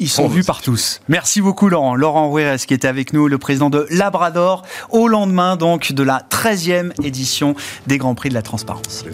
Ils 0.00 0.08
sont 0.08 0.28
vus 0.28 0.44
par 0.44 0.62
tous. 0.62 1.00
Merci 1.08 1.40
beaucoup 1.40 1.68
Laurent. 1.68 1.94
Laurent 1.94 2.28
Rouérez 2.28 2.58
qui 2.58 2.74
était 2.74 2.88
avec 2.88 3.12
nous, 3.12 3.28
le 3.28 3.38
président 3.38 3.70
de 3.70 3.86
Labrador, 3.90 4.64
au 4.90 5.08
lendemain 5.08 5.56
donc 5.56 5.92
de 5.92 6.02
la 6.02 6.22
13e 6.30 6.92
édition 7.04 7.54
des 7.86 7.98
Grands 7.98 8.14
Prix 8.14 8.28
de 8.28 8.34
la 8.34 8.42
Transparence. 8.42 9.04